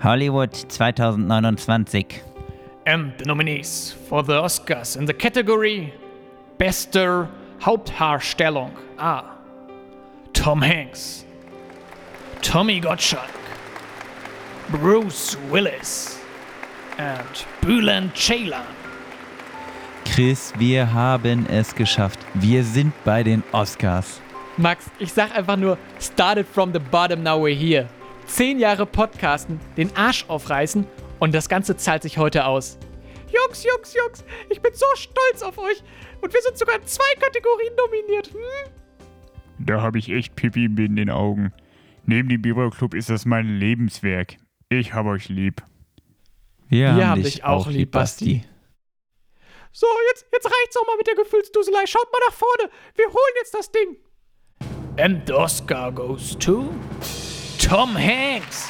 Hollywood 0.00 0.52
2029. 0.52 2.06
And 2.84 3.12
the 3.18 3.24
nominees 3.24 3.92
for 4.08 4.22
the 4.22 4.42
Oscars 4.42 4.96
in 4.96 5.04
the 5.04 5.14
category 5.14 5.94
Beste 6.58 7.28
Hauptdarstellung 7.60 8.72
are 8.98 9.24
Tom 10.32 10.62
Hanks, 10.62 11.24
Tommy 12.40 12.80
Gottschalk, 12.80 13.30
Bruce 14.70 15.36
Willis, 15.50 16.18
and 16.98 17.46
Bülent 17.60 18.14
Ceylan. 18.14 18.66
Chris, 20.04 20.52
wir 20.58 20.92
haben 20.92 21.46
es 21.46 21.74
geschafft. 21.74 22.18
Wir 22.34 22.64
sind 22.64 22.92
bei 23.04 23.22
den 23.22 23.42
Oscars. 23.52 24.20
Max, 24.56 24.90
ich 24.98 25.12
sag 25.12 25.34
einfach 25.34 25.56
nur, 25.56 25.78
started 25.98 26.46
from 26.46 26.72
the 26.72 26.78
bottom, 26.78 27.22
now 27.22 27.38
we're 27.38 27.54
here. 27.54 27.88
Zehn 28.26 28.58
Jahre 28.58 28.86
Podcasten, 28.86 29.60
den 29.76 29.94
Arsch 29.96 30.24
aufreißen 30.28 30.86
und 31.18 31.34
das 31.34 31.48
Ganze 31.48 31.76
zahlt 31.76 32.02
sich 32.02 32.18
heute 32.18 32.46
aus. 32.46 32.78
Jungs, 33.32 33.64
Jungs, 33.64 33.94
Jungs, 33.94 34.24
ich 34.50 34.60
bin 34.60 34.72
so 34.74 34.86
stolz 34.94 35.42
auf 35.42 35.58
euch. 35.58 35.82
Und 36.20 36.32
wir 36.32 36.40
sind 36.42 36.58
sogar 36.58 36.76
in 36.76 36.86
zwei 36.86 37.14
Kategorien 37.18 37.72
nominiert. 37.76 38.28
Hm? 38.32 38.72
Da 39.58 39.80
habe 39.80 39.98
ich 39.98 40.10
echt 40.10 40.36
Pipi 40.36 40.64
in 40.66 40.96
den 40.96 41.10
Augen. 41.10 41.52
Neben 42.04 42.28
dem 42.28 42.42
Bieber 42.42 42.70
Club 42.70 42.94
ist 42.94 43.10
das 43.10 43.24
mein 43.24 43.58
Lebenswerk. 43.58 44.36
Ich 44.68 44.92
hab 44.92 45.06
euch 45.06 45.28
lieb. 45.28 45.62
Wir, 46.68 46.96
Wir 46.96 47.08
haben 47.08 47.22
dich 47.22 47.44
auch 47.44 47.68
lieb, 47.68 47.90
Basti. 47.92 48.44
So, 49.72 49.86
jetzt, 50.10 50.26
jetzt 50.32 50.46
reicht's 50.46 50.76
auch 50.76 50.86
mal 50.86 50.96
mit 50.96 51.06
der 51.06 51.14
Gefühlsduselei. 51.14 51.86
Schaut 51.86 52.10
mal 52.12 52.20
nach 52.26 52.34
vorne. 52.34 52.70
Wir 52.94 53.06
holen 53.06 53.34
jetzt 53.36 53.54
das 53.54 53.70
Ding. 53.70 53.96
And 54.98 55.26
the 55.26 55.32
Oscar 55.32 55.90
goes 55.90 56.36
to 56.38 56.68
Tom 57.62 57.96
Hanks. 57.96 58.68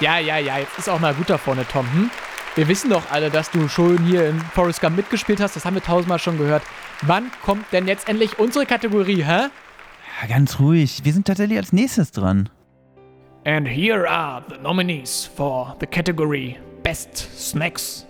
Ja, 0.00 0.18
ja, 0.18 0.38
ja, 0.38 0.58
jetzt 0.58 0.78
ist 0.78 0.88
auch 0.88 1.00
mal 1.00 1.14
gut 1.14 1.30
da 1.30 1.38
vorne, 1.38 1.66
Tom. 1.66 1.90
Hm? 1.92 2.10
Wir 2.54 2.68
wissen 2.68 2.90
doch 2.90 3.02
alle, 3.10 3.30
dass 3.30 3.50
du 3.50 3.68
schon 3.68 4.04
hier 4.04 4.28
in 4.28 4.40
Forrest 4.40 4.80
Gump 4.80 4.96
mitgespielt 4.96 5.40
hast. 5.40 5.56
Das 5.56 5.64
haben 5.64 5.74
wir 5.74 5.82
tausendmal 5.82 6.18
schon 6.18 6.36
gehört. 6.36 6.62
Wann 7.02 7.30
kommt 7.44 7.72
denn 7.72 7.86
jetzt 7.86 8.08
endlich 8.08 8.38
unsere 8.38 8.66
Kategorie, 8.66 9.22
hä? 9.24 9.48
Ja, 10.20 10.28
ganz 10.28 10.58
ruhig. 10.58 11.00
Wir 11.04 11.12
sind 11.12 11.26
tatsächlich 11.26 11.58
als 11.58 11.72
nächstes 11.72 12.10
dran. 12.10 12.50
And 13.44 13.66
here 13.66 14.08
are 14.08 14.42
the 14.48 14.56
nominees 14.58 15.30
for 15.36 15.76
the 15.80 15.86
category 15.86 16.58
Best 16.82 17.16
Snacks 17.38 18.06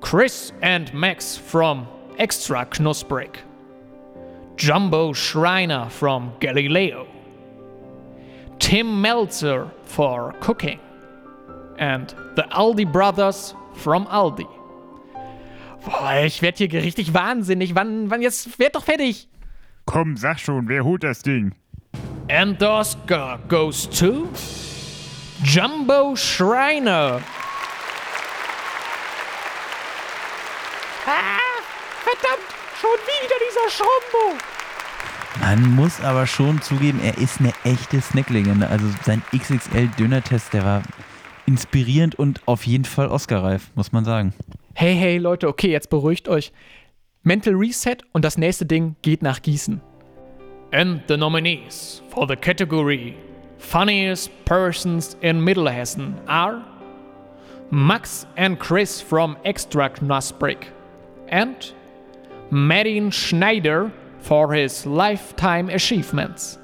Chris 0.00 0.52
and 0.62 0.92
Max 0.92 1.36
from 1.36 1.86
Extra 2.16 2.64
Knusprig, 2.64 3.44
Jumbo 4.60 5.14
Schreiner 5.14 5.88
from 5.88 6.34
Galileo, 6.38 7.06
Tim 8.58 9.00
Meltzer 9.00 9.70
for 9.84 10.34
Cooking, 10.40 10.78
and 11.78 12.14
the 12.36 12.42
Aldi 12.52 12.84
Brothers 12.92 13.54
from 13.72 14.06
Aldi. 14.08 14.46
Boah, 15.82 16.22
ich 16.26 16.42
werd 16.42 16.58
hier 16.58 16.70
richtig 16.70 17.14
wahnsinnig. 17.14 17.74
Wann, 17.74 18.10
wann 18.10 18.20
jetzt? 18.20 18.58
Werd 18.58 18.74
doch 18.74 18.84
fertig. 18.84 19.28
Komm, 19.86 20.18
sag 20.18 20.38
schon, 20.38 20.68
wer 20.68 20.84
holt 20.84 21.04
das 21.04 21.22
Ding? 21.22 21.54
And 22.28 22.58
the 22.60 22.66
Oscar 22.66 23.38
goes 23.48 23.88
to 23.98 24.28
Jumbo 25.42 26.14
Schreiner. 26.14 27.22
Ah, 31.06 31.38
verdammt, 32.04 32.59
schon 32.80 32.90
wieder 32.90 33.34
dieser 33.48 33.70
Schrumbo. 33.70 34.38
Man 35.40 35.74
muss 35.74 36.00
aber 36.00 36.26
schon 36.26 36.60
zugeben, 36.62 37.00
er 37.02 37.18
ist 37.18 37.40
eine 37.40 37.52
echte 37.64 38.00
Snacklegende. 38.00 38.68
Also 38.68 38.86
sein 39.04 39.22
XXL-Döner-Test, 39.32 40.52
der 40.52 40.64
war 40.64 40.82
inspirierend 41.46 42.18
und 42.18 42.40
auf 42.46 42.66
jeden 42.66 42.84
Fall 42.84 43.08
Oscar-reif, 43.08 43.70
muss 43.74 43.92
man 43.92 44.04
sagen. 44.04 44.32
Hey, 44.74 44.94
hey, 44.94 45.18
Leute, 45.18 45.48
okay, 45.48 45.70
jetzt 45.70 45.90
beruhigt 45.90 46.28
euch. 46.28 46.52
Mental 47.22 47.54
Reset 47.54 47.98
und 48.12 48.24
das 48.24 48.38
nächste 48.38 48.64
Ding 48.64 48.96
geht 49.02 49.22
nach 49.22 49.42
Gießen. 49.42 49.80
And 50.72 51.02
the 51.08 51.16
nominees 51.16 52.02
for 52.10 52.26
the 52.28 52.36
category 52.36 53.14
Funniest 53.58 54.30
Persons 54.46 55.16
in 55.20 55.44
Mittelhessen 55.44 56.14
are 56.26 56.62
Max 57.70 58.26
and 58.36 58.58
Chris 58.58 59.00
from 59.00 59.36
Extra 59.44 59.88
Knusprig 59.88 60.72
and 61.30 61.74
Martin 62.50 63.10
Schneider 63.12 63.90
for 64.20 64.52
his 64.52 64.84
lifetime 64.84 65.68
achievements. 65.70 66.58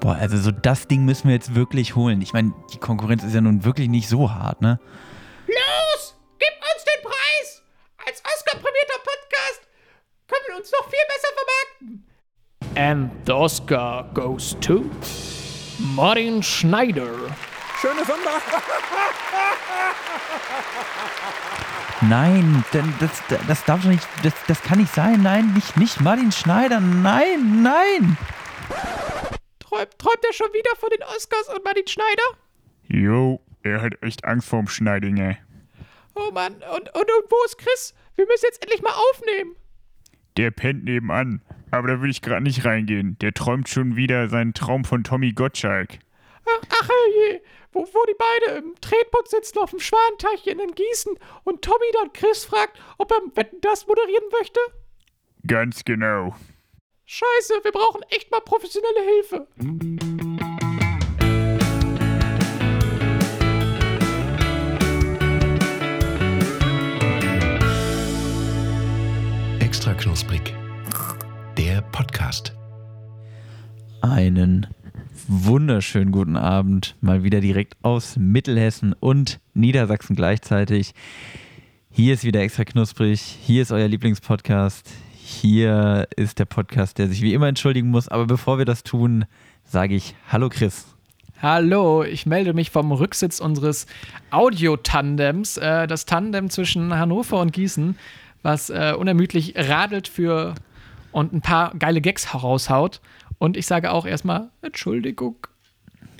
Boah, 0.00 0.16
also 0.16 0.36
so 0.36 0.50
das 0.50 0.86
Ding 0.88 1.04
müssen 1.04 1.28
wir 1.28 1.34
jetzt 1.34 1.54
wirklich 1.54 1.94
holen. 1.94 2.20
Ich 2.22 2.32
meine, 2.32 2.52
die 2.72 2.78
Konkurrenz 2.78 3.22
ist 3.22 3.34
ja 3.34 3.40
nun 3.40 3.64
wirklich 3.64 3.88
nicht 3.88 4.08
so 4.08 4.30
hart, 4.30 4.60
ne? 4.60 4.80
Los, 5.46 6.16
gib 6.38 6.48
uns 6.60 6.84
den 6.84 7.02
Preis! 7.04 7.62
Als 8.06 8.22
Oscar-prämierter 8.24 8.98
Podcast 9.04 9.68
können 10.26 10.42
wir 10.48 10.56
uns 10.56 10.72
noch 10.72 10.88
viel 10.90 10.98
besser 11.08 11.28
vermarkten. 11.36 12.06
And 12.74 13.26
the 13.26 13.32
Oscar 13.32 14.10
goes 14.12 14.56
to 14.60 14.90
Martin 15.78 16.42
Schneider. 16.42 17.12
Schöne 17.82 18.04
Sonntag. 18.04 18.40
Nein, 22.02 22.64
denn 22.72 22.94
das, 23.00 23.10
das 23.48 23.64
darf 23.64 23.82
doch 23.82 23.88
nicht, 23.88 24.06
das, 24.22 24.34
das 24.46 24.62
kann 24.62 24.78
nicht 24.78 24.94
sein. 24.94 25.20
Nein, 25.22 25.52
nicht, 25.52 25.76
nicht 25.76 26.00
Martin 26.00 26.30
Schneider. 26.30 26.78
Nein, 26.78 27.62
nein. 27.62 28.16
Träumt, 29.58 29.98
träumt 29.98 30.24
er 30.24 30.32
schon 30.32 30.46
wieder 30.52 30.70
von 30.78 30.90
den 30.90 31.02
Oscars 31.02 31.48
und 31.48 31.64
Martin 31.64 31.88
Schneider? 31.88 32.22
Jo, 32.86 33.40
er 33.64 33.82
hat 33.82 34.00
echt 34.00 34.24
Angst 34.24 34.48
vorm 34.48 34.68
Schneidinger. 34.68 35.38
Oh 36.14 36.30
Mann, 36.30 36.52
und, 36.52 36.62
und, 36.62 36.94
und 36.94 37.30
wo 37.30 37.44
ist 37.46 37.58
Chris? 37.58 37.94
Wir 38.14 38.26
müssen 38.26 38.44
jetzt 38.44 38.62
endlich 38.62 38.82
mal 38.82 38.94
aufnehmen. 39.10 39.56
Der 40.36 40.52
pennt 40.52 40.84
nebenan. 40.84 41.42
Aber 41.72 41.88
da 41.88 42.00
will 42.00 42.10
ich 42.10 42.22
gerade 42.22 42.44
nicht 42.44 42.64
reingehen. 42.64 43.16
Der 43.20 43.32
träumt 43.32 43.68
schon 43.68 43.96
wieder 43.96 44.28
seinen 44.28 44.54
Traum 44.54 44.84
von 44.84 45.02
Tommy 45.02 45.32
Gottschalk. 45.32 45.98
Ach, 46.44 46.60
ach 46.70 46.88
je, 47.14 47.40
wo, 47.72 47.86
wo 47.86 48.04
die 48.06 48.16
beide 48.16 48.58
im 48.58 48.74
Tretboot 48.80 49.28
sitzen 49.28 49.58
auf 49.58 49.70
dem 49.70 49.80
Schwanenteichchen 49.80 50.60
in 50.60 50.74
Gießen 50.74 51.18
und 51.44 51.62
Tommy 51.62 51.86
dann 51.94 52.12
Chris 52.12 52.44
fragt, 52.44 52.78
ob 52.98 53.10
er 53.10 53.20
Wetten 53.34 53.60
das 53.60 53.86
moderieren 53.86 54.24
möchte? 54.38 54.60
Ganz 55.46 55.84
genau. 55.84 56.34
Scheiße, 57.06 57.54
wir 57.62 57.72
brauchen 57.72 58.02
echt 58.10 58.30
mal 58.30 58.40
professionelle 58.40 59.00
Hilfe. 59.02 59.48
Extra 69.60 69.94
knusprig. 69.94 70.54
Der 71.56 71.82
Podcast. 71.82 72.54
Einen 74.02 74.66
wunderschönen 75.34 76.12
guten 76.12 76.36
Abend. 76.36 76.94
Mal 77.00 77.22
wieder 77.22 77.40
direkt 77.40 77.76
aus 77.80 78.16
Mittelhessen 78.16 78.92
und 78.92 79.40
Niedersachsen 79.54 80.14
gleichzeitig. 80.14 80.92
Hier 81.90 82.12
ist 82.12 82.24
wieder 82.24 82.42
extra 82.42 82.64
knusprig. 82.64 83.20
Hier 83.20 83.62
ist 83.62 83.72
euer 83.72 83.88
Lieblingspodcast. 83.88 84.90
Hier 85.14 86.06
ist 86.16 86.38
der 86.38 86.44
Podcast, 86.44 86.98
der 86.98 87.08
sich 87.08 87.22
wie 87.22 87.32
immer 87.32 87.48
entschuldigen 87.48 87.88
muss. 87.88 88.08
Aber 88.08 88.26
bevor 88.26 88.58
wir 88.58 88.66
das 88.66 88.82
tun, 88.82 89.24
sage 89.64 89.94
ich 89.94 90.14
Hallo 90.30 90.50
Chris. 90.50 90.84
Hallo, 91.40 92.04
ich 92.04 92.26
melde 92.26 92.52
mich 92.52 92.70
vom 92.70 92.92
Rücksitz 92.92 93.40
unseres 93.40 93.86
Audiotandems, 94.30 95.56
äh, 95.56 95.86
das 95.86 96.04
Tandem 96.04 96.50
zwischen 96.50 96.94
Hannover 96.94 97.40
und 97.40 97.54
Gießen, 97.54 97.96
was 98.42 98.68
äh, 98.68 98.94
unermüdlich 98.98 99.54
radelt 99.56 100.08
für 100.08 100.54
und 101.10 101.32
ein 101.32 101.40
paar 101.40 101.74
geile 101.78 102.00
Gags 102.02 102.34
heraushaut. 102.34 103.00
Und 103.42 103.56
ich 103.56 103.66
sage 103.66 103.90
auch 103.90 104.06
erstmal 104.06 104.50
Entschuldigung. 104.62 105.34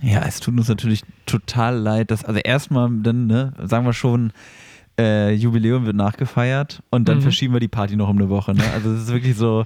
Ja, 0.02 0.24
es 0.26 0.40
tut 0.40 0.58
uns 0.58 0.68
natürlich 0.68 1.02
total 1.24 1.76
leid, 1.76 2.10
dass, 2.10 2.24
also 2.24 2.40
erstmal 2.40 2.90
dann, 2.90 3.28
ne, 3.28 3.52
sagen 3.62 3.86
wir 3.86 3.92
schon, 3.92 4.32
äh, 4.98 5.32
Jubiläum 5.32 5.86
wird 5.86 5.94
nachgefeiert 5.94 6.82
und 6.90 7.08
dann 7.08 7.18
Mhm. 7.18 7.22
verschieben 7.22 7.52
wir 7.54 7.60
die 7.60 7.68
Party 7.68 7.94
noch 7.94 8.08
um 8.08 8.18
eine 8.18 8.28
Woche. 8.28 8.54
Ne? 8.54 8.64
Also 8.74 8.90
es 8.90 9.02
ist 9.04 9.12
wirklich 9.12 9.36
so, 9.36 9.64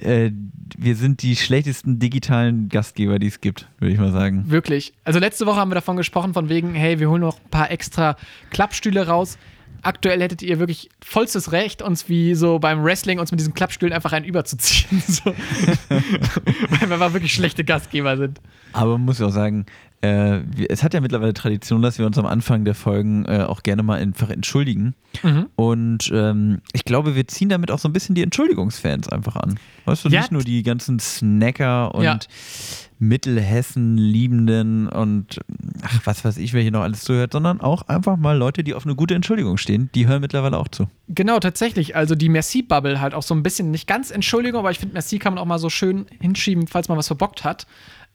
äh, 0.00 0.32
wir 0.76 0.96
sind 0.96 1.22
die 1.22 1.36
schlechtesten 1.36 2.00
digitalen 2.00 2.68
Gastgeber, 2.68 3.20
die 3.20 3.28
es 3.28 3.40
gibt, 3.40 3.68
würde 3.78 3.92
ich 3.94 4.00
mal 4.00 4.10
sagen. 4.10 4.50
Wirklich. 4.50 4.92
Also 5.04 5.20
letzte 5.20 5.46
Woche 5.46 5.56
haben 5.60 5.70
wir 5.70 5.76
davon 5.76 5.96
gesprochen, 5.96 6.34
von 6.34 6.48
wegen, 6.48 6.74
hey, 6.74 6.98
wir 6.98 7.08
holen 7.08 7.20
noch 7.20 7.38
ein 7.38 7.50
paar 7.50 7.70
extra 7.70 8.16
Klappstühle 8.50 9.06
raus. 9.06 9.38
Aktuell 9.82 10.20
hättet 10.20 10.42
ihr 10.42 10.58
wirklich 10.58 10.90
vollstes 11.02 11.52
Recht, 11.52 11.82
uns 11.82 12.08
wie 12.08 12.34
so 12.34 12.58
beim 12.58 12.82
Wrestling 12.82 13.20
uns 13.20 13.30
mit 13.30 13.40
diesen 13.40 13.54
Klappstühlen 13.54 13.92
einfach 13.92 14.12
einen 14.12 14.24
überzuziehen. 14.24 15.02
So. 15.06 15.24
Weil 15.88 16.90
wir 16.90 17.12
wirklich 17.12 17.32
schlechte 17.32 17.64
Gastgeber 17.64 18.16
sind. 18.16 18.40
Aber 18.72 18.92
man 18.92 19.04
muss 19.06 19.18
ja 19.18 19.26
auch 19.26 19.30
sagen, 19.30 19.66
Äh, 20.00 20.40
es 20.68 20.82
hat 20.84 20.94
ja 20.94 21.00
mittlerweile 21.00 21.34
Tradition, 21.34 21.82
dass 21.82 21.98
wir 21.98 22.06
uns 22.06 22.16
am 22.18 22.26
Anfang 22.26 22.64
der 22.64 22.74
Folgen 22.74 23.24
äh, 23.24 23.42
auch 23.42 23.62
gerne 23.64 23.82
mal 23.82 23.98
einfach 23.98 24.30
entschuldigen. 24.30 24.94
Mhm. 25.22 25.46
Und 25.56 26.10
ähm, 26.14 26.60
ich 26.72 26.84
glaube, 26.84 27.16
wir 27.16 27.26
ziehen 27.26 27.48
damit 27.48 27.70
auch 27.70 27.80
so 27.80 27.88
ein 27.88 27.92
bisschen 27.92 28.14
die 28.14 28.22
Entschuldigungsfans 28.22 29.08
einfach 29.08 29.36
an. 29.36 29.58
Weißt 29.86 30.04
du, 30.04 30.08
Ja, 30.08 30.20
nicht 30.20 30.32
nur 30.32 30.42
die 30.42 30.62
ganzen 30.62 31.00
Snacker 31.00 31.94
und 31.94 32.04
Ja. 32.04 32.18
Mittelhessen-Liebenden 33.00 34.88
und 34.88 35.40
ach, 35.82 36.00
was 36.04 36.24
weiß 36.24 36.36
ich, 36.38 36.52
wer 36.52 36.62
hier 36.62 36.72
noch 36.72 36.82
alles 36.82 37.02
zuhört, 37.04 37.32
sondern 37.32 37.60
auch 37.60 37.82
einfach 37.82 38.16
mal 38.16 38.36
Leute, 38.36 38.64
die 38.64 38.74
auf 38.74 38.84
eine 38.84 38.94
gute 38.96 39.14
Entschuldigung 39.14 39.56
stehen, 39.56 39.90
die 39.94 40.06
hören 40.06 40.20
mittlerweile 40.20 40.58
auch 40.58 40.68
zu. 40.68 40.88
Genau, 41.08 41.38
tatsächlich. 41.38 41.96
Also 41.96 42.14
die 42.14 42.28
Merci-Bubble 42.28 43.00
halt 43.00 43.14
auch 43.14 43.22
so 43.22 43.34
ein 43.34 43.42
bisschen, 43.42 43.70
nicht 43.70 43.86
ganz 43.86 44.10
Entschuldigung, 44.10 44.60
aber 44.60 44.70
ich 44.70 44.78
finde, 44.78 44.94
Merci 44.94 45.18
kann 45.18 45.34
man 45.34 45.42
auch 45.42 45.46
mal 45.46 45.58
so 45.58 45.70
schön 45.70 46.06
hinschieben, 46.20 46.66
falls 46.66 46.88
man 46.88 46.98
was 46.98 47.06
verbockt 47.06 47.44
hat. 47.44 47.66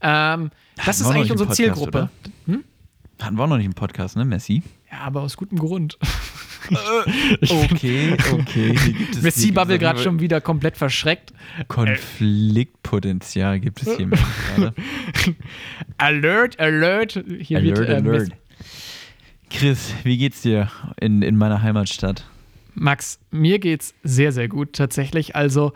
Ähm, 0.04 0.52
das 0.86 1.00
ist 1.02 1.08
eigentlich 1.08 1.32
unsere 1.32 1.50
im 1.50 1.56
Zielgruppe. 1.56 2.10
Podcast, 2.46 2.64
Hatten 3.22 3.38
wir 3.38 3.44
auch 3.44 3.48
noch 3.48 3.58
nicht 3.58 3.66
im 3.66 3.74
Podcast, 3.74 4.16
ne, 4.18 4.26
Messi? 4.26 4.62
Ja, 4.92 5.00
aber 5.00 5.22
aus 5.22 5.38
gutem 5.38 5.58
Grund. 5.58 5.98
Okay, 6.70 8.16
okay. 8.32 8.74
Gibt 8.86 9.16
es 9.26 9.54
gerade 9.80 10.00
schon 10.00 10.22
wieder 10.22 10.40
komplett 10.40 10.78
verschreckt. 10.78 11.34
Konfliktpotenzial 11.68 13.60
gibt 13.60 13.82
es 13.82 13.98
hier 13.98 14.08
gerade. 14.56 14.74
Alert, 15.98 16.60
Alert. 16.62 17.24
Hier 17.40 17.58
Alert, 17.58 17.78
wird, 17.80 17.90
äh, 17.90 17.94
alert. 17.96 18.06
Messi- 18.30 18.32
Chris, 19.50 19.94
wie 20.04 20.18
geht's 20.18 20.42
dir 20.42 20.72
in, 21.00 21.22
in 21.22 21.36
meiner 21.36 21.62
Heimatstadt? 21.62 22.26
Max, 22.76 23.20
mir 23.30 23.60
geht's 23.60 23.94
sehr, 24.04 24.32
sehr 24.32 24.48
gut 24.48 24.74
tatsächlich. 24.74 25.36
Also, 25.36 25.74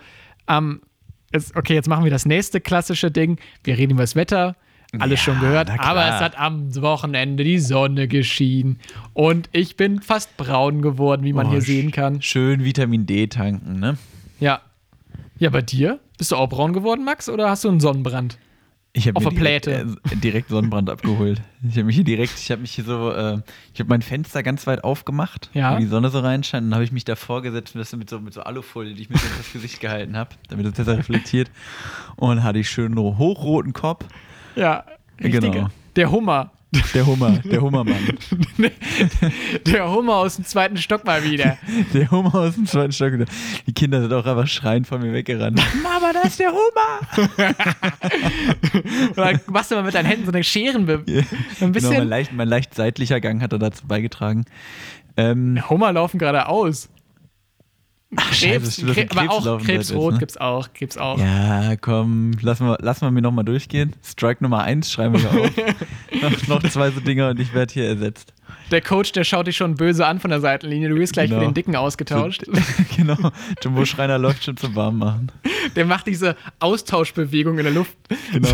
ähm, 0.48 0.82
es, 1.32 1.56
okay, 1.56 1.74
jetzt 1.74 1.88
machen 1.88 2.04
wir 2.04 2.12
das 2.12 2.26
nächste 2.26 2.62
klassische 2.62 3.12
Ding. 3.12 3.38
Wir 3.64 3.78
reden 3.78 3.94
über 3.94 4.04
das 4.04 4.16
Wetter. 4.16 4.56
Alles 5.00 5.20
Ja, 5.20 5.26
schon 5.34 5.40
gehört, 5.42 5.70
aber 5.80 6.06
es 6.08 6.22
hat 6.22 6.40
am 6.40 6.74
Wochenende 6.82 7.44
die 7.44 7.60
Sonne 7.60 8.08
geschienen 8.08 8.80
und 9.14 9.50
ich 9.52 9.76
bin 9.76 10.02
fast 10.02 10.38
braun 10.38 10.82
geworden, 10.82 11.26
wie 11.26 11.34
man 11.34 11.48
Oh, 11.48 11.52
hier 11.52 11.62
sehen 11.62 11.92
kann. 11.92 12.22
Schön 12.22 12.64
Vitamin 12.64 13.06
D 13.06 13.28
tanken, 13.28 13.82
ne? 13.82 13.98
Ja. 14.40 14.62
Ja, 15.40 15.50
bei 15.50 15.62
dir? 15.62 16.00
Bist 16.18 16.32
du 16.32 16.38
auch 16.38 16.48
braun 16.48 16.72
geworden, 16.72 17.04
Max, 17.04 17.28
oder 17.28 17.50
hast 17.50 17.66
du 17.66 17.70
einen 17.70 17.82
Sonnenbrand? 17.82 18.38
Ich 18.98 19.08
habe 19.08 19.16
Auf 19.18 19.24
der 19.24 19.32
direkt, 19.34 19.66
Pläte. 19.66 19.96
äh, 20.12 20.16
direkt 20.16 20.50
Sonnenbrand 20.50 20.90
abgeholt. 20.90 21.40
Ich 21.70 21.76
habe 21.76 21.84
mich 21.84 21.96
hier 21.96 22.04
direkt, 22.04 22.34
ich 22.40 22.50
habe 22.50 22.62
mich 22.62 22.72
hier 22.72 22.84
so, 22.84 23.12
äh, 23.12 23.40
ich 23.74 23.80
habe 23.80 23.90
mein 23.90 24.02
Fenster 24.02 24.42
ganz 24.42 24.66
weit 24.66 24.84
aufgemacht, 24.84 25.52
Ja. 25.54 25.76
wo 25.76 25.80
die 25.80 25.86
Sonne 25.86 26.10
so 26.10 26.20
reinscheint. 26.20 26.66
Dann 26.66 26.74
habe 26.74 26.84
ich 26.84 26.92
mich 26.92 27.06
davor 27.06 27.44
gesetzt 27.44 27.76
und 27.76 27.80
das 27.80 27.96
mit 27.96 28.10
so, 28.10 28.20
mit 28.20 28.34
so 28.34 28.42
Alufolie, 28.42 28.96
die 28.96 29.04
ich 29.04 29.10
mir 29.12 29.18
so 29.18 29.28
ins 29.38 29.54
Gesicht 29.54 29.80
gehalten 29.82 30.18
habe, 30.18 30.32
damit 30.50 30.66
es 30.66 30.72
besser 30.74 30.98
reflektiert. 30.98 31.52
Und 32.16 32.44
hatte 32.44 32.58
ich 32.58 32.70
schön 32.72 32.98
einen 32.98 33.18
hochroten 33.20 33.74
Kopf. 33.74 34.04
Ja, 34.56 34.84
richtige. 35.22 35.52
Genau. 35.52 35.70
Der 35.96 36.10
Hummer. 36.12 36.52
Der 36.94 37.06
Hummer, 37.06 37.32
der 37.46 37.62
Hummermann. 37.62 38.18
Der 39.66 39.90
Hummer 39.90 40.16
aus 40.18 40.36
dem 40.36 40.44
zweiten 40.46 40.76
Stock 40.78 41.06
mal 41.06 41.24
wieder. 41.24 41.58
Der 41.94 42.12
Hummer 42.12 42.36
aus 42.36 42.56
dem 42.56 42.66
zweiten 42.66 42.92
Stock. 42.92 43.14
Die 43.66 43.74
Kinder 43.74 44.02
sind 44.02 44.12
auch 44.14 44.26
einfach 44.26 44.48
schreiend 44.48 44.86
von 44.86 45.02
mir 45.02 45.14
weggerannt. 45.14 45.62
Mama, 45.84 46.12
da 46.12 46.22
ist 46.22 46.40
der 46.40 46.52
Hummer! 46.52 47.00
Dann 49.16 49.40
machst 49.48 49.72
du 49.72 49.76
mal 49.76 49.84
mit 49.84 49.94
deinen 49.96 50.08
Händen 50.08 50.26
so 50.26 50.32
eine 50.32 50.44
Scherenbe. 50.44 51.04
Ein 51.08 51.26
Genau, 51.60 51.72
bisschen. 51.72 51.98
mein 51.98 52.10
leicht, 52.10 52.34
mein 52.34 52.48
leicht 52.50 52.76
seitlicher 52.76 53.22
Gang 53.22 53.42
hat 53.42 53.54
er 53.54 53.60
dazu 53.60 53.88
beigetragen. 53.88 54.44
Ähm, 55.16 55.64
Hummer 55.70 55.94
laufen 55.94 56.18
geradeaus. 56.20 56.90
Scheiße, 58.32 58.86
das 58.86 58.96
sind 58.96 59.18
aber 59.18 59.30
auch 59.32 59.62
Krebsrot 59.62 60.14
ne? 60.14 60.20
gibt's 60.20 60.38
auch, 60.38 60.70
gibt's 60.74 60.98
auch. 60.98 61.20
Ja, 61.20 61.76
komm, 61.76 62.32
lassen 62.42 62.68
wir, 62.68 62.78
lassen 62.80 63.02
wir 63.02 63.12
mir 63.12 63.22
nochmal 63.22 63.44
durchgehen. 63.46 63.94
Strike 64.04 64.44
Nummer 64.44 64.64
1 64.64 64.92
schreiben 64.92 65.22
wir 65.22 65.30
auf. 65.42 65.52
noch, 66.48 66.62
noch 66.62 66.70
zwei 66.70 66.92
so 66.92 67.00
Dinger 67.02 67.30
und 67.30 67.40
ich 67.40 67.54
werde 67.54 67.74
hier 67.74 67.86
ersetzt. 67.86 68.34
Der 68.72 68.82
Coach, 68.82 69.12
der 69.14 69.24
schaut 69.24 69.48
dich 69.48 69.56
schon 69.58 69.76
böse 69.76 70.06
an 70.06 70.20
von 70.20 70.30
der 70.30 70.42
Seitenlinie. 70.42 70.90
Du 70.90 70.96
wirst 70.96 71.14
gleich 71.14 71.30
Genau. 71.30 71.42
für 71.42 71.48
den 71.48 71.54
Dicken 71.54 71.76
ausgetauscht. 71.76 72.44
genau, 72.98 73.18
Jumbo 73.62 73.86
Schreiner 73.86 74.18
läuft 74.18 74.44
schon 74.44 74.58
zum 74.58 74.76
Warmmachen. 74.76 75.32
Der 75.76 75.86
macht 75.86 76.08
diese 76.08 76.36
Austauschbewegung 76.60 77.58
in 77.58 77.64
der 77.66 77.74
Luft. 77.74 77.96
Genau. 78.32 78.50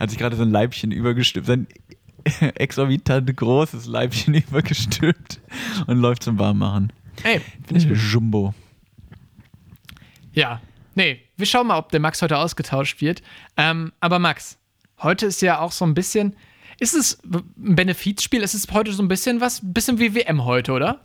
Hat 0.00 0.10
sich 0.10 0.18
gerade 0.18 0.36
so 0.36 0.42
ein 0.42 0.50
Leibchen 0.50 0.92
übergestülpt, 0.92 1.46
sein 1.46 1.66
exorbitant 2.54 3.34
großes 3.36 3.86
Leibchen 3.86 4.34
übergestülpt 4.48 5.40
und 5.86 5.98
läuft 5.98 6.22
zum 6.22 6.38
Warmmachen. 6.38 6.92
Ey, 7.22 7.40
finde 7.66 7.82
ich 7.82 7.88
gut. 7.88 7.96
Jumbo. 7.96 8.54
Ja. 10.32 10.60
Nee, 10.94 11.20
wir 11.36 11.46
schauen 11.46 11.66
mal, 11.66 11.78
ob 11.78 11.90
der 11.90 12.00
Max 12.00 12.22
heute 12.22 12.38
ausgetauscht 12.38 13.00
wird. 13.00 13.22
Ähm, 13.56 13.92
aber 14.00 14.18
Max, 14.18 14.58
heute 15.02 15.26
ist 15.26 15.42
ja 15.42 15.60
auch 15.60 15.72
so 15.72 15.84
ein 15.84 15.94
bisschen. 15.94 16.36
Ist 16.78 16.94
es 16.94 17.18
ein 17.24 17.74
Benefizspiel? 17.74 18.42
Ist 18.42 18.54
es 18.54 18.66
heute 18.72 18.92
so 18.92 19.02
ein 19.02 19.08
bisschen 19.08 19.40
was? 19.40 19.60
Bisschen 19.62 19.98
wie 19.98 20.14
WM 20.14 20.44
heute, 20.44 20.72
oder? 20.72 21.00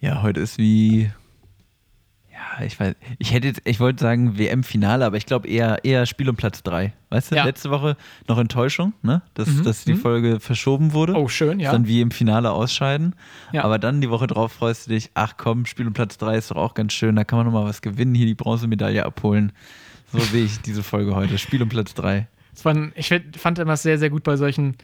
Ja, 0.00 0.22
heute 0.22 0.40
ist 0.40 0.58
wie. 0.58 1.10
Ja, 2.58 2.64
ich 2.64 2.78
weiß. 2.78 2.94
Ich 3.18 3.32
hätte 3.32 3.46
jetzt, 3.46 3.62
ich 3.64 3.78
wollte 3.80 4.02
sagen 4.02 4.38
WM-Finale, 4.38 5.04
aber 5.04 5.16
ich 5.16 5.26
glaube 5.26 5.48
eher, 5.48 5.84
eher 5.84 6.06
Spiel 6.06 6.28
um 6.28 6.36
Platz 6.36 6.62
3. 6.62 6.92
Weißt 7.10 7.30
du, 7.30 7.36
Ja. 7.36 7.44
letzte 7.44 7.70
Woche 7.70 7.96
noch 8.26 8.38
Enttäuschung, 8.38 8.92
ne? 9.02 9.22
Dass, 9.34 9.48
Mhm, 9.48 9.64
dass 9.64 9.84
die 9.84 9.94
mhm. 9.94 9.98
Folge 9.98 10.40
verschoben 10.40 10.92
wurde. 10.92 11.14
Oh, 11.14 11.28
schön, 11.28 11.60
ja. 11.60 11.72
Dann 11.72 11.86
wie 11.86 12.00
im 12.00 12.10
Finale 12.10 12.50
ausscheiden. 12.50 13.14
Ja. 13.52 13.64
Aber 13.64 13.78
dann 13.78 14.00
die 14.00 14.10
Woche 14.10 14.26
drauf 14.26 14.52
freust 14.52 14.86
du 14.86 14.90
dich, 14.90 15.10
ach 15.14 15.34
komm, 15.36 15.66
Spiel 15.66 15.86
um 15.86 15.92
Platz 15.92 16.18
3 16.18 16.36
ist 16.36 16.50
doch 16.50 16.56
auch 16.56 16.74
ganz 16.74 16.92
schön, 16.92 17.16
da 17.16 17.24
kann 17.24 17.38
man 17.38 17.46
nochmal 17.46 17.64
was 17.64 17.80
gewinnen, 17.82 18.14
hier 18.14 18.26
die 18.26 18.34
Bronzemedaille 18.34 19.04
abholen. 19.06 19.52
So 20.12 20.18
sehe 20.18 20.44
ich 20.44 20.60
diese 20.60 20.82
Folge 20.82 21.14
heute. 21.14 21.38
Spiel 21.38 21.62
um 21.62 21.68
Platz 21.68 21.94
3. 21.94 22.26
Das 22.54 22.64
war 22.64 22.74
ein, 22.74 22.92
ich 22.96 23.12
fand 23.36 23.58
immer 23.58 23.76
sehr, 23.76 23.98
sehr 23.98 24.10
gut 24.10 24.24
bei 24.24 24.36
solchen 24.36 24.76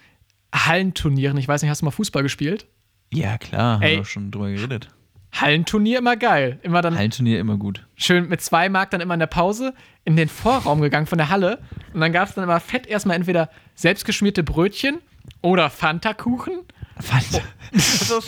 Hallenturnieren. 0.55 1.37
Ich 1.38 1.49
weiß 1.49 1.62
nicht, 1.62 1.70
hast 1.70 1.81
du 1.82 1.87
mal 1.87 1.91
Fußball 1.91 2.23
gespielt? 2.23 2.67
Ja, 3.12 3.38
klar, 3.38 3.75
haben 3.75 3.82
wir 3.82 4.00
auch 4.00 4.06
schon 4.06 4.31
drüber 4.31 4.50
geredet. 4.50 4.88
Hallenturnier 5.35 5.99
immer 5.99 6.17
geil. 6.17 6.59
Immer 6.63 6.81
dann 6.83 6.97
Hallenturnier 6.97 7.41
immer 7.41 7.57
gut. 7.57 7.85
schön 7.97 8.29
mit 8.29 8.41
zwei 8.41 8.69
Mark 8.69 8.91
dann 8.91 9.01
immer 9.01 9.15
in 9.15 9.21
der 9.21 9.27
Pause 9.27 9.75
in 10.05 10.17
den 10.17 10.29
Vorraum 10.29 10.81
gegangen 10.81 11.07
von 11.07 11.19
der 11.19 11.29
Halle. 11.31 11.59
Und 11.93 12.01
dann 12.01 12.13
gab 12.13 12.29
es 12.29 12.35
dann 12.35 12.45
immer 12.45 12.61
fett 12.61 12.87
erstmal 12.87 13.17
entweder 13.17 13.51
selbstgeschmierte 13.75 14.43
Brötchen 14.45 14.99
oder 15.43 15.71
Fanta-Kuchen. 15.71 16.61
Fanta. 17.01 17.41
So- 17.77 18.21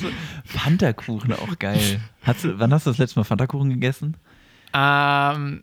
Fanta-Kuchen, 0.44 1.32
auch 1.34 1.56
geil. 1.58 2.00
Hast 2.22 2.42
du, 2.44 2.58
wann 2.58 2.72
hast 2.72 2.86
du 2.86 2.90
das 2.90 2.98
letzte 2.98 3.18
Mal 3.20 3.24
Fanta-Kuchen 3.24 3.70
gegessen? 3.70 4.16
Ähm, 4.74 5.62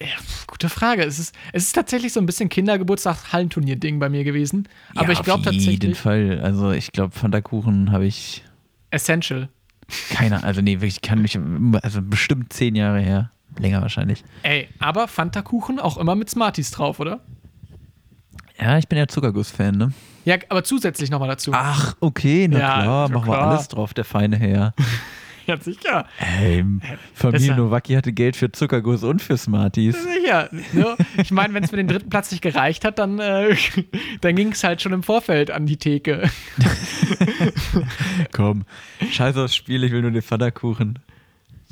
ja, 0.00 0.06
gute 0.48 0.68
Frage. 0.68 1.04
Es 1.04 1.20
ist, 1.20 1.36
es 1.52 1.64
ist 1.66 1.72
tatsächlich 1.74 2.12
so 2.12 2.18
ein 2.18 2.26
bisschen 2.26 2.48
Kindergeburtstag-Hallenturnier-Ding 2.48 4.00
bei 4.00 4.08
mir 4.08 4.24
gewesen. 4.24 4.68
Aber 4.96 5.12
ich 5.12 5.22
glaube 5.22 5.48
Auf 5.48 5.52
jeden 5.54 5.64
tatsächlich 5.64 5.98
Fall. 5.98 6.40
Also 6.42 6.72
ich 6.72 6.90
glaube, 6.90 7.12
Fanta-Kuchen 7.14 7.92
habe 7.92 8.06
ich 8.06 8.42
Essential. 8.90 9.48
Keine, 10.10 10.42
also 10.44 10.60
nee, 10.60 10.76
wirklich 10.76 11.02
kann 11.02 11.22
mich, 11.22 11.38
also 11.82 12.00
bestimmt 12.02 12.52
zehn 12.52 12.74
Jahre 12.74 13.00
her. 13.00 13.30
Länger 13.58 13.82
wahrscheinlich. 13.82 14.24
Ey, 14.42 14.68
aber 14.80 15.06
Fanta-Kuchen 15.06 15.78
auch 15.78 15.96
immer 15.96 16.14
mit 16.14 16.28
Smarties 16.28 16.70
drauf, 16.72 16.98
oder? 16.98 17.20
Ja, 18.58 18.78
ich 18.78 18.88
bin 18.88 18.98
ja 18.98 19.06
Zuckerguss-Fan, 19.06 19.76
ne? 19.76 19.92
Ja, 20.24 20.36
aber 20.48 20.64
zusätzlich 20.64 21.10
nochmal 21.10 21.28
dazu. 21.28 21.52
Ach, 21.54 21.96
okay, 22.00 22.48
na 22.48 22.58
Ja, 22.58 22.82
klar, 22.82 23.08
machen 23.10 23.30
wir 23.30 23.38
alles 23.38 23.68
drauf, 23.68 23.94
der 23.94 24.04
feine 24.04 24.36
Herr. 24.36 24.74
Ja, 25.46 25.58
sicher. 25.60 26.06
Ey, 26.40 26.64
Familie 27.12 27.40
deshalb- 27.40 27.58
Nowacki 27.58 27.94
hatte 27.94 28.12
Geld 28.12 28.34
für 28.36 28.50
Zuckerguss 28.50 29.02
und 29.04 29.20
für 29.20 29.36
Smarties. 29.36 29.96
Sicher. 30.02 30.48
Ne? 30.72 30.96
Ich 31.18 31.30
meine, 31.30 31.52
wenn 31.54 31.64
es 31.64 31.70
für 31.70 31.76
den 31.76 31.86
dritten 31.88 32.08
Platz 32.08 32.30
nicht 32.30 32.40
gereicht 32.40 32.84
hat, 32.84 32.98
dann, 32.98 33.18
äh, 33.18 33.54
dann 34.22 34.36
ging 34.36 34.52
es 34.52 34.64
halt 34.64 34.80
schon 34.80 34.92
im 34.92 35.02
Vorfeld 35.02 35.50
an 35.50 35.66
die 35.66 35.76
Theke. 35.76 36.30
Komm, 38.32 38.64
scheiß 39.10 39.36
aufs 39.36 39.54
Spiel, 39.54 39.84
ich 39.84 39.92
will 39.92 40.02
nur 40.02 40.10
den 40.10 40.22
Fanta-Kuchen. 40.22 40.98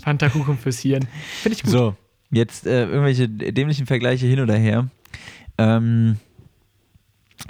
Fanta-Kuchen 0.03 0.59
fürs 0.59 0.81
Hirn. 0.81 1.07
Finde 1.43 1.57
ich 1.57 1.63
gut. 1.63 1.71
So, 1.73 1.97
jetzt 2.31 2.67
äh, 2.67 2.85
irgendwelche 2.87 3.29
dämlichen 3.29 3.87
Vergleiche 3.87 4.27
hin 4.27 4.41
oder 4.41 4.55
her. 4.57 4.89
Ähm, 5.59 6.17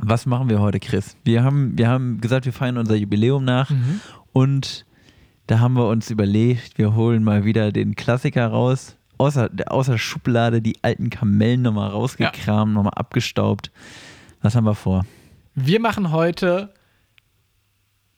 was 0.00 0.26
machen 0.26 0.48
wir 0.48 0.60
heute, 0.60 0.80
Chris? 0.80 1.16
Wir 1.24 1.42
haben, 1.44 1.76
wir 1.76 1.88
haben 1.88 2.20
gesagt, 2.20 2.44
wir 2.46 2.52
feiern 2.52 2.78
unser 2.78 2.94
Jubiläum 2.94 3.44
nach 3.44 3.70
Mhm. 3.70 4.00
und 4.32 4.84
da 5.46 5.58
haben 5.60 5.74
wir 5.74 5.88
uns 5.88 6.10
überlegt, 6.10 6.78
wir 6.78 6.94
holen 6.94 7.24
mal 7.24 7.44
wieder 7.44 7.72
den 7.72 7.94
Klassiker 7.94 8.46
raus. 8.48 8.96
Außer, 9.18 9.50
außer 9.66 9.98
Schublade 9.98 10.60
die 10.62 10.82
alten 10.82 11.08
Kamellen 11.10 11.62
nochmal 11.62 11.90
rausgekramt, 11.90 12.72
nochmal 12.72 12.94
abgestaubt. 12.96 13.70
Was 14.40 14.56
haben 14.56 14.64
wir 14.64 14.74
vor? 14.74 15.06
Wir 15.54 15.78
machen 15.80 16.10
heute 16.10 16.72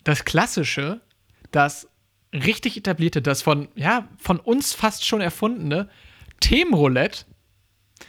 das 0.02 0.24
Klassische, 0.24 1.00
das 1.50 1.88
richtig 2.32 2.76
etablierte, 2.76 3.20
das 3.20 3.42
von, 3.42 3.68
ja, 3.74 4.08
von 4.18 4.38
uns 4.40 4.72
fast 4.72 5.04
schon 5.04 5.20
erfundene 5.20 5.88
Themenroulette. 6.40 7.26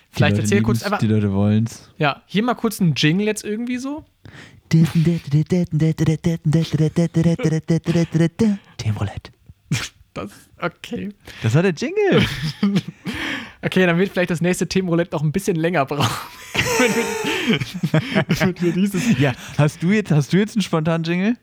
Vielleicht 0.09 0.37
erzähl 0.37 0.61
kurz 0.61 0.83
einfach, 0.83 0.99
Die 0.99 1.07
Leute 1.07 1.33
wollen's. 1.33 1.91
ja, 1.97 2.21
hier 2.27 2.43
mal 2.43 2.53
kurz 2.55 2.79
ein 2.79 2.93
Jingle 2.95 3.25
jetzt 3.25 3.43
irgendwie 3.43 3.77
so. 3.77 4.05
Themenroulette. 8.77 9.31
Das, 10.13 10.31
okay. 10.61 11.09
Das 11.43 11.53
war 11.55 11.61
der 11.61 11.73
Jingle. 11.73 12.25
Okay, 13.61 13.87
dann 13.87 13.97
wird 13.97 14.11
vielleicht 14.11 14.29
das 14.29 14.41
nächste 14.41 14.67
Themenroulette 14.67 15.15
noch 15.15 15.23
ein 15.23 15.31
bisschen 15.31 15.55
länger 15.55 15.85
brauchen. 15.85 16.07
wenn 18.27 18.61
wir 18.61 18.73
dieses 18.73 19.17
Ja, 19.17 19.33
hast 19.57 19.81
du 19.81 19.91
jetzt, 19.91 20.11
hast 20.11 20.31
du 20.33 20.37
jetzt 20.37 20.55
einen 20.55 20.61
spontanen 20.61 21.03
Jingle? 21.03 21.35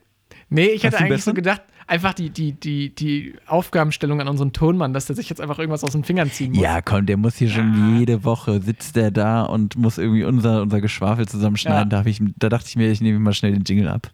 Nee, 0.49 0.67
ich 0.67 0.85
Hast 0.85 0.95
einen 0.95 1.07
eigentlich 1.11 1.23
so 1.23 1.33
besseren? 1.33 1.35
gedacht, 1.35 1.61
einfach 1.87 2.13
die, 2.13 2.29
die, 2.29 2.53
die, 2.53 2.93
die 2.93 3.35
Aufgabenstellung 3.47 4.21
an 4.21 4.27
unseren 4.27 4.53
Tonmann, 4.53 4.93
dass 4.93 5.05
der 5.05 5.15
sich 5.15 5.29
jetzt 5.29 5.41
einfach 5.41 5.59
irgendwas 5.59 5.83
aus 5.83 5.91
den 5.91 6.03
Fingern 6.03 6.31
ziehen 6.31 6.51
muss. 6.51 6.61
Ja, 6.61 6.81
komm, 6.81 7.05
der 7.05 7.17
muss 7.17 7.35
hier 7.35 7.49
schon 7.49 7.97
jede 7.99 8.23
Woche 8.23 8.61
sitzt 8.61 8.95
der 8.95 9.11
da 9.11 9.43
und 9.43 9.75
muss 9.75 9.97
irgendwie 9.97 10.23
unser, 10.23 10.61
unser 10.61 10.81
Geschwafel 10.81 11.27
zusammenschneiden. 11.27 11.91
Ja. 11.91 12.03
Da, 12.03 12.09
ich, 12.09 12.21
da 12.37 12.49
dachte 12.49 12.67
ich 12.67 12.75
mir, 12.75 12.91
ich 12.91 13.01
nehme 13.01 13.19
mal 13.19 13.33
schnell 13.33 13.53
den 13.53 13.63
Jingle 13.63 13.87
ab. 13.87 14.09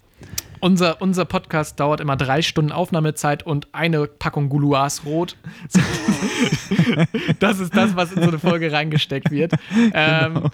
Unser, 0.61 1.01
unser 1.01 1.25
Podcast 1.25 1.79
dauert 1.79 2.01
immer 2.01 2.17
drei 2.17 2.41
Stunden 2.41 2.71
Aufnahmezeit 2.71 3.43
und 3.43 3.67
eine 3.73 4.07
Packung 4.07 4.49
Gouloirs 4.49 5.05
rot. 5.05 5.37
das 7.39 7.59
ist 7.59 7.75
das, 7.75 7.95
was 7.95 8.11
in 8.11 8.21
so 8.21 8.27
eine 8.27 8.39
Folge 8.39 8.71
reingesteckt 8.71 9.31
wird. 9.31 9.53
Ähm, 9.93 10.49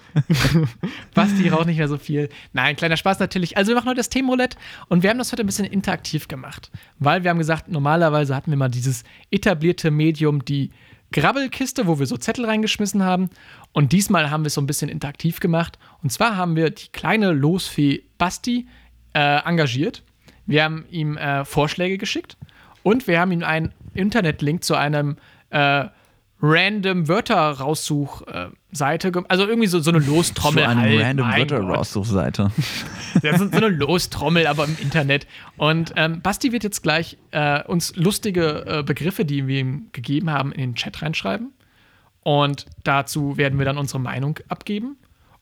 Basti 1.14 1.48
raucht 1.48 1.66
nicht 1.66 1.78
mehr 1.78 1.88
so 1.88 1.98
viel. 1.98 2.28
Nein, 2.52 2.76
kleiner 2.76 2.96
Spaß 2.96 3.18
natürlich. 3.18 3.56
Also 3.56 3.70
wir 3.70 3.76
machen 3.76 3.88
heute 3.88 3.96
das 3.96 4.08
Themenroulette 4.08 4.56
und 4.88 5.02
wir 5.02 5.10
haben 5.10 5.18
das 5.18 5.32
heute 5.32 5.42
ein 5.42 5.46
bisschen 5.46 5.66
interaktiv 5.66 6.28
gemacht. 6.28 6.70
Weil 6.98 7.24
wir 7.24 7.30
haben 7.30 7.38
gesagt, 7.38 7.68
normalerweise 7.68 8.34
hatten 8.36 8.50
wir 8.50 8.58
mal 8.58 8.68
dieses 8.68 9.02
etablierte 9.30 9.90
Medium, 9.90 10.44
die 10.44 10.70
Grabbelkiste, 11.12 11.86
wo 11.86 11.98
wir 11.98 12.06
so 12.06 12.16
Zettel 12.16 12.44
reingeschmissen 12.44 13.02
haben. 13.02 13.30
Und 13.72 13.92
diesmal 13.92 14.30
haben 14.30 14.44
wir 14.44 14.48
es 14.48 14.54
so 14.54 14.60
ein 14.60 14.66
bisschen 14.66 14.88
interaktiv 14.88 15.40
gemacht. 15.40 15.78
Und 16.02 16.10
zwar 16.10 16.36
haben 16.36 16.56
wir 16.56 16.70
die 16.70 16.88
kleine 16.92 17.32
Losfee 17.32 18.04
Basti 18.18 18.66
äh, 19.16 19.38
engagiert. 19.48 20.02
Wir 20.46 20.64
haben 20.64 20.84
ihm 20.90 21.16
äh, 21.16 21.44
Vorschläge 21.44 21.98
geschickt 21.98 22.36
und 22.82 23.08
wir 23.08 23.18
haben 23.18 23.32
ihm 23.32 23.42
einen 23.42 23.72
Internetlink 23.94 24.62
zu 24.62 24.74
einem 24.74 25.16
äh, 25.50 25.86
random 26.42 27.08
Wörter-Raussuch-Seite, 27.08 29.12
ge- 29.12 29.24
also 29.28 29.46
irgendwie 29.46 29.68
so, 29.68 29.80
so 29.80 29.90
eine 29.90 30.00
Lostrommel. 30.00 30.62
so 30.64 30.68
eine 30.68 30.80
halt, 30.82 31.00
random 31.02 31.28
mein 31.28 31.48
Gott. 31.48 31.58
Wörter-Raussuchseite. 31.58 32.50
Ja, 33.22 33.38
so, 33.38 33.46
so 33.48 33.56
eine 33.56 33.68
Lostrommel, 33.68 34.46
aber 34.46 34.66
im 34.66 34.76
Internet. 34.80 35.26
Und 35.56 35.94
ähm, 35.96 36.20
Basti 36.20 36.52
wird 36.52 36.62
jetzt 36.64 36.82
gleich 36.82 37.16
äh, 37.30 37.62
uns 37.64 37.96
lustige 37.96 38.66
äh, 38.66 38.82
Begriffe, 38.82 39.24
die 39.24 39.46
wir 39.46 39.60
ihm 39.60 39.88
gegeben 39.92 40.28
haben, 40.30 40.52
in 40.52 40.60
den 40.60 40.74
Chat 40.74 41.00
reinschreiben. 41.00 41.52
Und 42.22 42.66
dazu 42.84 43.38
werden 43.38 43.58
wir 43.58 43.64
dann 43.64 43.78
unsere 43.78 44.00
Meinung 44.00 44.38
abgeben. 44.48 44.98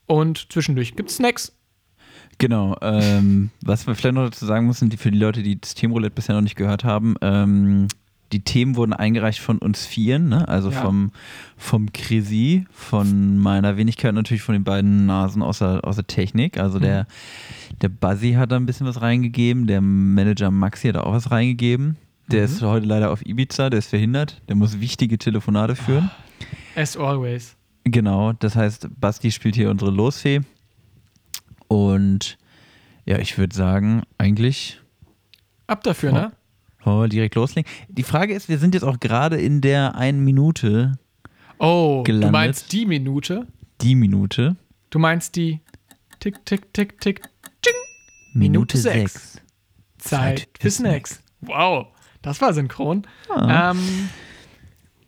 Und 0.07 0.53
zwischendurch 0.53 0.95
gibt 0.97 1.11
es 1.11 1.17
Snacks. 1.17 1.57
Genau, 2.39 2.77
ähm, 2.83 3.51
was 3.63 3.87
wir 3.87 3.95
vielleicht 3.95 4.15
noch 4.15 4.25
dazu 4.25 4.45
sagen 4.47 4.67
müssen, 4.67 4.91
die, 4.91 4.97
für 4.97 5.11
die 5.11 5.19
Leute, 5.19 5.43
die 5.43 5.61
das 5.61 5.75
Themenroulette 5.75 6.15
bisher 6.15 6.35
noch 6.35 6.43
nicht 6.43 6.57
gehört 6.57 6.85
haben, 6.85 7.15
ähm, 7.21 7.89
die 8.33 8.41
Themen 8.41 8.75
wurden 8.75 8.93
eingereicht 8.93 9.39
von 9.39 9.59
uns 9.59 9.87
Vieren, 9.87 10.29
ne? 10.29 10.49
also 10.49 10.71
Ja. 10.71 10.81
vom, 10.83 11.13
vom 11.57 11.93
Krisi, 11.93 12.67
von 12.73 13.39
meiner 13.39 13.77
Wenigkeit 13.77 14.13
natürlich 14.15 14.43
von 14.43 14.55
den 14.55 14.65
beiden 14.65 15.07
Nasen 15.07 15.43
aus 15.43 15.59
der, 15.61 15.85
aus 15.85 15.95
der 15.97 16.07
Technik. 16.07 16.59
Also 16.59 16.81
der, 16.81 17.07
der 17.81 17.89
Buzzy 17.91 18.33
hat 18.33 18.51
da 18.51 18.57
ein 18.57 18.67
bisschen 18.67 18.87
was 18.89 19.01
reingegeben, 19.01 19.67
der 19.69 19.81
Manager 19.81 20.51
Maxi 20.51 20.89
hat 20.89 20.97
da 20.97 21.03
auch 21.03 21.13
was 21.13 21.31
reingegeben. 21.31 21.97
Der 22.29 22.45
ist 22.45 22.63
heute 22.63 22.87
leider 22.87 23.13
auf 23.13 23.25
Ibiza, 23.25 23.71
der 23.71 23.79
ist 23.79 23.91
verhindert, 23.91 24.41
der 24.49 24.57
muss 24.57 24.81
wichtige 24.81 25.19
Telefonate 25.19 25.77
führen. 25.77 26.11
As 26.75 26.97
always. 26.97 27.55
Genau, 27.85 28.33
das 28.33 28.57
heißt, 28.57 28.89
Basti 28.99 29.31
spielt 29.31 29.55
hier 29.55 29.71
unsere 29.71 29.91
Losfee. 29.91 30.41
Und 31.69 32.39
ja, 33.07 33.19
ich 33.19 33.37
würde 33.39 33.55
sagen, 33.55 34.03
eigentlich 34.19 34.81
Ab 35.67 35.83
dafür, 35.83 36.11
Oh. 36.13 36.15
ne? 36.15 36.33
wir 37.03 37.09
direkt 37.09 37.35
loslegen. 37.37 37.71
Die 37.89 38.03
Frage 38.03 38.35
ist, 38.35 38.49
wir 38.51 38.59
sind 38.59 38.75
jetzt 38.75 38.83
auch 38.83 39.01
gerade 39.01 39.37
in 39.41 39.61
der 39.63 39.95
einen 39.95 40.23
Minute, 40.25 40.99
Oh, 41.59 41.99
du 42.05 42.13
Gelandet. 42.13 42.33
meinst 42.33 42.73
die 42.73 42.85
Minute? 42.85 43.47
die 43.81 43.95
Minute. 43.95 44.57
Du 44.91 44.99
meinst 44.99 45.37
die 45.37 45.61
Tick, 46.21 46.45
Tick, 46.45 46.73
Tick, 46.75 47.01
Tick, 47.01 47.23
Ching. 47.63 47.75
Minute 48.35 48.77
sechs. 48.77 49.41
Zeit 49.99 50.41
Zeit 50.41 50.49
für 50.61 50.71
Snacks. 50.71 51.23
Wow, 51.41 51.87
das 52.21 52.41
war 52.43 52.53
synchron. 52.53 53.07
Ah. 53.31 53.71
Ähm, 53.71 54.09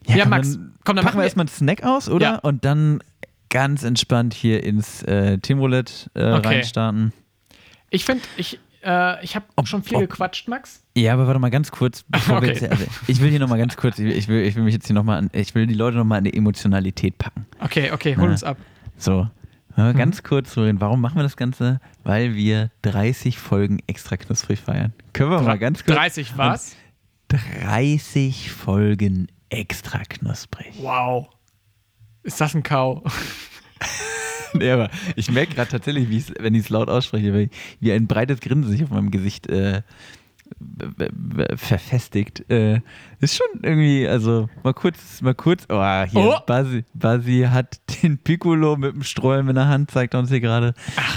Ja, 0.07 0.21
komm, 0.23 0.31
Max, 0.31 0.53
dann 0.53 0.75
komm, 0.85 0.97
dann 0.97 1.05
machen 1.05 1.17
wir 1.17 1.21
wir- 1.21 1.25
erstmal 1.25 1.43
einen 1.45 1.55
Snack 1.55 1.83
aus, 1.85 2.09
oder? 2.09 2.27
Ja. 2.27 2.39
Und 2.39 2.65
dann 2.65 3.03
ganz 3.59 3.83
entspannt 3.85 4.35
hier 4.35 4.63
ins 4.63 5.03
äh, 5.05 5.39
Themenroulette 5.39 6.11
äh, 6.15 6.33
Okay. 6.35 6.49
reinstarten. 6.49 7.13
ich 7.91 8.05
finde, 8.05 8.23
ich, 8.37 8.59
äh, 8.85 9.25
ich 9.25 9.35
habe 9.35 9.47
schon 9.65 9.83
viel 9.83 9.97
ob- 9.97 10.03
gequatscht, 10.03 10.47
Max. 10.49 10.83
Ja, 10.97 11.15
aber 11.15 11.27
warte 11.27 11.41
mal 11.41 11.51
ganz 11.51 11.71
kurz, 11.71 12.05
bevor 12.09 12.43
wir 12.43 12.51
Okay. 12.51 12.61
jetzt, 12.61 12.71
also 12.71 12.85
ich 13.07 13.21
will 13.21 13.31
hier 13.31 13.41
nochmal 13.41 13.59
ganz 13.59 13.77
kurz, 13.77 13.99
ich 13.99 14.05
will, 14.05 14.13
ich 14.17 14.29
will, 14.29 14.43
ich 14.45 14.55
will 14.57 14.63
mich 14.65 14.75
jetzt 14.75 14.87
hier 14.87 14.95
nochmal 14.95 15.19
an, 15.19 15.31
ich 15.33 15.55
will 15.55 15.67
die 15.67 15.75
Leute 15.75 15.97
nochmal 15.97 16.19
an 16.19 16.25
die 16.25 16.37
Emotionalität 16.37 17.17
packen. 17.19 17.47
Okay, 17.61 17.91
okay, 17.93 18.15
hol 18.17 18.27
Na. 18.27 18.31
uns 18.33 18.45
ab. 18.45 18.57
So, 18.99 19.29
Mhm. 19.77 19.97
ganz 19.97 20.23
kurz 20.23 20.53
so. 20.55 20.63
Warum 20.81 21.01
machen 21.03 21.17
wir 21.17 21.23
das 21.23 21.37
Ganze? 21.37 21.81
Weil 22.05 22.35
wir 22.35 22.71
30 22.83 23.39
Folgen 23.39 23.79
extra 23.87 24.17
knusprig 24.17 24.59
feiern. 24.61 24.93
Können 25.13 25.31
wir 25.31 25.41
mal 25.43 25.59
ganz 25.59 25.85
kurz. 25.85 25.97
30 25.97 26.37
was? 26.39 26.77
30 27.29 28.51
Folgen 28.51 29.29
extra 29.51 30.03
knusprig. 30.09 30.73
Wow. 30.81 31.29
Ist 32.26 32.40
das 32.40 32.54
ein 32.54 32.62
Kau? 32.62 33.02
Nee, 34.54 34.71
aber 34.71 34.88
ich 35.16 35.30
merke 35.30 35.54
gerade 35.54 35.71
tatsächlich, 35.71 36.09
wie 36.09 36.25
wenn 36.38 36.54
ich 36.54 36.62
es 36.62 36.68
laut 36.71 36.88
ausspreche, 36.88 37.50
wie, 37.80 37.92
ein 37.92 38.06
breites 38.06 38.40
Grinsen 38.40 38.71
sich 38.73 38.83
auf 38.85 38.88
meinem 38.88 39.11
Gesicht 39.11 39.49
äh, 39.49 39.83
verfestigt. 41.56 42.49
Äh, 42.50 42.80
ist 43.21 43.37
schon 43.37 43.47
irgendwie, 43.62 44.06
also 44.09 44.49
mal 44.62 44.73
kurz, 44.73 45.21
mal 45.21 45.35
kurz. 45.35 45.66
Oh, 45.68 46.04
hier, 46.04 46.21
Oh. 46.21 46.38
Basi, 46.47 46.85
Basi 46.95 47.47
hat 47.50 47.80
den 48.02 48.16
Piccolo 48.18 48.76
mit 48.76 48.95
dem 48.95 49.02
Sträumen 49.02 49.50
in 49.50 49.54
der 49.56 49.68
Hand, 49.68 49.90
zeigt 49.90 50.14
er 50.14 50.21
uns 50.21 50.30
hier 50.30 50.40
gerade. 50.40 50.73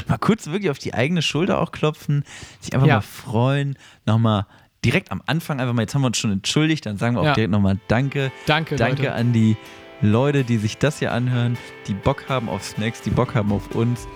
Mal 0.08 0.18
kurz 0.18 0.48
wirklich 0.48 0.70
auf 0.70 0.80
die 0.80 0.94
eigene 0.94 1.22
Schulter 1.22 1.62
auch 1.62 1.72
klopfen, 1.72 2.24
sich 2.60 2.74
einfach 2.74 2.88
Ja. 2.88 2.96
mal 2.96 3.02
freuen, 3.02 3.78
nochmal 4.06 4.48
direkt 4.84 5.12
am 5.12 5.22
Anfang 5.28 5.62
einfach 5.62 5.74
mal, 5.74 5.84
jetzt 5.84 5.96
haben 5.96 6.02
wir 6.02 6.08
uns 6.08 6.18
schon 6.18 6.32
entschuldigt, 6.32 6.86
dann 6.86 6.98
sagen 6.98 7.16
wir 7.16 7.22
auch 7.22 7.26
Ja. 7.26 7.34
direkt 7.36 7.52
nochmal 7.52 7.80
Danke. 7.88 8.32
Danke, 8.48 8.76
Danke 8.76 9.04
Leute. 9.04 9.14
an 9.14 9.32
die 9.34 9.56
Leute, 10.02 10.44
die 10.44 10.58
sich 10.58 10.78
das 10.78 11.00
hier 11.00 11.12
anhören, 11.12 11.58
die 11.88 11.94
Bock 11.94 12.26
haben 12.30 12.48
auf 12.50 12.64
Snacks, 12.64 13.02
die 13.02 13.10
Bock 13.10 13.36
haben 13.36 13.52
auf 13.52 13.76
uns, 13.76 14.08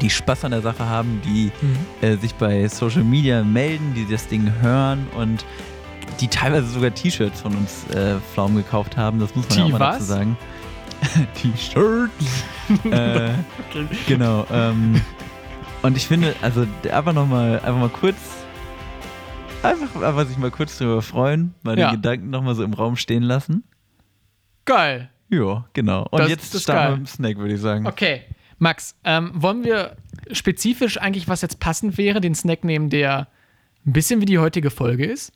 die 0.00 0.10
Spaß 0.10 0.44
an 0.44 0.50
der 0.52 0.62
Sache 0.62 0.86
haben, 0.88 1.20
die 1.24 1.52
Mhm. 1.62 1.76
äh, 2.00 2.16
sich 2.16 2.34
bei 2.34 2.66
Social 2.68 3.04
Media 3.04 3.42
melden, 3.44 3.94
die 3.94 4.06
das 4.06 4.26
Ding 4.28 4.50
hören 4.60 5.06
und 5.16 5.44
die 6.20 6.28
teilweise 6.28 6.66
sogar 6.66 6.92
T-Shirts 6.92 7.40
von 7.40 7.54
uns 7.56 7.88
äh, 7.94 8.16
Pflaumen 8.32 8.56
gekauft 8.56 8.96
haben. 8.96 9.20
Das 9.20 9.34
muss 9.36 9.48
man 9.48 9.58
ja 9.58 9.64
Die 9.66 9.72
auch 9.74 9.78
mal 9.78 9.84
was? 9.90 9.94
dazu 9.98 10.04
sagen. 10.04 10.36
T-Shirts. 11.34 12.44
äh, 12.90 13.30
Genau. 14.06 14.46
Ähm, 14.52 15.00
und 15.82 15.96
ich 15.96 16.06
finde, 16.06 16.34
also 16.42 16.66
einfach 16.92 17.12
nochmal, 17.12 17.56
einfach 17.60 17.78
mal 17.78 17.88
kurz, 17.88 18.16
einfach, 19.62 20.02
einfach 20.02 20.26
sich 20.26 20.36
mal 20.36 20.50
kurz 20.50 20.76
drüber 20.78 21.00
freuen, 21.02 21.54
mal 21.62 21.78
Ja. 21.78 21.90
den 21.90 21.96
Gedanken 21.96 22.30
nochmal 22.30 22.54
so 22.54 22.62
im 22.64 22.74
Raum 22.74 22.96
stehen 22.96 23.22
lassen. 23.22 23.64
Geil. 24.70 25.10
Ja, 25.28 25.64
genau. 25.72 26.06
Und 26.10 26.20
Das- 26.20 26.28
jetzt 26.28 26.54
das 26.54 26.62
starten 26.62 26.92
wir 26.92 26.96
mit 26.98 27.06
dem 27.08 27.10
Snack, 27.12 27.36
würde 27.38 27.54
ich 27.54 27.60
sagen. 27.60 27.86
Okay. 27.86 28.22
Max, 28.58 28.94
ähm, 29.04 29.30
wollen 29.34 29.64
wir 29.64 29.96
spezifisch 30.32 30.98
eigentlich, 30.98 31.28
was 31.28 31.40
jetzt 31.42 31.60
passend 31.60 31.96
wäre, 31.98 32.20
den 32.20 32.34
Snack 32.34 32.62
nehmen, 32.64 32.90
der 32.90 33.28
ein 33.86 33.92
bisschen 33.92 34.20
wie 34.20 34.26
die 34.26 34.38
heutige 34.38 34.70
Folge 34.70 35.06
ist? 35.06 35.32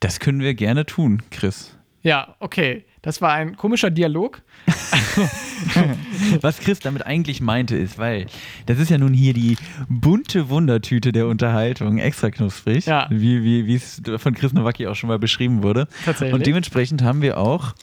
Das 0.00 0.18
können 0.20 0.40
wir 0.40 0.54
gerne 0.54 0.84
tun, 0.84 1.22
Chris. 1.30 1.76
Ja, 2.02 2.34
okay. 2.40 2.84
Das 3.02 3.20
war 3.20 3.32
ein 3.32 3.56
komischer 3.56 3.90
Dialog. 3.90 4.42
Was 6.40 6.58
Chris 6.60 6.80
damit 6.80 7.06
eigentlich 7.06 7.40
meinte 7.40 7.76
ist, 7.76 7.98
weil 7.98 8.26
das 8.66 8.78
ist 8.78 8.90
ja 8.90 8.98
nun 8.98 9.12
hier 9.12 9.32
die 9.34 9.56
bunte 9.88 10.48
Wundertüte 10.48 11.12
der 11.12 11.26
Unterhaltung, 11.28 11.98
extra 11.98 12.30
knusprig, 12.30 12.86
Ja. 12.86 13.06
wie 13.10 13.74
es 13.74 14.02
von 14.18 14.34
Chris 14.34 14.52
Nowacki 14.52 14.86
auch 14.86 14.94
schon 14.94 15.08
mal 15.08 15.18
beschrieben 15.18 15.62
wurde. 15.62 15.88
Tatsächlich. 16.04 16.34
Und 16.34 16.46
dementsprechend 16.46 17.02
haben 17.02 17.22
wir 17.22 17.38
auch 17.38 17.74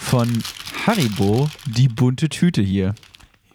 von 0.00 0.42
Haribo 0.86 1.48
die 1.66 1.88
bunte 1.88 2.28
Tüte 2.28 2.62
hier. 2.62 2.94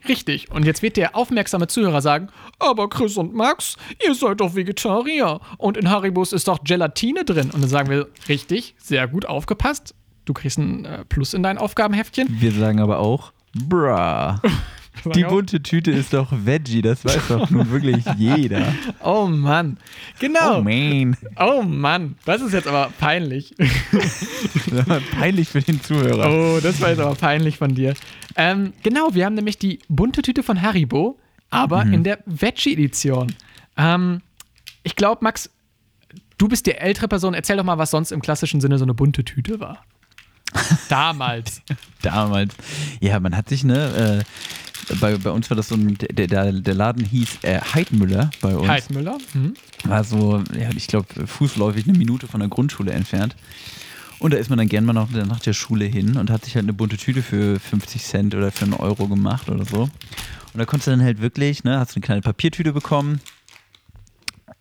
Richtig. 0.08 0.52
Und 0.52 0.66
jetzt 0.66 0.82
wird 0.82 0.98
der 0.98 1.16
aufmerksame 1.16 1.68
Zuhörer 1.68 2.02
sagen, 2.02 2.30
aber 2.60 2.90
Chris 2.90 3.18
und 3.18 3.34
Max, 3.34 3.76
ihr 4.06 4.14
seid 4.14 4.40
doch 4.40 4.56
Vegetarier. 4.56 5.40
Und 5.58 5.78
in 5.78 5.90
Haribos 5.90 6.32
ist 6.32 6.48
doch 6.48 6.64
Gelatine 6.64 7.26
drin. 7.26 7.52
Und 7.52 7.62
dann 7.62 7.70
sagen 7.70 7.90
wir, 7.90 8.08
richtig, 8.30 8.76
sehr 8.78 9.08
gut 9.08 9.26
aufgepasst. 9.26 9.96
Du 10.26 10.34
kriegst 10.34 10.58
ein 10.58 10.86
äh, 10.86 11.06
Plus 11.06 11.34
in 11.34 11.44
dein 11.44 11.58
Aufgabenheftchen. 11.58 12.28
Wir 12.40 12.52
sagen 12.52 12.80
aber 12.80 13.00
auch, 13.00 13.34
bra. 13.54 14.42
Die 15.14 15.24
bunte 15.24 15.62
Tüte 15.62 15.92
ist 15.92 16.14
doch 16.14 16.30
Veggie, 16.32 16.82
das 16.82 17.06
weiß 17.06 17.28
doch 17.30 17.50
nun 17.50 17.70
wirklich 17.70 18.04
jeder. 18.18 18.74
Oh 19.04 19.28
Mann. 19.28 19.78
Genau. 20.20 20.60
Oh 20.60 20.62
man. 20.62 21.18
Oh 21.38 21.62
Mann. 21.64 22.16
Das 22.26 22.42
ist 22.42 22.54
jetzt 22.54 22.68
aber 22.68 22.92
peinlich. 23.00 23.54
Peinlich 25.20 25.50
für 25.50 25.62
den 25.62 25.82
Zuhörer. 25.82 26.30
Oh, 26.30 26.60
das 26.62 26.82
war 26.82 26.90
jetzt 26.90 27.00
aber 27.00 27.16
peinlich 27.16 27.58
von 27.58 27.76
dir. 27.76 27.94
Ähm, 28.36 28.74
genau, 28.84 29.14
wir 29.14 29.26
haben 29.26 29.36
nämlich 29.36 29.58
die 29.58 29.80
bunte 29.88 30.22
Tüte 30.22 30.44
von 30.44 30.62
Haribo, 30.62 31.18
aber 31.50 31.84
in 31.84 32.04
der 32.04 32.20
Veggie-Edition. 32.26 33.34
Ähm, 33.78 34.22
ich 34.84 34.96
glaube, 34.96 35.24
Max, 35.24 35.50
du 36.38 36.48
bist 36.48 36.66
die 36.66 36.74
ältere 36.76 37.08
Person. 37.08 37.34
Erzähl 37.34 37.58
doch 37.58 37.64
mal, 37.64 37.78
was 37.78 37.92
sonst 37.92 38.12
im 38.12 38.22
klassischen 38.22 38.62
Sinne 38.62 38.78
so 38.78 38.86
eine 38.86 38.94
bunte 38.94 39.24
Tüte 39.24 39.60
war. 39.60 39.84
Damals. 40.90 41.62
Damals. 42.02 42.56
Ja, 43.00 43.20
man 43.20 43.36
hat 43.36 43.50
sich, 43.50 43.64
ne, 43.64 44.24
äh, 44.24 44.24
bei, 45.00 45.18
bei 45.18 45.32
uns 45.32 45.50
war 45.50 45.58
das 45.58 45.70
so 45.70 45.76
ein, 45.76 45.98
der, 45.98 46.28
der, 46.28 46.52
der 46.52 46.74
Laden 46.74 47.04
hieß 47.04 47.40
äh, 47.42 47.60
Heidmüller 47.60 48.30
bei 48.42 48.56
uns. 48.56 48.68
Heidmüller. 48.68 49.18
Mhm. 49.34 49.54
War 49.84 50.04
so, 50.04 50.44
ja, 50.58 50.70
ich 50.76 50.88
glaube, 50.88 51.28
fußläufig 51.28 51.88
eine 51.88 51.98
Minute 51.98 52.28
von 52.28 52.40
der 52.40 52.50
Grundschule 52.50 52.92
entfernt. 52.92 53.36
Und 54.20 54.34
da 54.34 54.38
ist 54.38 54.50
man 54.50 54.58
dann 54.58 54.70
gern 54.70 54.86
mal 54.86 54.94
nach, 54.94 55.10
nach 55.10 55.40
der 55.40 55.54
Schule 55.54 55.86
hin 55.86 56.18
und 56.18 56.30
hat 56.30 56.46
sich 56.46 56.56
halt 56.56 56.66
eine 56.66 56.74
bunte 56.74 56.98
Tüte 56.98 57.22
für 57.22 57.60
50 57.60 58.04
Cent 58.04 58.36
oder 58.36 58.52
für 58.52 58.66
einen 58.66 58.74
Euro 58.74 59.08
gemacht 59.08 59.50
oder 59.50 59.66
so. 59.66 59.82
Und 59.82 60.60
da 60.60 60.66
konntest 60.66 60.88
du 60.88 60.92
dann 60.92 61.04
halt 61.04 61.22
wirklich, 61.22 61.64
ne, 61.64 61.80
hast 61.80 61.92
du 61.92 61.98
eine 61.98 62.06
kleine 62.06 62.22
Papiertüte 62.22 62.72
bekommen. 62.72 63.20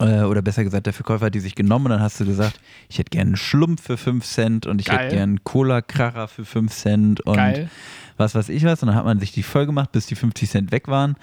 Äh, 0.05 0.25
oder 0.25 0.43
besser 0.43 0.65
gesagt, 0.65 0.87
der 0.87 0.93
Verkäufer 0.93 1.27
hat 1.27 1.35
die 1.35 1.41
sich 1.41 1.55
genommen 1.55 1.87
und 1.87 1.91
dann 1.93 2.01
hast 2.01 2.21
du 2.21 2.25
gesagt, 2.27 2.61
ich 2.89 2.99
hätte 2.99 3.11
gern 3.11 3.29
einen 3.29 3.37
Schlumpf 3.37 3.83
für 3.83 3.97
5 3.97 4.25
Cent 4.25 4.67
und 4.67 4.81
ich 4.81 4.87
Geil. 4.87 4.99
hätte 4.99 5.17
gern 5.17 5.31
einen 5.31 5.45
Cola-Kracher 5.45 6.29
für 6.29 6.45
5 6.45 6.73
Cent 6.73 7.21
und 7.23 7.37
Geil. 7.37 7.69
was 8.17 8.35
weiß 8.35 8.49
ich 8.49 8.65
was. 8.65 8.83
Und 8.83 8.89
dann 8.89 8.97
hat 8.97 9.05
man 9.05 9.19
sich 9.21 9.33
die 9.33 9.43
voll 9.43 9.67
gemacht, 9.67 9.93
bis 9.93 10.07
die 10.07 10.15
50 10.15 10.51
Cent 10.51 10.73
weg 10.73 10.89
waren. 10.89 11.17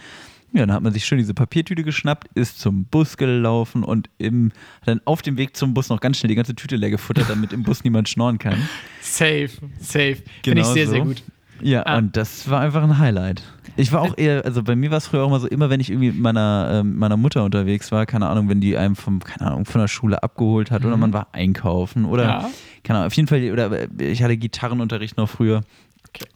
Ja, 0.53 0.65
dann 0.65 0.73
hat 0.75 0.83
man 0.83 0.91
sich 0.91 1.05
schön 1.05 1.17
diese 1.17 1.33
Papiertüte 1.33 1.81
geschnappt, 1.83 2.27
ist 2.35 2.59
zum 2.59 2.83
Bus 2.83 3.15
gelaufen 3.15 3.85
und 3.85 4.09
im, 4.17 4.51
dann 4.85 4.99
auf 5.05 5.21
dem 5.21 5.37
Weg 5.37 5.55
zum 5.55 5.73
Bus 5.73 5.87
noch 5.87 6.01
ganz 6.01 6.17
schnell 6.17 6.27
die 6.27 6.35
ganze 6.35 6.55
Tüte 6.55 6.75
leer 6.75 6.89
gefuttert, 6.89 7.29
damit 7.29 7.53
im 7.53 7.63
Bus 7.63 7.85
niemand 7.85 8.09
schnorren 8.09 8.37
kann. 8.37 8.57
Safe, 9.01 9.47
safe. 9.79 10.15
Finde 10.15 10.23
Genau 10.43 10.61
ich 10.61 10.67
sehr, 10.67 10.85
so. 10.87 10.91
sehr 10.91 11.01
gut. 11.01 11.23
Ja, 11.63 11.85
Ah. 11.85 11.97
und 11.97 12.15
das 12.17 12.49
war 12.49 12.61
einfach 12.61 12.83
ein 12.83 12.97
Highlight. 12.97 13.43
Ich 13.77 13.91
war 13.93 14.01
auch 14.01 14.17
eher, 14.17 14.43
also 14.45 14.63
bei 14.63 14.75
mir 14.75 14.91
war 14.91 14.97
es 14.97 15.07
früher 15.07 15.23
auch 15.23 15.27
immer 15.27 15.39
so, 15.39 15.47
immer 15.47 15.69
wenn 15.69 15.79
ich 15.79 15.89
irgendwie 15.89 16.11
mit 16.11 16.19
meiner, 16.19 16.69
ähm, 16.81 16.97
meiner 16.97 17.15
Mutter 17.17 17.43
unterwegs 17.43 17.91
war, 17.91 18.05
keine 18.05 18.27
Ahnung, 18.27 18.49
wenn 18.49 18.59
die 18.61 18.75
einem 18.77 18.95
vom, 18.95 19.19
keine 19.19 19.51
Ahnung, 19.51 19.65
von 19.65 19.79
der 19.81 19.87
Schule 19.87 20.21
abgeholt 20.23 20.71
hat 20.71 20.83
oder 20.85 20.97
man 20.97 21.13
war 21.13 21.27
einkaufen 21.31 22.05
oder, 22.05 22.23
Mhm. 22.23 22.29
Ja. 22.29 22.49
keine 22.83 22.99
Ahnung, 22.99 23.07
auf 23.07 23.13
jeden 23.13 23.27
Fall, 23.27 23.51
oder 23.51 23.71
äh, 23.71 23.87
ich 24.11 24.21
hatte 24.23 24.35
Gitarrenunterricht 24.37 25.17
noch 25.17 25.29
früher. 25.29 25.61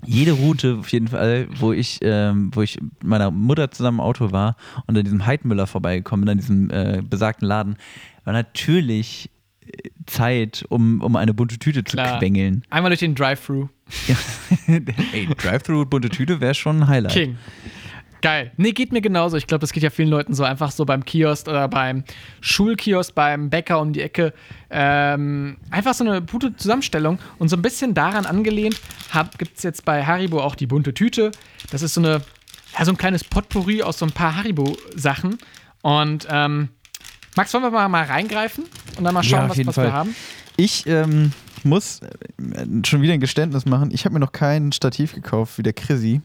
Jede 0.06 0.32
Route 0.32 0.78
auf 0.80 0.88
jeden 0.90 1.10
Fall, 1.10 1.48
wo 1.60 1.74
ich, 1.74 2.00
ähm, 2.02 2.50
wo 2.54 2.62
ich 2.62 2.80
mit 2.80 3.04
meiner 3.04 3.30
Mutter 3.32 3.70
zusammen 3.72 3.98
im 3.98 4.02
Auto 4.06 4.32
war 4.32 4.56
und 4.88 4.98
an 4.98 5.04
diesem 5.04 5.26
Heidmüller 5.26 5.68
vorbeigekommen 5.68 6.24
bin, 6.26 6.32
an 6.32 6.38
diesem 6.38 6.70
äh, 6.70 7.02
besagten 7.08 7.46
Laden, 7.46 7.76
war 8.24 8.32
natürlich 8.34 9.30
äh, 9.30 9.35
Zeit, 10.06 10.66
um, 10.70 11.02
um 11.02 11.16
eine 11.16 11.34
bunte 11.34 11.58
Tüte 11.58 11.84
zu 11.84 11.98
Klar. 11.98 12.20
quengeln. 12.20 12.64
Einmal 12.70 12.90
durch 12.90 13.00
den 13.00 13.16
Drive-Thru. 13.16 13.68
Ja. 14.08 14.16
Ey, 15.14 15.28
Drive-Thru 15.28 15.86
bunte 15.86 16.10
Tüte 16.10 16.42
wäre 16.42 16.54
schon 16.54 16.82
ein 16.82 16.88
Highlight. 16.88 17.14
King. 17.14 17.38
Geil. 18.22 18.52
Nee, 18.58 18.72
geht 18.72 18.92
mir 18.92 19.02
genauso. 19.02 19.38
Ich 19.38 19.46
glaube, 19.46 19.62
das 19.62 19.72
geht 19.72 19.84
ja 19.84 19.92
vielen 19.92 20.10
Leuten 20.10 20.34
so 20.34 20.44
einfach 20.44 20.72
so 20.72 20.84
beim 20.86 21.06
Kiosk 21.06 21.48
oder 21.48 21.68
beim 21.68 22.04
Schulkiosk, 22.42 23.14
beim 23.14 23.52
Bäcker 23.52 23.80
um 23.80 23.94
die 23.94 24.02
Ecke. 24.02 24.34
Ähm, 24.72 25.58
einfach 25.70 25.94
so 25.94 26.04
eine 26.04 26.24
gute 26.24 26.56
Zusammenstellung. 26.56 27.20
Und 27.38 27.50
so 27.50 27.56
ein 27.56 27.62
bisschen 27.62 27.94
daran 27.94 28.26
angelehnt 28.26 28.82
gibt 29.38 29.58
es 29.58 29.64
jetzt 29.64 29.86
bei 29.86 30.04
Haribo 30.04 30.42
auch 30.42 30.56
die 30.56 30.66
bunte 30.66 30.94
Tüte. 30.94 31.32
Das 31.70 31.84
ist 31.84 31.94
so 31.94 32.02
eine, 32.02 32.22
ja, 32.76 32.86
so 32.86 32.92
ein 32.92 32.98
kleines 32.98 33.24
Potpourri 33.24 33.84
aus 33.84 34.00
so 34.00 34.06
ein 34.08 34.12
paar 34.12 34.36
Haribo-Sachen. 34.38 35.38
Und 35.84 36.28
ähm, 36.28 36.70
Max, 37.36 37.54
wollen 37.54 37.64
wir 37.64 37.72
mal, 37.72 37.88
mal 37.90 38.06
reingreifen 38.06 38.66
und 38.98 39.04
dann 39.04 39.14
mal 39.14 39.24
schauen, 39.24 39.50
Ja, 39.50 39.50
was, 39.50 39.68
was 39.68 39.78
wir 39.78 39.94
haben? 39.94 40.16
Ich 40.58 40.88
ähm, 40.88 41.34
muss 41.64 42.00
äh, 42.02 42.66
schon 42.86 43.02
wieder 43.02 43.14
ein 43.14 43.20
Geständnis 43.20 43.66
machen. 43.66 43.92
Ich 43.92 44.06
habe 44.06 44.14
mir 44.14 44.20
noch 44.20 44.32
kein 44.32 44.72
Stativ 44.72 45.14
gekauft 45.14 45.58
wie 45.58 45.64
der 45.64 45.74
Chrissy. 45.74 46.22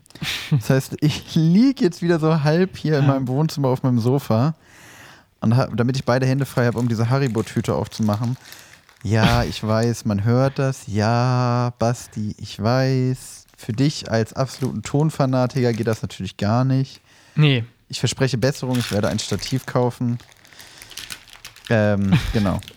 Das 0.50 0.70
heißt, 0.70 0.96
ich 1.00 1.34
liege 1.34 1.84
jetzt 1.84 2.02
wieder 2.02 2.20
so 2.20 2.42
halb 2.42 2.76
hier 2.76 2.98
in 2.98 3.06
meinem 3.06 3.26
Wohnzimmer 3.28 3.68
auf 3.68 3.82
meinem 3.82 3.98
Sofa. 3.98 4.54
Und 5.40 5.56
hab, 5.56 5.76
damit 5.76 5.96
ich 5.96 6.04
beide 6.04 6.26
Hände 6.26 6.44
frei 6.44 6.66
habe, 6.66 6.78
um 6.78 6.88
diese 6.88 7.08
Haribo-Tüte 7.08 7.74
aufzumachen. 7.74 8.36
Ja, 9.02 9.44
ich 9.44 9.66
weiß, 9.66 10.04
man 10.04 10.24
hört 10.24 10.58
das. 10.58 10.82
Ja, 10.86 11.72
Basti, 11.78 12.34
ich 12.38 12.62
weiß. 12.62 13.46
Für 13.56 13.72
dich 13.72 14.10
als 14.10 14.32
absoluten 14.34 14.82
Tonfanatiker 14.82 15.72
geht 15.72 15.86
das 15.86 16.02
natürlich 16.02 16.36
gar 16.36 16.64
nicht. 16.64 17.00
Nee. 17.34 17.64
Ich 17.88 18.00
verspreche 18.00 18.38
Besserung, 18.38 18.78
ich 18.78 18.92
werde 18.92 19.08
ein 19.08 19.18
Stativ 19.18 19.66
kaufen. 19.66 20.18
Ähm, 21.70 22.12
genau. 22.32 22.60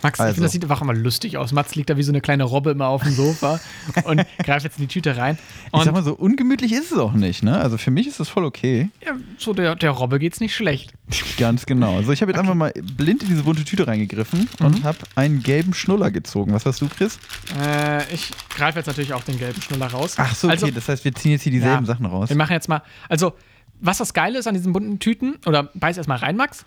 Max, 0.00 0.20
ich 0.20 0.22
Also. 0.22 0.34
finde, 0.34 0.44
das 0.46 0.52
sieht 0.52 0.62
einfach 0.62 0.80
immer 0.80 0.94
lustig 0.94 1.38
aus. 1.38 1.50
Mats 1.50 1.74
liegt 1.74 1.90
da 1.90 1.96
wie 1.96 2.04
so 2.04 2.12
eine 2.12 2.20
kleine 2.20 2.44
Robbe 2.44 2.70
immer 2.70 2.86
auf 2.86 3.02
dem 3.02 3.12
Sofa 3.12 3.58
und 4.04 4.24
greift 4.44 4.62
jetzt 4.62 4.78
in 4.78 4.82
die 4.86 4.86
Tüte 4.86 5.16
rein. 5.16 5.36
Ich 5.66 5.72
Und 5.72 5.84
sag 5.86 5.92
mal 5.92 6.04
so, 6.04 6.14
ungemütlich 6.14 6.70
ist 6.72 6.92
es 6.92 6.98
auch 6.98 7.14
nicht, 7.14 7.42
ne? 7.42 7.58
Also 7.58 7.78
für 7.78 7.90
mich 7.90 8.06
ist 8.06 8.20
das 8.20 8.28
voll 8.28 8.44
okay. 8.44 8.90
ja, 9.04 9.14
so 9.38 9.52
der, 9.54 9.74
der 9.74 9.90
Robbe 9.90 10.20
geht's 10.20 10.38
nicht 10.38 10.54
schlecht. 10.54 10.92
Ganz 11.38 11.66
genau. 11.66 11.96
Also 11.96 12.12
ich 12.12 12.20
habe 12.22 12.30
jetzt 12.30 12.38
einfach 12.38 12.54
mal 12.54 12.72
blind 12.96 13.24
in 13.24 13.28
diese 13.28 13.42
bunte 13.42 13.64
Tüte 13.64 13.88
reingegriffen 13.88 14.48
Mhm. 14.60 14.66
und 14.66 14.84
habe 14.84 14.98
einen 15.16 15.42
gelben 15.42 15.74
Schnuller 15.74 16.12
gezogen. 16.12 16.52
Was 16.52 16.64
hast 16.64 16.80
du, 16.80 16.88
Chris? 16.88 17.18
Äh, 17.60 18.14
ich 18.14 18.30
greife 18.50 18.78
jetzt 18.78 18.86
natürlich 18.86 19.14
auch 19.14 19.24
den 19.24 19.36
gelben 19.36 19.60
Schnuller 19.60 19.88
raus. 19.88 20.14
Ach 20.16 20.32
so, 20.32 20.46
okay. 20.46 20.54
Also, 20.62 20.70
das 20.70 20.88
heißt, 20.88 21.04
wir 21.04 21.12
ziehen 21.16 21.32
jetzt 21.32 21.42
hier 21.42 21.50
dieselben 21.52 21.84
Ja. 21.86 21.92
Sachen 21.92 22.06
raus. 22.06 22.28
wir 22.28 22.36
machen 22.36 22.52
jetzt 22.52 22.68
mal. 22.68 22.82
Also, 23.08 23.32
was 23.80 23.98
das 23.98 24.14
Geile 24.14 24.38
ist 24.38 24.46
an 24.46 24.54
diesen 24.54 24.72
bunten 24.72 25.00
Tüten, 25.00 25.38
oder 25.44 25.64
beiß 25.74 25.96
erstmal 25.96 26.18
rein, 26.18 26.36
Max. 26.36 26.64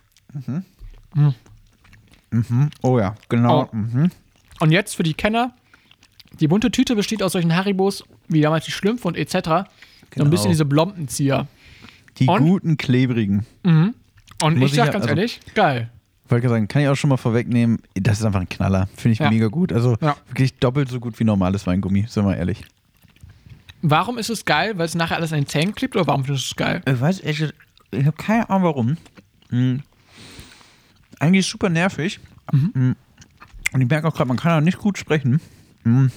Oh 2.82 2.98
ja, 3.00 3.16
genau. 3.30 3.70
Oh. 3.72 3.76
Mhm. 3.76 4.10
Und 4.60 4.72
jetzt 4.72 4.96
für 4.96 5.04
die 5.04 5.14
Kenner: 5.14 5.54
Die 6.40 6.48
bunte 6.48 6.72
Tüte 6.72 6.96
besteht 6.96 7.22
aus 7.24 7.34
solchen 7.34 7.54
Haribos, 7.56 8.04
wie 8.28 8.42
damals 8.42 8.66
die 8.66 8.72
Schlümpfe 8.72 9.08
und 9.08 9.18
etc. 9.18 9.32
So 9.34 9.50
ein 9.52 9.66
Genau. 10.12 10.30
bisschen 10.30 10.50
diese 10.52 10.66
Blompenzieher. 10.66 11.48
Die 12.18 12.28
Und? 12.28 12.40
guten, 12.42 12.78
klebrigen. 12.78 13.46
Und 13.64 13.94
Muss 14.42 14.56
ich 14.58 14.64
ich 14.64 14.74
sag 14.76 14.88
ja- 14.88 14.92
ganz 14.94 15.06
also- 15.06 15.16
ehrlich, 15.16 15.40
geil. 15.56 15.90
Wollte 16.30 16.48
sagen, 16.48 16.68
kann 16.70 16.82
ich 16.82 16.88
auch 16.88 16.96
schon 16.96 17.10
mal 17.10 17.18
vorwegnehmen, 17.18 17.80
das 17.94 18.20
ist 18.20 18.26
einfach 18.26 18.40
ein 18.40 18.48
Knaller. 18.48 18.88
Finde 18.96 19.14
ich 19.14 19.20
Ja. 19.20 19.30
mega 19.30 19.48
gut. 19.48 19.74
Also 19.74 19.98
Ja. 20.02 20.16
wirklich 20.30 20.54
doppelt 20.60 20.88
so 20.90 21.00
gut 21.02 21.20
wie 21.20 21.26
normales 21.26 21.68
Weingummi, 21.68 22.06
sind 22.08 22.26
wir 22.26 22.38
ehrlich. 22.38 22.64
Warum 23.82 24.18
ist 24.18 24.30
es 24.30 24.46
geil? 24.46 24.78
Weil 24.78 24.86
es 24.86 24.96
nachher 24.96 25.18
alles 25.18 25.34
an 25.34 25.40
den 25.40 25.48
Zähnen 25.48 25.76
klebt 25.76 25.96
oder 25.96 26.08
warum 26.08 26.24
findest 26.24 26.46
du 26.46 26.52
es 26.52 26.56
geil? 26.56 26.82
Ich 26.86 27.02
weiß 27.02 27.22
echt, 27.24 27.54
ich 27.92 28.06
habe 28.06 28.16
keine 28.18 28.50
Ahnung 28.50 28.64
warum. 28.64 28.98
Hm. 29.50 29.84
Eigentlich 31.22 31.46
super 31.46 31.70
nervig. 31.70 32.20
Hm. 32.52 32.96
Und 33.74 33.82
ich 33.82 33.88
merke 33.88 34.08
auch 34.08 34.16
gerade, 34.16 34.28
man 34.28 34.38
kann 34.38 34.58
auch 34.58 34.66
nicht 34.66 34.80
gut 34.80 34.98
sprechen. 34.98 35.40
Hm. 35.84 36.12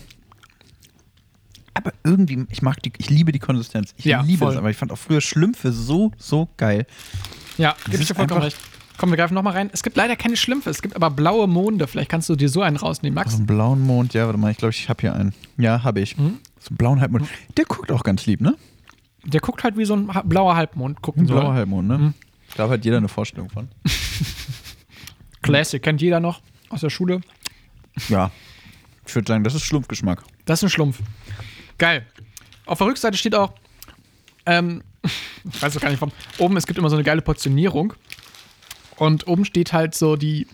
Aber 1.74 1.92
irgendwie, 2.04 2.46
ich 2.50 2.62
mag 2.62 2.82
die, 2.82 2.90
ich 2.96 3.10
liebe 3.10 3.30
die 3.30 3.38
Konsistenz. 3.38 3.92
Ich 3.98 4.06
Ja, 4.06 4.22
liebe 4.22 4.38
voll. 4.38 4.52
es, 4.52 4.56
aber 4.56 4.70
ich 4.70 4.78
fand 4.78 4.92
auch 4.92 4.98
früher 4.98 5.20
Schlümpfe 5.20 5.72
so, 5.72 6.10
so 6.16 6.48
geil. 6.56 6.86
Ja, 7.58 7.76
gebe 7.84 8.00
ich 8.02 8.08
dir 8.08 8.14
vollkommen 8.14 8.40
recht. 8.40 8.56
Komm, 8.96 9.10
wir 9.10 9.18
greifen 9.18 9.34
nochmal 9.34 9.52
rein. 9.52 9.68
Es 9.74 9.82
gibt 9.82 9.96
leider 9.96 10.16
keine 10.16 10.36
Schlümpfe, 10.38 10.70
es 10.70 10.80
gibt 10.80 10.96
aber 10.96 11.10
blaue 11.10 11.48
Monde. 11.48 11.86
Vielleicht 11.86 12.08
kannst 12.08 12.28
du 12.30 12.36
dir 12.36 12.48
so 12.48 12.62
einen 12.62 12.76
rausnehmen, 12.76 13.14
Max. 13.14 13.32
So 13.32 13.38
einen 13.38 13.46
blauen 13.46 13.82
Mond, 13.82 14.14
ja, 14.14 14.24
warte 14.24 14.38
mal, 14.38 14.52
ich 14.52 14.56
glaube, 14.56 14.70
ich 14.70 14.88
habe 14.88 15.02
hier 15.02 15.14
einen. 15.14 15.34
Ja, 15.58 15.82
habe 15.82 16.00
ich. 16.00 16.16
Mhm. 16.16 16.38
So 16.60 16.70
einen 16.70 16.76
blauen 16.78 17.00
Halbmond. 17.02 17.28
Der 17.58 17.66
guckt 17.66 17.92
auch 17.92 18.04
ganz 18.04 18.24
lieb, 18.24 18.40
ne? 18.40 18.56
Der 19.24 19.40
guckt 19.40 19.64
halt 19.64 19.76
wie 19.76 19.84
so 19.84 19.94
ein 19.96 20.08
blauer 20.24 20.56
Halbmond. 20.56 21.02
Gucken 21.02 21.24
Ein 21.24 21.26
blauer 21.26 21.52
Halbmond, 21.52 21.88
ne? 21.88 21.98
Mhm. 21.98 22.14
Ich 22.48 22.54
glaube, 22.54 22.72
hat 22.74 22.84
jeder 22.84 22.98
eine 22.98 23.08
Vorstellung 23.08 23.50
von. 23.50 23.68
Classic, 25.44 25.83
kennt 25.83 26.00
jeder 26.00 26.20
noch 26.20 26.40
aus 26.70 26.80
der 26.80 26.90
Schule. 26.90 27.20
Ja. 28.09 28.30
Ich 29.07 29.14
würde 29.14 29.28
sagen, 29.28 29.44
das 29.44 29.54
ist 29.54 29.62
Schlumpfgeschmack. 29.64 30.22
Das 30.46 30.61
ist 30.61 30.64
ein 30.64 30.70
Schlumpf. 30.70 30.98
Geil. 31.78 32.07
Auf 32.66 32.78
der 32.78 32.87
Rückseite 32.87 33.16
steht 33.16 33.35
auch, 33.35 33.52
ähm, 34.46 34.83
ich 35.02 35.62
weiß 35.62 35.76
auch 35.76 35.80
gar 35.80 35.90
nicht 35.90 36.00
warum, 36.00 36.14
oben, 36.38 36.57
es 36.57 36.66
gibt 36.66 36.78
immer 36.78 36.90
so 36.90 36.96
eine 36.96 37.04
geile 37.04 37.22
Portionierung. 37.22 37.92
Und 38.96 39.26
oben 39.26 39.44
steht 39.44 39.72
halt 39.72 39.94
so 39.94 40.16
die 40.16 40.46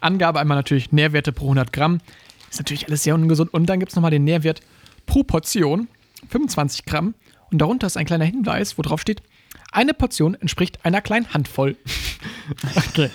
Angabe, 0.00 0.40
einmal 0.40 0.56
natürlich 0.56 0.92
Nährwerte 0.92 1.32
pro 1.32 1.46
100 1.46 1.72
Gramm. 1.72 2.00
Ist 2.50 2.58
natürlich 2.58 2.86
alles 2.88 3.02
sehr 3.04 3.14
ungesund. 3.14 3.54
Und 3.54 3.66
dann 3.66 3.80
gibt 3.80 3.92
es 3.92 3.96
nochmal 3.96 4.10
den 4.10 4.24
Nährwert 4.24 4.60
pro 5.06 5.22
Portion, 5.22 5.88
25 6.28 6.84
Gramm. 6.84 7.14
Und 7.50 7.58
darunter 7.58 7.86
ist 7.86 7.96
ein 7.96 8.06
kleiner 8.06 8.24
Hinweis, 8.24 8.76
wo 8.76 8.82
drauf 8.82 9.00
steht, 9.00 9.22
eine 9.76 9.94
Portion 9.94 10.34
entspricht 10.34 10.84
einer 10.84 11.00
kleinen 11.00 11.32
Handvoll. 11.32 11.76
okay. 12.76 13.10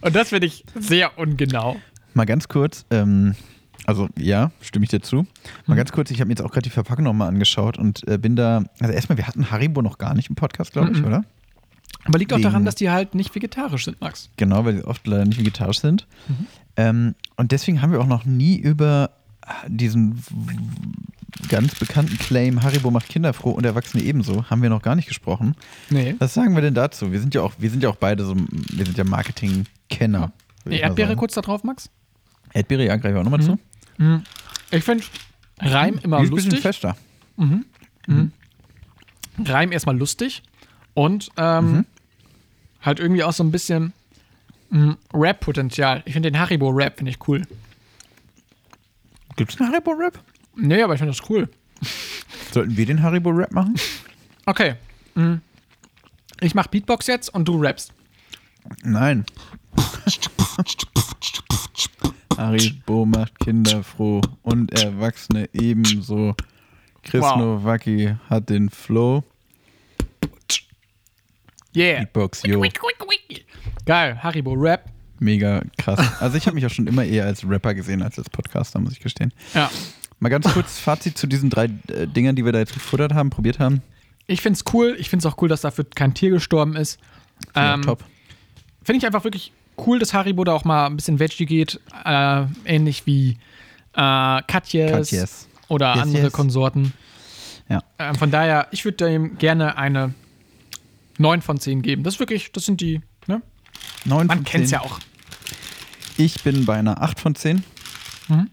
Und 0.00 0.14
das 0.16 0.30
finde 0.30 0.46
ich 0.46 0.64
sehr 0.78 1.18
ungenau. 1.18 1.76
Mal 2.14 2.24
ganz 2.26 2.48
kurz, 2.48 2.84
ähm, 2.90 3.34
also 3.86 4.08
ja, 4.18 4.50
stimme 4.60 4.84
ich 4.84 4.90
dir 4.90 5.00
zu. 5.02 5.26
Mal 5.66 5.74
ganz 5.76 5.92
kurz, 5.92 6.10
ich 6.10 6.20
habe 6.20 6.28
mir 6.28 6.32
jetzt 6.32 6.42
auch 6.42 6.50
gerade 6.50 6.62
die 6.62 6.70
Verpackung 6.70 7.04
nochmal 7.04 7.28
angeschaut 7.28 7.78
und 7.78 8.06
äh, 8.08 8.18
bin 8.18 8.36
da, 8.36 8.62
also 8.80 8.92
erstmal, 8.92 9.18
wir 9.18 9.26
hatten 9.26 9.50
Haribo 9.50 9.82
noch 9.82 9.98
gar 9.98 10.14
nicht 10.14 10.28
im 10.30 10.36
Podcast, 10.36 10.72
glaube 10.72 10.92
ich, 10.92 10.98
Mhm. 11.00 11.06
oder? 11.06 11.24
Aber 12.04 12.18
liegt 12.18 12.32
auch 12.32 12.38
Wegen- 12.38 12.44
daran, 12.48 12.64
dass 12.64 12.76
die 12.76 12.88
halt 12.90 13.14
nicht 13.14 13.34
vegetarisch 13.34 13.84
sind, 13.84 14.00
Max. 14.00 14.30
Genau, 14.36 14.64
weil 14.64 14.76
die 14.76 14.84
oft 14.84 15.06
leider 15.06 15.24
nicht 15.26 15.38
vegetarisch 15.38 15.80
sind. 15.80 16.06
Mhm. 16.28 16.46
Ähm, 16.76 17.14
und 17.36 17.52
deswegen 17.52 17.82
haben 17.82 17.92
wir 17.92 18.00
auch 18.00 18.06
noch 18.06 18.24
nie 18.24 18.56
über 18.56 19.10
diesen 19.66 20.22
ganz 21.48 21.74
bekannten 21.74 22.18
Claim, 22.18 22.62
Haribo 22.62 22.90
macht 22.90 23.08
Kinder 23.08 23.32
froh 23.32 23.50
und 23.50 23.64
Erwachsene 23.64 24.02
ebenso, 24.02 24.48
haben 24.50 24.62
wir 24.62 24.70
noch 24.70 24.82
gar 24.82 24.94
nicht 24.96 25.08
gesprochen. 25.08 25.54
Nee. 25.88 26.14
Was 26.18 26.34
sagen 26.34 26.54
wir 26.54 26.62
denn 26.62 26.74
dazu? 26.74 27.12
Wir 27.12 27.20
sind 27.20 27.34
ja 27.34 27.42
auch, 27.42 27.54
wir 27.58 27.70
sind 27.70 27.82
ja 27.82 27.88
auch 27.88 27.96
beide 27.96 28.24
so, 28.24 28.34
wir 28.36 28.84
sind 28.84 28.96
ja 28.96 29.04
Marketing-Kenner. 29.04 30.32
Die 30.66 30.74
ich 30.76 30.82
Erdbeere 30.82 31.16
kurz 31.16 31.34
da 31.34 31.40
drauf, 31.40 31.64
Max? 31.64 31.90
Erdbeere, 32.52 32.84
ja, 32.84 32.96
greifen 32.96 33.14
wir 33.14 33.20
auch 33.20 33.24
nochmal 33.24 33.42
zu. 33.42 33.58
Ich 34.70 34.84
finde 34.84 35.04
Reim 35.60 35.98
immer 36.02 36.22
ist 36.22 36.30
ein 36.30 36.34
bisschen 36.34 36.50
lustig. 36.50 36.62
fester. 36.62 36.96
Reim 39.44 39.72
erstmal 39.72 39.96
lustig 39.96 40.42
und 40.94 41.30
ähm, 41.36 41.86
halt 42.82 43.00
irgendwie 43.00 43.24
auch 43.24 43.32
so 43.32 43.44
ein 43.44 43.50
bisschen 43.50 43.92
Rap-Potenzial. 45.12 46.02
Ich 46.04 46.12
finde 46.12 46.30
den 46.30 46.40
Haribo-Rap 46.40 46.98
finde 46.98 47.10
ich 47.10 47.28
cool. 47.28 47.42
Gibt 49.36 49.52
es 49.52 49.60
einen 49.60 49.70
Haribo-Rap? 49.70 50.18
Nee, 50.60 50.82
aber 50.82 50.94
ich 50.94 50.98
finde 51.00 51.14
das 51.16 51.28
cool. 51.30 51.48
Sollten 52.52 52.76
wir 52.76 52.86
den 52.86 53.02
Haribo-Rap 53.02 53.52
machen? 53.52 53.74
Okay, 54.46 54.74
Ich 56.40 56.54
mach 56.54 56.66
Beatbox 56.66 57.06
jetzt 57.06 57.28
und 57.34 57.46
du 57.46 57.60
rappst. 57.60 57.92
Nein. 58.82 59.24
Haribo 62.36 63.04
macht 63.06 63.38
Kinder 63.40 63.82
froh 63.82 64.20
und 64.42 64.72
Erwachsene 64.72 65.48
ebenso. 65.52 66.34
Chris 67.02 67.22
Wow. 67.22 67.36
Nowacki 67.36 68.14
hat 68.28 68.48
den 68.50 68.70
Flow. 68.70 69.24
Yeah. 71.74 72.00
Beatbox, 72.00 72.42
yo. 72.42 72.62
Geil, 73.86 74.22
Haribo 74.22 74.52
Rap. 74.54 74.86
Mega 75.18 75.62
krass. 75.78 76.00
Also 76.20 76.36
ich 76.36 76.46
habe 76.46 76.54
mich 76.54 76.64
auch 76.66 76.70
schon 76.70 76.86
immer 76.86 77.04
eher 77.04 77.26
als 77.26 77.46
Rapper 77.48 77.74
gesehen 77.74 78.02
als 78.02 78.18
als 78.18 78.30
Podcaster, 78.30 78.80
muss 78.80 78.92
ich 78.92 79.00
gestehen. 79.00 79.32
Ja. 79.54 79.70
Mal 80.20 80.28
ganz 80.28 80.46
kurz 80.52 80.78
Fazit 80.78 81.16
zu 81.18 81.26
diesen 81.26 81.50
drei 81.50 81.64
äh, 81.88 82.06
Dingern, 82.06 82.36
die 82.36 82.44
wir 82.44 82.52
da 82.52 82.58
jetzt 82.58 82.74
gefuttert 82.74 83.14
haben, 83.14 83.30
probiert 83.30 83.58
haben. 83.58 83.82
Ich 84.26 84.42
find's 84.42 84.64
cool. 84.72 84.94
Ich 84.98 85.08
find's 85.10 85.26
auch 85.26 85.36
cool, 85.42 85.48
dass 85.48 85.62
dafür 85.62 85.84
kein 85.94 86.14
Tier 86.14 86.30
gestorben 86.30 86.76
ist. 86.76 87.00
Ja, 87.56 87.74
Ähm, 87.74 87.82
top. 87.82 88.04
Finde 88.84 88.98
ich 88.98 89.06
einfach 89.06 89.24
wirklich 89.24 89.52
cool, 89.86 89.98
dass 89.98 90.12
Haribo 90.14 90.44
da 90.44 90.52
auch 90.52 90.64
mal 90.64 90.86
ein 90.86 90.96
bisschen 90.96 91.18
Veggie 91.18 91.46
geht. 91.46 91.80
Äh, 92.04 92.44
ähnlich 92.64 93.06
wie 93.06 93.38
äh, 93.94 94.42
Katjes, 94.46 94.90
Katjes. 95.10 95.48
oder 95.68 95.94
Yes, 95.94 96.02
andere 96.02 96.22
yes. 96.24 96.32
Konsorten. 96.32 96.92
Ja. 97.68 97.82
Ähm, 97.98 98.14
von 98.14 98.30
daher, 98.30 98.68
ich 98.72 98.84
würde 98.84 99.04
dem 99.06 99.38
gerne 99.38 99.76
eine 99.78 100.12
9 101.18 101.40
von 101.42 101.58
10 101.58 101.82
geben. 101.82 102.02
Das 102.02 102.14
ist 102.14 102.20
wirklich, 102.20 102.52
das 102.52 102.64
sind 102.66 102.80
die, 102.80 103.00
ne? 103.26 103.42
Neun 104.04 104.26
Man 104.26 104.38
von 104.38 104.44
kennt's 104.44 104.70
10. 104.70 104.78
ja 104.78 104.84
auch. 104.84 104.98
Ich 106.16 106.42
bin 106.42 106.66
bei 106.66 106.76
einer 106.76 107.00
8 107.02 107.18
von 107.20 107.34
10. 107.34 107.64
Mhm. 108.28 108.48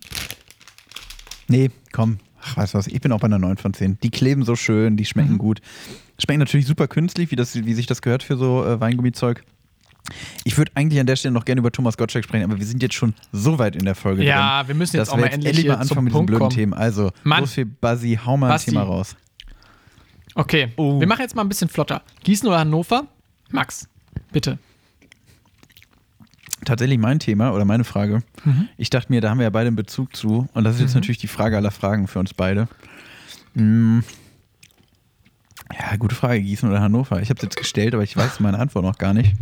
Nee, 1.47 1.71
komm. 1.91 2.17
Ach, 2.41 2.57
weißt 2.57 2.73
du 2.73 2.77
was, 2.77 2.87
ich 2.87 3.01
bin 3.01 3.11
auch 3.11 3.19
bei 3.19 3.25
einer 3.25 3.39
9 3.39 3.57
von 3.57 3.73
10. 3.73 3.99
Die 4.03 4.09
kleben 4.11 4.43
so 4.43 4.55
schön, 4.55 4.95
die 4.97 5.05
schmecken 5.05 5.33
Mhm. 5.33 5.37
gut. 5.39 5.61
Schmecken 6.19 6.39
natürlich 6.39 6.65
super 6.67 6.87
künstlich, 6.87 7.31
wie, 7.31 7.35
das, 7.35 7.55
wie 7.55 7.73
sich 7.73 7.85
das 7.87 8.01
gehört 8.01 8.23
für 8.23 8.37
so 8.37 8.65
äh, 8.65 8.79
Weingummizeug. 8.79 9.43
Ich 10.45 10.57
würde 10.57 10.71
eigentlich 10.75 10.99
an 11.01 11.05
der 11.07 11.15
Stelle 11.17 11.33
noch 11.33 11.43
gerne 11.45 11.59
über 11.59 11.71
Thomas 11.71 11.97
Gottschalk 11.97 12.23
sprechen, 12.23 12.45
aber 12.45 12.57
wir 12.57 12.65
sind 12.65 12.81
jetzt 12.81 12.95
schon 12.95 13.13
so 13.33 13.59
weit 13.59 13.75
in 13.75 13.83
der 13.83 13.95
Folge 13.95 14.23
Ja, 14.23 14.59
drin. 14.59 14.69
wir 14.69 14.75
müssen 14.75 14.95
jetzt 14.95 15.07
dass 15.07 15.13
auch 15.13 15.17
wir 15.17 15.25
mal 15.25 15.33
endlich 15.33 15.67
mal 15.67 15.75
anfangen 15.75 16.05
mit 16.05 16.13
diesen 16.13 16.25
blöden 16.25 16.39
kommen. 16.39 16.55
Themen. 16.55 16.73
Also, 16.73 17.11
Mann. 17.23 17.41
los 17.41 17.53
für 17.53 17.65
hau 18.17 18.37
mal 18.37 18.47
Basti. 18.49 18.69
ein 18.71 18.73
Thema 18.75 18.85
raus. 18.85 19.15
Okay, 20.35 20.71
Oh. 20.77 20.99
wir 20.99 21.07
machen 21.07 21.21
jetzt 21.21 21.35
mal 21.35 21.41
ein 21.41 21.49
bisschen 21.49 21.67
flotter. 21.67 22.03
Gießen 22.23 22.47
oder 22.47 22.59
Hannover? 22.59 23.07
Max, 23.51 23.87
bitte. 24.31 24.59
Tatsächlich 26.67 26.97
mein 26.99 27.19
Thema 27.19 27.53
oder 27.53 27.63
meine 27.63 27.85
Frage. 27.85 28.23
Ich 28.77 28.89
dachte 28.89 29.09
mir, 29.11 29.21
da 29.21 29.29
haben 29.29 29.37
wir 29.37 29.45
ja 29.45 29.49
beide 29.49 29.67
einen 29.67 29.77
Bezug 29.77 30.13
zu. 30.15 30.49
Und 30.53 30.65
das 30.65 30.75
ist 30.75 30.81
jetzt 30.81 30.95
natürlich 30.95 31.17
die 31.17 31.27
Frage 31.27 31.55
aller 31.55 31.71
Fragen 31.71 32.07
für 32.07 32.19
uns 32.19 32.33
beide. 32.33 32.67
Hm. 33.55 34.03
Ja, 35.79 35.95
gute 35.95 36.13
Frage. 36.15 36.41
Gießen 36.41 36.67
oder 36.69 36.81
Hannover? 36.81 37.21
Ich 37.21 37.29
habe 37.29 37.37
es 37.37 37.43
jetzt 37.43 37.55
gestellt, 37.57 37.93
aber 37.93 38.03
ich 38.03 38.17
weiß 38.17 38.41
meine 38.41 38.59
Antwort 38.59 38.83
noch 38.83 38.97
gar 38.97 39.13
nicht. 39.13 39.33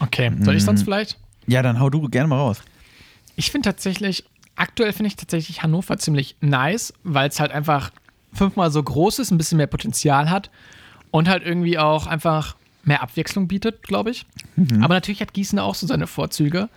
Okay, 0.00 0.30
soll 0.40 0.54
ich 0.56 0.62
Mhm. 0.62 0.66
sonst 0.66 0.82
vielleicht? 0.84 1.18
Ja, 1.46 1.60
dann 1.62 1.80
hau 1.80 1.90
du 1.90 2.08
gerne 2.08 2.28
mal 2.28 2.36
raus. 2.38 2.62
Ich 3.36 3.50
finde 3.50 3.68
tatsächlich, 3.68 4.24
aktuell 4.56 4.92
finde 4.92 5.08
ich 5.08 5.16
tatsächlich 5.16 5.62
Hannover 5.62 5.98
ziemlich 5.98 6.36
nice, 6.40 6.92
weil 7.04 7.28
es 7.28 7.40
halt 7.40 7.52
einfach 7.52 7.90
fünfmal 8.32 8.70
so 8.70 8.82
groß 8.82 9.18
ist, 9.18 9.30
ein 9.30 9.38
bisschen 9.38 9.58
mehr 9.58 9.66
Potenzial 9.66 10.30
hat 10.30 10.50
und 11.10 11.28
halt 11.28 11.44
irgendwie 11.44 11.78
auch 11.78 12.06
einfach 12.06 12.56
mehr 12.88 13.02
Abwechslung 13.02 13.46
bietet, 13.46 13.82
glaube 13.84 14.10
ich. 14.10 14.26
Aber 14.80 14.94
natürlich 14.94 15.20
hat 15.20 15.32
Gießen 15.32 15.58
auch 15.60 15.74
so 15.76 15.86
seine 15.86 16.06
Vorzüge. 16.08 16.68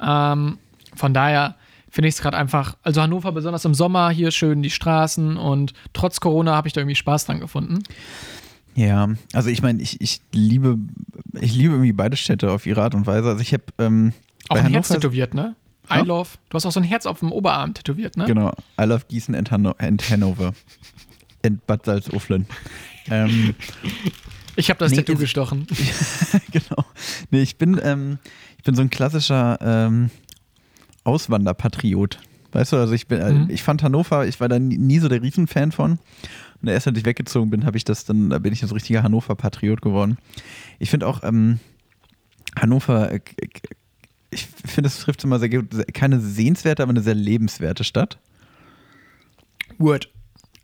Ähm, 0.00 0.58
von 0.96 1.14
daher 1.14 1.54
finde 1.90 2.08
ich 2.08 2.16
es 2.16 2.20
gerade 2.20 2.36
einfach, 2.36 2.76
also 2.82 3.00
Hannover 3.00 3.32
besonders 3.32 3.64
im 3.64 3.74
Sommer 3.74 4.10
hier 4.10 4.30
schön 4.30 4.62
die 4.62 4.70
Straßen 4.70 5.36
und 5.36 5.72
trotz 5.92 6.20
Corona 6.20 6.54
habe 6.54 6.66
ich 6.68 6.74
da 6.74 6.80
irgendwie 6.80 6.96
Spaß 6.96 7.26
dran 7.26 7.40
gefunden. 7.40 7.78
Ja, 8.74 9.08
also 9.32 9.48
ich 9.50 9.62
meine, 9.62 9.80
ich, 9.82 10.00
ich 10.00 10.20
liebe, 10.32 10.78
ich 11.40 11.54
liebe 11.54 11.74
irgendwie 11.74 11.92
beide 11.92 12.16
Städte 12.16 12.50
auf 12.52 12.66
ihre 12.66 12.82
Art 12.82 12.94
und 12.94 13.06
Weise. 13.06 13.28
Also 13.28 13.40
ich 13.40 13.52
habe 13.52 13.64
ähm, 13.78 14.12
Auch 14.48 14.56
ein 14.56 14.66
Herz 14.66 14.90
Hannover- 14.90 14.94
tätowiert, 15.00 15.34
ne? 15.34 15.56
I 15.90 15.96
Ja? 15.96 16.02
love. 16.02 16.28
Du 16.50 16.54
hast 16.54 16.66
auch 16.66 16.72
so 16.72 16.80
ein 16.80 16.84
Herz 16.84 17.06
auf 17.06 17.20
dem 17.20 17.32
Oberarm 17.32 17.72
tätowiert, 17.74 18.16
ne? 18.18 18.26
Genau, 18.26 18.52
I 18.78 18.84
love 18.84 19.04
Gießen 19.08 19.34
and, 19.34 19.50
Hanno 19.50 19.74
and 19.78 20.08
Hanover. 20.10 20.52
And 21.44 21.66
Bad 21.66 21.86
Salzuflen. 21.86 22.46
ähm, 23.10 23.54
Ich 24.58 24.70
habe 24.70 24.78
das 24.80 24.90
Nee, 24.90 24.98
Tattoo 24.98 25.12
ist- 25.12 25.20
gestochen. 25.20 25.66
genau. 26.50 26.84
Nee, 27.30 27.42
ich 27.42 27.58
bin, 27.58 27.80
ähm, 27.82 28.18
ich 28.56 28.64
bin 28.64 28.74
so 28.74 28.82
ein 28.82 28.90
klassischer 28.90 29.56
ähm, 29.62 30.10
Auswanderpatriot. 31.04 32.18
Weißt 32.52 32.72
du, 32.72 32.76
also 32.76 32.92
ich 32.92 33.06
bin, 33.06 33.20
äh, 33.20 33.32
Mhm. 33.32 33.50
ich 33.50 33.62
fand 33.62 33.82
Hannover, 33.82 34.26
ich 34.26 34.40
war 34.40 34.48
da 34.48 34.58
nie, 34.58 34.76
nie 34.78 34.98
so 34.98 35.08
der 35.08 35.22
Riesenfan 35.22 35.70
von. 35.70 35.98
Und 36.60 36.68
erst 36.68 36.88
als 36.88 36.98
ich 36.98 37.04
weggezogen 37.04 37.50
bin, 37.50 37.64
habe 37.66 37.76
ich 37.76 37.84
das 37.84 38.04
dann, 38.04 38.30
da 38.30 38.38
bin 38.38 38.52
ich 38.52 38.62
ein 38.62 38.68
so 38.68 38.74
richtiger 38.74 39.02
Hannover-Patriot 39.04 39.80
geworden. 39.80 40.18
Ich 40.80 40.90
finde 40.90 41.06
auch, 41.06 41.22
ähm, 41.22 41.60
Hannover, 42.58 43.12
äh, 43.12 43.20
ich 44.30 44.46
finde, 44.66 44.88
es 44.88 44.98
trifft 44.98 45.22
immer 45.24 45.38
sehr 45.38 45.50
gut, 45.50 45.66
keine 45.94 46.20
sehenswerte, 46.20 46.82
aber 46.82 46.90
eine 46.90 47.02
sehr 47.02 47.14
lebenswerte 47.14 47.84
Stadt. 47.84 48.18
Word. 49.78 50.10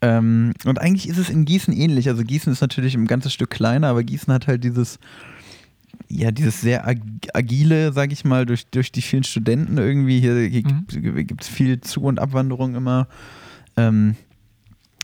Ähm, 0.05 0.53
und 0.67 0.79
eigentlich 0.81 1.09
ist 1.09 1.17
es 1.17 1.31
in 1.31 1.47
Gießen 1.47 1.73
ähnlich. 1.75 2.09
Also 2.09 2.25
Gießen 2.25 2.53
ist 2.53 2.61
natürlich 2.61 2.95
ein 2.95 3.07
ganzes 3.07 3.33
Stück 3.33 3.49
kleiner, 3.49 3.89
aber 3.89 4.05
Gießen 4.05 4.31
hat 4.35 4.47
halt 4.47 4.63
dieses, 4.63 4.99
ja, 6.09 6.31
dieses 6.31 6.61
sehr 6.61 6.87
ag 6.87 6.99
agile, 7.33 7.93
sag 7.95 8.13
ich 8.13 8.23
mal, 8.23 8.45
durch, 8.45 8.67
durch 8.67 8.93
die 8.93 9.01
vielen 9.01 9.25
Studenten 9.25 9.79
irgendwie. 9.79 10.21
Hier, 10.21 10.37
hier 10.41 10.63
Mhm. 10.63 11.27
gibt 11.27 11.43
es 11.43 11.49
viel 11.49 11.81
Zu- 11.81 12.03
und 12.03 12.19
Abwanderung 12.19 12.75
immer. 12.75 13.09
Ähm, 13.79 14.17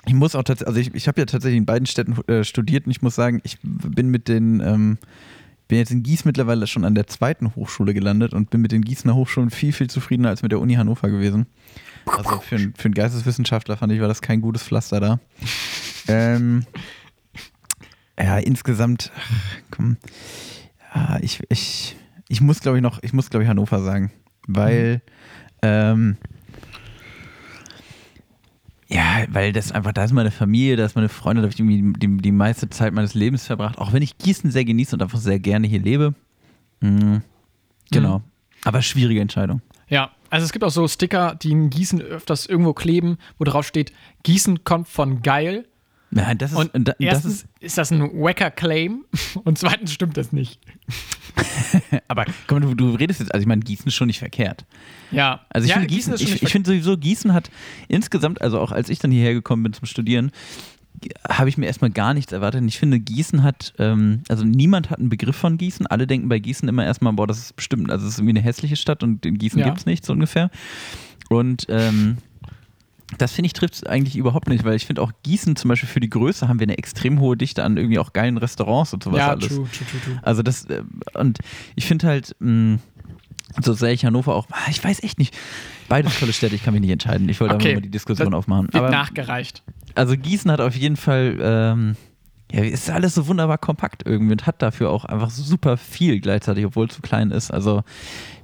ich 0.06 0.12
muss 0.12 0.34
auch 0.34 0.42
tatsächlich, 0.42 0.68
also 0.68 0.80
ich, 0.80 0.94
ich 0.94 1.08
habe 1.08 1.18
ja 1.20 1.24
tatsächlich 1.24 1.58
in 1.58 1.66
beiden 1.66 1.86
Städten 1.86 2.16
äh, 2.26 2.44
studiert 2.44 2.84
und 2.84 2.90
ich 2.90 3.00
muss 3.00 3.14
sagen, 3.14 3.40
ich 3.42 3.56
bin 3.62 4.10
mit 4.10 4.28
den, 4.28 4.60
ähm, 4.60 4.98
bin 5.70 5.78
jetzt 5.78 5.90
in 5.92 6.02
Gießen 6.02 6.28
mittlerweile 6.28 6.66
schon 6.66 6.85
an 6.85 6.94
der 6.94 7.06
zweiten 7.06 7.54
Hochschule 7.54 7.94
gelandet 7.94 8.35
und 8.35 8.50
bin 8.50 8.61
mit 8.61 8.72
den 8.72 8.83
Gießener 8.83 9.14
Hochschulen 9.14 9.50
viel, 9.50 9.72
viel 9.72 9.88
zufriedener 9.88 10.28
als 10.28 10.42
mit 10.42 10.52
der 10.52 10.61
Uni 10.61 10.74
Hannover 10.74 11.09
gewesen. 11.09 11.46
Also 12.06 12.40
für, 12.40 12.56
einen- 12.56 12.74
für 12.74 12.87
einen 12.87 12.94
Geisteswissenschaftler 12.94 13.76
fand 13.76 13.92
ich, 13.92 14.00
war 14.00 14.09
das 14.09 14.20
kein 14.20 14.40
gutes 14.40 14.62
Pflaster 14.64 15.00
da. 15.00 15.20
ähm, 16.09 16.64
ja, 18.18 18.38
insgesamt, 18.38 19.11
ach, 19.16 19.30
komm, 19.70 19.96
ja, 20.94 21.18
ich, 21.22 21.40
ich, 21.48 21.96
ich 22.28 22.40
muss 22.40 22.61
glaube 22.61 22.78
ich 22.78 22.83
noch, 22.83 23.02
ich 23.02 23.12
muss 23.12 23.30
glaube 23.30 23.44
ich 23.44 23.48
Hannover 23.48 23.80
sagen, 23.83 24.11
weil, 24.48 25.02
ähm, 25.62 26.16
ja, 28.90 29.24
weil 29.29 29.53
das 29.53 29.70
einfach, 29.70 29.92
da 29.92 30.05
ist 30.05 30.12
meine 30.12 30.33
Familie, 30.33 30.76
da 30.76 30.85
ist 30.85 30.96
meine 30.96 31.09
Freunde, 31.09 31.42
da 31.42 31.46
habe 31.46 31.55
ich 31.55 31.61
irgendwie 31.61 31.98
die, 31.98 32.16
die 32.16 32.33
meiste 32.33 32.68
Zeit 32.68 32.92
meines 32.92 33.14
Lebens 33.14 33.46
verbracht, 33.46 33.79
auch 33.79 33.92
wenn 33.92 34.03
ich 34.03 34.18
Gießen 34.18 34.50
sehr 34.50 34.64
genieße 34.64 34.96
und 34.96 35.03
einfach 35.03 35.18
sehr 35.18 35.38
gerne 35.38 35.68
hier 35.68 35.81
lebe. 35.81 36.14
Mhm. 36.81 37.22
Genau. 37.92 38.22
Aber 38.64 38.83
schwierige 38.83 39.20
Entscheidung. 39.20 39.62
Ja, 39.88 40.11
also 40.29 40.44
es 40.44 40.53
gibt 40.53 40.64
auch 40.64 40.70
so 40.70 40.87
Sticker, 40.88 41.37
die 41.40 41.53
in 41.53 41.70
Gießen 41.70 42.00
öfters 42.00 42.46
irgendwo 42.46 42.72
kleben, 42.72 43.18
wo 43.38 43.44
drauf 43.44 43.66
steht, 43.66 43.92
Gießen 44.24 44.64
kommt 44.64 44.88
von 44.88 45.22
geil. 45.22 45.66
Ja, 46.12 46.35
das 46.35 46.53
ist, 46.53 46.59
Und 46.59 46.70
da, 46.75 46.92
das 46.92 46.96
erstens 46.99 47.35
ist, 47.35 47.46
ist, 47.61 47.79
das 47.79 47.92
ein 47.92 48.01
wacker 48.03 48.51
Claim 48.51 49.05
und 49.44 49.59
zweitens 49.59 49.92
stimmt 49.92 50.16
das 50.16 50.33
nicht. 50.33 50.61
aber 52.09 52.25
komm, 52.46 52.61
du, 52.62 52.75
du 52.75 52.94
redest 52.94 53.20
jetzt, 53.20 53.33
also 53.33 53.42
ich 53.42 53.46
meine, 53.46 53.61
Gießen 53.62 53.87
ist 53.87 53.94
schon 53.94 54.09
nicht 54.09 54.18
verkehrt. 54.18 54.64
Ja, 55.12 55.40
Also 55.51 55.64
ich 55.66 55.70
ja, 55.70 55.77
finde 55.77 55.94
Gießen, 55.94 56.18
schon 56.18 56.27
ich, 56.27 56.42
ich 56.42 56.49
finde 56.51 56.70
sowieso, 56.70 56.96
Gießen 56.96 57.33
hat 57.33 57.51
insgesamt, 57.88 58.40
also 58.42 58.59
auch 58.61 58.73
als 58.73 58.88
ich 58.88 58.99
dann 58.99 59.11
hierher 59.11 59.35
gekommen 59.35 59.62
bin 59.62 59.73
zum 59.73 59.87
Studieren, 59.87 60.33
habe 61.29 61.49
ich 61.49 61.57
mir 61.57 61.66
erstmal 61.66 61.90
gar 61.90 62.12
nichts 62.12 62.33
erwartet. 62.33 62.61
Und 62.61 62.68
ich 62.68 62.79
finde, 62.79 62.99
Gießen 62.99 63.42
hat, 63.42 63.73
ähm, 63.79 64.23
also 64.29 64.44
niemand 64.44 64.90
hat 64.90 64.99
einen 64.99 65.09
Begriff 65.09 65.37
von 65.37 65.57
Gießen. 65.57 65.87
Alle 65.87 66.07
denken 66.07 66.29
bei 66.29 66.38
Gießen 66.38 66.68
immer 66.68 66.85
erstmal, 66.85 67.12
boah, 67.12 67.27
das 67.27 67.38
ist 67.38 67.57
bestimmt, 67.57 67.90
also 67.90 68.07
es 68.07 68.14
ist 68.14 68.18
irgendwie 68.18 68.38
eine 68.38 68.42
hässliche 68.42 68.77
Stadt 68.77 69.03
und 69.03 69.25
in 69.25 69.38
Gießen 69.38 69.59
Ja. 69.61 69.66
gibt 69.66 69.79
es 69.79 69.87
nichts 69.87 70.07
so 70.09 70.12
ungefähr. 70.12 70.51
Und 71.29 71.66
ähm, 71.68 72.18
das 73.18 73.33
finde 73.33 73.46
ich 73.46 73.53
trifft 73.53 73.75
es 73.75 73.85
eigentlich 73.85 74.16
überhaupt 74.16 74.49
nicht, 74.49 74.64
weil 74.64 74.75
ich 74.77 74.87
finde 74.87 75.03
auch 75.03 75.12
Gießen 75.25 75.57
zum 75.57 75.68
Beispiel 75.68 75.88
für 75.88 76.01
die 76.01 76.11
Größe 76.11 76.49
haben 76.49 76.61
wir 76.61 76.64
eine 76.66 76.79
extrem 76.79 77.20
hohe 77.20 77.37
Dichte 77.37 77.64
an 77.64 77.77
irgendwie 77.77 77.99
auch 77.99 78.12
geilen 78.12 78.37
Restaurants 78.38 78.92
und 78.94 79.03
sowas 79.03 79.18
ja, 79.18 79.29
alles. 79.31 79.49
true, 79.49 79.66
true, 79.70 79.87
true, 79.90 80.01
true. 80.05 80.18
Also 80.23 80.42
das, 80.42 80.64
äh, 80.66 80.83
und 81.14 81.38
ich 81.77 81.87
finde 81.87 82.07
halt, 82.07 82.37
mh, 82.38 82.79
so 83.62 83.73
sehr 83.73 83.92
ich 83.92 84.05
Hannover 84.05 84.35
auch, 84.37 84.46
ah, 84.53 84.70
ich 84.70 84.83
weiß 84.83 85.03
echt 85.03 85.18
nicht, 85.18 85.37
beides 85.88 86.18
tolle 86.20 86.33
Städte, 86.33 86.55
ich 86.55 86.62
kann 86.62 86.73
mich 86.73 86.81
nicht 86.83 86.92
entscheiden. 86.92 87.29
Ich 87.29 87.40
wollte 87.40 87.57
Okay, 87.57 87.68
einfach 87.70 87.77
mal 87.79 87.83
die 87.83 87.90
Diskussion 87.90 88.31
das 88.31 88.38
aufmachen. 88.38 88.66
Wird 88.66 88.77
Aber 88.77 88.90
nachgereicht. 88.90 89.62
also 89.96 90.16
Gießen 90.16 90.51
hat 90.53 90.61
auf 90.61 90.77
jeden 90.77 90.96
Fall, 90.96 91.37
ähm, 91.40 91.96
ja, 92.53 92.62
ist 92.62 92.90
alles 92.90 93.14
so 93.14 93.27
wunderbar 93.27 93.59
kompakt 93.59 94.03
irgendwie 94.07 94.33
und 94.33 94.46
hat 94.46 94.62
dafür 94.62 94.90
auch 94.90 95.05
einfach 95.05 95.31
super 95.31 95.77
viel 95.77 96.20
gleichzeitig, 96.20 96.64
obwohl 96.64 96.87
es 96.87 96.94
zu 96.94 97.03
klein 97.03 97.31
ist. 97.33 97.51
Also 97.51 97.83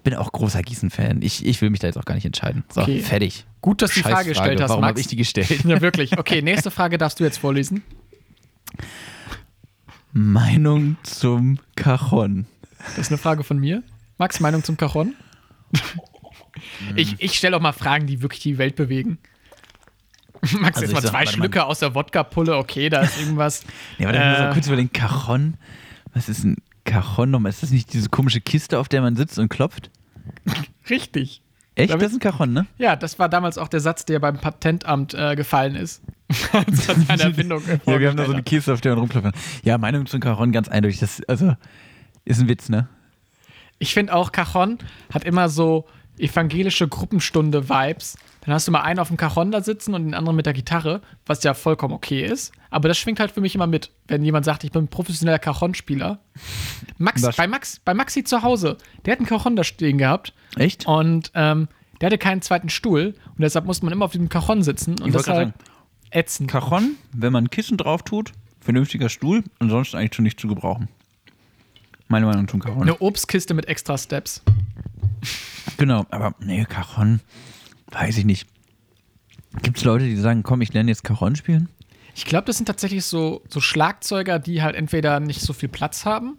bin 0.05 0.15
auch 0.15 0.31
großer 0.31 0.63
Gießen-Fan. 0.63 1.23
Ich, 1.23 1.45
ich 1.45 1.61
will 1.61 1.71
mich 1.71 1.81
da 1.81 1.87
jetzt 1.89 1.99
auch 1.99 2.05
gar 2.05 2.15
nicht 2.15 2.25
entscheiden. 2.25 2.65
So, 2.73 2.83
Okay. 2.83 3.01
fertig. 3.01 3.45
Gut, 3.67 3.83
dass 3.83 3.91
du 3.91 3.95
die 3.97 4.03
Scheiß 4.05 4.13
Frage 4.13 4.29
gestellt 4.29 4.61
hast, 4.61 4.69
Warum 4.69 4.83
Max. 4.83 4.91
habe 4.93 5.01
ich 5.01 5.07
die 5.09 5.17
gestellt? 5.17 5.65
Ja, 5.65 5.81
wirklich. 5.81 6.17
Okay, 6.17 6.41
nächste 6.41 6.71
Frage 6.71 6.99
darfst 6.99 7.19
du 7.19 7.25
jetzt 7.25 7.39
vorlesen. 7.39 7.83
Meinung 10.13 10.97
zum 11.03 11.59
Cajon. 11.75 12.47
Das 12.79 12.99
ist 12.99 13.09
eine 13.11 13.19
Frage 13.19 13.43
von 13.43 13.59
mir. 13.59 13.83
Max, 14.19 14.39
Meinung 14.39 14.63
zum 14.63 14.77
Cajon? 14.77 15.15
ich 16.95 17.17
ich 17.19 17.33
stelle 17.35 17.57
auch 17.57 17.61
mal 17.61 17.73
Fragen, 17.73 18.07
die 18.07 18.23
wirklich 18.23 18.41
die 18.41 18.57
Welt 18.59 18.77
bewegen. 18.77 19.19
Max, 20.61 20.77
Also 20.77 20.83
jetzt 20.83 20.95
mal 20.95 21.03
sag, 21.03 21.11
zwei 21.11 21.19
warte. 21.19 21.33
Schlücke 21.33 21.65
aus 21.65 21.81
der 21.81 21.95
Wodka-Pulle, 21.97 22.57
okay, 22.57 22.89
da 22.89 23.01
ist 23.01 23.19
irgendwas. 23.19 23.65
Ja, 23.99 24.09
aber 24.09 24.17
dann 24.19 24.51
Äh. 24.51 24.53
kurz 24.55 24.69
über 24.69 24.77
den 24.77 24.93
Cajon. 24.93 25.55
Was 26.15 26.29
ist 26.29 26.45
ein 26.45 26.59
Cajon 26.85 27.33
nochmal? 27.33 27.51
Ist 27.51 27.65
das 27.65 27.73
nicht 27.73 27.93
diese 27.93 28.09
komische 28.11 28.41
Kiste, 28.41 28.79
auf 28.79 28.89
der 28.89 29.03
man 29.03 29.17
sitzt 29.17 29.41
und 29.41 29.49
klopft? 29.49 29.91
Richtig. 30.89 31.43
Echt? 31.77 31.91
Damit- 31.91 32.03
das 32.03 32.12
ist 32.12 32.17
ein 32.17 32.21
Cajon, 32.21 32.53
ne? 32.53 32.67
Ja, 32.79 32.97
das 32.97 33.19
war 33.19 33.29
damals 33.29 33.59
auch 33.59 33.69
der 33.69 33.81
Satz, 33.81 34.05
der 34.07 34.19
beim 34.19 34.39
Patentamt 34.39 35.15
äh, 35.15 35.37
gefallen 35.37 35.77
ist. 35.77 36.03
Als 36.53 36.87
das 36.87 37.09
eine 37.09 37.23
Erfindung 37.23 37.62
Ja, 37.87 38.01
wir 38.01 38.09
haben 38.09 38.17
da 38.17 38.25
so 38.25 38.33
eine. 38.33 38.43
Kiste, 38.43 38.73
auf 38.73 38.81
der 38.81 38.93
man 38.93 39.01
rumklopft. 39.01 39.35
Ja, 39.62 39.79
Meinung 39.79 40.07
zum 40.07 40.21
Cajon 40.21 40.53
ganz 40.53 40.69
eindeutig. 40.69 40.99
Das, 40.99 41.23
also, 41.29 41.55
ist 42.25 42.41
ein 42.41 42.49
Witz, 42.49 42.69
ne? 42.69 42.89
Ich 43.79 43.93
finde 43.93 44.15
auch, 44.15 44.33
Cajon 44.33 44.79
hat 45.12 45.25
immer 45.25 45.49
so 45.51 45.87
evangelische 46.19 46.89
Gruppenstunde-Vibes. 46.89 48.17
Dann 48.43 48.55
hast 48.55 48.69
du 48.69 48.73
mal 48.73 48.83
einen 48.83 49.01
auf 49.01 49.09
dem 49.09 49.17
Cajon 49.17 49.51
da 49.51 49.61
sitzen 49.61 49.95
und 49.95 50.05
den 50.05 50.15
anderen 50.15 50.37
mit 50.37 50.47
der 50.47 50.53
Gitarre, 50.53 51.03
was 51.27 51.43
ja 51.43 51.55
vollkommen 51.55 51.95
okay 51.95 52.25
ist. 52.25 52.53
Aber 52.71 52.89
das 52.89 52.99
schwingt 52.99 53.19
halt 53.21 53.33
für 53.33 53.41
mich 53.41 53.55
immer 53.55 53.67
mit, 53.67 53.91
wenn 54.07 54.23
jemand 54.23 54.45
sagt, 54.45 54.65
ich 54.65 54.71
bin 54.71 54.89
professioneller 54.89 55.39
Cajon-Spieler. 55.39 56.21
Max, 56.99 57.23
Was? 57.23 57.37
bei 57.37 57.47
Max, 57.47 57.81
bei 57.85 57.95
Maxi 57.95 58.25
zu 58.25 58.43
Hause, 58.43 58.77
der 59.05 59.13
hat 59.13 59.19
einen 59.19 59.27
Cajon 59.27 59.57
da 59.57 59.65
stehen 59.65 59.99
gehabt 59.99 60.33
Echt? 60.57 60.87
und 60.87 61.33
ähm, 61.35 61.69
der 62.01 62.07
hatte 62.07 62.19
keinen 62.19 62.43
zweiten 62.43 62.69
Stuhl 62.69 63.15
und 63.27 63.41
deshalb 63.41 63.65
musste 63.65 63.85
man 63.85 63.93
immer 63.93 64.05
auf 64.05 64.13
diesem 64.13 64.29
Cajon 64.29 64.63
sitzen 64.63 65.01
und 65.01 65.15
das 65.15 65.29
halt 65.29 65.53
ätzend. 66.11 66.51
Cajon, 66.51 66.97
wenn 67.13 67.33
man 67.33 67.45
ein 67.45 67.51
Kissen 67.51 67.77
drauf 67.77 68.03
tut, 68.03 68.33
vernünftiger 68.61 69.09
Stuhl, 69.09 69.45
ansonsten 69.59 69.97
eigentlich 69.97 70.15
schon 70.15 70.25
nicht 70.25 70.39
zu 70.39 70.49
gebrauchen. 70.49 70.89
Meine 72.09 72.27
Meinung 72.27 72.47
zum 72.47 72.61
Cajon. 72.61 72.83
Eine 72.83 73.01
Obstkiste 73.01 73.55
mit 73.55 73.67
extra 73.67 73.99
Steps. 73.99 74.43
Genau, 75.77 76.07
aber 76.11 76.35
nee, 76.40 76.64
Cajon, 76.64 77.21
weiß 77.90 78.19
ich 78.19 78.25
nicht. 78.25 78.47
Gibt 79.62 79.79
es 79.79 79.85
Leute, 79.85 80.05
die 80.05 80.16
sagen, 80.16 80.42
komm, 80.42 80.61
ich 80.61 80.73
lerne 80.73 80.90
jetzt 80.90 81.05
Cajon 81.05 81.37
spielen? 81.37 81.69
Ich 82.14 82.25
glaube, 82.25 82.47
das 82.47 82.57
sind 82.57 82.66
tatsächlich 82.66 83.05
so, 83.05 83.42
so 83.49 83.61
Schlagzeuger, 83.61 84.38
die 84.38 84.62
halt 84.62 84.75
entweder 84.75 85.21
nicht 85.21 85.40
so 85.42 85.53
viel 85.53 85.69
Platz 85.69 86.05
haben 86.07 86.38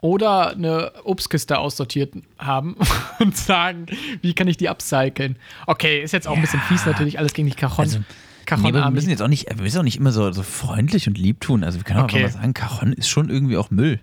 oder 0.00 0.50
eine 0.50 0.92
Obstkiste 1.04 1.58
aussortiert 1.58 2.14
haben 2.38 2.76
und 3.18 3.36
sagen, 3.36 3.86
wie 4.22 4.32
kann 4.34 4.46
ich 4.46 4.56
die 4.56 4.68
upcyclen? 4.68 5.36
Okay, 5.66 6.02
ist 6.02 6.12
jetzt 6.12 6.28
auch 6.28 6.36
ein 6.36 6.40
bisschen 6.40 6.60
fies 6.60 6.86
natürlich, 6.86 7.18
alles 7.18 7.32
gegen 7.32 7.48
die 7.48 7.54
Cajon. 7.56 7.78
Also, 7.80 7.98
Cajon 8.44 8.64
Nee, 8.64 8.74
wir 8.74 8.90
müssen 8.92 9.10
jetzt 9.10 9.22
auch 9.22 9.28
nicht, 9.28 9.48
wir 9.48 9.60
müssen 9.62 9.78
auch 9.78 9.82
nicht 9.82 9.96
immer 9.96 10.12
so, 10.12 10.30
so 10.30 10.44
freundlich 10.44 11.08
und 11.08 11.18
lieb 11.18 11.40
tun. 11.40 11.64
Also 11.64 11.78
wir 11.80 11.84
können 11.84 11.98
auch 12.00 12.04
Okay. 12.04 12.22
einfach 12.24 12.36
mal 12.36 12.40
sagen, 12.42 12.54
Cajon 12.54 12.92
ist 12.92 13.08
schon 13.08 13.28
irgendwie 13.28 13.56
auch 13.56 13.70
Müll. 13.70 13.98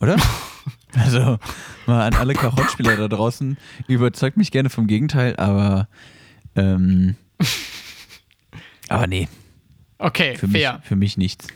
Oder? 0.00 0.16
also 0.94 1.38
mal 1.86 2.06
an 2.06 2.14
alle 2.14 2.34
Cajon-Spieler 2.34 2.96
da 2.96 3.08
draußen, 3.08 3.56
überzeugt 3.88 4.36
mich 4.36 4.50
gerne 4.50 4.70
vom 4.70 4.86
Gegenteil, 4.86 5.36
aber 5.36 5.88
ähm, 6.56 7.16
aber 8.88 9.06
nee, 9.06 9.28
okay, 9.98 10.36
für 10.36 10.46
mich, 10.48 10.62
fair. 10.62 10.80
für 10.82 10.96
mich 10.96 11.16
nichts. 11.16 11.46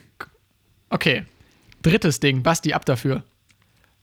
Okay. 0.91 1.25
Drittes 1.83 2.21
Ding, 2.21 2.43
Basti, 2.43 2.73
ab 2.73 2.85
dafür. 2.87 3.25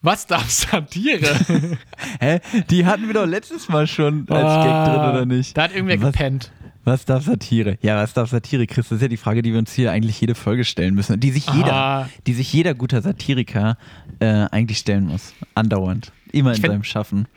Was 0.03 0.27
darf 0.27 0.49
Satire? 0.49 1.39
Hä? 2.19 2.39
Die 2.69 2.85
hatten 2.85 3.07
wir 3.07 3.13
doch 3.13 3.25
letztes 3.25 3.69
Mal 3.69 3.87
schon 3.87 4.27
als 4.29 4.65
Gag 4.65 4.85
drin, 4.85 5.09
oder 5.11 5.25
nicht? 5.25 5.51
Ah, 5.51 5.53
Da 5.55 5.63
hat 5.63 5.75
irgendwer 5.75 6.01
was, 6.01 6.11
gepennt. 6.11 6.51
Was 6.83 7.05
darf 7.05 7.23
Satire? 7.25 7.77
Ja, 7.81 7.97
was 7.97 8.13
darf 8.13 8.29
Satire, 8.29 8.65
Chris? 8.67 8.89
Das 8.89 8.97
ist 8.97 9.01
ja 9.01 9.07
die 9.07 9.17
Frage, 9.17 9.41
die 9.41 9.51
wir 9.51 9.59
uns 9.59 9.71
hier 9.73 9.91
eigentlich 9.91 10.19
jede 10.19 10.35
Folge 10.35 10.63
stellen 10.65 10.95
müssen. 10.95 11.19
Die 11.19 11.31
sich 11.31 11.47
jeder, 11.47 11.73
Ah. 11.73 12.09
die 12.27 12.33
sich 12.33 12.51
jeder 12.51 12.73
guter 12.73 13.01
Satiriker 13.01 13.77
äh, 14.19 14.25
eigentlich 14.51 14.79
stellen 14.79 15.07
muss. 15.07 15.33
Andauernd. 15.55 16.11
Immer 16.31 16.51
in 16.51 16.61
find- 16.61 16.71
seinem 16.73 16.83
Schaffen. 16.83 17.27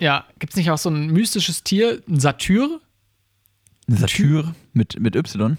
Ja, 0.00 0.24
gibt 0.38 0.52
es 0.52 0.56
nicht 0.56 0.70
auch 0.70 0.78
so 0.78 0.90
ein 0.90 1.08
mystisches 1.08 1.62
Tier, 1.64 2.00
ein 2.08 2.20
Satyr? 2.20 2.80
Eine 3.88 3.96
Satyr 3.96 4.54
mit, 4.72 4.98
mit 5.00 5.16
Y. 5.16 5.58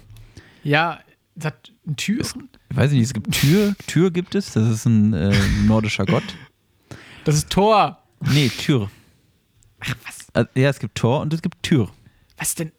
Ja, 0.63 0.99
Sat 1.41 1.71
ein 1.87 1.95
Tür? 1.95 2.21
Ich 2.69 2.75
weiß 2.75 2.91
nicht, 2.91 3.01
es 3.03 3.13
gibt 3.13 3.31
Tür. 3.31 3.73
Tür 3.87 4.11
gibt 4.11 4.35
es. 4.35 4.51
Das 4.53 4.67
ist 4.67 4.85
ein 4.85 5.13
äh, 5.13 5.33
nordischer 5.65 6.05
Gott. 6.05 6.23
Das 7.23 7.35
ist 7.35 7.49
Thor. 7.49 7.97
Nee, 8.33 8.49
Tür. 8.49 8.91
Ach, 9.79 9.95
was? 10.05 10.27
Also, 10.33 10.49
ja, 10.55 10.69
es 10.69 10.79
gibt 10.79 10.95
Tor 10.95 11.21
und 11.21 11.33
es 11.33 11.41
gibt 11.41 11.63
Tür. 11.63 11.89
Was 12.39 12.55
denn? 12.55 12.71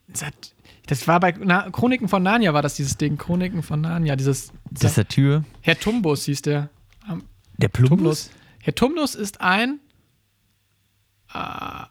Das 0.86 1.06
war 1.06 1.20
bei 1.20 1.32
Na 1.38 1.70
Chroniken 1.70 2.08
von 2.08 2.22
Narnia, 2.22 2.52
war 2.54 2.62
das 2.62 2.74
dieses 2.74 2.96
Ding. 2.96 3.16
Chroniken 3.18 3.62
von 3.62 3.80
Narnia, 3.80 4.16
dieses. 4.16 4.52
Das 4.70 4.84
ist 4.90 4.94
Satyr. 4.96 5.44
Herr 5.60 5.78
Tumbus 5.78 6.24
hieß 6.24 6.42
der. 6.42 6.68
Der 7.58 7.68
Plumbus? 7.68 7.90
Tumnus. 7.98 8.30
Herr 8.60 8.74
Tumnus 8.74 9.14
ist 9.14 9.40
ein. 9.40 9.78
Äh, 11.32 11.38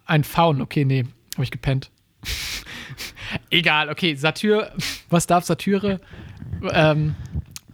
ein 0.06 0.24
Faun. 0.24 0.62
Okay, 0.62 0.84
nee, 0.84 1.06
habe 1.36 1.44
ich 1.44 1.52
gepennt. 1.52 1.92
Egal, 3.52 3.90
okay, 3.90 4.16
Satyr. 4.16 4.72
Was 5.10 5.28
darf 5.28 5.46
Satyre? 5.46 6.02
Ähm, 6.72 7.16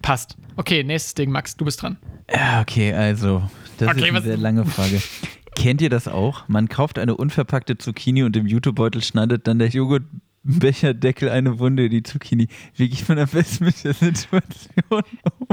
passt. 0.02 0.36
Okay, 0.58 0.84
nächstes 0.84 1.16
Ding, 1.16 1.32
Max, 1.32 1.56
du 1.58 1.66
bist 1.66 1.82
dran. 1.82 1.98
Ja, 2.32 2.62
okay, 2.62 2.94
also, 2.94 3.50
das 3.78 3.90
Okay, 3.90 3.98
ist 4.00 4.04
eine 4.06 4.18
was- 4.18 4.24
sehr 4.26 4.38
lange 4.38 4.66
Frage. 4.66 5.02
Kennt 5.56 5.82
ihr 5.82 5.90
das 5.90 6.08
auch? 6.08 6.48
Man 6.48 6.70
kauft 6.70 7.00
eine 7.00 7.16
unverpackte 7.16 7.78
Zucchini 7.78 8.24
und 8.24 8.36
im 8.38 8.46
Jutebeutel 8.46 9.02
schneidet 9.02 9.48
dann 9.48 9.58
der 9.58 9.70
Joghurtbecherdeckel 9.70 11.30
eine 11.30 11.60
Wunde 11.60 11.86
in 11.86 11.92
die 11.92 12.04
Zucchini. 12.04 12.50
Wie 12.76 12.90
geht 12.90 13.08
man 13.10 13.18
am 13.18 13.30
besten 13.30 13.66
mit 13.66 13.84
der 13.84 13.94
Situation 13.94 14.52
um? 14.90 15.02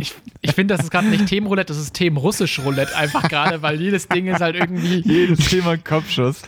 Ich, 0.01 0.15
ich 0.43 0.53
finde, 0.53 0.75
das 0.75 0.85
ist 0.85 0.91
gerade 0.91 1.07
nicht 1.07 1.27
Themenroulette, 1.27 1.73
das 1.73 1.81
ist 1.81 1.95
Themen-Russisch-Roulette 1.95 2.95
einfach 2.97 3.29
gerade, 3.29 3.62
weil 3.62 3.81
jedes 3.81 4.09
Ding 4.09 4.27
ist 4.27 4.41
halt 4.41 4.57
irgendwie. 4.57 5.01
Jedes 5.07 5.49
Thema 5.49 5.77
Kopfschuss. 5.79 6.43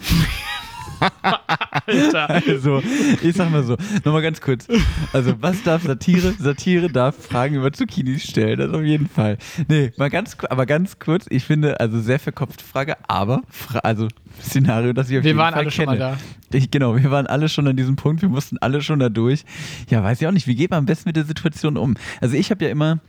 Alter. 1.87 2.31
Also, 2.31 2.83
ich 3.23 3.35
sag 3.37 3.51
mal 3.51 3.63
so, 3.63 3.77
nochmal 4.05 4.23
ganz 4.23 4.41
kurz. 4.41 4.67
Also, 5.13 5.35
was 5.41 5.63
darf 5.63 5.83
Satire? 5.83 6.33
Satire 6.39 6.89
darf 6.91 7.17
Fragen 7.17 7.57
über 7.57 7.73
Zucchinis 7.73 8.25
stellen, 8.25 8.59
das 8.59 8.73
auf 8.73 8.83
jeden 8.83 9.09
Fall. 9.09 9.39
Nee, 9.69 9.93
mal 9.97 10.11
ganz, 10.11 10.37
aber 10.49 10.67
ganz 10.67 10.99
kurz, 10.99 11.27
ich 11.31 11.45
finde, 11.45 11.81
also 11.81 12.01
sehr 12.01 12.19
verkopfte 12.19 12.65
Frage, 12.65 12.97
aber, 13.09 13.43
also 13.83 14.09
Szenario, 14.43 14.93
das 14.93 15.11
ich 15.11 15.19
auf 15.19 15.25
Wir 15.25 15.29
jeden 15.31 15.39
waren 15.39 15.53
Fall 15.55 15.63
alle 15.63 15.71
schon 15.71 15.87
kenne. 15.87 15.99
mal 15.99 16.19
Ich, 16.53 16.71
genau, 16.71 16.97
wir 16.97 17.11
waren 17.11 17.27
alle 17.27 17.49
schon 17.49 17.67
an 17.69 17.77
diesem 17.77 17.97
Punkt, 17.97 18.23
wir 18.23 18.29
mussten 18.29 18.59
alle 18.59 18.83
schon 18.83 18.99
da 18.99 19.09
durch. 19.09 19.45
Ja, 19.89 20.03
weiß 20.03 20.21
ich 20.21 20.27
auch 20.27 20.33
nicht, 20.33 20.47
wie 20.47 20.55
geht 20.55 20.71
man 20.71 20.79
am 20.81 20.87
besten 20.87 21.09
mit 21.09 21.17
der 21.17 21.25
Situation 21.25 21.77
um? 21.77 21.95
Also, 22.21 22.37
ich 22.37 22.51
habe 22.51 22.65
ja 22.65 22.71
immer, 22.71 23.01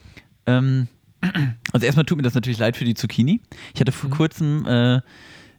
ähm, 0.45 0.87
also 1.71 1.85
erstmal 1.85 2.05
tut 2.05 2.17
mir 2.17 2.23
das 2.23 2.35
natürlich 2.35 2.59
leid 2.59 2.77
für 2.77 2.85
die 2.85 2.93
Zucchini. 2.93 3.41
Ich 3.73 3.81
hatte 3.81 3.91
Mhm. 3.91 3.95
vor 3.95 4.09
kurzem 4.11 4.65
äh, 4.67 5.01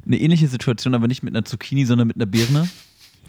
eine 0.07 0.19
ähnliche 0.19 0.49
Situation, 0.49 0.95
aber 0.95 1.09
nicht 1.09 1.23
mit 1.23 1.35
einer 1.35 1.45
Zucchini, 1.45 1.85
sondern 1.85 2.09
mit 2.09 2.17
einer 2.17 2.27
Birne. 2.27 2.69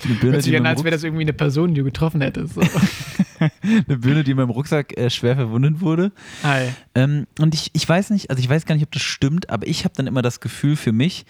Eine 0.04 0.13
Birne, 0.16 0.34
Hört 0.34 0.44
sich 0.44 0.56
an, 0.56 0.66
als 0.66 0.84
wäre 0.84 0.92
das 0.92 1.04
irgendwie 1.04 1.24
eine 1.24 1.34
Person, 1.34 1.74
die 1.74 1.80
du 1.80 1.86
getroffen 1.86 2.22
hättest. 2.22 2.54
So. 2.54 2.62
eine 3.40 3.98
Birne, 3.98 4.24
die 4.24 4.32
in 4.32 4.38
meinem 4.38 4.52
Rucksack 4.52 4.96
äh, 4.98 5.10
schwer 5.10 5.36
verwundet 5.36 5.82
wurde. 5.82 6.12
Hi. 6.44 6.70
Ähm, 6.94 7.26
und 7.40 7.56
ich, 7.56 7.72
ich 7.74 7.88
weiß 7.88 8.12
nicht, 8.12 8.30
also 8.30 8.40
ich 8.40 8.48
weiß 8.50 8.66
gar 8.66 8.76
nicht, 8.76 8.84
ob 8.84 8.92
das 8.92 9.02
stimmt, 9.02 9.50
aber 9.50 9.66
ich 9.68 9.86
habe 9.86 9.94
dann 9.96 10.08
immer 10.08 10.22
das 10.22 10.40
Gefühl 10.40 10.76
für 10.76 10.92
mich, 10.92 11.26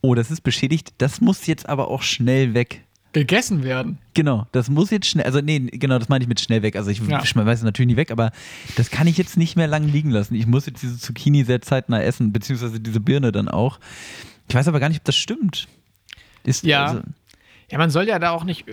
oh, 0.00 0.14
das 0.14 0.30
ist 0.30 0.40
beschädigt, 0.42 0.94
das 0.98 1.20
muss 1.20 1.46
jetzt 1.46 1.68
aber 1.68 1.88
auch 1.88 2.02
schnell 2.02 2.54
weg. 2.54 2.84
Gegessen 3.12 3.62
werden. 3.64 3.98
Genau, 4.14 4.46
das 4.52 4.68
muss 4.68 4.90
jetzt 4.90 5.06
schnell, 5.06 5.24
also 5.24 5.40
nee, 5.40 5.60
genau, 5.60 5.98
das 5.98 6.08
meine 6.08 6.22
ich 6.22 6.28
mit 6.28 6.40
schnell 6.40 6.62
weg. 6.62 6.76
Also 6.76 6.90
ich 6.90 6.98
Ja. 7.00 7.24
schmeiße 7.24 7.50
es 7.52 7.62
natürlich 7.62 7.86
nicht 7.86 7.96
weg, 7.96 8.10
aber 8.10 8.32
das 8.76 8.90
kann 8.90 9.06
ich 9.06 9.16
jetzt 9.16 9.36
nicht 9.36 9.56
mehr 9.56 9.66
lang 9.66 9.88
liegen 9.88 10.10
lassen. 10.10 10.34
Ich 10.34 10.46
muss 10.46 10.66
jetzt 10.66 10.82
diese 10.82 10.98
Zucchini 10.98 11.44
sehr 11.44 11.62
zeitnah 11.62 12.02
essen, 12.02 12.32
beziehungsweise 12.32 12.80
diese 12.80 13.00
Birne 13.00 13.32
dann 13.32 13.48
auch. 13.48 13.78
Ich 14.48 14.54
weiß 14.54 14.68
aber 14.68 14.80
gar 14.80 14.88
nicht, 14.88 14.98
ob 14.98 15.04
das 15.04 15.16
stimmt. 15.16 15.68
Ist, 16.44 16.64
Ja. 16.64 16.86
Also, 16.86 17.02
Ja, 17.70 17.78
man 17.78 17.90
soll 17.90 18.08
ja 18.08 18.18
da 18.18 18.30
auch 18.30 18.44
nicht. 18.44 18.64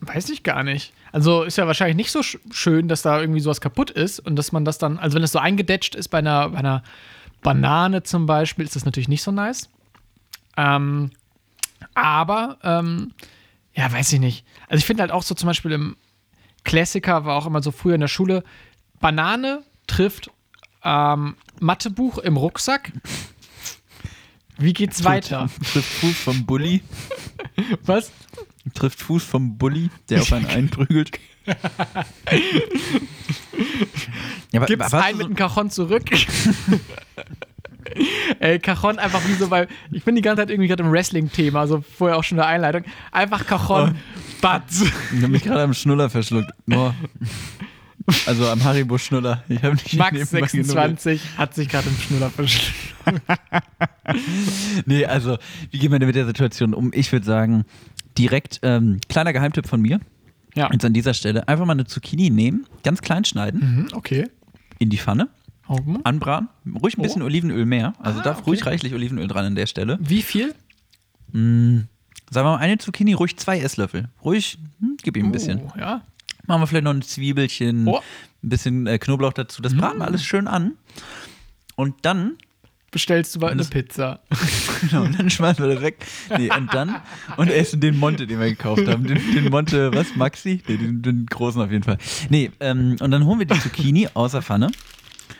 Weiß 0.00 0.28
ich 0.30 0.42
gar 0.42 0.62
nicht. 0.62 0.92
Also 1.12 1.44
ist 1.44 1.56
ja 1.56 1.66
wahrscheinlich 1.66 1.96
nicht 1.96 2.10
so 2.10 2.22
sch 2.22 2.38
schön, 2.50 2.88
dass 2.88 3.02
da 3.02 3.20
irgendwie 3.20 3.40
sowas 3.40 3.60
kaputt 3.60 3.90
ist 3.90 4.20
und 4.20 4.36
dass 4.36 4.52
man 4.52 4.64
das 4.64 4.78
dann, 4.78 4.98
also 4.98 5.14
wenn 5.16 5.22
es 5.22 5.32
so 5.32 5.38
eingedetscht 5.38 5.94
ist 5.94 6.08
bei 6.08 6.18
einer, 6.18 6.50
bei 6.50 6.58
einer 6.58 6.82
Banane 7.42 8.02
zum 8.02 8.26
Beispiel, 8.26 8.64
ist 8.64 8.76
das 8.76 8.84
natürlich 8.84 9.08
nicht 9.08 9.22
so 9.22 9.30
nice. 9.30 9.68
Ähm, 10.56 11.10
aber, 11.94 12.58
ähm, 12.62 13.12
ja, 13.74 13.90
weiß 13.92 14.12
ich 14.12 14.20
nicht. 14.20 14.44
Also 14.68 14.78
ich 14.78 14.86
finde 14.86 15.02
halt 15.02 15.12
auch 15.12 15.22
so 15.22 15.34
zum 15.34 15.46
Beispiel 15.46 15.72
im 15.72 15.96
Klassiker 16.64 17.24
war 17.24 17.36
auch 17.36 17.46
immer 17.46 17.62
so 17.62 17.70
früher 17.70 17.94
in 17.94 18.00
der 18.00 18.08
Schule, 18.08 18.42
Banane 19.00 19.62
trifft 19.86 20.30
ähm, 20.82 21.36
Mathebuch 21.60 22.18
im 22.18 22.36
Rucksack. 22.36 22.92
Wie 24.58 24.72
geht's 24.72 25.04
weiter? 25.04 25.48
Trifft 25.72 25.92
Fuß 26.00 26.16
vom 26.16 26.46
Bulli. 26.46 26.82
Was? 27.84 28.12
Trifft 28.74 29.00
Fuß 29.00 29.24
vom 29.24 29.58
Bulli, 29.58 29.90
der 30.08 30.22
auf 30.22 30.32
einen 30.32 30.46
einprügelt. 30.50 31.18
ja, 31.46 31.54
aber, 34.54 34.66
Gibt's 34.66 34.94
einen 34.94 35.18
mit 35.18 35.28
dem 35.28 35.36
Cajon 35.36 35.70
zurück? 35.70 36.04
Ey, 38.40 38.58
Cajon 38.60 38.98
einfach 38.98 39.20
wie 39.28 39.34
so 39.34 39.48
bei. 39.48 39.68
Ich 39.92 40.04
bin 40.04 40.16
die 40.16 40.22
ganze 40.22 40.42
Zeit 40.42 40.50
irgendwie 40.50 40.68
gerade 40.68 40.82
im 40.82 40.90
Wrestling-Thema, 40.90 41.60
also 41.60 41.82
vorher 41.82 42.16
auch 42.16 42.24
schon 42.24 42.40
eine 42.40 42.48
Einleitung. 42.48 42.84
Einfach 43.12 43.46
Cajon, 43.46 43.96
Batz. 44.40 44.82
Ich 45.14 45.22
habe 45.22 45.28
mich 45.28 45.44
gerade 45.44 45.62
am 45.62 45.74
Schnuller 45.74 46.08
verschluckt. 46.08 46.50
Oh. 46.70 46.92
Also 48.26 48.48
am 48.48 48.62
Haribo-Schnuller. 48.62 49.42
Ich 49.48 49.62
habe 49.62 49.74
nicht 49.74 49.94
Max 49.94 50.12
nebenbei 50.12 50.46
genuddelt. 50.46 51.00
26 51.00 51.20
hat 51.38 51.54
sich 51.54 51.68
gerade 51.68 51.88
im 51.88 51.96
Schnuller 51.96 52.30
verschluckt. 52.30 52.74
Nee, 54.86 55.06
also, 55.06 55.38
wie 55.70 55.78
geht 55.78 55.90
man 55.90 56.00
denn 56.00 56.06
mit 56.06 56.16
der 56.16 56.26
Situation 56.26 56.74
um? 56.74 56.90
Ich 56.94 57.10
würde 57.12 57.24
sagen, 57.24 57.64
direkt, 58.18 58.60
ähm, 58.62 59.00
kleiner 59.08 59.32
Geheimtipp 59.32 59.66
von 59.66 59.80
mir. 59.80 60.00
Ja. 60.54 60.68
Jetzt 60.72 60.84
an 60.84 60.92
dieser 60.92 61.14
Stelle 61.14 61.48
einfach 61.48 61.64
mal 61.64 61.72
eine 61.72 61.86
Zucchini 61.86 62.30
nehmen, 62.30 62.66
ganz 62.82 63.00
klein 63.00 63.24
schneiden, 63.24 63.60
Mhm, 63.60 63.88
okay. 63.94 64.28
in 64.78 64.90
die 64.90 64.98
Pfanne, 64.98 65.28
Augen. 65.66 66.00
anbraten, 66.04 66.48
ruhig 66.82 66.96
ein 66.98 67.02
bisschen 67.02 67.22
Olivenöl 67.22 67.64
mehr. 67.66 67.94
Also 67.98 68.20
Ah, 68.20 68.22
darf 68.22 68.38
okay. 68.40 68.50
ruhig 68.50 68.66
reichlich 68.66 68.94
Olivenöl 68.94 69.26
dran 69.26 69.46
an 69.46 69.54
der 69.54 69.66
Stelle. 69.66 69.98
Wie 70.00 70.22
viel? 70.22 70.54
Mm, 71.32 71.88
sagen 72.30 72.46
wir 72.46 72.52
mal, 72.52 72.56
eine 72.58 72.78
Zucchini, 72.78 73.14
ruhig 73.14 73.36
zwei 73.38 73.58
Esslöffel. 73.58 74.08
Ruhig, 74.22 74.58
hm, 74.80 74.96
gib 75.02 75.16
ihm 75.16 75.26
ein 75.26 75.32
bisschen. 75.32 75.62
Oh, 75.64 75.72
ja. 75.78 76.02
Machen 76.46 76.62
wir 76.62 76.66
vielleicht 76.66 76.84
noch 76.84 76.94
ein 76.94 77.02
Zwiebelchen, 77.02 77.86
Oh. 77.88 77.98
ein 78.42 78.48
bisschen 78.48 78.86
äh, 78.86 78.98
Knoblauch 78.98 79.32
dazu. 79.32 79.62
Das 79.62 79.74
braten 79.76 79.98
wir 79.98 80.06
alles 80.06 80.24
schön 80.24 80.46
an. 80.48 80.72
Und 81.76 81.94
dann, 82.02 82.36
Bestellst 82.90 83.34
du 83.34 83.40
bald 83.40 83.54
eine 83.54 83.64
Pizza. 83.64 84.20
genau, 84.88 85.02
und 85.02 85.18
dann 85.18 85.28
schmeißen 85.28 85.64
wir 85.66 85.74
das 85.74 85.82
weg. 85.82 86.06
Nee, 86.38 86.48
und 86.56 86.72
dann, 86.72 86.94
und 87.36 87.48
essen 87.48 87.80
den 87.80 87.98
Monte, 87.98 88.24
den 88.24 88.38
wir 88.38 88.46
gekauft 88.48 88.86
haben. 88.86 89.04
Den, 89.04 89.18
den 89.34 89.50
Monte, 89.50 89.92
was, 89.92 90.14
Maxi? 90.14 90.62
Nee, 90.68 90.76
den, 90.76 91.02
den 91.02 91.26
großen 91.26 91.60
auf 91.60 91.72
jeden 91.72 91.82
Fall. 91.82 91.98
Nee, 92.30 92.52
ähm, 92.60 92.94
und 93.00 93.10
dann 93.10 93.24
holen 93.24 93.40
wir 93.40 93.46
die 93.46 93.58
Zucchini 93.58 94.08
aus 94.14 94.30
der 94.30 94.42
Pfanne, 94.42 94.70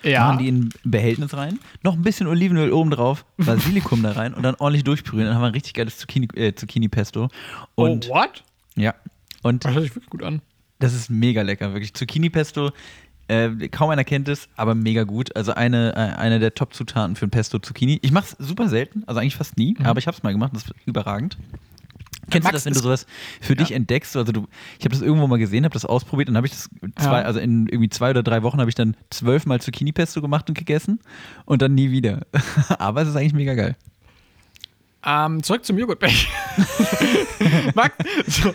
Ja. 0.03 0.27
machen 0.27 0.39
die 0.41 0.49
in 0.49 0.61
ein 0.65 0.71
Behältnis 0.83 1.33
rein, 1.37 1.61
noch 1.85 1.93
ein 1.93 2.03
bisschen 2.03 2.27
Olivenöl 2.27 2.73
oben 2.73 2.91
drauf, 2.91 3.25
Basilikum 3.37 4.03
da 4.03 4.11
rein 4.11 4.35
und 4.35 4.43
dann 4.43 4.57
ordentlich 4.57 4.83
durchbrühen. 4.83 5.25
Dann 5.27 5.35
haben 5.37 5.43
wir 5.43 5.47
ein 5.47 5.53
richtig 5.55 5.75
geiles 5.75 5.97
Zucchini, 5.99 6.27
äh, 6.35 6.55
Zucchini-Pesto. 6.57 7.29
Und, 7.77 8.09
oh, 8.11 8.15
what? 8.15 8.43
ja, 8.75 8.95
und 9.43 9.65
Das 9.65 9.75
hört 9.75 9.85
sich 9.85 9.95
wirklich 9.95 10.11
gut 10.11 10.25
an. 10.25 10.43
Das 10.85 10.93
ist 10.93 11.09
mega 11.09 11.41
lecker, 11.41 11.73
wirklich. 11.73 11.95
Zucchini-Pesto, 11.95 12.71
äh, 13.29 13.69
kaum 13.69 13.89
einer 13.89 14.05
kennt 14.05 14.29
es, 14.29 14.51
aber 14.55 14.75
mega 14.75 15.05
gut. 15.05 15.35
Also 15.35 15.55
eine, 15.55 15.95
äh, 15.97 16.19
eine 16.21 16.39
der 16.41 16.55
Top-Zutaten 16.55 17.17
für 17.17 17.27
ein 17.27 17.31
Pesto 17.31 17.59
Zucchini. 17.59 17.99
Ich 18.03 18.13
mache 18.13 18.27
es 18.39 18.47
super 18.47 18.69
selten, 18.69 19.03
also 19.07 19.19
eigentlich 19.19 19.37
fast 19.37 19.57
nie, 19.57 19.75
aber 19.83 19.99
ich 19.99 20.07
habe 20.07 20.15
es 20.15 20.23
mal 20.23 20.33
gemacht, 20.33 20.53
das 20.55 20.65
ist 20.65 20.75
überragend. 20.85 21.39
Kennst 22.31 22.45
Max 22.45 22.53
du 22.53 22.57
das, 22.57 22.67
wenn 22.67 22.73
du 22.75 22.81
sowas 22.81 23.07
für 23.41 23.57
dich 23.57 23.73
entdeckst? 23.73 24.15
Also 24.15 24.33
du, 24.33 24.47
ich 24.79 24.85
habe 24.85 24.95
das 24.95 25.01
irgendwo 25.01 25.27
mal 25.27 25.39
gesehen, 25.39 25.65
habe 25.65 25.73
das 25.73 25.87
ausprobiert 25.87 26.29
und 26.29 26.37
habe 26.37 26.47
ich 26.47 26.53
das 26.53 26.69
zwei, 26.97 27.21
Ja. 27.21 27.25
also 27.25 27.41
in 27.41 27.67
irgendwie 27.67 27.89
zwei 27.89 28.11
oder 28.11 28.23
drei 28.23 28.43
Wochen 28.43 28.61
habe 28.61 28.69
ich 28.69 28.75
dann 28.75 28.95
zwölfmal 29.09 29.63
Zucchini-Pesto 29.63 30.21
gemacht 30.21 30.49
und 30.51 30.59
gegessen 30.59 31.01
und 31.47 31.63
dann 31.63 31.75
nie 31.75 31.91
wieder. 31.93 32.27
aber 32.79 33.01
es 33.03 33.09
ist 33.09 33.17
eigentlich 33.17 33.33
mega 33.33 33.55
geil. 33.55 33.75
Ähm, 35.07 35.43
zurück 35.43 35.65
zum 35.65 35.79
Joghurtbecher. 35.79 36.29
Max, 37.75 37.95
so. 38.27 38.55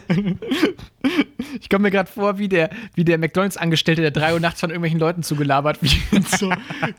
Ich 1.61 1.69
komme 1.69 1.83
mir 1.83 1.91
gerade 1.91 2.09
vor, 2.09 2.37
wie 2.37 2.47
der, 2.47 2.69
wie 2.95 3.03
der 3.03 3.17
McDonalds-Angestellte, 3.17 4.01
der 4.01 4.11
3 4.11 4.33
Uhr 4.33 4.39
nachts 4.39 4.59
von 4.59 4.69
irgendwelchen 4.69 4.99
Leuten 4.99 5.23
zugelabert 5.23 5.79
wird. 5.81 6.27
So, 6.29 6.51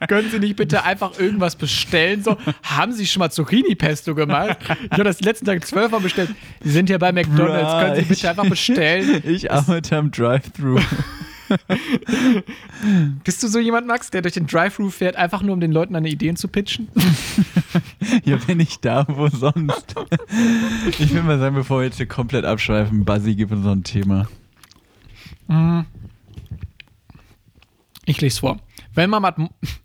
können 0.08 0.30
Sie 0.30 0.38
nicht 0.38 0.56
bitte 0.56 0.84
einfach 0.84 1.18
irgendwas 1.18 1.56
bestellen? 1.56 2.22
So, 2.22 2.36
haben 2.62 2.92
Sie 2.92 3.06
schon 3.06 3.20
mal 3.20 3.30
Zucchini-Pesto 3.30 4.14
gemacht? 4.14 4.58
Ich 4.84 4.92
habe 4.92 5.04
das 5.04 5.20
letzten 5.20 5.46
Tag 5.46 5.66
zwölfmal 5.66 6.00
bestellt. 6.00 6.30
Sie 6.62 6.70
sind 6.70 6.88
hier 6.88 6.98
bei 6.98 7.12
McDonalds, 7.12 7.72
können 7.72 7.96
Sie 7.96 8.02
bitte 8.02 8.30
einfach 8.30 8.48
bestellen? 8.48 9.22
Ich 9.24 9.50
arbeite 9.50 9.96
am 9.96 10.10
Drive-Thru. 10.10 10.78
Bist 13.24 13.42
du 13.42 13.48
so 13.48 13.58
jemand, 13.58 13.86
Max, 13.86 14.10
der 14.10 14.22
durch 14.22 14.34
den 14.34 14.46
Drive-Thru 14.46 14.90
fährt, 14.90 15.16
einfach 15.16 15.42
nur 15.42 15.54
um 15.54 15.60
den 15.60 15.72
Leuten 15.72 15.94
deine 15.94 16.08
Ideen 16.08 16.36
zu 16.36 16.48
pitchen? 16.48 16.88
Hier 18.24 18.36
bin 18.38 18.60
ich 18.60 18.78
da, 18.80 19.06
wo 19.08 19.28
sonst. 19.28 19.94
Ich 20.98 21.12
will 21.12 21.22
mal 21.22 21.38
sagen, 21.38 21.54
bevor 21.54 21.80
wir 21.80 21.86
jetzt 21.86 21.96
hier 21.96 22.06
komplett 22.06 22.44
abschweifen, 22.44 23.04
Buzzy, 23.04 23.34
gib 23.34 23.50
uns 23.50 23.64
noch 23.64 23.72
ein 23.72 23.84
Thema. 23.84 24.28
Ich 28.06 28.20
lese 28.20 28.40
vor. 28.40 28.58
Wenn 28.94 29.10
man 29.10 29.24
ab, 29.24 29.38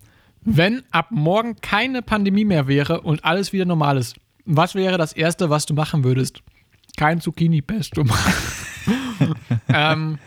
wenn 0.41 0.83
ab 0.91 1.07
morgen 1.11 1.55
keine 1.61 2.01
Pandemie 2.01 2.45
mehr 2.45 2.67
wäre 2.67 3.01
und 3.01 3.23
alles 3.23 3.53
wieder 3.53 3.65
normal 3.65 3.97
ist, 3.97 4.15
was 4.45 4.75
wäre 4.75 4.97
das 4.97 5.13
Erste, 5.13 5.49
was 5.49 5.65
du 5.65 5.73
machen 5.73 6.03
würdest? 6.03 6.41
Kein 6.97 7.19
Zucchini-Pesto 7.19 8.03
machen. 8.03 8.33
ähm, 9.67 10.17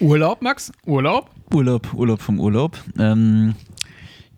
Urlaub, 0.00 0.42
Max? 0.42 0.72
Urlaub? 0.86 1.30
Urlaub, 1.52 1.92
Urlaub 1.94 2.20
vom 2.20 2.40
Urlaub. 2.40 2.78
Ähm, 2.98 3.54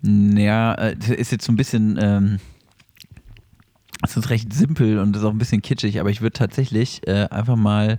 ja, 0.03 0.75
äh, 0.75 0.97
ist 1.15 1.33
jetzt 1.33 1.45
so 1.45 1.53
ein 1.53 1.57
bisschen, 1.57 1.99
ähm, 2.01 2.39
ist 4.03 4.31
recht 4.31 4.53
simpel 4.53 4.99
und 4.99 5.15
ist 5.17 5.25
auch 5.25 5.31
ein 5.31 5.39
bisschen 5.39 5.61
kitschig, 5.63 6.01
aber 6.01 6.11
ich 6.11 6.23
würde 6.23 6.33
tatsächlich 6.33 7.07
äh, 7.07 7.29
einfach 7.31 7.57
mal 7.57 7.99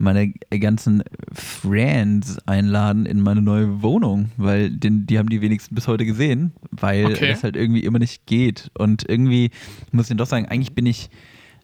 meine 0.00 0.32
ganzen 0.58 1.02
Friends 1.32 2.38
einladen 2.46 3.04
in 3.04 3.20
meine 3.20 3.42
neue 3.42 3.82
Wohnung, 3.82 4.30
weil 4.38 4.70
den, 4.70 5.06
die 5.06 5.18
haben 5.18 5.28
die 5.28 5.40
wenigsten 5.42 5.74
bis 5.74 5.86
heute 5.88 6.06
gesehen, 6.06 6.52
weil 6.70 7.04
Okay. 7.06 7.28
das 7.28 7.44
halt 7.44 7.54
irgendwie 7.54 7.84
immer 7.84 7.98
nicht 7.98 8.24
geht. 8.26 8.70
Und 8.78 9.06
irgendwie 9.08 9.50
muss 9.92 10.06
ich 10.06 10.08
dann 10.08 10.16
doch 10.18 10.26
sagen, 10.26 10.46
eigentlich 10.46 10.72
bin 10.74 10.86
ich, 10.86 11.10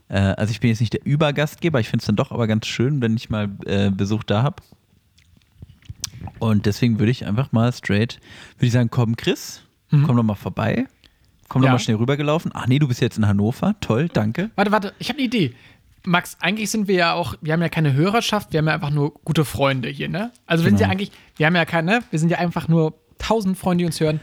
äh, 0.09 0.19
also 0.19 0.51
ich 0.51 0.61
bin 0.61 0.69
jetzt 0.69 0.81
nicht 0.81 0.93
der 0.93 1.05
Übergastgeber, 1.07 1.81
ich 1.81 1.89
finde 1.89 2.03
es 2.03 2.07
dann 2.07 2.17
doch 2.17 2.31
aber 2.31 2.47
ganz 2.47 2.67
schön, 2.67 3.01
wenn 3.01 3.17
ich 3.17 3.31
mal 3.31 3.49
äh, 3.65 3.91
Besuch 3.91 4.23
da 4.23 4.43
habe. 4.43 4.63
Und 6.39 6.67
deswegen 6.67 6.99
würde 6.99 7.11
ich 7.13 7.27
einfach 7.27 7.53
mal 7.53 7.73
straight, 7.73 8.21
würde 8.59 8.67
ich 8.67 8.73
sagen, 8.73 8.91
komm 8.91 9.17
Chris, 9.17 9.63
komm 9.91 10.17
doch 10.17 10.23
mal 10.23 10.35
vorbei. 10.35 10.87
Komm 11.49 11.63
doch 11.63 11.67
Ja. 11.69 11.73
mal 11.73 11.79
schnell 11.79 11.97
rübergelaufen. 11.97 12.51
Ach 12.55 12.67
nee, 12.67 12.81
du 12.81 12.89
bist 12.89 13.01
jetzt 13.01 13.19
in 13.19 13.27
Hannover. 13.27 13.77
Toll, 13.81 14.09
danke. 14.13 14.51
Warte, 14.57 14.73
warte, 14.73 14.93
ich 14.99 15.09
habe 15.09 15.19
eine 15.21 15.27
Idee. 15.29 15.55
Max, 16.07 16.37
eigentlich 16.41 16.71
sind 16.71 16.87
wir 16.89 16.95
ja 16.95 17.13
auch, 17.15 17.35
wir 17.41 17.53
haben 17.53 17.61
ja 17.63 17.69
keine 17.69 17.93
Hörerschaft, 17.93 18.53
wir 18.53 18.59
haben 18.59 18.69
ja 18.69 18.75
einfach 18.75 18.91
nur 18.91 19.13
gute 19.25 19.45
Freunde 19.45 19.89
hier, 19.89 20.09
ne? 20.09 20.31
Also 20.47 20.65
wir 20.65 20.71
sind 20.71 20.79
ja 20.81 20.87
Genau. 20.87 20.93
eigentlich, 20.93 21.11
wir 21.37 21.47
haben 21.47 21.57
ja 21.57 21.65
keine, 21.65 22.03
wir 22.11 22.19
sind 22.19 22.29
ja 22.31 22.39
einfach 22.39 22.69
nur 22.69 22.95
tausend 23.19 23.59
Freunde, 23.59 23.83
die 23.83 23.87
uns 23.87 23.99
hören. 24.01 24.21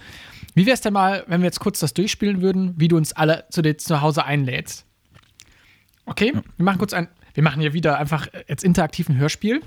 Wie 0.55 0.65
wäre 0.65 0.73
es 0.75 0.81
denn 0.81 0.93
mal, 0.93 1.23
wenn 1.27 1.41
wir 1.41 1.45
jetzt 1.45 1.59
kurz 1.59 1.79
das 1.79 1.93
durchspielen 1.93 2.41
würden, 2.41 2.73
wie 2.77 2.87
du 2.87 2.95
uns 2.95 3.11
alle 3.13 3.43
zu 3.49 3.61
dir 3.61 3.77
zu 3.77 4.01
Hause 4.01 4.23
einlädst? 4.23 4.85
Okay, 6.05 6.33
wir 6.57 6.63
machen 6.65 6.77
kurz 6.77 6.93
ein, 6.93 7.07
wir 7.33 7.43
machen 7.43 7.59
hier 7.61 7.73
wieder 7.73 7.97
einfach 7.97 8.27
jetzt 8.47 8.63
interaktiv 8.63 9.09
ein 9.09 9.17
Hörspiel. 9.17 9.61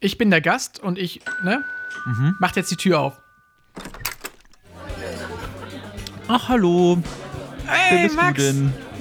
Ich 0.00 0.16
bin 0.16 0.30
der 0.30 0.40
Gast 0.40 0.78
und 0.80 0.98
ich, 0.98 1.20
ne? 1.44 1.64
Macht 2.40 2.56
jetzt 2.56 2.70
die 2.70 2.76
Tür 2.76 3.00
auf. 3.00 3.20
Ach, 6.28 6.48
hallo. 6.48 7.02
Bist 8.02 8.16
Max! 8.16 8.42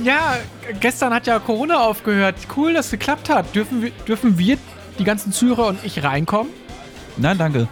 Ja, 0.04 0.38
gestern 0.80 1.14
hat 1.14 1.28
ja 1.28 1.40
Corona 1.40 1.80
aufgehört. 1.80 2.36
Cool, 2.56 2.74
dass 2.74 2.86
es 2.86 2.92
geklappt 2.92 3.30
hat. 3.30 3.56
Dürfen 3.56 3.82
wir, 3.82 3.92
dürfen 4.08 4.38
wir, 4.38 4.58
die 5.00 5.04
ganzen 5.04 5.32
Zuhörer 5.32 5.68
und 5.68 5.80
ich 5.84 6.04
reinkommen? 6.04 6.52
Nein, 7.18 7.38
danke. 7.38 7.68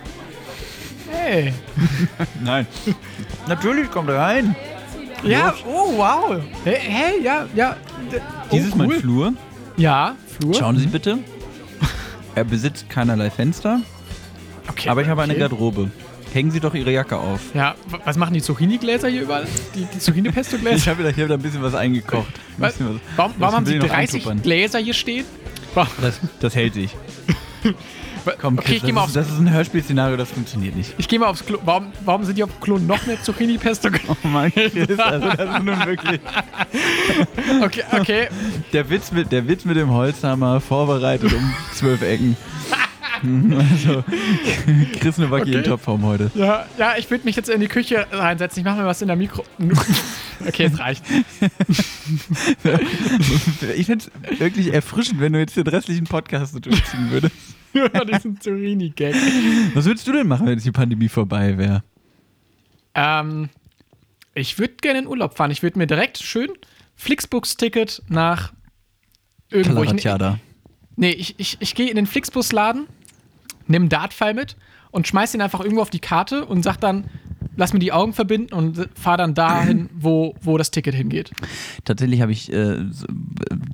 Hey. 1.10 1.54
Nein. 2.44 2.68
Natürlich, 3.48 3.90
kommt 3.92 4.10
rein. 4.10 4.56
Ja, 5.24 5.54
oh, 5.68 5.98
wow. 5.98 6.42
Hey, 6.64 6.80
hey 6.80 7.24
ja, 7.24 7.48
ja. 7.56 7.78
D- 8.12 8.22
Dies 8.52 8.64
oh, 8.64 8.68
ist 8.68 8.76
mein 8.76 8.90
cool. 8.90 9.00
Flur. 9.00 9.34
Ja, 9.78 10.16
Flur. 10.28 10.54
Schauen 10.54 10.78
Sie 10.78 10.88
bitte. 10.88 11.20
Er 12.36 12.44
besitzt 12.44 12.90
keinerlei 12.90 13.30
Fenster, 13.30 13.80
Okay, 14.68 14.90
aber 14.90 15.02
ich 15.02 15.08
habe 15.08 15.22
eine 15.22 15.34
okay. 15.34 15.40
Garderobe. 15.40 15.92
Hängen 16.36 16.52
Sie 16.52 16.60
doch 16.60 16.74
Ihre 16.74 16.92
Jacke 16.92 17.16
auf. 17.16 17.40
Ja, 17.54 17.76
was 18.04 18.18
machen 18.18 18.34
die 18.34 18.42
Zucchini-Gläser 18.42 19.08
hier 19.08 19.22
überall? 19.22 19.48
Die, 19.74 19.86
die 19.86 20.00
Zucchini-Pesto-Gläser? 20.00 20.76
Ich 20.76 20.90
habe 20.90 21.02
da, 21.02 21.10
hab 21.10 21.28
da 21.30 21.34
ein 21.36 21.42
bisschen 21.42 21.64
was 21.64 21.74
eingekocht. 21.76 22.28
Ein 22.28 22.34
Was? 22.58 22.74
bisschen 22.74 22.96
was. 22.96 23.02
Warum, 23.16 23.32
Das 23.32 23.40
warum 23.40 23.56
haben 23.56 23.66
sie 23.66 23.76
ich 23.76 23.82
noch 23.82 23.88
30 23.88 24.16
eintuppern. 24.16 24.42
Gläser 24.42 24.80
hier 24.80 24.94
stehen? 24.94 25.24
Das, 26.02 26.20
das 26.42 26.54
hält 26.54 26.74
sich. 26.74 26.94
Komm, 28.42 28.58
okay, 28.58 28.66
Chris, 28.66 28.78
ich 28.78 28.84
gehe 28.84 28.94
mal 28.94 29.02
das, 29.02 29.16
aufs 29.16 29.16
ist, 29.16 29.28
das 29.30 29.34
ist 29.36 29.40
ein 29.40 29.54
Hörspielszenario, 29.54 30.18
das 30.18 30.32
funktioniert 30.32 30.76
nicht. 30.76 30.94
Ich 30.98 31.08
gehe 31.08 31.20
mal 31.20 31.28
aufs 31.28 31.46
Klo. 31.46 31.58
Warum, 31.64 31.94
warum 32.04 32.26
sind 32.26 32.38
die 32.38 32.44
auf 32.44 32.50
dem 32.52 32.60
Klo 32.60 32.80
noch 32.80 33.06
mehr 33.06 33.22
Zucchini-Pesto? 33.24 33.90
Oh 34.10 34.16
mein 34.28 34.52
Chris, 34.52 35.00
also 35.00 35.30
das 35.30 35.56
ist 35.58 35.64
nun 35.64 35.86
wirklich... 35.86 36.20
Okay, 37.62 37.84
okay. 37.94 38.28
Der 38.74 38.90
Witz 38.90 39.12
mit, 39.14 39.32
der 39.32 39.48
Witz 39.48 39.64
mit 39.64 39.78
dem 39.78 39.90
Holzhammer 39.92 40.60
vorbereitet 40.60 41.32
um 41.34 41.54
zwölf 41.74 42.02
Ecken. 42.02 42.36
Also, 43.60 44.04
Chris 45.00 45.18
Nowacki 45.18 45.50
Okay. 45.52 45.58
in 45.60 45.64
Topform 45.64 46.04
heute. 46.04 46.32
Ja, 46.36 46.66
ja 46.78 46.96
ich 46.98 47.10
würde 47.10 47.26
mich 47.26 47.36
jetzt 47.36 47.50
in 47.50 47.60
die 47.60 47.68
Küche 47.68 48.06
reinsetzen. 48.12 48.60
Ich 48.60 48.66
mache 48.66 48.82
mir 48.82 48.86
was 48.86 49.02
in 49.02 49.08
der 49.08 49.18
Mikro. 49.18 49.44
Okay, 50.46 50.66
es 50.66 50.78
reicht. 50.80 51.04
Ich 53.78 53.86
fände 53.86 54.06
es 54.06 54.40
wirklich 54.40 54.74
erfrischend, 54.74 55.22
wenn 55.22 55.32
du 55.32 55.40
jetzt 55.40 55.56
den 55.56 55.66
restlichen 55.66 56.06
Podcast 56.06 56.54
so 56.54 56.60
durchziehen 56.60 57.10
würdest. 57.10 57.34
Diesen 57.74 58.40
Zucchini-Gag. 58.40 59.16
Was 59.74 59.86
würdest 59.86 60.06
du 60.08 60.12
denn 60.12 60.28
machen, 60.28 60.46
wenn 60.46 60.54
jetzt 60.54 60.66
die 60.66 60.72
Pandemie 60.72 61.08
vorbei 61.08 61.58
wäre? 61.58 61.84
Ähm, 62.96 63.50
ich 64.34 64.60
würde 64.60 64.76
gerne 64.82 65.00
in 65.00 65.08
Urlaub 65.08 65.36
fahren. 65.36 65.52
Ich 65.52 65.64
würde 65.64 65.78
mir 65.78 65.88
direkt 65.88 66.18
schön 66.18 66.50
Flixbus-Ticket 66.96 68.04
nach 68.10 68.54
irgendwo. 69.50 69.84
Ich, 69.84 70.06
nee, 70.96 71.12
ich, 71.12 71.36
ich, 71.38 71.58
ich 71.60 71.76
gehe 71.76 71.90
in 71.90 71.96
den 71.96 72.06
Flixbus-Laden, 72.08 72.88
nehme 73.68 73.84
einen 73.84 73.90
Dartpfeil 73.90 74.34
mit 74.34 74.56
und 74.92 75.08
schmeiß 75.08 75.34
ihn 75.34 75.42
einfach 75.42 75.60
irgendwo 75.62 75.82
auf 75.82 75.90
die 75.90 76.00
Karte 76.00 76.46
und 76.46 76.64
sag 76.64 76.78
dann, 76.78 77.06
lass 77.58 77.74
mir 77.74 77.80
die 77.80 77.92
Augen 77.92 78.14
verbinden 78.14 78.54
und 78.54 78.88
fahr 78.96 79.18
dann 79.18 79.34
dahin, 79.34 79.90
wo, 79.96 80.36
wo 80.42 80.58
das 80.58 80.72
Ticket 80.72 80.96
hingeht. 80.96 81.32
Tatsächlich 81.84 82.22
habe 82.22 82.32
ich 82.32 82.52
äh, 82.52 82.78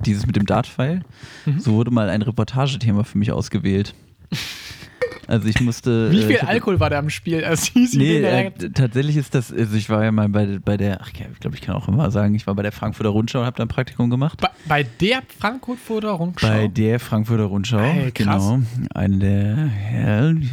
dieses 0.04 0.26
mit 0.26 0.36
dem 0.36 0.46
Dartpfeil, 0.46 1.02
Mhm. 1.46 1.58
so 1.60 1.72
wurde 1.72 1.90
mal 1.90 2.08
ein 2.08 2.22
Reportagethema 2.22 3.02
für 3.04 3.18
mich 3.18 3.32
ausgewählt. 3.32 3.94
Also 5.26 5.48
ich 5.48 5.60
musste. 5.60 6.10
Wie 6.10 6.20
äh, 6.20 6.26
viel 6.26 6.36
hatte- 6.38 6.48
Alkohol 6.48 6.80
war 6.80 6.90
da 6.90 6.98
im 6.98 7.10
Spiel? 7.10 7.44
Hieß 7.74 7.94
Nee, 7.94 8.18
äh, 8.22 8.50
tatsächlich 8.74 9.16
ist 9.16 9.34
das, 9.34 9.52
also 9.52 9.76
ich 9.76 9.88
war 9.88 10.04
ja 10.04 10.12
mal 10.12 10.28
bei, 10.28 10.58
bei 10.62 10.76
der, 10.76 11.00
ach, 11.00 11.10
ich 11.12 11.40
glaube, 11.40 11.56
ich 11.56 11.62
kann 11.62 11.74
auch 11.74 11.88
immer 11.88 12.10
sagen, 12.10 12.34
ich 12.34 12.46
war 12.46 12.54
bei 12.54 12.62
der 12.62 12.72
Frankfurter 12.72 13.10
Rundschau 13.10 13.40
und 13.40 13.46
habe 13.46 13.56
da 13.56 13.64
ein 13.64 13.68
Praktikum 13.68 14.10
gemacht. 14.10 14.40
bei, 14.40 14.48
bei 14.66 14.82
der 14.82 15.22
Frankfurter 15.38 16.10
Rundschau. 16.10 16.48
Bei 16.48 16.68
der 16.68 17.00
Frankfurter 17.00 17.44
Rundschau, 17.44 17.78
Ey, 17.78 18.10
genau. 18.12 18.60
Eine 18.94 19.18
der, 19.18 19.70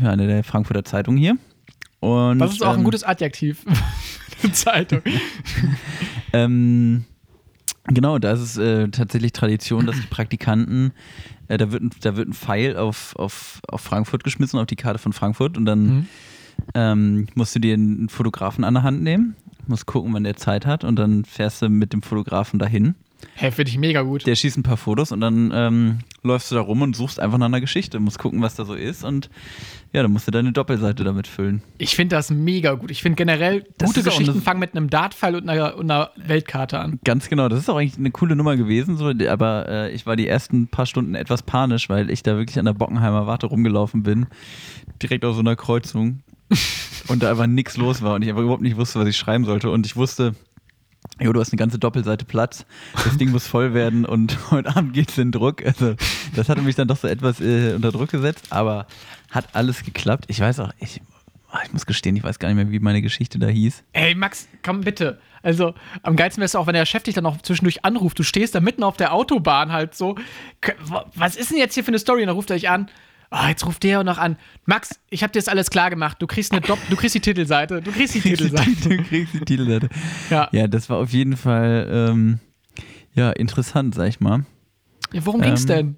ja, 0.01 0.09
eine 0.11 0.27
der 0.27 0.43
Frankfurter 0.43 0.83
Zeitungen 0.83 1.19
hier. 1.19 1.37
Und, 1.99 2.39
das 2.39 2.53
ist 2.53 2.63
auch 2.63 2.73
ein 2.73 2.79
ähm, 2.79 2.83
gutes 2.85 3.03
Adjektiv. 3.03 3.65
Zeitung. 4.53 5.01
Ähm, 6.31 7.05
genau, 7.89 8.17
da 8.19 8.31
ist 8.31 8.39
es 8.41 8.57
äh, 8.57 8.87
tatsächlich 8.89 9.33
Tradition, 9.33 9.85
dass 9.85 9.95
die 9.99 10.07
Praktikanten, 10.07 10.91
äh, 11.47 11.57
da, 11.57 11.71
wird 11.71 11.83
ein, 11.83 11.91
da 12.01 12.15
wird 12.15 12.29
ein 12.29 12.33
Pfeil 12.33 12.77
auf, 12.77 13.15
auf, 13.15 13.59
auf 13.67 13.81
Frankfurt 13.81 14.23
geschmissen, 14.23 14.59
auf 14.59 14.65
die 14.67 14.75
Karte 14.75 14.99
von 14.99 15.13
Frankfurt 15.13 15.57
und 15.57 15.65
dann 15.65 15.79
Mhm. 15.85 16.07
ähm, 16.75 17.27
musst 17.35 17.55
du 17.55 17.59
dir 17.59 17.73
einen 17.73 18.09
Fotografen 18.09 18.63
an 18.63 18.73
der 18.73 18.83
Hand 18.83 19.01
nehmen, 19.01 19.35
musst 19.67 19.85
gucken, 19.85 20.13
wann 20.13 20.23
der 20.23 20.35
Zeit 20.35 20.65
hat 20.65 20.83
und 20.83 20.97
dann 20.97 21.25
fährst 21.25 21.61
du 21.61 21.69
mit 21.69 21.93
dem 21.93 22.01
Fotografen 22.01 22.59
dahin. 22.59 22.95
Hey, 23.35 23.51
finde 23.51 23.71
ich 23.71 23.77
mega 23.77 24.01
gut. 24.01 24.25
Der 24.25 24.35
schießt 24.35 24.57
ein 24.57 24.63
paar 24.63 24.77
Fotos 24.77 25.11
und 25.11 25.21
dann 25.21 25.51
ähm, 25.53 25.99
läufst 26.23 26.51
du 26.51 26.55
da 26.55 26.61
rum 26.61 26.81
und 26.81 26.95
suchst 26.95 27.19
einfach 27.19 27.37
nach 27.37 27.45
einer 27.45 27.61
Geschichte, 27.61 27.99
musst 27.99 28.19
gucken, 28.19 28.41
was 28.41 28.55
da 28.55 28.65
so 28.65 28.73
ist 28.73 29.03
und 29.03 29.29
ja, 29.91 30.03
dann 30.03 30.11
musst 30.11 30.27
du 30.27 30.31
deine 30.31 30.51
Doppelseite 30.51 31.03
damit 31.03 31.25
füllen. 31.25 31.63
Ich 31.77 31.95
finde 31.95 32.15
das 32.15 32.29
mega 32.29 32.73
gut. 32.73 32.91
Ich 32.91 33.01
finde 33.01 33.15
generell, 33.15 33.65
Das 33.77 33.89
gute 33.89 34.03
Geschichten 34.03 34.41
fangen 34.41 34.59
mit 34.59 34.75
einem 34.75 34.89
Dartpfeil 34.89 35.35
und 35.35 35.49
einer, 35.49 35.77
und 35.77 35.89
einer 35.89 36.11
Weltkarte 36.15 36.79
an. 36.79 36.99
Ganz 37.03 37.27
genau, 37.29 37.49
das 37.49 37.59
ist 37.59 37.69
auch 37.69 37.77
eigentlich 37.77 37.97
eine 37.97 38.11
coole 38.11 38.35
Nummer 38.35 38.55
gewesen, 38.55 38.97
so, 38.97 39.11
aber 39.27 39.67
äh, 39.67 39.91
ich 39.91 40.05
war 40.05 40.15
die 40.15 40.27
ersten 40.27 40.67
paar 40.67 40.85
Stunden 40.85 41.15
etwas 41.15 41.41
panisch, 41.41 41.89
weil 41.89 42.09
ich 42.11 42.23
da 42.23 42.37
wirklich 42.37 42.59
an 42.59 42.65
der 42.65 42.73
Bockenheimer 42.73 43.25
Warte 43.25 43.47
rumgelaufen 43.47 44.03
bin, 44.03 44.27
direkt 45.01 45.25
auf 45.25 45.33
so 45.33 45.41
einer 45.41 45.55
Kreuzung 45.55 46.21
und 47.07 47.23
da 47.23 47.31
einfach 47.31 47.47
nichts 47.47 47.77
los 47.77 48.01
war 48.01 48.15
und 48.15 48.21
ich 48.21 48.29
einfach 48.29 48.43
überhaupt 48.43 48.61
nicht 48.61 48.77
wusste, 48.77 48.99
was 48.99 49.07
ich 49.07 49.17
schreiben 49.17 49.45
sollte 49.45 49.69
und 49.69 49.85
ich 49.85 49.95
wusste, 49.95 50.35
Jo, 51.21 51.33
du 51.33 51.39
hast 51.41 51.51
eine 51.51 51.57
ganze 51.57 51.77
Doppelseite 51.79 52.23
Platz. 52.23 52.65
Das 52.93 53.17
Ding 53.17 53.31
muss 53.31 53.45
voll 53.45 53.73
werden 53.73 54.05
und 54.05 54.37
heute 54.51 54.75
Abend 54.75 54.93
geht's 54.93 55.17
in 55.17 55.31
Druck. 55.31 55.65
Also, 55.65 55.95
das 56.35 56.47
hatte 56.47 56.61
mich 56.61 56.75
dann 56.75 56.87
doch 56.87 56.97
so 56.97 57.07
etwas 57.07 57.41
äh, 57.41 57.73
unter 57.75 57.91
Druck 57.91 58.09
gesetzt, 58.09 58.47
aber 58.51 58.87
hat 59.29 59.53
alles 59.53 59.83
geklappt. 59.83 60.25
Ich 60.29 60.39
weiß 60.39 60.61
auch, 60.61 60.71
ich, 60.79 61.01
ah, 61.51 61.59
ich 61.65 61.73
muss 61.73 61.85
gestehen, 61.85 62.15
ich 62.15 62.23
weiß 62.23 62.39
gar 62.39 62.47
nicht 62.47 62.55
mehr, 62.55 62.71
wie 62.71 62.79
meine 62.79 63.01
Geschichte 63.01 63.37
da 63.37 63.47
hieß. 63.47 63.83
Ey, 63.91 64.15
Max, 64.15 64.47
komm 64.63 64.81
bitte. 64.81 65.19
Also, 65.41 65.73
am 66.03 66.15
geilsten 66.15 66.39
wäre 66.41 66.45
es 66.45 66.55
auch, 66.55 66.67
wenn 66.67 66.73
der 66.73 66.85
Chef 66.85 67.03
dich 67.03 67.15
dann 67.15 67.25
noch 67.25 67.41
zwischendurch 67.41 67.83
anruft. 67.83 68.17
Du 68.17 68.23
stehst 68.23 68.55
da 68.55 68.61
mitten 68.61 68.83
auf 68.83 68.95
der 68.95 69.13
Autobahn 69.13 69.73
halt 69.73 69.95
so. 69.95 70.15
Was 71.15 71.35
ist 71.35 71.51
denn 71.51 71.57
jetzt 71.57 71.73
hier 71.73 71.83
für 71.83 71.89
eine 71.89 71.99
Story? 71.99 72.21
Und 72.21 72.27
dann 72.27 72.35
ruft 72.35 72.49
er 72.49 72.55
dich 72.55 72.69
an. 72.69 72.89
Ah, 73.31 73.49
jetzt 73.49 73.65
ruft 73.65 73.83
der 73.83 74.03
noch 74.03 74.17
an. 74.17 74.37
Max, 74.65 74.99
ich 75.09 75.21
habe 75.21 75.31
dir 75.31 75.39
das 75.39 75.47
alles 75.47 75.69
klar 75.69 75.89
gemacht. 75.91 76.17
Du 76.19 76.25
kriegst, 76.27 76.51
eine 76.51 76.61
Dopp 76.61 76.79
du 76.89 76.95
kriegst 76.95 77.13
die 77.13 77.19
Titelseite. 77.19 77.81
Du 77.81 77.91
kriegst 77.91 78.15
die 78.15 78.21
Titelseite. 78.29 78.71
Du 78.97 79.03
kriegst 79.03 79.33
die 79.35 79.39
Titelseite. 79.41 79.89
Ja. 80.31 80.49
Ja, 80.51 80.67
das 80.67 80.89
war 80.89 80.97
auf 80.97 81.11
jeden 81.11 81.37
Fall 81.37 81.87
ähm, 81.91 82.39
ja, 83.13 83.31
interessant, 83.31 83.93
sag 83.95 84.07
ich 84.07 84.19
mal. 84.19 84.45
ja 85.13 85.23
worum 85.25 85.41
ging's 85.41 85.61
Ähm, 85.61 85.67
denn? 85.67 85.97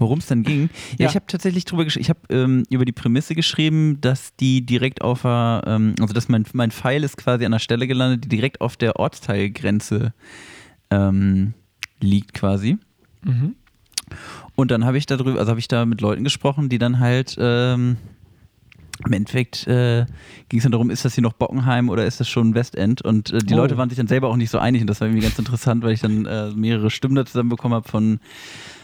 Worum 0.00 0.18
es 0.20 0.26
dann 0.26 0.44
ging. 0.44 0.70
Ja, 0.92 1.04
Ja. 1.04 1.08
ich 1.08 1.16
habe 1.16 1.26
tatsächlich 1.26 1.64
drüber 1.64 1.84
geschrieben, 1.84 2.02
ich 2.02 2.10
habe 2.10 2.20
ähm, 2.30 2.62
über 2.70 2.84
die 2.84 2.92
Prämisse 2.92 3.34
geschrieben, 3.34 4.00
dass 4.00 4.36
die 4.36 4.64
direkt 4.64 5.02
auf 5.02 5.22
der, 5.22 5.64
ähm, 5.66 5.94
also 6.00 6.14
dass 6.14 6.28
mein, 6.28 6.44
mein 6.52 6.70
Pfeil 6.70 7.02
ist 7.02 7.16
quasi 7.16 7.44
an 7.44 7.50
der 7.52 7.58
Stelle 7.58 7.88
gelandet, 7.88 8.24
die 8.24 8.28
direkt 8.28 8.60
auf 8.60 8.76
der 8.76 8.96
Ortsteilgrenze 8.96 10.12
ähm, 10.90 11.54
liegt 12.00 12.32
quasi. 12.34 12.76
Mhm. 13.24 13.56
Und 14.58 14.72
dann 14.72 14.84
habe 14.84 14.98
ich 14.98 15.06
darüber, 15.06 15.38
also 15.38 15.50
habe 15.50 15.60
ich 15.60 15.68
da 15.68 15.86
mit 15.86 16.00
Leuten 16.00 16.24
gesprochen, 16.24 16.68
die 16.68 16.78
dann 16.78 16.98
halt 16.98 17.36
ähm, 17.38 17.96
im 19.06 19.12
Endeffekt 19.12 19.68
äh, 19.68 20.04
ging 20.48 20.58
es 20.58 20.64
dann 20.64 20.72
darum, 20.72 20.90
ist 20.90 21.04
das 21.04 21.14
hier 21.14 21.22
noch 21.22 21.32
Bockenheim 21.32 21.88
oder 21.88 22.04
ist 22.04 22.18
das 22.18 22.28
schon 22.28 22.56
Westend? 22.56 23.00
Und 23.02 23.30
äh, 23.32 23.38
die 23.38 23.54
Oh. 23.54 23.58
Leute 23.58 23.76
waren 23.76 23.88
sich 23.88 23.98
dann 23.98 24.08
selber 24.08 24.26
auch 24.26 24.36
nicht 24.36 24.50
so 24.50 24.58
einig 24.58 24.80
und 24.80 24.88
das 24.88 25.00
war 25.00 25.06
irgendwie 25.06 25.22
ganz 25.22 25.38
interessant, 25.38 25.84
weil 25.84 25.92
ich 25.92 26.00
dann 26.00 26.26
äh, 26.26 26.50
mehrere 26.56 26.90
Stimmen 26.90 27.14
da 27.14 27.24
zusammenbekommen 27.24 27.76
habe 27.76 27.88
von, 27.88 28.18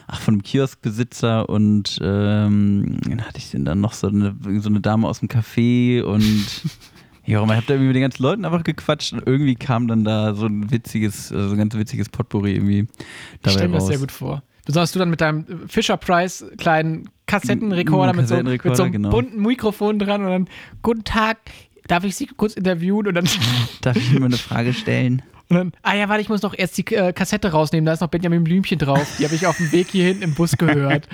ach, 0.07 0.21
von 0.21 0.35
einem 0.35 0.43
Kioskbesitzer 0.45 1.49
und 1.49 1.99
ähm, 2.01 3.01
dann 3.09 3.23
hatte 3.23 3.39
ich 3.39 3.51
denn 3.51 3.65
dann 3.65 3.81
noch 3.81 3.95
so 3.95 4.07
eine, 4.07 4.37
so 4.61 4.69
eine 4.69 4.81
Dame 4.81 5.09
aus 5.09 5.19
dem 5.19 5.29
Café 5.29 6.03
und 6.03 6.23
ja, 7.27 7.43
ich 7.43 7.51
habe 7.51 7.65
da 7.67 7.75
irgendwie 7.75 7.89
mit 7.89 7.97
den 7.97 8.03
ganzen 8.03 8.23
Leuten 8.23 8.45
einfach 8.45 8.63
gequatscht 8.63 9.13
und 9.13 9.27
irgendwie 9.27 9.57
kam 9.57 9.89
dann 9.89 10.05
da 10.05 10.37
so 10.37 10.47
ein 10.47 10.71
witziges, 10.71 11.33
äh, 11.33 11.49
so 11.49 11.55
ein 11.55 11.59
ganz 11.59 11.75
witziges 11.75 12.11
Potpourri 12.11 12.53
irgendwie 12.53 12.83
Ich 12.83 13.39
dabei 13.43 13.55
stelle 13.57 13.69
mir 13.71 13.75
das 13.79 13.89
sehr 13.89 13.99
gut 13.99 14.13
vor. 14.13 14.45
Besonders 14.65 14.93
du 14.93 14.99
dann 14.99 15.11
mit 15.11 15.21
deinem 15.21 15.69
Fisher 15.69 15.97
Price 15.97 16.45
kleinen 16.59 17.09
Kassettenrekorder 17.27 18.13
Mm, 18.13 18.17
mit 18.17 18.29
so, 18.29 18.35
mit 18.37 18.45
Kassettenrekorder, 18.45 18.77
so 18.77 18.83
einem 18.85 18.93
genau. 18.93 19.11
bunten 19.11 19.43
Mikrofon 19.43 19.99
dran 19.99 20.25
und 20.25 20.31
dann, 20.31 20.49
guten 20.83 21.05
Tag, 21.05 21.39
darf 21.87 22.05
ich 22.05 22.17
Sie 22.17 22.27
kurz 22.27 22.55
interviewen? 22.55 23.07
Und 23.07 23.15
dann, 23.15 23.29
Darf 23.83 23.97
ich 23.97 24.11
mir 24.11 24.21
mal 24.21 24.27
eine 24.27 24.37
Frage 24.37 24.73
stellen? 24.73 25.23
und 25.49 25.57
dann 25.57 25.73
ah 25.83 25.95
ja, 25.95 26.09
warte, 26.09 26.23
ich 26.23 26.29
muss 26.29 26.43
noch 26.43 26.55
erst 26.57 26.79
die 26.79 26.87
äh, 26.95 27.13
Kassette 27.13 27.53
rausnehmen, 27.53 27.85
da 27.85 27.93
ist 27.93 28.01
noch 28.01 28.09
Benjamin 28.09 28.45
Blümchen 28.45 28.79
drauf. 28.79 29.07
Die 29.19 29.25
habe 29.25 29.35
ich 29.35 29.47
auf 29.47 29.57
dem 29.57 29.71
Weg 29.73 29.89
hier 29.91 30.07
hinten 30.07 30.23
im 30.23 30.35
Bus 30.35 30.57
gehört. 30.57 31.09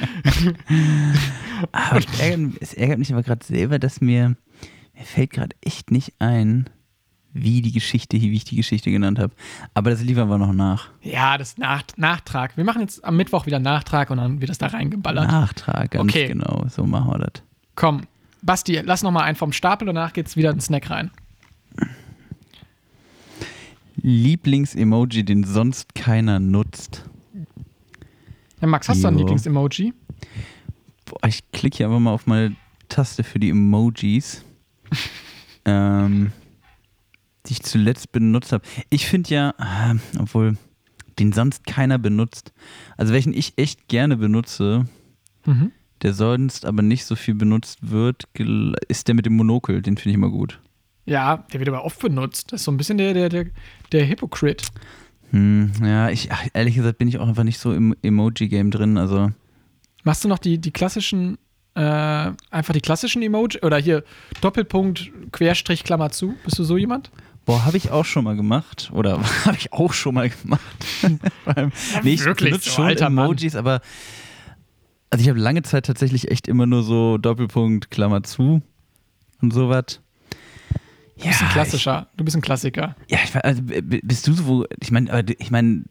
Aber 1.72 1.98
ich 1.98 2.20
ärgert, 2.20 2.52
es 2.60 2.74
ärgert 2.74 2.98
mich 2.98 3.12
aber 3.12 3.22
gerade 3.22 3.44
selber, 3.44 3.78
dass 3.78 4.00
mir, 4.00 4.36
mir 4.94 5.04
fällt 5.04 5.30
gerade 5.30 5.54
echt 5.60 5.90
nicht 5.90 6.14
ein, 6.18 6.70
wie 7.32 7.62
die 7.62 7.72
Geschichte, 7.72 8.20
wie 8.20 8.32
ich 8.32 8.44
die 8.44 8.56
Geschichte 8.56 8.90
genannt 8.90 9.18
habe. 9.18 9.32
Aber 9.74 9.90
das 9.90 10.02
liefern 10.02 10.28
wir 10.28 10.38
noch 10.38 10.52
nach. 10.52 10.88
Ja, 11.02 11.38
das 11.38 11.58
Nach 11.58 11.82
Nachtrag. 11.96 12.56
Wir 12.56 12.64
machen 12.64 12.80
jetzt 12.82 13.04
am 13.04 13.16
Mittwoch 13.16 13.46
wieder 13.46 13.58
Nachtrag 13.60 14.10
und 14.10 14.16
dann 14.18 14.40
wird 14.40 14.50
das 14.50 14.58
da 14.58 14.66
reingeballert. 14.66 15.28
Nachtrag, 15.28 15.92
ganz 15.92 16.10
Okay. 16.10 16.28
genau. 16.28 16.64
So 16.68 16.84
machen 16.86 17.10
wir 17.10 17.18
das. 17.18 17.42
Komm, 17.76 18.02
Basti, 18.42 18.80
lass 18.84 19.02
noch 19.02 19.10
mal 19.12 19.22
einen 19.22 19.36
vom 19.36 19.52
Stapel 19.52 19.88
und 19.88 19.94
danach 19.94 20.12
geht's 20.12 20.36
wieder 20.36 20.50
in 20.50 20.56
den 20.56 20.60
Snack 20.62 20.90
rein. 20.90 21.10
Lieblings-Emoji, 23.96 25.24
den 25.24 25.44
sonst 25.44 25.94
keiner 25.94 26.40
nutzt. 26.40 27.04
Ja, 28.60 28.66
Max, 28.66 28.88
hast 28.88 29.02
du 29.02 29.08
ein 29.08 29.14
Jo. 29.14 29.20
Lieblings-Emoji? 29.20 29.92
Ich 31.26 31.50
klicke 31.52 31.78
hier 31.78 31.86
einfach 31.86 31.98
mal 32.00 32.12
auf 32.12 32.26
meine 32.26 32.56
Taste 32.88 33.22
für 33.24 33.38
die 33.38 33.50
Emojis. 33.50 34.44
ähm, 35.64 36.32
die 37.50 37.54
ich 37.54 37.62
zuletzt 37.62 38.12
benutzt 38.12 38.52
habe. 38.52 38.64
Ich 38.90 39.06
finde 39.06 39.30
ja, 39.30 39.54
ah, 39.58 39.94
obwohl 40.18 40.56
den 41.18 41.32
sonst 41.32 41.66
keiner 41.66 41.98
benutzt. 41.98 42.52
Also 42.96 43.12
welchen 43.12 43.34
ich 43.34 43.54
echt 43.56 43.88
gerne 43.88 44.16
benutze, 44.16 44.86
Mhm. 45.44 45.72
der 46.02 46.14
sonst 46.14 46.64
aber 46.64 46.82
nicht 46.82 47.04
so 47.04 47.16
viel 47.16 47.34
benutzt 47.34 47.78
wird, 47.90 48.28
ist 48.88 49.08
der 49.08 49.14
mit 49.14 49.26
dem 49.26 49.36
Monokel. 49.36 49.82
Den 49.82 49.96
finde 49.96 50.10
ich 50.10 50.14
immer 50.14 50.30
gut. 50.30 50.60
Ja, 51.06 51.44
der 51.52 51.58
wird 51.60 51.68
aber 51.68 51.84
oft 51.84 51.98
benutzt. 52.00 52.52
Das 52.52 52.60
ist 52.60 52.64
so 52.64 52.70
ein 52.70 52.76
bisschen 52.76 52.98
der, 52.98 53.12
der, 53.14 53.28
der, 53.28 53.46
der 53.90 54.08
Hypocrite. 54.08 54.64
Hm, 55.30 55.72
ja, 55.82 56.08
ich, 56.10 56.30
ach, 56.30 56.46
ehrlich 56.54 56.74
gesagt 56.76 56.98
bin 56.98 57.08
ich 57.08 57.18
auch 57.18 57.26
einfach 57.28 57.44
nicht 57.44 57.58
so 57.58 57.72
im 57.72 57.94
Emoji-Game 58.02 58.70
drin. 58.70 58.96
Also 58.96 59.30
Machst 60.04 60.24
du 60.24 60.28
noch 60.28 60.38
die, 60.38 60.58
die 60.58 60.70
klassischen, 60.70 61.36
äh, 61.74 61.80
einfach 62.50 62.72
die 62.72 62.80
klassischen 62.80 63.22
Emoji? 63.22 63.60
Oder 63.62 63.78
hier 63.78 64.04
Doppelpunkt, 64.40 65.10
Querstrich, 65.32 65.84
Klammer 65.84 66.10
zu? 66.10 66.34
Bist 66.44 66.58
du 66.58 66.64
so 66.64 66.76
jemand? 66.76 67.10
Boah, 67.50 67.64
habe 67.64 67.76
ich 67.76 67.90
auch 67.90 68.04
schon 68.04 68.22
mal 68.24 68.36
gemacht. 68.36 68.90
Oder 68.92 69.20
habe 69.44 69.56
ich 69.56 69.72
auch 69.72 69.92
schon 69.92 70.14
mal 70.14 70.30
gemacht. 70.30 70.60
Nee, 72.04 72.14
ich 72.14 72.24
wirklich, 72.24 72.50
benutze 72.50 72.68
so 72.70 72.76
schon 72.76 72.84
alter 72.86 73.10
Mann. 73.10 73.24
Emojis, 73.26 73.56
aber 73.56 73.80
also 75.10 75.22
ich 75.22 75.28
habe 75.28 75.38
lange 75.40 75.62
Zeit 75.62 75.86
tatsächlich 75.86 76.30
echt 76.30 76.46
immer 76.46 76.66
nur 76.66 76.82
so 76.84 77.18
Doppelpunkt, 77.18 77.90
Klammer 77.90 78.22
zu 78.22 78.62
und 79.42 79.52
sowas. 79.52 80.00
Du 81.18 81.26
bist 81.26 81.42
ein 81.42 81.48
klassischer, 81.48 82.06
du 82.16 82.24
bist 82.24 82.36
ein 82.36 82.40
Klassiker. 82.42 82.94
Ich, 83.08 83.12
ja, 83.12 83.18
ich, 83.24 83.34
also, 83.44 83.62
b- 83.62 84.00
bist 84.02 84.26
du 84.28 84.32
so, 84.32 84.64
ich 84.80 84.90
meine, 84.92 85.24
ich 85.38 85.50
meine, 85.50 85.82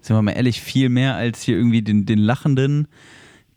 sind 0.00 0.16
wir 0.16 0.22
mal 0.22 0.30
ehrlich, 0.32 0.60
viel 0.60 0.88
mehr 0.88 1.16
als 1.16 1.42
hier 1.42 1.56
irgendwie 1.56 1.82
den, 1.82 2.06
den 2.06 2.18
lachenden, 2.18 2.86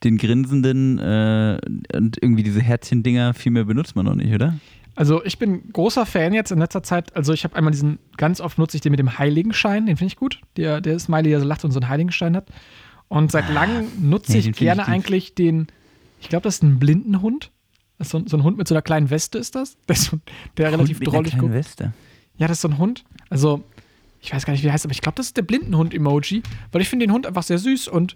den 0.04 0.18
grinsenden 0.18 0.98
äh, 0.98 1.60
und 1.96 2.18
irgendwie 2.22 2.44
diese 2.44 2.62
Herzchen-Dinger, 2.62 3.34
viel 3.36 3.52
mehr 3.52 3.66
benutzt 3.66 3.96
man 3.96 4.06
noch 4.06 4.16
nicht, 4.16 4.34
oder? 4.34 4.58
Also 5.02 5.26
ich 5.26 5.40
bin 5.40 5.72
großer 5.74 6.06
Fan 6.06 6.32
jetzt 6.32 6.52
in 6.52 6.60
letzter 6.60 6.84
Zeit. 6.84 7.16
Also 7.16 7.34
ich 7.34 7.44
habe 7.44 7.56
einmal 7.56 7.72
diesen, 7.72 7.98
ganz 8.18 8.40
oft 8.40 8.60
nutze 8.60 8.78
ich 8.78 8.82
den 8.82 8.92
mit 8.92 9.00
dem 9.00 9.18
Heiligenschein, 9.18 9.88
den 9.88 9.98
finde 9.98 10.12
ich 10.14 10.16
gut. 10.16 10.40
Der, 10.58 10.80
der 10.80 11.00
Smiley, 11.00 11.32
der 11.32 11.40
so 11.40 11.48
lacht 11.48 11.66
und 11.66 11.72
so 11.72 11.80
einen 11.80 11.90
Heiligenschein 11.90 12.36
hat. 12.36 12.50
Und 13.08 13.32
seit 13.32 13.50
langem 13.50 13.88
nutze 14.00 14.34
Ah. 14.34 14.36
ja, 14.36 14.50
ich 14.52 14.56
gerne 14.58 14.84
ich- 14.84 14.88
eigentlich 14.88 15.34
den, 15.34 15.66
ich 16.20 16.30
glaube, 16.30 16.44
das 16.44 16.58
ist 16.58 16.64
ein 16.64 16.78
Blindenhund. 16.78 17.50
Das 17.98 18.08
ist 18.08 18.12
so, 18.12 18.20
ein- 18.20 18.28
so 18.28 18.38
ein 18.38 18.44
Hund 18.44 18.60
mit 18.60 18.68
so 18.68 18.76
einer 18.76 18.84
kleinen 18.84 19.10
Weste 19.10 19.40
ist 19.40 19.56
das. 19.56 19.76
Der, 19.88 19.96
ist 19.96 20.04
so, 20.04 20.20
der 20.58 20.72
relativ 20.72 20.98
Und 20.98 21.00
mit 21.00 21.08
einer 21.08 21.16
drollig 21.18 21.32
kleinen 21.32 21.42
guckt. 21.42 21.54
Weste. 21.56 21.94
Ja, 22.38 22.48
das 22.48 22.58
ist 22.58 22.62
so 22.62 22.68
ein 22.68 22.78
Hund. 22.78 23.04
Also, 23.32 23.64
ich 24.22 24.32
weiß 24.32 24.46
gar 24.46 24.54
nicht, 24.54 24.62
wie 24.62 24.66
der 24.66 24.74
heißt, 24.74 24.86
aber 24.86 24.92
ich 24.94 25.02
glaube, 25.02 25.16
das 25.16 25.26
ist 25.28 25.36
der 25.38 25.42
Blindenhund-Emoji, 25.42 26.44
weil 26.72 26.82
ich 26.84 26.90
finde 26.90 27.08
den 27.08 27.12
Hund 27.14 27.26
einfach 27.26 27.42
sehr 27.44 27.58
süß 27.58 27.88
und 27.88 28.16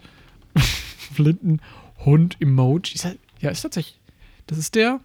Blindenhund-Emoji. 1.16 3.00
Ja, 3.40 3.50
ist 3.50 3.62
tatsächlich. 3.62 4.00
Das 4.46 4.60
ist 4.60 4.76
der 4.76 5.00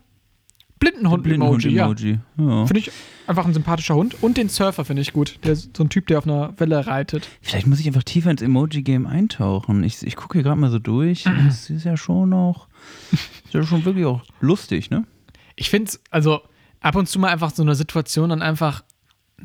Blindenhund-Emoji, 0.81 1.71
ja. 1.71 1.87
Blindenhund-Emoji. 1.87 2.19
Ja. 2.39 2.67
Finde 2.67 2.81
ich 2.81 2.91
einfach 3.27 3.47
ein 3.47 3.55
sympathischer 3.55 3.95
Hund. 3.95 4.17
Und 4.23 4.37
den 4.37 4.49
Surfer 4.49 4.85
finde 4.85 5.03
ich 5.03 5.13
gut. 5.13 5.39
Der, 5.45 5.53
ist 5.53 5.77
so 5.77 5.85
ein 5.85 5.89
Typ, 5.91 6.07
der 6.09 6.19
auf 6.19 6.25
einer 6.27 6.59
Welle 6.59 6.87
reitet. 6.87 7.29
Vielleicht 7.43 7.67
muss 7.67 7.79
ich 7.81 7.87
einfach 7.87 8.03
tiefer 8.03 8.31
ins 8.31 8.43
Emoji-Game 8.43 9.07
eintauchen. 9.07 9.85
Ich, 9.85 10.03
ich 10.05 10.17
gucke 10.17 10.39
hier 10.39 10.43
gerade 10.43 10.61
mal 10.61 10.71
so 10.71 10.79
durch. 10.81 11.25
Das 11.47 11.71
ist 11.71 11.85
ja 11.85 11.97
schon 11.97 12.31
noch. 12.31 12.69
Ist 13.13 13.55
ja 13.55 13.63
schon 13.63 13.85
wirklich 13.85 14.07
auch 14.07 14.23
lustig, 14.41 14.91
ne? 14.91 15.07
Ich 15.55 15.71
finde 15.71 15.91
es, 15.91 16.01
also 16.11 16.41
ab 16.81 16.97
und 16.97 17.09
zu 17.09 17.19
mal 17.19 17.29
einfach 17.29 17.51
so 17.51 17.63
eine 17.63 17.75
Situation 17.75 18.31
dann 18.31 18.43
einfach 18.43 18.83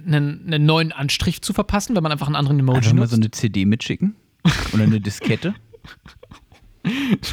einen, 0.06 0.46
einen 0.48 0.66
neuen 0.66 0.92
Anstrich 0.92 1.42
zu 1.42 1.54
verpassen, 1.54 1.96
wenn 1.96 2.04
man 2.04 2.12
einfach 2.12 2.28
einen 2.28 2.36
anderen 2.36 2.60
Emoji 2.60 2.78
Einfach 2.78 2.94
mal 2.94 3.00
nutzt. 3.02 3.12
so 3.12 3.18
eine 3.18 3.32
CD 3.32 3.66
mitschicken. 3.66 4.16
Oder 4.74 4.84
eine 4.84 5.02
Diskette. 5.02 5.54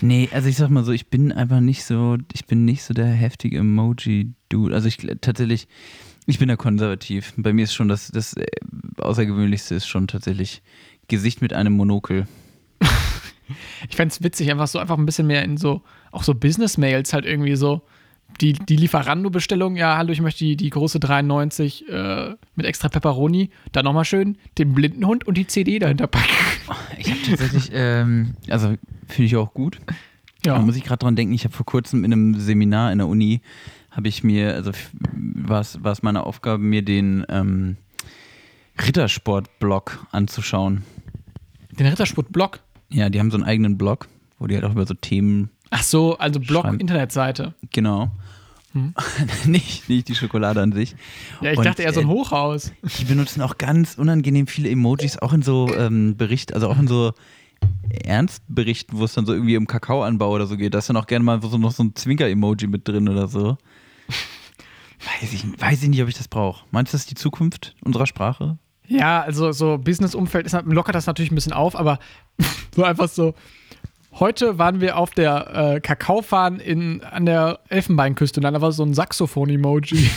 nee, 0.00 0.28
also 0.32 0.48
ich 0.48 0.56
sag 0.56 0.70
mal 0.70 0.84
so, 0.84 0.92
ich 0.92 1.08
bin 1.08 1.32
einfach 1.32 1.60
nicht 1.60 1.84
so, 1.84 2.16
ich 2.32 2.46
bin 2.46 2.64
nicht 2.64 2.82
so 2.82 2.94
der 2.94 3.06
heftige 3.06 3.58
Emoji-Dude. 3.58 4.74
Also 4.74 4.88
ich 4.88 4.98
tatsächlich, 5.20 5.68
ich 6.26 6.38
bin 6.38 6.48
da 6.48 6.56
konservativ. 6.56 7.34
Bei 7.36 7.52
mir 7.52 7.64
ist 7.64 7.74
schon 7.74 7.88
das, 7.88 8.08
das 8.08 8.34
äh, 8.34 8.46
Außergewöhnlichste 8.98 9.74
ist 9.74 9.86
schon 9.86 10.08
tatsächlich 10.08 10.62
Gesicht 11.08 11.42
mit 11.42 11.52
einem 11.52 11.74
Monokel. 11.74 12.26
Ich 13.90 13.96
fände 13.96 14.10
es 14.10 14.22
witzig, 14.22 14.50
einfach 14.50 14.66
so 14.66 14.78
einfach 14.78 14.96
ein 14.96 15.04
bisschen 15.04 15.26
mehr 15.26 15.44
in 15.44 15.58
so, 15.58 15.82
auch 16.12 16.22
so 16.22 16.34
Business-Mails 16.34 17.12
halt 17.12 17.26
irgendwie 17.26 17.56
so. 17.56 17.82
Die, 18.40 18.54
die 18.54 18.76
Lieferando-Bestellung, 18.76 19.76
ja, 19.76 19.98
hallo, 19.98 20.10
ich 20.10 20.22
möchte 20.22 20.44
die, 20.44 20.56
die 20.56 20.70
große 20.70 20.98
93 20.98 21.88
äh, 21.88 22.34
mit 22.56 22.66
extra 22.66 22.88
Pepperoni, 22.88 23.50
dann 23.72 23.84
nochmal 23.84 24.06
schön 24.06 24.38
den 24.56 24.72
Blindenhund 24.72 25.26
und 25.26 25.36
die 25.36 25.46
CD 25.46 25.78
dahinter 25.78 26.06
packen. 26.06 26.32
Ich 26.98 27.10
habe 27.10 27.20
tatsächlich, 27.28 27.70
ähm, 27.74 28.34
also 28.48 28.76
finde 29.08 29.26
ich 29.26 29.36
auch 29.36 29.54
gut. 29.54 29.78
Da 30.42 30.58
muss 30.58 30.76
ich 30.76 30.84
gerade 30.84 30.98
dran 30.98 31.16
denken, 31.16 31.32
ich 31.32 31.44
habe 31.44 31.54
vor 31.54 31.64
kurzem 31.64 32.04
in 32.04 32.12
einem 32.12 32.38
Seminar 32.38 32.92
in 32.92 32.98
der 32.98 33.08
Uni, 33.08 33.40
habe 33.90 34.08
ich 34.08 34.22
mir, 34.22 34.54
also 34.54 34.72
war 35.14 35.60
es 35.60 36.02
meine 36.02 36.24
Aufgabe, 36.24 36.62
mir 36.62 36.82
den 36.82 37.24
ähm, 37.30 37.76
Rittersport-Blog 38.78 40.06
anzuschauen. 40.10 40.82
Den 41.78 41.86
Rittersport-Blog. 41.86 42.60
Ja, 42.90 43.08
die 43.08 43.20
haben 43.20 43.30
so 43.30 43.36
einen 43.38 43.44
eigenen 43.44 43.78
Blog, 43.78 44.08
wo 44.38 44.46
die 44.46 44.54
halt 44.54 44.64
auch 44.64 44.72
über 44.72 44.86
so 44.86 44.94
Themen, 44.94 45.50
Ach 45.70 45.82
so, 45.82 46.18
also 46.18 46.40
Blog, 46.40 46.64
Schreiben. 46.64 46.80
Internetseite. 46.80 47.54
genau. 47.72 48.10
nicht, 49.46 49.88
nicht 49.88 50.08
die 50.08 50.16
Schokolade 50.16 50.60
an 50.60 50.72
sich. 50.72 50.96
Ja, 51.40 51.52
ich 51.52 51.58
Und, 51.58 51.64
dachte 51.64 51.84
eher 51.84 51.92
so 51.92 52.00
ein 52.00 52.06
äh, 52.06 52.10
Hochhaus. 52.10 52.72
Die 52.98 53.04
benutzen 53.04 53.40
auch 53.40 53.56
ganz 53.56 53.94
unangenehm 53.94 54.48
viele 54.48 54.68
Emojis, 54.68 55.16
auch 55.16 55.32
in 55.32 55.42
so 55.42 55.72
ähm, 55.76 56.16
Bericht, 56.16 56.54
also 56.54 56.68
auch 56.68 56.78
in 56.78 56.88
so 56.88 57.12
Ernstberichten, 58.04 58.98
wo 58.98 59.04
es 59.04 59.14
dann 59.14 59.26
so 59.26 59.32
irgendwie 59.32 59.56
um 59.56 59.66
Kakaoanbau 59.66 60.30
oder 60.30 60.46
so 60.46 60.56
geht. 60.56 60.74
Da 60.74 60.78
ist 60.78 60.88
dann 60.88 60.96
auch 60.96 61.06
gerne 61.06 61.24
mal 61.24 61.40
so 61.42 61.58
noch 61.58 61.72
so 61.72 61.84
ein 61.84 61.94
Zwinker-Emoji 61.94 62.66
mit 62.66 62.86
drin 62.86 63.08
oder 63.08 63.28
so. 63.28 63.56
Weiß 65.20 65.32
ich, 65.32 65.60
weiß 65.60 65.82
ich 65.82 65.88
nicht, 65.88 66.02
ob 66.02 66.08
ich 66.08 66.16
das 66.16 66.28
brauche. 66.28 66.64
Meinst 66.70 66.92
du, 66.92 66.94
das 66.94 67.02
ist 67.02 67.10
die 67.10 67.14
Zukunft 67.14 67.74
unserer 67.84 68.06
Sprache? 68.06 68.58
Ja, 68.86 69.22
also 69.22 69.52
so 69.52 69.78
Business-Umfeld 69.78 70.50
lockert 70.66 70.94
das 70.94 71.06
natürlich 71.06 71.30
ein 71.30 71.34
bisschen 71.34 71.52
auf, 71.52 71.76
aber 71.76 71.98
so 72.74 72.84
einfach 72.84 73.08
so. 73.08 73.34
Heute 74.20 74.58
waren 74.58 74.80
wir 74.80 74.96
auf 74.96 75.10
der 75.10 75.74
äh, 75.74 75.80
Kakaofarm 75.80 76.60
in, 76.60 77.02
an 77.02 77.26
der 77.26 77.58
Elfenbeinküste 77.68 78.38
und 78.38 78.44
dann 78.44 78.60
war 78.60 78.70
so 78.70 78.84
ein 78.84 78.94
Saxophon-Emoji. 78.94 79.98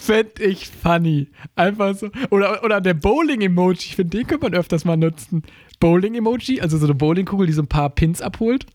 Fänd 0.00 0.40
ich 0.40 0.68
funny. 0.68 1.28
Einfach 1.54 1.94
so. 1.94 2.10
Oder, 2.30 2.64
oder 2.64 2.80
der 2.80 2.94
Bowling-Emoji. 2.94 3.78
Ich 3.78 3.96
finde, 3.96 4.16
den 4.18 4.26
könnte 4.26 4.46
man 4.50 4.54
öfters 4.58 4.84
mal 4.84 4.96
nutzen. 4.96 5.44
Bowling-Emoji, 5.78 6.60
also 6.60 6.76
so 6.76 6.86
eine 6.86 6.94
Bowlingkugel, 6.94 7.46
die 7.46 7.52
so 7.52 7.62
ein 7.62 7.68
paar 7.68 7.90
Pins 7.90 8.20
abholt. 8.20 8.66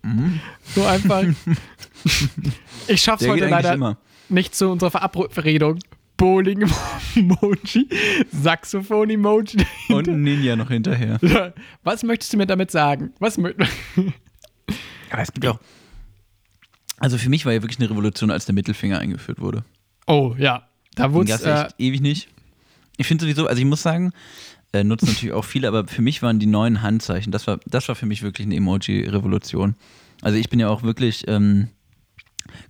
So 0.74 0.86
einfach. 0.86 1.24
ich 2.88 3.02
schaff's 3.02 3.24
Der 3.24 3.32
heute 3.34 3.48
leider 3.48 3.74
immer. 3.74 3.98
nicht 4.30 4.56
zu 4.56 4.70
unserer 4.70 4.92
Verabredung. 4.92 5.80
Bowling-Emoji, 6.18 7.90
Saxophon-Emoji. 8.32 9.66
Und 9.90 10.08
ein 10.08 10.24
Ninja 10.24 10.56
noch 10.56 10.70
hinterher. 10.70 11.20
Was 11.84 12.04
möchtest 12.04 12.34
du 12.34 12.38
mir 12.38 12.46
damit 12.46 12.72
sagen? 12.72 13.14
Was 13.20 13.38
Aber 13.38 13.54
es 15.18 15.32
gibt 15.32 15.46
auch. 15.48 15.60
Also 17.00 17.18
für 17.18 17.30
mich 17.30 17.46
war 17.46 17.54
ja 17.54 17.62
wirklich 17.62 17.80
eine 17.80 17.90
Revolution, 17.90 18.32
als 18.32 18.46
der 18.46 18.56
Mittelfinger 18.56 19.00
eingeführt 19.00 19.42
wurde. 19.42 19.66
Oh, 20.08 20.36
ja. 20.38 20.68
Da 20.96 21.12
wurde 21.12 21.32
es. 21.34 21.42
Äh, 21.42 21.68
ewig 21.78 22.02
nicht. 22.02 22.30
Ich 22.98 23.08
finde 23.08 23.26
sowieso, 23.26 23.48
also 23.48 23.60
ich 23.60 23.66
muss 23.66 23.82
sagen, 23.82 24.14
äh, 24.72 24.84
nutzen 24.84 25.08
natürlich 25.08 25.34
auch 25.34 25.46
viele, 25.46 25.68
aber 25.68 25.88
für 25.88 26.02
mich 26.02 26.22
waren 26.22 26.40
die 26.40 26.46
neuen 26.46 26.82
Handzeichen, 26.82 27.32
das 27.32 27.48
war, 27.48 27.60
das 27.66 27.88
war 27.88 27.96
für 27.96 28.06
mich 28.06 28.22
wirklich 28.22 28.46
eine 28.46 28.56
Emoji-Revolution. 28.56 29.76
Also 30.22 30.38
ich 30.38 30.50
bin 30.50 30.60
ja 30.60 30.70
auch 30.70 30.84
wirklich 30.84 31.28
ähm, 31.28 31.70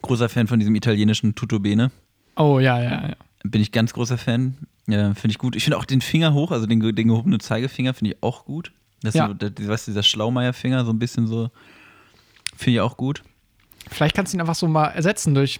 großer 0.01 0.29
Fan 0.29 0.47
von 0.47 0.59
diesem 0.59 0.75
italienischen 0.75 1.35
Tutto 1.35 1.59
Bene. 1.59 1.91
oh, 2.35 2.59
ja, 2.59 2.81
ja, 2.81 3.07
ja. 3.09 3.15
Bin 3.43 3.61
ich 3.61 3.71
ganz 3.71 3.93
großer 3.93 4.17
Fan. 4.17 4.57
Ja, 4.87 5.13
finde 5.13 5.31
ich 5.31 5.37
gut. 5.37 5.55
Ich 5.55 5.63
finde 5.63 5.77
auch 5.77 5.85
den 5.85 6.01
Finger 6.01 6.33
hoch, 6.33 6.51
also 6.51 6.65
den, 6.65 6.79
den 6.95 7.07
gehobenen 7.07 7.39
Zeigefinger, 7.39 7.93
finde 7.93 8.11
ich 8.15 8.23
auch 8.23 8.45
gut. 8.45 8.71
Das 9.01 9.13
Ja. 9.15 9.27
so, 9.27 9.33
der, 9.33 9.51
weißt 9.67 9.87
du, 9.87 9.91
dieser 9.91 10.03
Schlaumeier-Finger, 10.03 10.85
so 10.85 10.91
ein 10.91 10.99
bisschen 10.99 11.27
so, 11.27 11.51
finde 12.55 12.75
ich 12.75 12.81
auch 12.81 12.95
gut. 12.97 13.21
Vielleicht 13.89 14.15
kannst 14.15 14.31
du 14.33 14.37
ihn 14.37 14.41
einfach 14.41 14.55
so 14.55 14.67
mal 14.67 14.87
ersetzen 14.87 15.33
durch. 15.35 15.59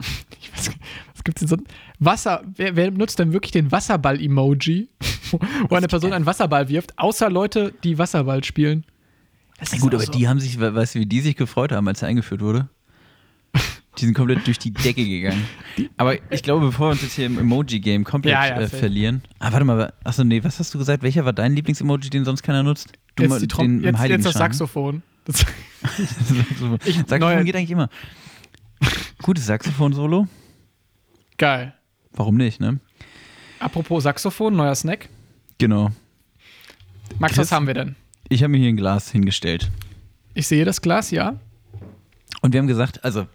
Ich 0.40 0.52
weiß, 0.52 0.70
was 1.14 1.24
gibt's 1.24 1.40
denn 1.40 1.48
so? 1.48 1.56
Wasser. 1.98 2.42
Wer, 2.54 2.76
wer 2.76 2.90
nutzt 2.92 3.18
denn 3.18 3.32
wirklich 3.32 3.50
den 3.50 3.72
Wasserball-Emoji? 3.72 4.88
Wo 5.68 5.74
eine 5.74 5.88
Person 5.88 6.12
einen 6.12 6.26
Wasserball 6.26 6.68
wirft, 6.68 6.96
außer 6.98 7.28
Leute, 7.30 7.74
die 7.82 7.98
Wasserball 7.98 8.44
spielen. 8.44 8.84
Das 9.58 9.70
Ja, 9.72 9.76
ist 9.76 9.82
gut, 9.82 9.94
aber 9.94 10.04
so. 10.04 10.12
die 10.12 10.28
haben 10.28 10.38
sich, 10.38 10.60
we- 10.60 10.74
weißt 10.74 10.94
du, 10.94 11.00
wie 11.00 11.06
die 11.06 11.20
sich 11.20 11.34
gefreut 11.34 11.72
haben, 11.72 11.88
als 11.88 12.02
er 12.02 12.08
eingeführt 12.08 12.42
wurde? 12.42 12.68
Die 13.98 14.04
sind 14.04 14.14
komplett 14.14 14.46
durch 14.46 14.58
die 14.58 14.72
Decke 14.72 15.04
gegangen. 15.06 15.44
Aber 15.96 16.16
ich 16.30 16.42
glaube, 16.42 16.66
bevor 16.66 16.88
wir 16.88 16.92
uns 16.92 17.02
jetzt 17.02 17.14
hier 17.14 17.26
im 17.26 17.38
Emoji-Game 17.38 18.04
komplett 18.04 18.34
Ja, 18.34 18.46
ja, 18.46 18.60
äh, 18.60 18.68
verlieren. 18.68 19.22
Ah, 19.38 19.52
warte 19.52 19.64
mal, 19.64 19.92
achso, 20.04 20.22
nee, 20.24 20.44
was 20.44 20.58
hast 20.58 20.74
du 20.74 20.78
gesagt? 20.78 21.02
Welcher 21.02 21.24
war 21.24 21.32
dein 21.32 21.54
Lieblings-Emoji, 21.54 22.10
den 22.10 22.24
sonst 22.24 22.42
keiner 22.42 22.62
nutzt? 22.62 22.92
Du 23.16 23.22
mal 23.26 23.36
Jetzt, 23.36 23.42
die 23.42 23.46
den 23.46 23.48
Trom 23.48 23.64
im 23.66 23.82
jetzt, 23.96 24.04
jetzt 24.04 24.26
das. 24.26 24.34
Saxophon. 24.34 25.02
Das, 25.26 25.44
Ich- 26.84 26.94
Saxophon 26.96 27.18
neue- 27.20 27.44
geht 27.44 27.56
eigentlich 27.56 27.70
immer. 27.72 27.88
Gutes 29.22 29.46
Saxophon-Solo? 29.46 30.28
geil. 31.38 31.74
Warum 32.12 32.36
nicht, 32.36 32.60
ne? 32.60 32.80
Apropos 33.58 34.02
Saxophon, 34.04 34.54
neuer 34.56 34.74
Snack. 34.74 35.08
Genau. 35.58 35.90
Max, 37.18 37.34
Chris? 37.34 37.46
was 37.46 37.52
haben 37.52 37.66
wir 37.66 37.74
denn? 37.74 37.96
Ich 38.28 38.42
habe 38.42 38.50
mir 38.52 38.58
hier 38.58 38.68
ein 38.68 38.76
Glas 38.76 39.10
hingestellt. 39.10 39.70
Ich 40.34 40.46
sehe 40.46 40.64
das 40.64 40.80
Glas, 40.80 41.10
ja. 41.10 41.38
Und 42.40 42.52
wir 42.52 42.60
haben 42.60 42.66
gesagt, 42.66 43.04
also 43.04 43.26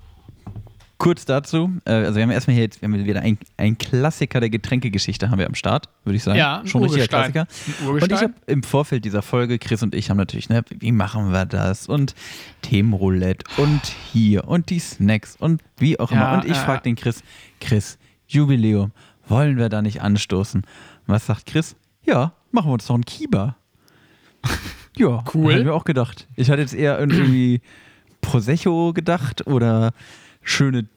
kurz 1.01 1.25
dazu, 1.25 1.71
äh, 1.85 1.93
also 1.93 2.15
wir 2.15 2.21
haben 2.21 2.29
erstmal 2.29 2.53
hier 2.53 2.63
jetzt, 2.63 2.79
wir 2.79 2.87
haben 2.87 3.05
wieder 3.05 3.23
ein, 3.57 3.77
Klassiker 3.79 4.39
der 4.39 4.51
Getränkegeschichte 4.51 5.31
haben 5.31 5.39
wir 5.39 5.47
am 5.47 5.55
Start, 5.55 5.89
würde 6.03 6.15
ich 6.15 6.23
sagen. 6.23 6.37
Ja, 6.37 6.61
schon 6.65 6.83
richtiger. 6.83 7.07
Klassiker. 7.07 7.47
Und 7.87 8.11
ich 8.11 8.21
habe 8.21 8.33
im 8.45 8.61
Vorfeld 8.61 9.03
dieser 9.03 9.23
Folge, 9.23 9.57
Chris 9.57 9.81
und 9.81 9.95
ich 9.95 10.11
haben 10.11 10.17
natürlich, 10.17 10.49
ne, 10.49 10.63
wie 10.69 10.91
machen 10.91 11.31
wir 11.31 11.45
das? 11.45 11.87
Und 11.87 12.13
Themenroulette 12.61 13.45
und 13.57 13.81
hier 14.13 14.47
und 14.47 14.69
die 14.69 14.77
Snacks 14.77 15.35
und 15.35 15.63
wie 15.77 15.99
auch 15.99 16.11
immer. 16.11 16.21
Ja, 16.21 16.35
und 16.35 16.45
ich 16.45 16.51
ja, 16.51 16.63
frage 16.63 16.83
den 16.83 16.95
Chris, 16.95 17.23
Chris, 17.59 17.97
Jubiläum, 18.27 18.91
wollen 19.27 19.57
wir 19.57 19.69
da 19.69 19.81
nicht 19.81 20.03
anstoßen? 20.03 20.61
Was 21.07 21.25
sagt 21.25 21.47
Chris? 21.47 21.75
Ja, 22.05 22.33
machen 22.51 22.69
wir 22.69 22.73
uns 22.73 22.85
doch 22.85 22.95
einen 22.95 23.05
Kieber. 23.05 23.55
Ja, 24.97 25.23
Cool. 25.33 25.53
Haben 25.53 25.65
wir 25.65 25.73
auch 25.73 25.85
gedacht. 25.85 26.27
Ich 26.35 26.51
hatte 26.51 26.61
jetzt 26.61 26.73
eher 26.73 26.99
irgendwie 26.99 27.61
Prosecco 28.19 28.91
gedacht 28.91 29.47
oder 29.47 29.93
schöne 30.41 30.87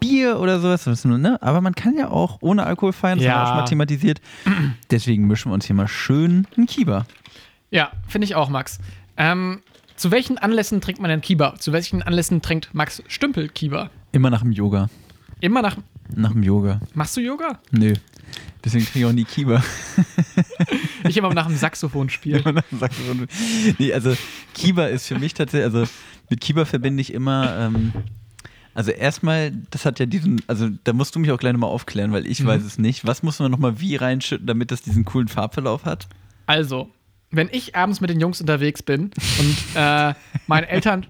Bier 0.00 0.38
oder 0.40 0.58
sowas. 0.60 0.86
was, 0.86 1.04
Ne? 1.04 1.40
Aber 1.42 1.60
man 1.60 1.74
kann 1.74 1.96
ja 1.96 2.08
auch 2.10 2.38
ohne 2.40 2.64
Alkohol 2.64 2.92
feiern, 2.92 3.18
das 3.18 3.26
Ja. 3.26 3.32
haben 3.34 3.38
wir 3.38 3.42
auch 3.44 3.48
schon 3.48 3.56
mal 3.58 3.64
thematisiert. 3.66 4.20
Deswegen 4.90 5.26
mischen 5.26 5.50
wir 5.50 5.54
uns 5.54 5.66
hier 5.66 5.76
mal 5.76 5.88
schön 5.88 6.46
einen 6.56 6.66
Kieber. 6.66 7.06
Ja, 7.70 7.92
finde 8.08 8.24
ich 8.26 8.34
auch, 8.34 8.48
Max. 8.48 8.78
Ähm, 9.16 9.60
zu 9.96 10.10
welchen 10.10 10.38
Anlässen 10.38 10.80
trinkt 10.80 11.00
man 11.00 11.08
denn 11.10 11.20
Kiba? 11.20 11.54
Zu 11.58 11.72
welchen 11.72 12.02
Anlässen 12.02 12.42
trinkt 12.42 12.74
Max 12.74 13.02
Stümpel 13.06 13.48
Kiba? 13.48 13.90
Immer 14.10 14.30
nach 14.30 14.42
dem 14.42 14.52
Yoga. 14.52 14.88
Immer 15.40 15.62
nach. 15.62 15.76
Nach 16.14 16.32
dem 16.32 16.42
Yoga. 16.42 16.80
Machst 16.94 17.16
du 17.16 17.20
Yoga? 17.20 17.60
Nö. 17.70 17.94
Deswegen 18.64 18.84
kriege 18.84 19.00
ich 19.00 19.04
auch 19.06 19.12
nie 19.12 19.24
Kieber. 19.24 19.62
Ich 21.08 21.16
immer 21.16 21.34
nach 21.34 21.46
dem 21.48 21.56
Saxophonspiel. 21.56 22.36
Immer 22.36 22.52
nach 22.52 22.62
dem 22.70 22.78
Saxophon. 22.78 23.26
nee, 23.78 23.92
also 23.92 24.14
Kieber 24.54 24.88
ist 24.88 25.08
für 25.08 25.18
mich 25.18 25.34
tatsächlich, 25.34 25.64
also 25.74 25.90
mit 26.30 26.40
Kieber 26.40 26.64
verbinde 26.64 27.00
ich 27.00 27.12
immer, 27.12 27.56
ähm, 27.58 27.92
also 28.74 28.90
erstmal, 28.90 29.52
das 29.70 29.84
hat 29.84 29.98
ja 29.98 30.06
diesen, 30.06 30.40
also 30.46 30.68
da 30.84 30.92
musst 30.92 31.14
du 31.14 31.18
mich 31.18 31.30
auch 31.30 31.38
gleich 31.38 31.52
nochmal 31.52 31.70
aufklären, 31.70 32.12
weil 32.12 32.26
ich 32.26 32.44
weiß 32.44 32.62
es 32.64 32.78
nicht. 32.78 33.06
Was 33.06 33.22
muss 33.22 33.38
man 33.38 33.50
nochmal 33.50 33.80
wie 33.80 33.96
reinschütten, 33.96 34.46
damit 34.46 34.70
das 34.70 34.82
diesen 34.82 35.04
coolen 35.04 35.28
Farbverlauf 35.28 35.84
hat? 35.84 36.08
Also, 36.46 36.90
wenn 37.30 37.48
ich 37.52 37.76
abends 37.76 38.00
mit 38.00 38.10
den 38.10 38.20
Jungs 38.20 38.40
unterwegs 38.40 38.82
bin 38.82 39.10
und 39.38 39.56
äh, 39.74 40.14
meinen 40.46 40.64
Eltern 40.64 41.06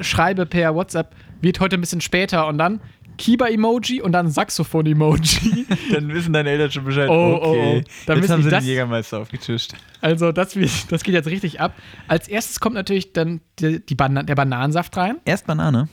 schreibe 0.00 0.46
per 0.46 0.74
WhatsApp, 0.74 1.14
wird 1.40 1.60
heute 1.60 1.76
ein 1.76 1.80
bisschen 1.80 2.00
später 2.00 2.46
und 2.48 2.58
dann 2.58 2.80
Kiba-Emoji 3.18 4.02
und 4.02 4.12
dann 4.12 4.30
Saxophon-Emoji. 4.30 5.66
Dann 5.90 6.12
wissen 6.12 6.34
deine 6.34 6.50
Eltern 6.50 6.70
schon 6.70 6.84
Bescheid. 6.84 7.08
Oh, 7.08 7.12
oh, 7.12 7.40
oh. 7.42 7.48
okay. 7.50 7.84
Dann 8.04 8.18
Jetzt 8.18 8.30
haben 8.30 8.42
sie 8.42 8.50
das- 8.50 8.62
den 8.62 8.68
Jägermeister 8.68 9.18
aufgetischt. 9.20 9.72
Also, 10.02 10.32
das, 10.32 10.54
wird, 10.54 10.70
das 10.90 11.02
geht 11.02 11.14
jetzt 11.14 11.28
richtig 11.28 11.60
ab. 11.60 11.72
Als 12.08 12.28
erstes 12.28 12.60
kommt 12.60 12.74
natürlich 12.74 13.14
dann 13.14 13.40
die, 13.58 13.84
die 13.84 13.94
Bana 13.94 14.22
der 14.22 14.34
Bananensaft 14.34 14.94
rein. 14.98 15.16
Erst 15.24 15.46
Banane. 15.46 15.88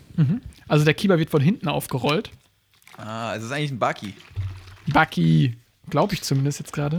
Also 0.74 0.86
der 0.86 0.96
Kieber 0.96 1.20
wird 1.20 1.30
von 1.30 1.40
hinten 1.40 1.68
aufgerollt. 1.68 2.32
Ah, 2.98 3.36
es 3.36 3.44
ist 3.44 3.52
eigentlich 3.52 3.70
ein 3.70 3.78
Bucky. 3.78 4.16
Bucky, 4.88 5.56
glaube 5.88 6.16
ich 6.16 6.24
zumindest 6.24 6.58
jetzt 6.58 6.74
gerade. 6.74 6.98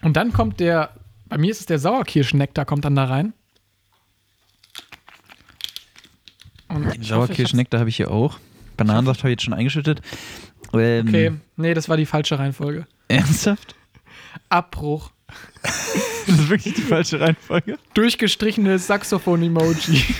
Und 0.00 0.16
dann 0.16 0.32
kommt 0.32 0.60
der, 0.60 0.94
bei 1.26 1.38
mir 1.38 1.50
ist 1.50 1.58
es 1.58 1.66
der 1.66 1.80
Sauerkirschnektar, 1.80 2.66
kommt 2.66 2.84
dann 2.84 2.94
da 2.94 3.06
rein. 3.06 3.32
Den 6.70 7.02
Sauerkirschnektar 7.02 7.80
habe 7.80 7.90
ich 7.90 7.96
hier 7.96 8.12
auch. 8.12 8.38
Bananensaft 8.76 9.22
habe 9.22 9.30
ich 9.30 9.32
jetzt 9.32 9.42
schon 9.42 9.54
eingeschüttet. 9.54 10.00
Ähm, 10.72 11.08
okay, 11.08 11.32
nee, 11.56 11.74
das 11.74 11.88
war 11.88 11.96
die 11.96 12.06
falsche 12.06 12.38
Reihenfolge. 12.38 12.86
Ernsthaft? 13.08 13.74
Abbruch. 14.50 15.10
das 15.62 16.28
ist 16.28 16.48
wirklich 16.48 16.74
die 16.74 16.82
falsche 16.82 17.18
Reihenfolge. 17.18 17.76
Durchgestrichene 17.94 18.78
Saxophon-Emoji. 18.78 20.04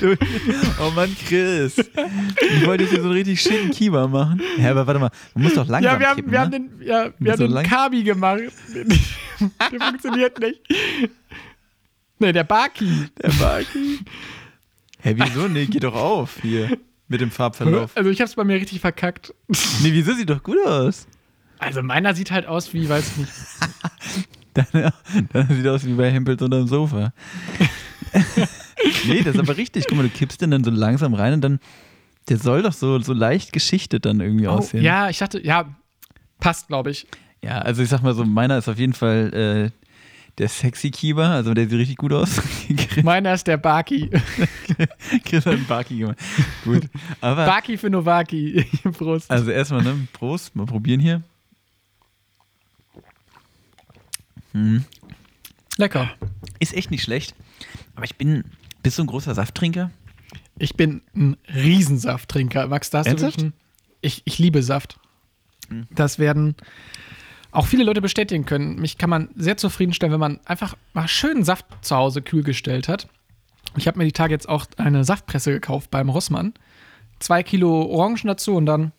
Du- 0.00 0.16
Oh 0.80 0.90
Mann, 0.90 1.14
Chris. 1.26 1.78
Ich 1.78 2.66
wollte 2.66 2.84
hier 2.86 2.98
so 3.00 3.04
einen 3.04 3.12
richtig 3.12 3.40
schicken 3.40 3.70
Kieber 3.70 4.06
machen. 4.08 4.40
Ja, 4.58 4.70
aber 4.70 4.86
warte 4.86 5.00
mal, 5.00 5.10
man 5.34 5.44
muss 5.44 5.54
doch 5.54 5.66
langsam 5.68 5.92
ja, 5.94 5.98
wir 6.00 6.08
haben, 6.08 6.16
kippen, 6.16 6.32
wir 6.32 6.40
haben 6.40 6.50
ne? 6.50 6.60
den, 6.60 6.82
ja, 6.86 7.10
wir 7.18 7.32
haben 7.32 7.38
So 7.38 7.48
den 7.48 7.62
Kabi 7.66 8.02
gemacht. 8.02 8.40
der 9.72 9.80
funktioniert 9.80 10.38
nicht. 10.40 10.60
Nee, 12.18 12.32
der 12.32 12.44
Baki. 12.44 13.08
Der 13.22 13.30
Baki. 13.30 14.00
Hä, 15.00 15.14
wieso? 15.16 15.48
Nee, 15.48 15.66
geht 15.66 15.84
doch 15.84 15.94
auf 15.94 16.38
hier. 16.42 16.76
Mit 17.06 17.20
dem 17.20 17.30
Farbverlauf. 17.30 17.96
Also 17.96 18.10
ich 18.10 18.20
hab's 18.20 18.34
bei 18.34 18.44
mir 18.44 18.56
richtig 18.56 18.80
verkackt. 18.80 19.32
Nee, 19.82 19.92
wieso? 19.92 20.12
Sieht 20.12 20.28
doch 20.28 20.42
gut 20.42 20.58
aus. 20.66 21.06
Also 21.58 21.82
meiner 21.82 22.14
sieht 22.14 22.30
halt 22.30 22.46
aus 22.46 22.72
wie, 22.74 22.88
weiß 22.88 23.12
ich 23.12 23.16
nicht. 23.18 23.32
Deine, 24.72 24.92
deine 25.32 25.54
sieht 25.54 25.66
aus 25.68 25.86
wie 25.86 25.92
bei 25.94 26.10
Hempels 26.10 26.42
unterm 26.42 26.66
Sofa. 26.66 27.12
Nee, 29.06 29.22
das 29.22 29.34
ist 29.34 29.40
aber 29.40 29.56
richtig. 29.56 29.86
Guck 29.88 29.96
mal, 29.96 30.02
du 30.04 30.08
kippst 30.10 30.40
den 30.40 30.50
dann 30.50 30.64
so 30.64 30.70
langsam 30.70 31.14
rein 31.14 31.34
und 31.34 31.40
dann, 31.40 31.60
der 32.28 32.38
soll 32.38 32.62
doch 32.62 32.72
so, 32.72 32.98
so 33.00 33.12
leicht 33.12 33.52
geschichtet 33.52 34.04
dann 34.04 34.20
irgendwie 34.20 34.46
Oh, 34.48 34.52
aussehen. 34.52 34.82
ja, 34.82 35.08
ich 35.08 35.18
dachte, 35.18 35.44
ja, 35.44 35.74
passt, 36.40 36.68
glaube 36.68 36.90
ich. 36.90 37.06
Ja, 37.42 37.58
also 37.58 37.82
ich 37.82 37.88
sag 37.88 38.02
mal 38.02 38.14
so, 38.14 38.24
meiner 38.24 38.58
ist 38.58 38.68
auf 38.68 38.78
jeden 38.78 38.92
Fall 38.94 39.70
äh, 39.72 39.84
der 40.38 40.48
sexy 40.48 40.90
Kieber, 40.90 41.28
also 41.28 41.54
der 41.54 41.68
sieht 41.68 41.78
richtig 41.78 41.96
gut 41.96 42.12
aus. 42.12 42.40
Meiner 43.02 43.34
ist 43.34 43.46
der 43.46 43.56
Baki. 43.56 44.10
Chris 45.24 45.46
hat 45.46 45.54
einen 45.54 45.66
Baki 45.66 45.98
gemacht. 45.98 46.18
Gut. 46.64 46.82
Aber, 47.20 47.44
Baki 47.46 47.76
für 47.76 47.90
Novaki. 47.90 48.64
Prost. 48.98 49.30
also 49.30 49.50
erstmal, 49.50 49.82
ne, 49.82 50.06
Prost, 50.12 50.54
mal 50.54 50.66
probieren 50.66 51.00
hier. 51.00 51.22
Hm. 54.52 54.84
Lecker. 55.76 56.10
Ist 56.58 56.74
echt 56.74 56.90
nicht 56.90 57.02
schlecht. 57.02 57.34
Aber 57.94 58.04
ich 58.04 58.16
bin, 58.16 58.44
bist 58.82 58.98
du 58.98 59.04
ein 59.04 59.06
großer 59.06 59.34
Safttrinker? 59.34 59.90
Ich 60.58 60.74
bin 60.74 61.02
ein 61.14 61.36
Riesensafttrinker. 61.52 62.66
Max, 62.68 62.90
da 62.90 62.98
hast 62.98 63.06
du 63.06 63.10
Ernsthaft? 63.10 63.36
wirklich 63.36 63.52
einen, 63.52 63.60
ich, 64.00 64.22
ich 64.24 64.38
liebe 64.38 64.62
Saft. 64.62 64.98
Das 65.90 66.18
werden 66.18 66.56
auch 67.50 67.66
viele 67.66 67.84
Leute 67.84 68.00
bestätigen 68.00 68.44
können. 68.44 68.76
Mich 68.76 68.98
kann 68.98 69.10
man 69.10 69.30
sehr 69.34 69.56
zufriedenstellen, 69.56 70.12
wenn 70.12 70.20
man 70.20 70.40
einfach 70.44 70.76
mal 70.92 71.08
schön 71.08 71.44
Saft 71.44 71.66
zu 71.82 71.96
Hause 71.96 72.22
kühl 72.22 72.42
gestellt 72.42 72.88
hat. 72.88 73.08
Ich 73.76 73.86
habe 73.86 73.98
mir 73.98 74.04
die 74.04 74.12
Tage 74.12 74.32
jetzt 74.32 74.48
auch 74.48 74.66
eine 74.76 75.04
Saftpresse 75.04 75.52
gekauft 75.52 75.90
beim 75.90 76.08
Rossmann. 76.08 76.54
Zwei 77.18 77.42
Kilo 77.42 77.82
Orangen 77.82 78.26
dazu 78.26 78.54
und 78.54 78.66
dann 78.66 78.92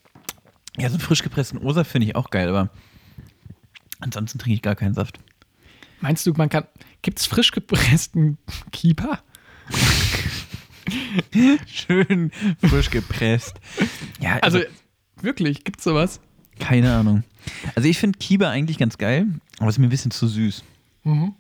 Ja, 0.78 0.90
so 0.90 0.96
einen 0.96 1.02
frisch 1.02 1.24
gepressten 1.24 1.60
Osa 1.60 1.84
finde 1.84 2.08
ich 2.08 2.16
auch 2.16 2.30
geil, 2.30 2.50
aber 2.50 2.70
ansonsten 4.00 4.40
trinke 4.40 4.56
ich 4.56 4.62
gar 4.62 4.76
keinen 4.76 4.94
Saft. 4.94 5.20
Meinst 6.02 6.26
du, 6.26 6.34
man 6.34 6.50
kann. 6.50 6.66
Gibt 7.02 7.20
es 7.20 7.26
frisch 7.26 7.52
gepressten 7.52 8.38
Keeper? 8.72 9.20
Schön 11.68 12.32
frisch 12.66 12.90
gepresst. 12.90 13.54
Ja, 14.20 14.38
also, 14.40 14.60
Also, 14.60 14.70
wirklich, 15.22 15.64
gibt's 15.64 15.84
sowas? 15.84 16.20
keine 16.60 16.94
Ahnung. 16.94 17.24
Also 17.76 17.88
ich 17.88 17.98
finde 17.98 18.20
Kiba 18.20 18.50
eigentlich 18.50 18.78
ganz 18.78 18.98
geil, 18.98 19.28
aber 19.60 19.70
es 19.70 19.76
ist 19.76 19.80
mir 19.80 19.88
ein 19.88 19.92
bisschen 19.92 20.12
zu 20.12 20.28
süß. 20.28 20.62
Mhm. 21.06 21.34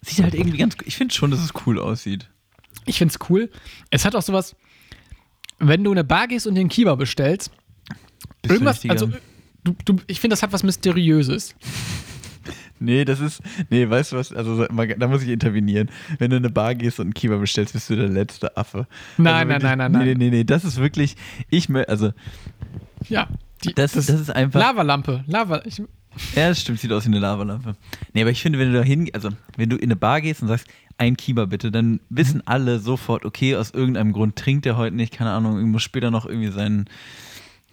Sieht 0.00 0.22
halt 0.24 0.34
irgendwie 0.34 0.56
ganz. 0.56 0.76
Ich 0.86 0.96
finde 0.96 1.14
schon, 1.14 1.30
dass 1.30 1.40
es 1.40 1.50
cool 1.66 1.78
aussieht. 1.78 2.28
Ich 2.86 2.96
find's 2.98 3.18
cool. 3.28 3.50
Es 3.90 4.06
hat 4.06 4.14
auch 4.16 4.22
sowas, 4.22 4.56
wenn 5.58 5.84
du 5.84 5.92
in 5.92 5.98
eine 5.98 6.04
Bar 6.04 6.26
gehst 6.28 6.46
und 6.46 6.56
einen 6.58 6.70
Kieber 6.70 6.96
bestellst, 6.96 7.50
Bist 8.40 8.52
irgendwas, 8.54 8.82
also 8.88 9.10
du, 9.64 9.76
du, 9.84 9.96
ich 10.06 10.20
finde, 10.20 10.32
das 10.32 10.42
hat 10.42 10.52
was 10.52 10.62
Mysteriöses. 10.62 11.54
Nee, 12.78 13.04
das 13.04 13.20
ist. 13.20 13.42
Nee, 13.70 13.88
weißt 13.88 14.12
du 14.12 14.16
was? 14.16 14.32
Also 14.32 14.66
da 14.66 15.08
muss 15.08 15.22
ich 15.22 15.28
intervenieren. 15.30 15.88
Wenn 16.18 16.30
du 16.30 16.36
in 16.36 16.44
eine 16.44 16.52
Bar 16.52 16.74
gehst 16.74 16.98
und 17.00 17.06
einen 17.06 17.14
Kiba 17.14 17.36
bestellst, 17.36 17.72
bist 17.72 17.88
du 17.90 17.96
der 17.96 18.08
letzte 18.08 18.56
Affe. 18.56 18.86
Nein, 19.16 19.50
also 19.50 19.66
nein, 19.66 19.78
nein, 19.78 19.92
nein, 19.92 20.02
Nee, 20.04 20.08
nein. 20.10 20.18
nee, 20.18 20.30
nee, 20.30 20.36
nee. 20.38 20.44
Das 20.44 20.64
ist 20.64 20.76
wirklich. 20.78 21.16
Ich 21.50 21.66
mö- 21.66 21.84
also 21.84 22.12
Ja. 23.08 23.28
Die, 23.64 23.72
das, 23.72 23.92
das, 23.92 24.08
ist 24.10 24.30
einfach. 24.30 24.60
Lavalampe. 24.60 25.24
Lava. 25.26 25.62
Ich, 25.64 25.78
Ja, 26.34 26.48
das 26.48 26.60
stimmt, 26.60 26.78
sieht 26.80 26.92
aus 26.92 27.04
wie 27.04 27.08
eine 27.08 27.18
Lavalampe. 27.20 27.74
Nee, 28.12 28.20
aber 28.22 28.30
ich 28.30 28.42
finde, 28.42 28.58
wenn 28.58 28.72
du 28.72 28.78
da 28.78 28.84
hin, 28.84 29.08
also 29.14 29.30
wenn 29.56 29.70
du 29.70 29.76
in 29.76 29.84
eine 29.84 29.96
Bar 29.96 30.20
gehst 30.20 30.42
und 30.42 30.48
sagst, 30.48 30.66
ein 30.98 31.16
Kieber 31.16 31.46
bitte, 31.46 31.70
dann 31.70 32.00
wissen 32.10 32.42
alle 32.46 32.78
sofort, 32.78 33.24
okay, 33.24 33.56
aus 33.56 33.70
irgendeinem 33.70 34.12
Grund 34.12 34.36
trinkt 34.36 34.64
er 34.66 34.76
heute 34.76 34.94
nicht, 34.96 35.12
keine 35.14 35.30
Ahnung, 35.30 35.60
muss 35.70 35.82
später 35.82 36.10
noch 36.10 36.24
irgendwie 36.26 36.50
seinen, 36.50 36.86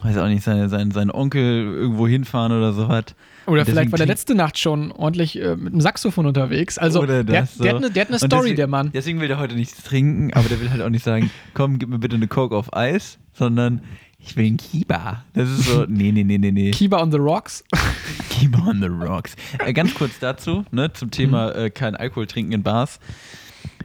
weiß 0.04 0.18
auch 0.18 0.28
nicht, 0.28 0.44
seine, 0.44 0.70
seinen, 0.70 0.92
seinen 0.92 1.12
Onkel 1.12 1.64
irgendwo 1.64 2.08
hinfahren 2.08 2.52
oder 2.52 2.74
sowas. 2.74 3.06
oder 3.46 3.62
Und 3.62 3.66
vielleicht 3.66 3.92
war 3.92 3.98
der 3.98 4.08
letzte 4.08 4.36
Nacht 4.36 4.58
schon 4.58 4.92
ordentlich 4.92 5.42
äh, 5.42 5.56
mit 5.56 5.74
dem 5.74 5.82
Saxophon 5.82 6.26
unterwegs. 6.26 6.78
Also, 6.78 7.02
Oder 7.02 7.24
der, 7.24 7.42
das 7.42 7.58
der, 7.58 7.64
so. 7.64 7.70
hat 7.70 7.84
eine, 7.84 7.92
der 7.92 8.02
hat 8.02 8.10
eine 8.10 8.18
Story, 8.18 8.30
deswegen, 8.32 8.56
der 8.58 8.68
Mann. 8.68 8.92
Deswegen 8.94 9.22
will 9.22 9.28
der 9.28 9.40
heute 9.40 9.56
nichts 9.56 9.84
trinken, 9.84 10.34
aber 10.34 10.50
der 10.50 10.60
will 10.60 10.70
halt 10.70 10.82
auch 10.82 10.90
nicht 10.90 11.04
sagen, 11.04 11.32
komm, 11.54 11.80
gib 11.80 11.90
mir 11.90 12.00
bitte 12.00 12.16
eine 12.16 12.28
Coke 12.28 12.56
auf 12.56 12.74
Eis, 12.76 13.20
sondern 13.34 13.82
ich 14.20 14.38
will 14.38 14.46
einen 14.46 14.58
Kieber. 14.58 15.24
Das 15.34 15.50
ist 15.50 15.66
so, 15.66 15.86
nee, 15.88 16.12
nee, 16.12 16.24
nee, 16.24 16.38
nee, 16.38 16.52
nee. 16.52 16.72
Kieber 16.72 17.02
on 17.02 17.12
the 17.12 17.18
Rocks. 17.18 17.64
Keep 18.30 18.66
on 18.66 18.82
the 18.82 18.88
rocks. 18.88 19.36
Äh, 19.60 19.74
ganz 19.74 19.94
kurz 19.94 20.20
dazu, 20.20 20.66
ne, 20.72 20.92
zum 20.92 21.12
Thema 21.12 21.52
äh, 21.52 21.70
kein 21.70 21.96
Alkohol 21.96 22.28
trinken 22.28 22.52
in 22.52 22.64
Bars. 22.64 23.00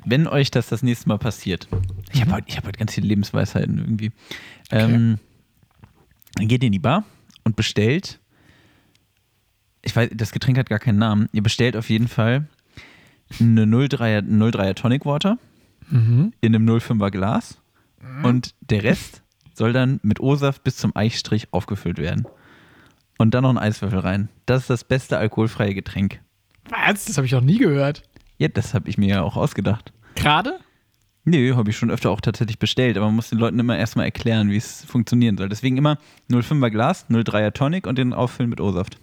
Wenn 0.05 0.27
euch 0.27 0.51
das 0.51 0.69
das 0.69 0.83
nächste 0.83 1.09
Mal 1.09 1.19
passiert, 1.19 1.69
ich 2.13 2.21
habe 2.21 2.33
heute, 2.33 2.57
hab 2.57 2.67
heute 2.67 2.79
ganz 2.79 2.95
viele 2.95 3.07
Lebensweisheiten 3.09 3.79
irgendwie, 3.79 4.11
ähm, 4.71 4.91
dann 4.91 5.21
geht 6.47 6.63
ihr 6.63 6.69
in 6.69 6.73
die 6.73 6.79
Bar 6.79 7.03
und 7.43 7.57
bestellt, 7.57 8.21
ich 9.83 9.97
weiß, 9.97 10.11
das 10.15 10.31
Getränk 10.33 10.59
hat 10.59 10.69
gar 10.69 10.79
keinen 10.79 10.99
Namen, 10.99 11.29
ihr 11.33 11.43
bestellt 11.43 11.77
auf 11.77 11.91
jeden 11.91 12.07
Fall 12.09 12.47
eine 13.41 13.65
03er, 13.65 14.23
03er 14.23 14.75
Tonic 14.75 15.05
Water 15.05 15.39
Mhm. 15.91 16.35
in 16.43 16.55
einem 16.55 16.67
05er 16.69 17.11
Glas 17.11 17.59
und 18.23 18.55
der 18.61 18.83
Rest 18.85 19.23
soll 19.55 19.73
dann 19.73 20.01
mit 20.03 20.21
O-Saft 20.21 20.63
bis 20.63 20.77
zum 20.77 20.95
Eichstrich 20.95 21.53
aufgefüllt 21.53 21.97
werden. 21.99 22.27
Und 23.17 23.33
dann 23.35 23.43
noch 23.43 23.51
ein 23.51 23.59
Eiswürfel 23.59 23.99
rein. 23.99 24.29
Das 24.47 24.61
ist 24.63 24.71
das 24.71 24.85
beste 24.85 25.19
alkoholfreie 25.19 25.75
Getränk. 25.75 26.21
Was? 26.69 27.07
Das 27.07 27.17
habe 27.17 27.27
ich 27.27 27.33
noch 27.33 27.41
nie 27.41 27.59
gehört. 27.59 28.03
Ja, 28.37 28.47
das 28.49 28.75
habe 28.75 28.89
ich 28.89 28.99
mir 28.99 29.09
ja 29.09 29.23
auch 29.23 29.37
ausgedacht. 29.37 29.93
Gerade? 30.15 30.61
Nee, 31.29 31.53
habe 31.53 31.71
ich 31.71 31.77
schon 31.77 31.91
öfter 31.91 32.11
auch 32.11 32.21
tatsächlich 32.21 32.59
bestellt, 32.59 32.97
aber 32.97 33.07
man 33.07 33.17
muss 33.17 33.31
den 33.31 33.39
Leuten 33.39 33.59
immer 33.59 33.77
erstmal 33.77 34.07
erklären, 34.07 34.51
wie 34.51 34.57
es 34.57 34.85
funktionieren 34.85 35.37
soll. 35.37 35.49
Deswegen 35.49 35.77
immer 35.77 35.99
05er 36.31 36.71
Glas, 36.71 37.07
03er 37.11 37.53
Tonic 37.53 37.87
und 37.87 37.99
den 37.99 38.13
auffüllen 38.13 38.49
mit 38.51 38.61
O-Saft. 38.61 38.99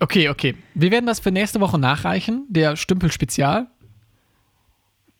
Okay, 0.00 0.28
okay. 0.28 0.54
Wir 0.74 0.90
werden 0.90 1.06
das 1.06 1.20
für 1.20 1.30
nächste 1.32 1.60
Woche 1.60 1.78
nachreichen. 1.78 2.46
Der 2.48 2.76
Stümpel-Spezial. 2.76 3.66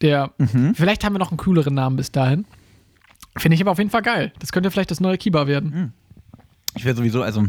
Der, 0.00 0.32
Mhm. 0.38 0.74
vielleicht 0.74 1.04
haben 1.04 1.14
wir 1.14 1.18
noch 1.18 1.30
einen 1.30 1.38
cooleren 1.38 1.74
Namen 1.74 1.96
bis 1.96 2.10
dahin. 2.12 2.44
Finde 3.36 3.54
ich 3.54 3.60
aber 3.60 3.70
auf 3.70 3.78
jeden 3.78 3.90
Fall 3.90 4.02
geil. 4.02 4.32
Das 4.40 4.52
könnte 4.52 4.70
vielleicht 4.70 4.90
das 4.90 5.00
neue 5.00 5.16
Kiba 5.18 5.46
werden. 5.46 5.92
Ich 6.76 6.84
wäre 6.84 6.96
sowieso, 6.96 7.22
also 7.22 7.46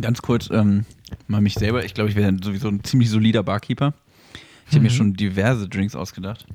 ganz 0.00 0.22
kurz, 0.22 0.50
ähm, 0.50 0.84
mal 1.28 1.40
mich 1.40 1.54
selber, 1.54 1.84
ich 1.84 1.94
glaube, 1.94 2.10
ich 2.10 2.16
wäre 2.16 2.34
sowieso 2.42 2.68
ein 2.68 2.82
ziemlich 2.84 3.10
solider 3.10 3.42
Barkeeper. 3.42 3.92
Ich 4.66 4.72
habe 4.74 4.82
mir 4.82 4.90
schon 4.90 5.14
diverse 5.14 5.68
Drinks 5.68 5.94
ausgedacht. 5.94 6.46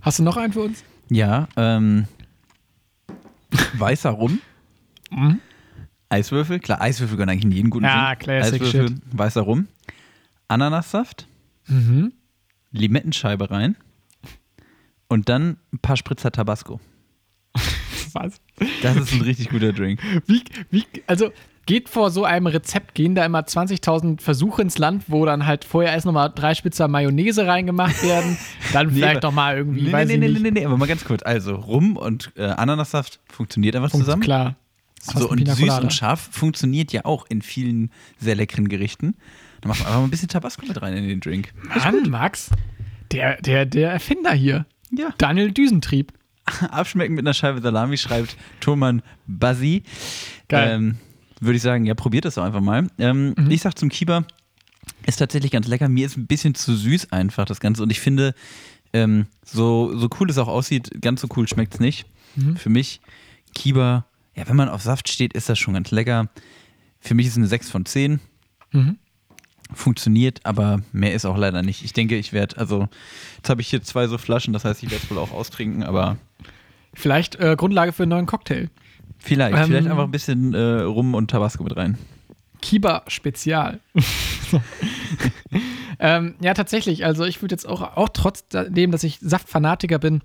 Hast 0.00 0.18
du 0.18 0.22
noch 0.22 0.36
einen 0.36 0.52
für 0.52 0.60
uns? 0.62 0.84
Ja, 1.10 1.48
ähm, 1.56 2.06
weißer 3.74 4.10
Rum, 4.10 4.40
Mhm. 5.10 5.40
Eiswürfel, 6.10 6.58
klar, 6.60 6.80
Eiswürfel 6.80 7.16
können 7.16 7.30
eigentlich 7.30 7.44
in 7.44 7.50
jeden 7.52 7.70
guten 7.70 7.84
Ja, 7.86 8.08
Drink. 8.14 8.20
classic 8.20 8.62
Eiswürfel, 8.62 8.94
weißer 9.12 9.40
Rum, 9.42 9.68
Ananassaft, 10.48 11.26
Mhm. 11.66 12.12
Limettenscheibe 12.72 13.50
rein 13.50 13.76
und 15.08 15.28
dann 15.30 15.56
ein 15.72 15.78
paar 15.78 15.96
Spritzer 15.96 16.30
Tabasco. 16.30 16.80
Was? 18.12 18.40
Das 18.82 18.96
ist 18.96 19.12
ein 19.12 19.20
richtig 19.22 19.48
guter 19.50 19.72
Drink. 19.72 20.00
Wie, 20.26 20.42
wie, 20.70 20.84
also 21.06 21.30
geht 21.68 21.90
vor 21.90 22.10
so 22.10 22.24
einem 22.24 22.46
Rezept, 22.46 22.94
gehen 22.94 23.14
da 23.14 23.26
immer 23.26 23.40
20.000 23.40 24.22
Versuche 24.22 24.62
ins 24.62 24.78
Land, 24.78 25.04
wo 25.08 25.26
dann 25.26 25.44
halt 25.44 25.66
vorher 25.66 25.92
erst 25.92 26.06
nochmal 26.06 26.32
drei 26.34 26.54
Spitzer 26.54 26.88
Mayonnaise 26.88 27.46
reingemacht 27.46 28.02
werden, 28.02 28.38
dann 28.72 28.90
vielleicht 28.90 29.18
aber- 29.18 29.26
nochmal 29.28 29.58
irgendwie, 29.58 29.82
Nee, 29.82 29.92
weiß 29.92 30.08
nee, 30.08 30.16
nee, 30.16 30.28
nee, 30.28 30.38
nee, 30.40 30.50
nee, 30.50 30.64
aber 30.64 30.78
mal 30.78 30.88
ganz 30.88 31.04
kurz. 31.04 31.22
Also 31.22 31.56
Rum 31.56 31.98
und 31.98 32.32
äh, 32.36 32.44
Ananassaft 32.44 33.20
funktioniert 33.30 33.76
einfach 33.76 33.90
Punkt, 33.90 34.06
zusammen. 34.06 34.22
Klar. 34.22 34.56
So, 35.02 35.28
und 35.28 35.46
süß 35.46 35.80
und 35.80 35.92
scharf 35.92 36.30
funktioniert 36.32 36.90
ja 36.92 37.04
auch 37.04 37.26
in 37.28 37.42
vielen 37.42 37.90
sehr 38.18 38.34
leckeren 38.34 38.68
Gerichten. 38.70 39.14
Da 39.60 39.68
macht 39.68 39.80
man 39.80 39.88
aber 39.88 39.98
mal 39.98 40.04
ein 40.04 40.10
bisschen 40.10 40.28
Tabasco 40.28 40.64
mit 40.66 40.80
rein 40.80 40.96
in 40.96 41.06
den 41.06 41.20
Drink. 41.20 41.52
Mann, 41.62 42.08
Max, 42.08 42.50
der, 43.12 43.40
der, 43.42 43.66
der 43.66 43.92
Erfinder 43.92 44.32
hier. 44.32 44.64
Ja. 44.90 45.10
Daniel 45.18 45.52
Düsentrieb. 45.52 46.14
Abschmecken 46.70 47.14
mit 47.14 47.24
einer 47.26 47.34
Scheibe 47.34 47.60
Salami, 47.60 47.98
schreibt 47.98 48.38
Thoman 48.60 49.02
Basi. 49.26 49.82
Geil. 50.48 50.70
Ähm, 50.72 50.98
Würde 51.40 51.56
ich 51.56 51.62
sagen, 51.62 51.84
ja, 51.86 51.94
probiert 51.94 52.24
das 52.24 52.34
doch 52.34 52.44
einfach 52.44 52.60
mal. 52.60 52.88
Ähm, 52.98 53.34
Ich 53.48 53.62
sag 53.62 53.78
zum 53.78 53.88
Kieber, 53.88 54.24
ist 55.06 55.16
tatsächlich 55.18 55.52
ganz 55.52 55.68
lecker. 55.68 55.88
Mir 55.88 56.06
ist 56.06 56.16
ein 56.16 56.26
bisschen 56.26 56.54
zu 56.54 56.74
süß 56.76 57.12
einfach 57.12 57.44
das 57.44 57.60
Ganze. 57.60 57.82
Und 57.82 57.90
ich 57.90 58.00
finde, 58.00 58.34
Ähm, 58.94 59.26
so, 59.44 59.94
so 59.98 60.08
cool 60.18 60.30
es 60.30 60.38
auch 60.38 60.48
aussieht, 60.48 60.90
ganz 61.02 61.20
so 61.20 61.28
cool 61.36 61.46
schmeckt 61.46 61.74
es 61.74 61.80
nicht. 61.80 62.06
Für 62.56 62.70
mich, 62.70 63.00
Kiba, 63.54 64.06
ja, 64.34 64.48
wenn 64.48 64.56
man 64.56 64.70
auf 64.70 64.80
Saft 64.80 65.10
steht, 65.10 65.34
ist 65.34 65.48
das 65.50 65.58
schon 65.58 65.74
ganz 65.74 65.90
lecker. 65.90 66.28
Für 66.98 67.14
mich 67.14 67.26
ist 67.26 67.32
es 67.32 67.36
eine 67.38 67.48
6 67.48 67.68
von 67.70 67.84
10. 67.84 68.18
Mhm. 68.72 68.96
Funktioniert, 69.74 70.40
aber 70.46 70.80
mehr 70.92 71.12
ist 71.12 71.26
auch 71.26 71.36
leider 71.36 71.62
nicht. 71.62 71.84
Ich 71.84 71.92
denke, 71.92 72.16
ich 72.16 72.32
werde, 72.32 72.56
also, 72.56 72.88
jetzt 73.36 73.50
habe 73.50 73.60
ich 73.60 73.68
hier 73.68 73.82
zwei 73.82 74.06
so 74.08 74.16
Flaschen, 74.16 74.54
das 74.54 74.64
heißt, 74.64 74.82
ich 74.82 74.90
werde 74.90 75.04
es 75.04 75.10
wohl 75.10 75.18
auch 75.18 75.32
austrinken, 75.32 75.82
aber 75.82 76.16
Vielleicht 76.94 77.36
äh, 77.36 77.54
Grundlage 77.56 77.92
für 77.92 78.04
einen 78.04 78.10
neuen 78.10 78.26
Cocktail. 78.26 78.70
Vielleicht, 79.18 79.56
Ähm, 79.56 79.64
vielleicht 79.66 79.88
einfach 79.88 80.04
ein 80.04 80.10
bisschen 80.10 80.54
äh, 80.54 80.80
Rum 80.82 81.14
und 81.14 81.30
Tabasco 81.30 81.62
mit 81.64 81.76
rein. 81.76 81.98
Kiba 82.60 83.02
Spezial. 83.06 83.80
ähm, 86.00 86.34
ja, 86.40 86.54
tatsächlich. 86.54 87.04
Also 87.04 87.24
ich 87.24 87.40
würde 87.40 87.54
jetzt 87.54 87.68
auch, 87.68 87.96
auch 87.96 88.08
trotzdem, 88.08 88.90
dass 88.90 89.04
ich 89.04 89.18
Saftfanatiker 89.20 89.98
bin, 89.98 90.22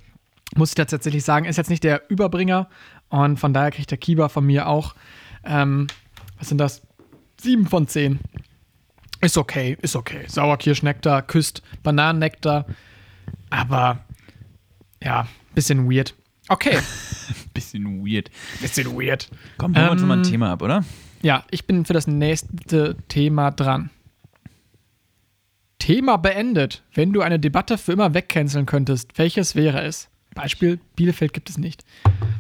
muss 0.56 0.70
ich 0.70 0.76
da 0.76 0.86
tatsächlich 0.86 1.24
sagen, 1.24 1.46
ist 1.46 1.58
jetzt 1.58 1.70
nicht 1.70 1.84
der 1.84 2.10
Überbringer. 2.10 2.70
Und 3.10 3.40
von 3.40 3.54
daher 3.54 3.72
kriegt 3.72 3.92
der 3.92 3.98
Kiba 3.98 4.30
von 4.30 4.46
mir 4.46 4.68
auch, 4.68 4.96
ähm, 5.44 5.88
was 6.40 6.50
sind 6.50 6.58
das? 6.58 6.82
Sieben 7.40 7.68
von 7.68 7.88
zehn. 7.88 8.20
Ist 9.22 9.38
okay, 9.38 9.78
ist 9.82 9.96
okay. 9.96 10.26
Sauerkirschnektar, 10.28 11.22
küsst 11.22 11.62
Bananennektar. 11.82 12.66
Aber 13.50 14.04
ja, 15.02 15.28
bisschen 15.54 15.90
weird. 15.90 16.16
Okay, 16.50 16.78
Bisschen 17.54 18.06
weird. 18.06 18.30
bisschen 18.62 18.88
weird. 18.98 19.30
Komm, 19.58 19.76
holen 19.76 19.86
wir 19.86 19.92
uns 19.92 20.02
Ähm, 20.02 20.08
mal 20.08 20.18
ein 20.18 20.24
Thema 20.24 20.52
ab, 20.52 20.62
oder? 20.62 20.84
Ja, 21.22 21.46
ich 21.52 21.66
bin 21.66 21.86
für 21.86 21.94
das 21.94 22.06
nächste 22.08 22.98
Thema 23.08 23.52
dran. 23.52 23.90
Thema 25.80 26.18
beendet. 26.18 26.82
Wenn 26.94 27.14
du 27.14 27.22
eine 27.22 27.40
Debatte 27.40 27.78
für 27.78 27.92
immer 27.94 28.14
wegcanceln 28.14 28.66
könntest, 28.66 29.18
welches 29.18 29.56
wäre 29.56 29.82
es? 29.84 30.10
Beispiel, 30.34 30.80
Bielefeld 30.96 31.34
gibt 31.34 31.50
es 31.50 31.58
nicht. 31.58 31.84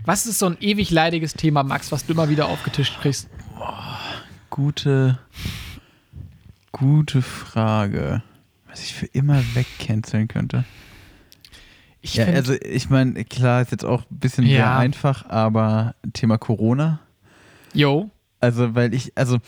Was 0.06 0.26
ist 0.26 0.40
so 0.40 0.48
ein 0.48 0.58
ewig 0.60 0.90
leidiges 0.92 1.34
Thema, 1.34 1.64
Max, 1.64 1.92
was 1.92 2.06
du 2.06 2.14
immer 2.14 2.30
wieder 2.30 2.48
aufgetischt 2.48 3.00
kriegst? 3.02 3.30
Gute, 4.50 5.20
gute 6.72 7.22
Frage. 7.22 8.22
Was 8.68 8.82
ich 8.84 8.94
für 8.94 9.06
immer 9.08 9.42
wegcanceln 9.54 10.28
könnte. 10.28 10.64
Ich 12.06 12.16
Ja, 12.16 12.26
also 12.26 12.54
ich 12.54 12.90
meine, 12.90 13.24
klar, 13.24 13.62
ist 13.62 13.72
jetzt 13.72 13.86
auch 13.86 14.02
ein 14.12 14.20
bisschen 14.20 14.46
sehr 14.46 14.56
Ja. 14.56 14.78
einfach, 14.78 15.28
aber 15.30 15.96
Thema 16.12 16.38
Corona. 16.38 17.00
yo, 17.74 18.12
Also, 18.42 18.76
weil 18.76 18.94
ich, 18.94 19.14
also 19.16 19.40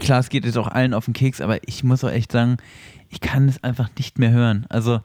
klar, 0.00 0.18
es 0.20 0.30
geht 0.30 0.46
jetzt 0.46 0.56
auch 0.56 0.66
allen 0.68 0.94
auf 0.94 1.04
den 1.04 1.12
Keks, 1.14 1.42
aber 1.42 1.58
ich 1.68 1.84
muss 1.84 2.02
auch 2.04 2.10
echt 2.10 2.32
sagen, 2.32 2.56
ich 3.10 3.20
kann 3.20 3.48
es 3.50 3.62
einfach 3.62 3.90
nicht 3.98 4.18
mehr 4.18 4.30
hören. 4.30 4.64
Also, 4.70 5.00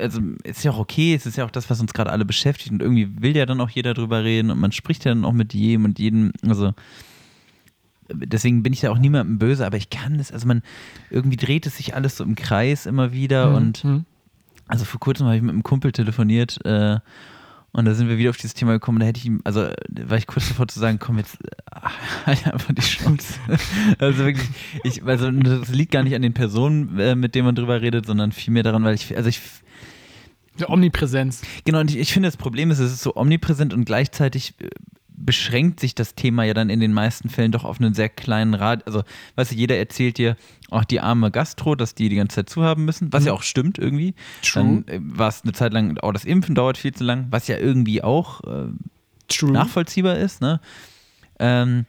also 0.00 0.20
ist 0.44 0.62
ja 0.62 0.70
auch 0.72 0.78
okay, 0.78 1.14
es 1.14 1.24
ist 1.24 1.38
ja 1.38 1.46
auch 1.46 1.50
das, 1.50 1.70
was 1.70 1.80
uns 1.80 1.94
gerade 1.94 2.10
alle 2.12 2.26
beschäftigt 2.26 2.70
und 2.70 2.82
irgendwie 2.82 3.22
will 3.22 3.34
ja 3.34 3.46
dann 3.46 3.62
auch 3.62 3.70
jeder 3.70 3.94
drüber 3.94 4.22
reden 4.22 4.50
und 4.50 4.60
man 4.60 4.72
spricht 4.72 5.06
ja 5.06 5.14
dann 5.14 5.24
auch 5.24 5.32
mit 5.32 5.54
jedem 5.54 5.86
und 5.86 5.98
jedem, 5.98 6.32
also 6.46 6.74
deswegen 8.12 8.62
bin 8.62 8.74
ich 8.74 8.82
ja 8.82 8.90
auch 8.90 8.98
niemandem 8.98 9.38
böse, 9.38 9.64
aber 9.64 9.78
ich 9.78 9.88
kann 9.88 10.20
es, 10.20 10.30
also 10.30 10.46
man, 10.46 10.60
irgendwie 11.08 11.38
dreht 11.38 11.64
es 11.66 11.78
sich 11.78 11.94
alles 11.94 12.18
so 12.18 12.24
im 12.24 12.34
Kreis 12.34 12.84
immer 12.84 13.12
wieder 13.12 13.54
und 13.54 13.82
Mhm. 13.84 14.04
Also 14.70 14.84
vor 14.84 15.00
kurzem 15.00 15.26
habe 15.26 15.36
ich 15.36 15.42
mit 15.42 15.50
einem 15.50 15.62
Kumpel 15.62 15.92
telefoniert 15.92 16.64
äh, 16.64 16.98
und 17.72 17.84
da 17.84 17.94
sind 17.94 18.08
wir 18.08 18.18
wieder 18.18 18.30
auf 18.30 18.36
dieses 18.36 18.54
Thema 18.54 18.72
gekommen. 18.72 18.98
Da 18.98 19.06
hätte 19.06 19.18
ich 19.18 19.26
ihm, 19.26 19.40
also 19.44 19.68
war 19.88 20.18
ich 20.18 20.26
kurz 20.26 20.48
davor 20.48 20.66
zu 20.66 20.80
sagen, 20.80 20.98
komm 20.98 21.18
jetzt, 21.18 21.38
äh, 21.44 21.80
halt 22.26 22.46
einfach 22.46 22.74
die 22.74 22.82
Chance. 22.82 23.34
also 23.98 24.24
wirklich, 24.24 24.48
ich, 24.82 25.04
also 25.04 25.30
das 25.30 25.68
liegt 25.68 25.92
gar 25.92 26.02
nicht 26.02 26.14
an 26.14 26.22
den 26.22 26.34
Personen, 26.34 26.98
äh, 26.98 27.14
mit 27.14 27.34
denen 27.34 27.46
man 27.46 27.54
drüber 27.54 27.80
redet, 27.80 28.06
sondern 28.06 28.32
vielmehr 28.32 28.62
daran, 28.62 28.82
weil 28.84 28.94
ich, 28.94 29.16
also 29.16 29.28
ich, 29.28 29.40
Die 30.58 30.68
Omnipräsenz. 30.68 31.42
genau, 31.64 31.80
und 31.80 31.90
ich, 31.90 31.98
ich 31.98 32.12
finde 32.12 32.28
das 32.28 32.36
Problem 32.36 32.70
ist, 32.70 32.80
es 32.80 32.92
ist 32.92 33.02
so 33.02 33.14
omnipräsent 33.14 33.72
und 33.72 33.84
gleichzeitig 33.84 34.54
äh, 34.60 34.68
beschränkt 35.24 35.80
sich 35.80 35.94
das 35.94 36.14
Thema 36.14 36.44
ja 36.44 36.54
dann 36.54 36.70
in 36.70 36.80
den 36.80 36.92
meisten 36.92 37.28
Fällen 37.28 37.52
doch 37.52 37.64
auf 37.64 37.80
einen 37.80 37.94
sehr 37.94 38.08
kleinen 38.08 38.54
Rad. 38.54 38.86
Also, 38.86 39.02
weißt 39.36 39.52
du, 39.52 39.54
jeder 39.54 39.76
erzählt 39.76 40.18
dir 40.18 40.36
auch 40.70 40.84
die 40.84 41.00
arme 41.00 41.30
Gastro, 41.30 41.74
dass 41.74 41.94
die 41.94 42.08
die 42.08 42.16
ganze 42.16 42.36
Zeit 42.36 42.50
zuhaben 42.50 42.84
müssen, 42.84 43.12
was 43.12 43.24
ja 43.24 43.32
auch 43.32 43.42
stimmt 43.42 43.78
irgendwie. 43.78 44.14
True. 44.42 44.82
Dann 44.84 44.88
äh, 44.88 45.00
war 45.02 45.28
es 45.28 45.42
eine 45.42 45.52
Zeit 45.52 45.72
lang, 45.72 45.98
auch 45.98 46.12
das 46.12 46.24
Impfen 46.24 46.54
dauert 46.54 46.78
viel 46.78 46.92
zu 46.94 47.04
lang, 47.04 47.26
was 47.30 47.48
ja 47.48 47.58
irgendwie 47.58 48.02
auch 48.02 48.40
äh, 48.44 48.68
nachvollziehbar 49.44 50.16
ist. 50.16 50.40
Ne? 50.40 50.60
Ähm, 51.38 51.86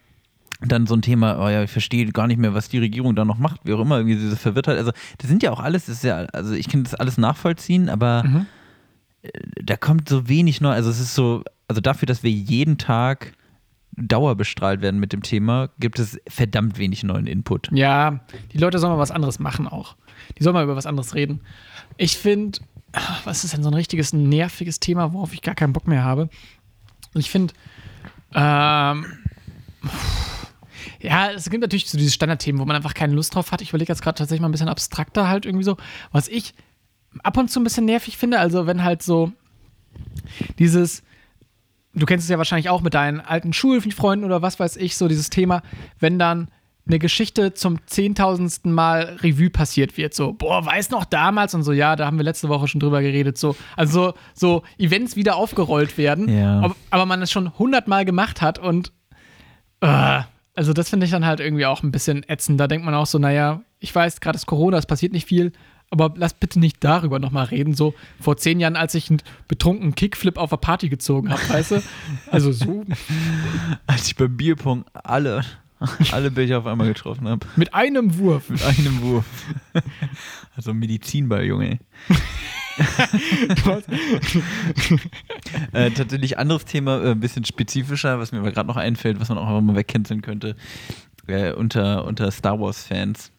dann 0.64 0.86
so 0.86 0.94
ein 0.96 1.02
Thema, 1.02 1.44
oh 1.44 1.50
ja, 1.50 1.64
ich 1.64 1.72
verstehe 1.72 2.06
gar 2.12 2.28
nicht 2.28 2.38
mehr, 2.38 2.54
was 2.54 2.70
die 2.70 2.78
Regierung 2.78 3.16
da 3.16 3.26
noch 3.26 3.40
macht, 3.40 3.62
wie 3.64 3.74
auch 3.74 3.80
immer, 3.80 3.98
irgendwie 3.98 4.16
diese 4.16 4.36
Verwirrtheit. 4.38 4.78
Also, 4.78 4.92
das 5.18 5.28
sind 5.28 5.42
ja 5.42 5.52
auch 5.52 5.60
alles, 5.60 5.88
das 5.88 5.96
ist 5.96 6.04
ja, 6.04 6.18
also 6.34 6.54
ich 6.54 6.70
kann 6.70 6.84
das 6.84 6.94
alles 6.94 7.18
nachvollziehen, 7.18 7.90
aber 7.90 8.24
Mhm. 8.24 8.46
äh, 9.24 9.30
da 9.64 9.76
kommt 9.78 10.08
so 10.08 10.28
wenig 10.28 10.62
neu. 10.62 10.70
Also, 10.72 10.90
es 10.92 11.00
ist 11.00 11.16
so, 11.16 11.44
also 11.72 11.80
dafür, 11.80 12.06
dass 12.06 12.22
wir 12.22 12.32
jeden 12.32 12.78
Tag 12.78 13.32
dauerbestrahlt 13.96 14.82
werden 14.82 15.00
mit 15.00 15.14
dem 15.14 15.24
Thema, 15.24 15.70
gibt 15.80 16.00
es 16.00 16.20
verdammt 16.28 16.78
wenig 16.78 17.04
neuen 17.04 17.28
Input. 17.28 17.70
Ja, 17.72 18.20
die 18.52 18.58
Leute 18.58 18.78
sollen 18.78 18.92
mal 18.92 19.00
was 19.00 19.12
anderes 19.12 19.40
machen 19.40 19.70
auch. 19.70 19.96
Die 20.38 20.44
sollen 20.44 20.54
mal 20.54 20.66
über 20.66 20.76
was 20.76 20.86
anderes 20.86 21.16
reden. 21.16 21.40
Ich 21.96 22.18
finde, 22.18 22.60
was 23.24 23.46
ist 23.46 23.54
denn 23.54 23.64
so 23.64 23.70
ein 23.70 23.74
richtiges 23.74 24.12
nerviges 24.12 24.82
Thema, 24.82 25.14
worauf 25.14 25.34
ich 25.34 25.42
gar 25.42 25.56
keinen 25.56 25.72
Bock 25.72 25.88
mehr 25.88 26.04
habe? 26.04 26.30
Ich 27.14 27.30
finde, 27.30 27.54
ähm, 28.34 29.06
ja, 31.00 31.32
es 31.32 31.50
gibt 31.50 31.62
natürlich 31.62 31.90
so 31.90 31.98
diese 31.98 32.12
Standardthemen, 32.12 32.60
wo 32.60 32.66
man 32.66 32.76
einfach 32.76 32.94
keine 32.94 33.14
Lust 33.14 33.34
drauf 33.34 33.54
hat. 33.54 33.62
Ich 33.62 33.70
überlege 33.70 33.94
jetzt 33.94 34.02
gerade 34.02 34.18
tatsächlich 34.18 34.42
mal 34.42 34.50
ein 34.50 34.54
bisschen 34.54 34.68
abstrakter 34.68 35.30
halt 35.30 35.46
irgendwie 35.46 35.64
so. 35.64 35.78
Was 36.12 36.28
ich 36.28 36.54
ab 37.24 37.38
und 37.38 37.50
zu 37.50 37.62
ein 37.62 37.64
bisschen 37.64 37.86
nervig 37.86 38.18
finde, 38.18 38.40
also 38.40 38.68
wenn 38.68 38.84
halt 38.84 39.04
so 39.04 39.32
dieses, 40.60 41.04
du 41.94 42.06
kennst 42.06 42.24
es 42.26 42.30
ja 42.30 42.38
wahrscheinlich 42.38 42.70
auch 42.70 42.82
mit 42.82 42.94
deinen 42.94 43.20
alten 43.20 43.54
Schulfreunden 43.54 44.26
oder 44.26 44.42
was 44.42 44.60
weiß 44.60 44.78
ich, 44.78 44.98
so 44.98 45.08
dieses 45.08 45.30
Thema, 45.30 45.62
wenn 46.00 46.20
dann 46.20 46.50
eine 46.88 46.98
Geschichte 46.98 47.54
zum 47.54 47.86
zehntausendsten 47.86 48.72
Mal 48.74 49.18
Revue 49.22 49.50
passiert 49.52 49.98
wird, 49.98 50.14
so, 50.14 50.34
boah, 50.34 50.66
weiß 50.66 50.90
noch 50.90 51.06
damals 51.06 51.54
und 51.54 51.64
so, 51.64 51.72
ja, 51.74 51.96
da 51.96 52.06
haben 52.08 52.18
wir 52.18 52.24
letzte 52.24 52.50
Woche 52.50 52.68
schon 52.68 52.80
drüber 52.80 53.02
geredet, 53.02 53.38
so, 53.38 53.56
also 53.78 54.14
so, 54.34 54.64
Events 54.80 55.16
wieder 55.16 55.36
aufgerollt 55.36 55.98
werden, 55.98 56.28
Ja. 56.28 56.60
aber, 56.60 56.76
aber 56.90 57.06
man 57.06 57.22
es 57.22 57.32
schon 57.32 57.58
hundertmal 57.60 58.04
gemacht 58.04 58.42
hat 58.42 58.58
und 58.58 58.92
äh, 59.82 60.22
also 60.56 60.74
das 60.74 60.90
finde 60.90 61.06
ich 61.06 61.12
dann 61.12 61.26
halt 61.26 61.40
irgendwie 61.40 61.66
auch 61.66 61.82
ein 61.82 61.92
bisschen 61.92 62.28
ätzend. 62.28 62.60
Da 62.60 62.68
denkt 62.68 62.86
man 62.86 62.94
auch 62.94 63.06
so, 63.06 63.18
naja, 63.20 63.62
ich 63.80 63.94
weiß, 63.96 64.20
gerade 64.20 64.36
ist 64.36 64.46
Corona, 64.48 64.78
es 64.78 64.86
passiert 64.86 65.14
nicht 65.14 65.28
viel, 65.28 65.54
aber 65.92 66.14
lass 66.16 66.34
bitte 66.34 66.60
nicht 66.60 66.78
darüber 66.84 67.20
nochmal 67.20 67.46
reden. 67.46 67.76
So 67.76 67.94
vor 68.20 68.38
zehn 68.38 68.60
Jahren, 68.60 68.76
als 68.76 68.96
ich 68.96 69.10
einen 69.10 69.22
betrunkenen 69.48 69.94
Kickflip 69.94 70.38
auf 70.38 70.50
der 70.50 70.58
Party 70.58 70.90
gezogen 70.90 71.30
habe, 71.30 71.50
weißt 71.50 71.72
du? 71.72 71.84
Also 72.32 72.52
so 72.52 72.86
Als 73.88 74.08
ich 74.08 74.16
beim 74.16 74.36
Bierpong 74.36 74.86
alle, 74.94 75.44
alle 76.12 76.32
Becher 76.32 76.60
auf 76.60 76.66
einmal 76.66 76.88
getroffen 76.88 77.28
habe. 77.28 77.46
mit 77.58 77.74
einem 77.74 78.18
Wurf. 78.18 78.50
Mit 78.50 78.64
einem 78.64 79.02
Wurf. 79.02 79.26
Also 80.56 80.74
Medizinball, 80.74 81.44
Junge. 81.46 81.80
äh, 85.74 85.92
tatsächlich 85.92 86.38
anderes 86.38 86.64
Thema, 86.66 87.04
äh, 87.04 87.12
ein 87.12 87.20
bisschen 87.20 87.44
spezifischer, 87.44 88.18
was 88.18 88.32
mir 88.32 88.40
aber 88.40 88.52
gerade 88.52 88.68
noch 88.68 88.78
einfällt, 88.78 89.20
was 89.20 89.28
man 89.30 89.38
auch 89.38 89.48
einfach 89.48 89.62
mal 89.62 89.76
wegcanceln 89.76 90.22
könnte, 90.22 90.56
äh, 91.28 91.52
unter, 91.52 92.06
unter 92.06 92.32
Star 92.32 92.60
Wars-Fans. 92.60 93.32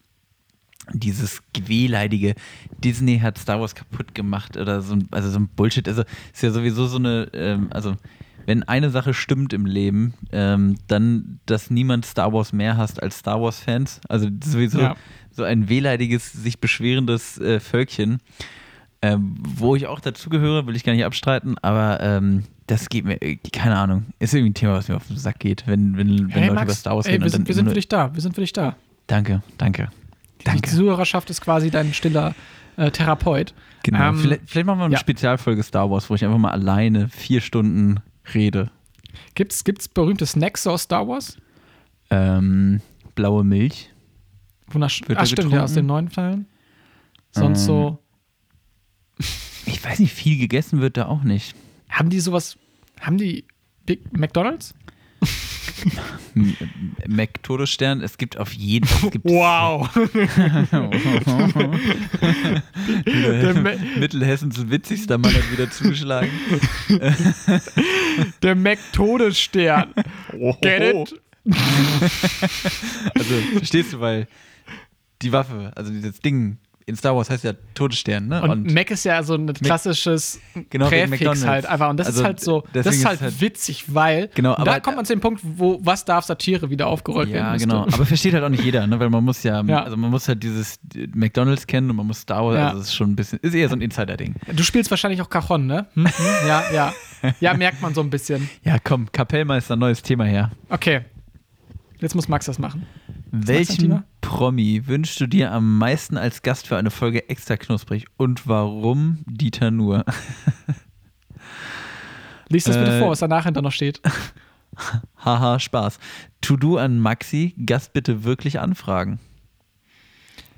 Dieses 0.91 1.41
wehleidige 1.57 2.35
Disney 2.83 3.19
hat 3.19 3.37
Star 3.37 3.59
Wars 3.59 3.73
kaputt 3.73 4.13
gemacht 4.13 4.57
oder 4.57 4.81
so 4.81 4.95
ein, 4.95 5.07
also 5.11 5.29
so 5.29 5.39
ein 5.39 5.47
Bullshit. 5.47 5.87
Also 5.87 6.03
ist 6.33 6.43
ja 6.43 6.51
sowieso 6.51 6.87
so 6.87 6.97
eine, 6.97 7.29
ähm, 7.33 7.67
also 7.71 7.95
wenn 8.45 8.63
eine 8.63 8.89
Sache 8.89 9.13
stimmt 9.13 9.53
im 9.53 9.65
Leben, 9.65 10.13
ähm, 10.33 10.75
dann, 10.87 11.39
dass 11.45 11.69
niemand 11.69 12.05
Star 12.05 12.33
Wars 12.33 12.51
mehr 12.51 12.75
hasst 12.75 13.01
als 13.01 13.19
Star 13.19 13.41
Wars-Fans. 13.41 14.01
Also 14.09 14.27
sowieso 14.43 14.81
Ja. 14.81 14.95
so 15.31 15.43
ein 15.43 15.69
wehleidiges, 15.69 16.33
sich 16.33 16.59
beschwerendes 16.59 17.37
äh, 17.39 17.59
Völkchen. 17.61 18.19
Ähm, 19.01 19.35
wo 19.37 19.75
ich 19.75 19.87
auch 19.87 19.99
dazugehöre, 19.99 20.65
will 20.65 20.77
ich 20.77 20.85
gar 20.85 20.93
nicht 20.93 21.03
abstreiten, 21.03 21.57
aber 21.61 21.99
ähm, 21.99 22.43
das 22.67 22.87
geht 22.87 23.03
mir, 23.03 23.21
äh, 23.21 23.35
keine 23.35 23.75
Ahnung, 23.75 24.05
ist 24.19 24.33
irgendwie 24.33 24.51
ein 24.51 24.53
Thema, 24.53 24.75
was 24.75 24.87
mir 24.87 24.95
auf 24.95 25.07
den 25.07 25.17
Sack 25.17 25.39
geht, 25.39 25.67
wenn, 25.67 25.97
wenn, 25.97 26.19
wenn 26.19 26.29
Hey 26.29 26.41
Leute 26.43 26.53
Max, 26.53 26.63
über 26.63 26.73
Star 26.73 26.95
Wars 26.95 27.05
ey, 27.07 27.11
reden. 27.13 27.23
wir 27.25 27.29
sind, 27.29 27.47
wir 27.49 27.53
sind 27.55 27.67
für 27.67 27.73
dich 27.75 27.89
da, 27.89 28.13
wir 28.15 28.21
sind 28.21 28.33
für 28.33 28.39
dich 28.39 28.53
da. 28.53 28.77
Danke, 29.07 29.43
danke. 29.57 29.89
Die 30.43 30.51
Danke. 30.51 30.69
Zuhörerschaft 30.69 31.29
ist 31.29 31.41
quasi 31.41 31.71
dein 31.71 31.93
stiller 31.93 32.35
äh, 32.77 32.91
Therapeut. 32.91 33.53
Genau. 33.83 34.09
Ähm, 34.09 34.17
vielleicht, 34.17 34.41
vielleicht 34.45 34.65
machen 34.65 34.79
wir 34.79 34.85
eine 34.85 34.93
ja. 34.93 34.99
Spezialfolge 34.99 35.63
Star 35.63 35.89
Wars, 35.89 36.09
wo 36.09 36.15
ich 36.15 36.23
einfach 36.23 36.37
mal 36.37 36.51
alleine 36.51 37.09
vier 37.09 37.41
Stunden 37.41 37.99
rede. 38.33 38.71
Gibt's, 39.35 39.63
gibt's 39.63 39.87
berühmte 39.87 40.25
Snacks 40.25 40.65
aus 40.67 40.83
Star 40.83 41.07
Wars? 41.07 41.37
Ähm, 42.09 42.81
blaue 43.15 43.43
Milch. 43.43 43.89
Wundersch 44.67 45.01
Wird 45.07 45.17
ah, 45.17 45.21
da 45.21 45.25
stimmt, 45.25 45.53
ja, 45.53 45.63
aus 45.63 45.73
den 45.73 45.85
neuen 45.85 46.09
Teilen. 46.09 46.47
Sonst 47.31 47.61
Ähm, 47.61 47.65
so. 47.65 47.99
Ich 49.65 49.83
weiß 49.83 49.99
nicht, 49.99 50.13
viel 50.13 50.37
gegessen 50.37 50.81
wird 50.81 50.97
da 50.97 51.05
auch 51.05 51.23
nicht. 51.23 51.55
Haben 51.89 52.09
die 52.09 52.19
sowas. 52.19 52.57
Haben 52.99 53.17
die 53.17 53.45
Big 53.85 54.17
McDonalds? 54.17 54.73
Mac-Todesstern, 57.07 58.01
es 58.01 58.17
gibt 58.17 58.37
auf 58.37 58.53
jeden 58.53 58.87
Fall. 58.87 59.11
Wow. 59.23 59.89
Mittelhessens 63.99 64.69
witzigster 64.69 65.17
Mann 65.17 65.33
hat 65.33 65.51
wieder 65.51 65.69
zugeschlagen. 65.69 66.31
Der 68.41 68.55
Mac-Todesstern. 68.55 69.93
Get 70.61 70.81
it? 70.81 71.21
Also, 73.15 73.35
verstehst 73.57 73.93
du, 73.93 73.99
weil 73.99 74.27
die 75.21 75.31
Waffe, 75.31 75.71
also 75.75 75.91
dieses 75.91 76.19
Ding 76.19 76.57
in 76.85 76.95
Star 76.95 77.15
Wars 77.15 77.29
heißt 77.29 77.43
ja 77.43 77.53
Todesstern, 77.73 78.27
ne? 78.27 78.41
Und, 78.41 78.73
Mac 78.73 78.91
ist 78.91 79.03
ja 79.05 79.23
so 79.23 79.35
ein 79.35 79.53
klassisches 79.53 80.39
Genau, 80.69 80.91
wegen 80.91 81.09
Präfix 81.09 81.11
McDonald's. 81.11 81.45
halt 81.47 81.65
einfach. 81.65 81.89
Und 81.89 81.97
das 81.97 82.07
Also, 82.07 82.19
ist 82.21 82.25
halt 82.25 82.39
so, 82.39 82.63
das 82.73 82.85
ist 82.85 82.95
ist 82.97 83.05
halt, 83.05 83.15
es 83.17 83.21
halt- 83.21 83.41
witzig, 83.41 83.85
weil 83.93 84.29
Genau, 84.35 84.55
und 84.55 84.65
da 84.67 84.71
aber- 84.73 84.81
kommt 84.81 84.97
man 84.97 85.05
zu 85.05 85.13
dem 85.13 85.21
Punkt, 85.21 85.41
wo 85.43 85.79
was 85.83 86.05
darf 86.05 86.25
Satire 86.25 86.69
wieder 86.69 86.87
aufgerollt 86.87 87.31
werden 87.31 87.45
ja, 87.53 87.55
genau. 87.57 87.83
Aber 87.83 88.05
versteht 88.05 88.33
halt 88.33 88.43
auch 88.43 88.49
nicht 88.49 88.63
jeder, 88.63 88.85
ne? 88.87 88.99
Weil 88.99 89.09
man 89.09 89.23
muss 89.23 89.43
ja, 89.43 89.61
Ja. 89.63 89.83
also 89.83 89.95
man 89.97 90.09
muss 90.11 90.27
halt 90.27 90.43
dieses 90.43 90.79
McDonalds 91.13 91.67
kennen 91.67 91.89
und 91.89 91.95
man 91.95 92.07
muss 92.07 92.19
Star 92.19 92.43
Wars, 92.45 92.55
Ja. 92.57 92.67
also 92.69 92.81
es 92.81 92.87
ist 92.87 92.95
schon 92.95 93.11
ein 93.11 93.15
bisschen, 93.15 93.39
ist 93.41 93.53
eher 93.53 93.69
so 93.69 93.75
ein 93.75 93.81
Insider-Ding. 93.81 94.35
Du 94.53 94.63
spielst 94.63 94.89
wahrscheinlich 94.91 95.21
auch 95.21 95.29
Cajon, 95.29 95.65
ne? 95.67 95.87
Hm? 95.93 96.05
Hm? 96.05 96.47
Ja, 96.47 96.63
ja. 96.73 96.93
Ja, 97.39 97.53
merkt 97.53 97.81
man 97.81 97.93
so 97.93 98.01
ein 98.01 98.09
bisschen. 98.09 98.49
Ja, 98.63 98.77
komm, 98.83 99.09
Kapellmeister, 99.11 99.75
neues 99.77 100.01
Thema 100.01 100.25
her. 100.25 100.51
Okay. 100.69 101.01
Jetzt 101.99 102.15
muss 102.15 102.27
Max 102.27 102.45
das 102.47 102.59
machen. 102.59 102.85
Welchen? 103.35 104.03
Promi 104.21 104.83
wünschst 104.85 105.19
du 105.19 105.25
dir 105.25 105.51
am 105.51 105.79
meisten 105.79 106.17
als 106.17 106.43
Gast 106.43 106.67
für 106.67 106.77
eine 106.77 106.91
Folge 106.91 107.29
extra 107.29 107.57
knusprig 107.57 108.05
und 108.15 108.47
warum 108.47 109.23
Dieter 109.25 109.71
nur? 109.71 110.05
Lies 112.49 112.65
das 112.65 112.77
bitte 112.77 112.97
Äh, 112.97 112.99
vor, 112.99 113.09
was 113.09 113.19
danach 113.19 113.45
hinter 113.45 113.63
noch 113.63 113.71
steht. 113.71 114.01
Haha, 115.17 115.59
Spaß. 115.59 115.97
To-Do 116.41 116.77
an 116.77 116.99
Maxi, 116.99 117.55
Gast 117.65 117.93
bitte 117.93 118.23
wirklich 118.23 118.59
anfragen. 118.59 119.19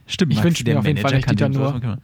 Stimmt, 0.06 0.34
Ich 0.34 0.40
Maxi, 0.40 0.50
wünsch 0.50 0.60
mir 0.60 0.66
der 0.66 0.80
auf 0.80 0.86
jeden 0.86 1.00
Fall 1.00 1.16
nicht 1.16 1.32
Dieter 1.32 1.48
machen. 1.48 2.02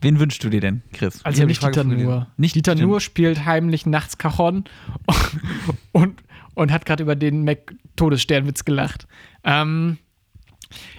Wen 0.00 0.20
wünschst 0.20 0.44
du 0.44 0.48
dir 0.48 0.60
denn, 0.60 0.82
Chris? 0.92 1.16
Ich 1.16 1.26
Also 1.26 1.40
die 1.42 1.46
nicht 1.48 1.60
Dieter. 1.62 1.82
Nuhr. 1.82 2.28
Nicht 2.36 2.54
Dieter 2.54 2.76
Nuhr 2.76 3.00
spielt 3.00 3.44
heimlich 3.46 3.84
nachts 3.86 4.16
Cajon 4.16 4.64
und, 5.92 6.12
und 6.12 6.22
hat 6.70 6.86
gerade 6.86 7.02
über 7.02 7.16
den 7.16 7.44
Mac-Todessternwitz 7.44 8.64
gelacht. 8.64 9.06
Ähm, 9.44 9.98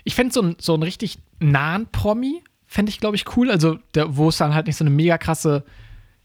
ich 0.03 0.15
fände 0.15 0.33
so, 0.33 0.53
so 0.59 0.73
einen 0.73 0.83
richtig 0.83 1.19
nahen 1.39 1.87
Promi, 1.91 2.43
fände 2.65 2.89
ich, 2.89 2.99
glaube 2.99 3.15
ich, 3.15 3.37
cool. 3.37 3.49
Also, 3.51 3.77
der, 3.93 4.17
wo 4.17 4.29
es 4.29 4.37
dann 4.37 4.53
halt 4.53 4.67
nicht 4.67 4.77
so 4.77 4.83
eine 4.83 4.89
mega 4.89 5.17
krasse. 5.17 5.63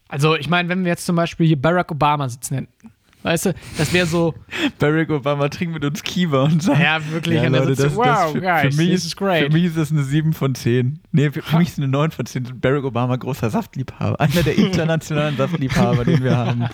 Also, 0.07 0.35
ich 0.35 0.49
meine, 0.49 0.69
wenn 0.69 0.83
wir 0.83 0.89
jetzt 0.89 1.05
zum 1.05 1.15
Beispiel 1.15 1.47
hier 1.47 1.61
Barack 1.61 1.91
Obama 1.91 2.27
sitzen 2.27 2.55
hätten, 2.55 2.91
weißt 3.23 3.47
du, 3.47 3.55
das 3.77 3.91
wäre 3.93 4.05
so, 4.05 4.33
Barack 4.79 5.09
Obama 5.09 5.49
trinkt 5.49 5.73
mit 5.73 5.83
uns 5.85 6.01
Kiva 6.03 6.43
und 6.43 6.63
sagt, 6.63 6.79
ja, 6.81 6.99
wirklich, 7.11 7.41
Ja, 7.41 7.47
Leute, 7.49 7.67
das, 7.69 7.77
das 7.77 7.95
wow, 7.95 8.31
für, 8.31 8.41
guys, 8.41 8.61
für, 8.75 8.81
mich 8.81 8.89
this 8.91 9.01
ist, 9.01 9.05
is 9.07 9.15
great. 9.15 9.45
für 9.45 9.49
mich 9.53 9.65
ist 9.65 9.77
das 9.77 9.91
eine 9.91 10.03
7 10.03 10.33
von 10.33 10.55
10. 10.55 10.99
Nee, 11.11 11.29
für, 11.31 11.41
für 11.41 11.57
mich 11.57 11.67
ist 11.67 11.73
es 11.73 11.79
eine 11.79 11.87
9 11.89 12.11
von 12.11 12.25
10. 12.25 12.59
Barack 12.61 12.83
Obama, 12.83 13.15
großer 13.15 13.49
Saftliebhaber. 13.49 14.19
Einer 14.19 14.43
der 14.43 14.57
internationalen 14.57 15.35
Saftliebhaber, 15.37 16.05
den 16.05 16.23
wir 16.23 16.37
haben. 16.37 16.67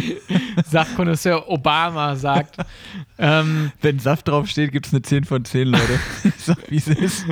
Saftkonnoisseur 0.66 1.48
Obama 1.48 2.16
sagt. 2.16 2.56
ähm, 3.18 3.72
Wenn 3.80 3.98
Saft 3.98 4.28
draufsteht, 4.28 4.72
gibt 4.72 4.86
es 4.86 4.92
eine 4.92 5.02
10 5.02 5.24
von 5.24 5.44
10, 5.44 5.68
Leute. 5.68 5.98
so 6.38 6.54
wie 6.68 6.76
es 6.76 6.86
ist. 6.88 7.26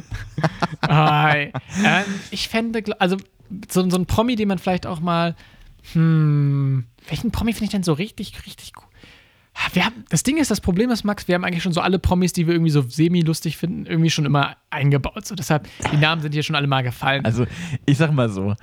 Hi. 0.88 1.52
ähm, 1.84 2.04
ich 2.30 2.48
fände, 2.48 2.82
also 2.98 3.16
so, 3.70 3.88
so 3.88 3.96
ein 3.96 4.06
Promi, 4.06 4.36
den 4.36 4.48
man 4.48 4.58
vielleicht 4.58 4.86
auch 4.86 5.00
mal, 5.00 5.34
hm, 5.92 6.84
welchen 7.08 7.30
Promi 7.30 7.52
finde 7.52 7.64
ich 7.64 7.70
denn 7.70 7.82
so 7.82 7.92
richtig, 7.92 8.46
richtig 8.46 8.72
gut? 8.72 8.86
Wir 9.72 9.84
haben, 9.84 10.04
das 10.08 10.22
Ding 10.22 10.36
ist, 10.36 10.50
das 10.50 10.60
Problem 10.60 10.90
ist, 10.90 11.04
Max, 11.04 11.26
wir 11.26 11.34
haben 11.34 11.44
eigentlich 11.44 11.64
schon 11.64 11.72
so 11.72 11.80
alle 11.80 11.98
Promis, 11.98 12.32
die 12.32 12.46
wir 12.46 12.54
irgendwie 12.54 12.70
so 12.70 12.82
semi-lustig 12.82 13.56
finden, 13.56 13.86
irgendwie 13.86 14.10
schon 14.10 14.24
immer 14.24 14.56
eingebaut. 14.70 15.26
So, 15.26 15.34
deshalb, 15.34 15.66
die 15.92 15.96
Namen 15.96 16.22
sind 16.22 16.32
hier 16.32 16.44
schon 16.44 16.54
alle 16.54 16.68
mal 16.68 16.82
gefallen. 16.82 17.24
Also, 17.24 17.44
ich 17.84 17.98
sag 17.98 18.12
mal 18.12 18.28
so. 18.28 18.54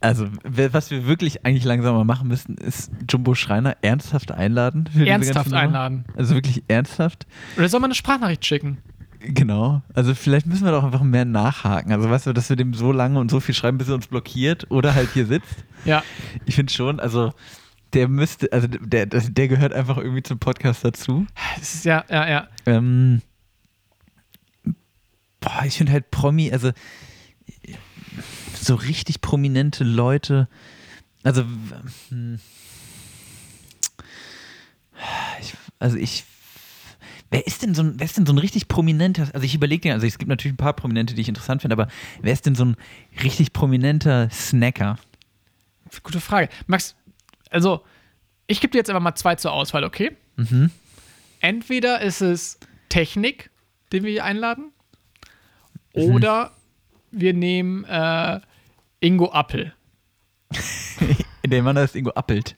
Also, 0.00 0.28
was 0.42 0.90
wir 0.90 1.06
wirklich 1.06 1.46
eigentlich 1.46 1.64
langsam 1.64 1.94
mal 1.94 2.04
machen 2.04 2.28
müssten, 2.28 2.54
ist 2.56 2.90
Jumbo 3.08 3.34
Schreiner 3.34 3.76
ernsthaft 3.82 4.32
einladen. 4.32 4.88
Ernsthaft 4.98 5.52
einladen. 5.52 6.04
Also 6.16 6.34
wirklich 6.34 6.64
ernsthaft. 6.68 7.26
Oder 7.56 7.68
soll 7.68 7.80
man 7.80 7.88
eine 7.88 7.94
Sprachnachricht 7.94 8.44
schicken? 8.44 8.78
Genau. 9.24 9.82
Also 9.94 10.14
vielleicht 10.14 10.46
müssen 10.46 10.64
wir 10.64 10.72
doch 10.72 10.84
einfach 10.84 11.02
mehr 11.02 11.24
nachhaken. 11.24 11.92
Also 11.92 12.10
weißt 12.10 12.26
du, 12.26 12.32
dass 12.32 12.48
wir 12.48 12.56
dem 12.56 12.74
so 12.74 12.92
lange 12.92 13.20
und 13.20 13.30
so 13.30 13.40
viel 13.40 13.54
schreiben, 13.54 13.78
bis 13.78 13.88
er 13.88 13.94
uns 13.94 14.08
blockiert 14.08 14.70
oder 14.70 14.94
halt 14.94 15.10
hier 15.12 15.26
sitzt. 15.26 15.64
Ja. 15.84 16.02
Ich 16.44 16.56
finde 16.56 16.72
schon, 16.72 17.00
also 17.00 17.32
der 17.92 18.08
müsste, 18.08 18.52
also 18.52 18.66
der, 18.68 19.06
der, 19.06 19.48
gehört 19.48 19.72
einfach 19.72 19.98
irgendwie 19.98 20.22
zum 20.22 20.38
Podcast 20.38 20.84
dazu. 20.84 21.26
Ja, 21.82 22.04
ja, 22.08 22.28
ja. 22.28 22.48
Ähm, 22.66 23.22
boah, 25.40 25.62
ich 25.66 25.76
finde 25.76 25.92
halt 25.92 26.10
Promi, 26.10 26.52
also 26.52 26.72
so 28.54 28.74
richtig 28.74 29.20
prominente 29.20 29.84
Leute, 29.84 30.48
also 31.22 31.44
hm, 32.08 32.38
ich, 35.40 35.54
also 35.78 35.96
ich 35.96 36.24
Wer 37.32 37.46
ist 37.46 37.62
denn 37.62 37.74
so 37.74 37.82
ein, 37.82 37.94
wer 37.98 38.04
ist 38.04 38.18
denn 38.18 38.26
so 38.26 38.32
ein 38.34 38.38
richtig 38.38 38.68
prominenter, 38.68 39.28
also 39.32 39.44
ich 39.44 39.54
überlege 39.54 39.80
dir, 39.80 39.94
also 39.94 40.06
es 40.06 40.18
gibt 40.18 40.28
natürlich 40.28 40.52
ein 40.52 40.58
paar 40.58 40.74
Prominente, 40.74 41.14
die 41.14 41.22
ich 41.22 41.28
interessant 41.28 41.62
finde, 41.62 41.72
aber 41.72 41.88
wer 42.20 42.32
ist 42.32 42.44
denn 42.44 42.54
so 42.54 42.66
ein 42.66 42.76
richtig 43.22 43.54
prominenter 43.54 44.28
Snacker? 44.30 44.98
Gute 46.02 46.20
Frage. 46.20 46.50
Max, 46.66 46.94
also, 47.48 47.84
ich 48.46 48.60
gebe 48.60 48.72
dir 48.72 48.78
jetzt 48.78 48.90
einfach 48.90 49.02
mal 49.02 49.14
zwei 49.14 49.34
zur 49.36 49.52
Auswahl, 49.52 49.84
okay? 49.84 50.14
Mhm. 50.36 50.70
Entweder 51.40 52.02
ist 52.02 52.20
es 52.20 52.58
Technik, 52.90 53.50
den 53.92 54.04
wir 54.04 54.10
hier 54.10 54.24
einladen, 54.24 54.70
oder 55.94 56.52
wir 57.10 57.32
nehmen 57.32 57.84
äh, 57.84 58.40
Ingo 59.00 59.32
Appel. 59.32 59.72
Der 61.46 61.62
Mann 61.62 61.78
heißt 61.78 61.96
Ingo 61.96 62.10
Appelt. 62.10 62.56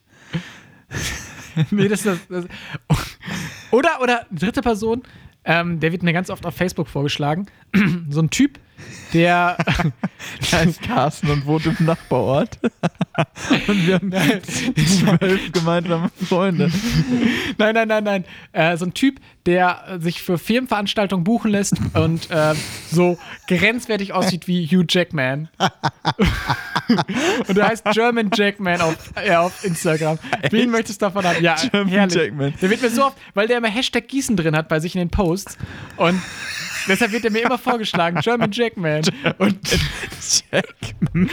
nee, 1.71 1.87
das 1.87 2.05
ist 2.05 2.05
das, 2.05 2.27
das. 2.27 2.45
Oder, 3.75 4.01
oder 4.01 4.25
dritte 4.31 4.61
Person, 4.61 5.03
ähm, 5.43 5.81
der 5.81 5.91
wird 5.91 6.01
mir 6.01 6.13
ganz 6.13 6.29
oft 6.29 6.45
auf 6.45 6.55
Facebook 6.55 6.87
vorgeschlagen. 6.87 7.47
so 8.09 8.21
ein 8.21 8.29
Typ, 8.29 8.57
der. 9.13 9.57
Der 10.51 10.59
heißt 10.59 10.81
Carsten 10.81 11.29
und 11.29 11.45
wohnt 11.45 11.65
im 11.67 11.77
Nachbarort. 11.85 12.57
und 13.67 13.87
wir 13.87 13.95
haben 13.95 14.11
zwölf 14.41 15.51
gemeinsame 15.51 16.09
Freunde. 16.27 16.71
nein, 17.57 17.75
nein, 17.75 17.87
nein, 17.87 18.03
nein. 18.03 18.25
Äh, 18.51 18.75
so 18.77 18.85
ein 18.85 18.93
Typ, 18.95 19.19
der 19.45 19.83
äh, 19.87 19.99
sich 19.99 20.23
für 20.23 20.37
Firmenveranstaltungen 20.37 21.23
buchen 21.23 21.51
lässt 21.51 21.75
und 21.93 22.31
äh, 22.31 22.55
so 22.91 23.19
grenzwertig 23.47 24.13
aussieht 24.13 24.47
wie 24.47 24.65
Hugh 24.65 24.85
Jackman. 24.89 25.49
und 27.47 27.55
der 27.55 27.67
heißt 27.67 27.85
German 27.93 28.31
Jackman 28.33 28.81
auf, 28.81 28.95
ja, 29.25 29.41
auf 29.41 29.63
Instagram. 29.63 30.17
Wen 30.49 30.71
möchtest 30.71 31.01
du 31.01 31.05
davon 31.05 31.23
haben? 31.25 31.43
Ja, 31.43 31.55
German 31.55 31.87
herrlich. 31.89 32.15
Jackman. 32.15 32.53
Der 32.61 32.69
wird 32.69 32.81
mir 32.81 32.89
so 32.89 33.05
oft, 33.05 33.17
weil 33.35 33.47
der 33.47 33.59
immer 33.59 33.69
Hashtag 33.69 34.07
Gießen 34.07 34.35
drin 34.35 34.55
hat 34.55 34.69
bei 34.69 34.79
sich 34.79 34.95
in 34.95 34.99
den 34.99 35.09
Posts. 35.09 35.57
Und 35.97 36.19
deshalb 36.87 37.11
wird 37.11 37.25
er 37.25 37.31
mir 37.31 37.43
immer 37.43 37.57
vorgeschlagen, 37.57 38.19
German 38.21 38.51
Jackman. 38.51 39.01
Und 39.37 39.59
Jackman. 40.51 41.29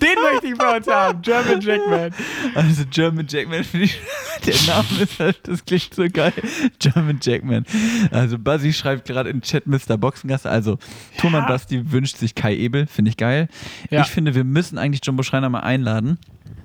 den 0.00 0.16
möchte 0.32 0.46
ich 0.46 0.56
bei 0.56 0.76
uns 0.76 0.86
haben, 0.86 1.22
German 1.22 1.60
Jackman. 1.60 2.14
Also 2.54 2.84
German 2.90 3.26
Jackman 3.28 3.64
finde 3.64 3.86
ich, 3.86 3.98
der 4.44 4.54
Name 4.66 5.02
ist 5.02 5.18
halt, 5.18 5.40
das 5.44 5.64
klingt 5.64 5.94
so 5.94 6.06
geil. 6.12 6.32
German 6.78 7.18
Jackman. 7.22 7.64
Also 8.10 8.38
Buzzy 8.38 8.72
schreibt 8.72 9.06
gerade 9.06 9.30
im 9.30 9.40
Chat 9.42 9.66
Mr. 9.66 9.96
Boxengasse, 9.96 10.50
also 10.50 10.78
Thomas 11.18 11.42
Ja. 11.42 11.48
Basti 11.48 11.92
wünscht 11.92 12.16
sich 12.16 12.34
Kai 12.34 12.54
Ebel, 12.56 12.86
finde 12.86 13.10
ich 13.10 13.16
geil. 13.16 13.48
Ja. 13.90 14.02
Ich 14.02 14.08
finde, 14.08 14.34
wir 14.34 14.44
müssen 14.44 14.78
eigentlich 14.78 15.00
Jumbo 15.04 15.22
Schreiner 15.22 15.48
mal 15.48 15.60
einladen. 15.60 16.18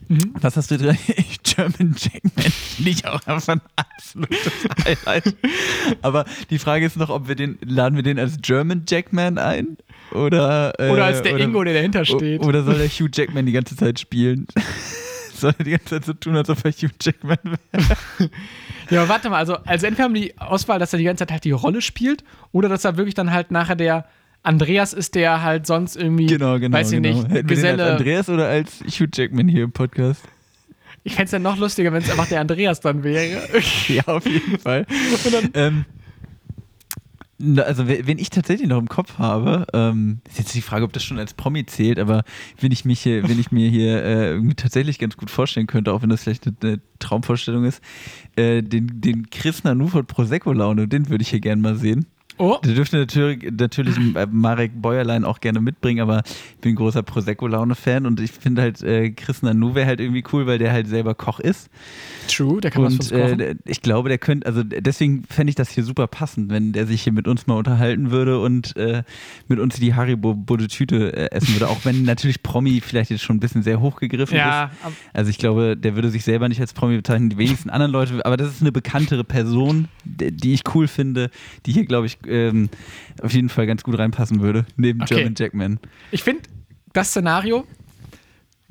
Mhm. 0.07 0.33
Was 0.41 0.57
hast 0.57 0.71
du 0.71 0.77
drin? 0.77 0.97
German 1.43 1.95
Jackman 1.97 2.51
finde 2.51 2.89
ich 2.91 3.05
auch 3.07 3.25
einfach 3.25 3.53
ein 3.53 3.61
absolutes 3.75 4.51
Highlight. 4.85 5.35
Aber 6.01 6.25
die 6.49 6.59
Frage 6.59 6.85
ist 6.85 6.97
noch, 6.97 7.09
ob 7.09 7.27
wir 7.27 7.35
den, 7.35 7.57
laden 7.63 7.95
wir 7.95 8.03
den 8.03 8.19
als 8.19 8.37
German 8.41 8.83
Jackman 8.87 9.37
ein? 9.37 9.77
Oder, 10.11 10.73
äh, 10.79 10.89
Oder 10.89 11.05
als 11.05 11.21
der 11.21 11.35
oder- 11.35 11.43
Ingo, 11.43 11.63
der 11.63 11.73
dahinter 11.75 12.03
steht. 12.03 12.43
Oder 12.43 12.63
soll 12.63 12.77
der 12.77 12.89
Hugh 12.89 13.09
Jackman 13.13 13.45
die 13.45 13.53
ganze 13.53 13.75
Zeit 13.77 13.99
spielen? 13.99 14.47
soll 15.33 15.53
er 15.57 15.63
die 15.63 15.71
ganze 15.71 15.85
Zeit 15.85 16.05
so 16.05 16.13
tun, 16.13 16.35
als 16.35 16.49
ob 16.49 16.57
er 16.65 16.71
Hugh 16.71 16.91
Jackman 17.01 17.37
wäre? 17.43 18.29
Ja, 18.89 19.01
aber 19.03 19.09
warte 19.09 19.29
mal, 19.29 19.37
also, 19.37 19.55
also 19.65 19.85
entweder 19.87 20.03
haben 20.03 20.13
wir 20.13 20.21
die 20.21 20.37
Auswahl, 20.37 20.77
dass 20.79 20.91
er 20.91 20.99
die 20.99 21.05
ganze 21.05 21.21
Zeit 21.21 21.31
halt 21.31 21.45
die 21.45 21.51
Rolle 21.51 21.81
spielt, 21.81 22.25
oder 22.51 22.67
dass 22.67 22.83
er 22.83 22.97
wirklich 22.97 23.15
dann 23.15 23.31
halt 23.31 23.49
nachher 23.51 23.77
der 23.77 24.05
Andreas 24.43 24.93
ist, 24.93 25.15
der 25.15 25.41
halt 25.43 25.67
sonst 25.67 25.95
irgendwie, 25.95 26.25
Genau, 26.25 26.59
genau. 26.59 26.77
weiß 26.77 26.91
ich 26.91 27.01
genau. 27.01 27.09
nicht, 27.15 27.23
Hätten 27.25 27.33
wir 27.33 27.41
den 27.43 27.47
Geselle. 27.47 27.83
als 27.83 27.91
Andreas 27.99 28.29
oder 28.29 28.47
als 28.47 28.79
Hugh 28.81 29.07
Jackman 29.13 29.47
hier 29.47 29.63
im 29.63 29.71
Podcast? 29.71 30.21
Ich 31.03 31.13
fände 31.13 31.25
es 31.25 31.31
ja 31.31 31.39
noch 31.39 31.57
lustiger, 31.57 31.91
wenn 31.93 32.01
es 32.03 32.09
einfach 32.11 32.27
der 32.27 32.41
Andreas 32.41 32.79
dann 32.79 33.03
wäre. 33.03 33.41
Ja, 33.87 34.03
auf 34.07 34.25
jeden 34.25 34.59
Fall. 34.59 34.85
ähm, 35.53 35.85
Also, 37.57 37.87
we- 37.87 38.01
wen 38.05 38.19
ich 38.19 38.29
tatsächlich 38.29 38.67
noch 38.69 38.77
im 38.77 38.87
Kopf 38.87 39.17
habe, 39.17 39.65
ähm, 39.73 40.19
ist 40.29 40.37
jetzt 40.37 40.53
die 40.53 40.61
Frage, 40.61 40.85
ob 40.85 40.93
das 40.93 41.03
schon 41.03 41.17
als 41.17 41.33
Promi 41.33 41.65
zählt, 41.65 41.97
aber 41.97 42.23
wenn 42.59 42.71
ich, 42.71 42.85
mich 42.85 42.99
hier, 42.99 43.27
wenn 43.27 43.39
ich 43.39 43.51
mir 43.51 43.67
hier 43.69 44.03
äh, 44.03 44.53
tatsächlich 44.55 44.99
ganz 44.99 45.17
gut 45.17 45.31
vorstellen 45.31 45.65
könnte, 45.65 45.91
auch 45.91 46.03
wenn 46.03 46.09
das 46.09 46.21
vielleicht 46.23 46.45
eine, 46.45 46.55
eine 46.61 46.79
Traumvorstellung 46.99 47.65
ist, 47.65 47.81
äh, 48.35 48.61
den, 48.61 49.01
den 49.01 49.29
Chris 49.31 49.63
Nanu 49.63 49.87
von 49.87 50.05
Prosecco-Laune, 50.05 50.87
den 50.87 51.09
würde 51.09 51.23
ich 51.23 51.29
hier 51.29 51.39
gerne 51.39 51.61
mal 51.63 51.75
sehen. 51.75 52.05
Oh, 52.37 52.57
Der 52.63 52.73
dürfte 52.73 52.97
natürlich, 52.97 53.51
natürlich 53.51 53.97
äh, 54.15 54.27
Marek 54.31 54.81
Bäuerlein 54.81 55.25
auch 55.25 55.39
gerne 55.39 55.61
mitbringen, 55.61 56.01
aber 56.01 56.23
ich 56.25 56.61
bin 56.61 56.75
großer 56.75 57.03
Prosecco-Laune-Fan 57.03 58.05
und 58.05 58.19
ich 58.19 58.31
finde 58.31 58.61
halt, 58.61 58.81
äh, 58.81 59.11
Chris 59.11 59.41
Nanu 59.41 59.75
wäre 59.75 59.87
halt 59.87 59.99
irgendwie 59.99 60.23
cool, 60.31 60.47
weil 60.47 60.57
der 60.57 60.71
halt 60.71 60.87
selber 60.87 61.15
Koch 61.15 61.39
ist. 61.39 61.69
true, 62.27 62.61
der 62.61 62.71
kann 62.71 62.83
was 62.83 62.93
Und 62.93 63.03
fürs 63.03 63.09
Kochen. 63.09 63.39
äh, 63.39 63.55
ich 63.65 63.81
glaube, 63.81 64.09
der 64.09 64.17
könnte, 64.17 64.47
also 64.47 64.63
deswegen 64.63 65.23
fände 65.29 65.49
ich 65.49 65.55
das 65.55 65.69
hier 65.69 65.83
super 65.83 66.07
passend, 66.07 66.49
wenn 66.51 66.73
der 66.73 66.87
sich 66.87 67.03
hier 67.03 67.13
mit 67.13 67.27
uns 67.27 67.47
mal 67.47 67.55
unterhalten 67.55 68.11
würde 68.11 68.39
und 68.39 68.75
äh, 68.75 69.03
mit 69.47 69.59
uns 69.59 69.75
die 69.75 69.93
Haribo-Budde 69.93 70.67
Tüte 70.67 71.13
äh, 71.15 71.31
essen 71.31 71.53
würde. 71.55 71.69
Auch 71.69 71.85
wenn 71.85 72.03
natürlich 72.05 72.43
Promi 72.43 72.81
vielleicht 72.81 73.11
jetzt 73.11 73.23
schon 73.23 73.37
ein 73.37 73.39
bisschen 73.39 73.63
sehr 73.63 73.79
hochgegriffen 73.79 74.37
ja, 74.37 74.65
ist. 74.65 74.71
Also 75.13 75.29
ich 75.29 75.37
glaube, 75.37 75.77
der 75.77 75.95
würde 75.95 76.09
sich 76.09 76.23
selber 76.23 76.49
nicht 76.49 76.61
als 76.61 76.73
Promi 76.73 76.97
bezeichnen, 76.97 77.29
die 77.29 77.37
wenigsten 77.37 77.69
anderen 77.69 77.91
Leute, 77.91 78.25
aber 78.25 78.37
das 78.37 78.49
ist 78.49 78.61
eine 78.61 78.71
bekanntere 78.71 79.23
Person, 79.23 79.87
die 80.03 80.51
die 80.51 80.53
ich 80.53 80.61
cool 80.75 80.87
finde, 80.87 81.29
die 81.65 81.71
hier, 81.71 81.85
glaube 81.85 82.07
ich, 82.07 82.17
ähm, 82.31 82.69
auf 83.21 83.33
jeden 83.33 83.49
Fall 83.49 83.67
ganz 83.67 83.83
gut 83.83 83.97
reinpassen 83.99 84.41
würde, 84.41 84.65
neben 84.77 85.01
Okay. 85.01 85.15
German 85.15 85.35
Jackman. 85.37 85.79
ich 86.11 86.23
finde 86.23 86.43
das 86.93 87.09
Szenario, 87.09 87.65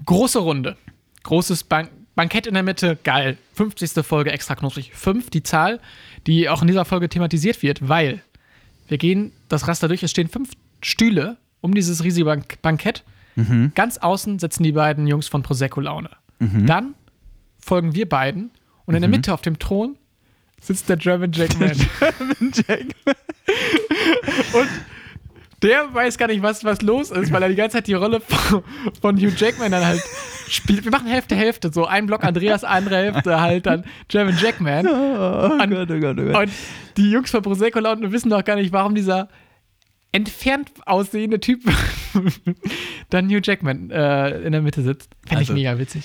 große 0.05 0.39
Runde, 0.39 0.77
großes 1.23 1.65
Bank 1.65 1.91
Bankett 2.17 2.47
in 2.47 2.55
der 2.55 2.63
Mitte, 2.63 2.99
geil. 3.03 3.39
50. 3.55 4.05
Folge 4.05 4.31
extra 4.33 4.55
knusprig. 4.55 4.91
Fünf, 4.95 5.31
die 5.31 5.43
Zahl, 5.43 5.81
die 6.27 6.49
auch 6.49 6.61
in 6.61 6.67
dieser 6.69 6.85
Folge 6.85 7.09
thematisiert 7.09 7.63
wird, 7.63 7.89
weil 7.89 8.21
wir 8.89 8.99
gehen 8.99 9.33
das 9.49 9.69
Raster 9.69 9.89
durch, 9.89 10.03
es 10.03 10.11
stehen 10.11 10.29
fünf 10.29 10.51
Stühle 10.83 11.37
um 11.63 11.73
dieses 11.75 12.03
riesige 12.05 12.25
Bank 12.27 12.61
Bankett. 12.63 13.05
Ganz 13.75 13.97
außen 13.97 14.39
sitzen 14.39 14.65
die 14.65 14.73
beiden 14.73 15.07
Jungs 15.07 15.29
von 15.29 15.43
Prosecco 15.43 15.81
Laune. 15.81 16.11
Dann 16.67 16.95
folgen 17.59 17.95
wir 17.95 18.07
beiden 18.09 18.51
und 18.85 18.95
in 18.95 19.01
der 19.01 19.09
Mitte 19.09 19.33
auf 19.33 19.41
dem 19.41 19.59
Thron 19.59 19.97
sitzt 20.61 20.89
der 20.89 20.97
German 20.97 21.33
Jackman. 21.33 21.71
und 24.53 24.69
der 25.63 25.93
weiß 25.93 26.17
gar 26.17 26.29
nicht, 26.29 26.43
was, 26.43 26.65
was 26.65 26.81
los 26.83 27.11
ist, 27.11 27.33
weil 27.33 27.43
er 27.43 27.49
die 27.51 27.55
ganze 27.55 27.77
Zeit 27.79 27.87
die 27.87 27.93
Rolle 27.95 28.21
von, 28.21 28.63
von 29.01 29.17
Hugh 29.19 29.33
Jackman 29.37 29.71
dann 29.73 29.85
halt 29.85 30.03
spielt. 30.49 30.85
Wir 30.85 30.91
machen 30.91 31.07
Hälfte, 31.07 31.35
Hälfte. 31.37 31.71
So 31.73 31.85
ein 31.87 32.07
Block 32.07 32.25
Andreas, 32.25 32.65
andere 32.65 32.97
Hälfte 32.97 33.41
halt 33.41 33.67
dann 33.67 33.85
German 34.09 34.37
Jackman. 34.41 34.87
Oh 34.87 35.59
Und- 35.63 35.71
Gott, 35.71 35.91
oh 35.91 35.99
Gott, 36.01 36.17
oh 36.19 36.25
Gott. 36.25 36.37
Und 36.37 36.51
die 36.97 37.11
Jungs 37.11 37.31
von 37.31 37.43
Prosecco 37.43 37.79
Laune 37.79 38.11
wissen 38.11 38.31
doch 38.31 38.43
gar 38.45 38.57
nicht, 38.57 38.73
warum 38.73 38.95
dieser 38.95 39.29
entfernt 40.13 40.71
aussehende 40.87 41.39
Typ 41.41 41.61
dann 43.11 43.27
Hugh 43.29 43.41
Jackman 43.45 43.91
äh, 43.91 44.41
in 44.41 44.53
der 44.53 44.63
Mitte 44.63 44.83
sitzt. 44.83 45.11
Fände 45.27 45.43
ich 45.43 45.49
Also- 45.51 45.53
mega 45.55 45.79
witzig. 45.79 46.05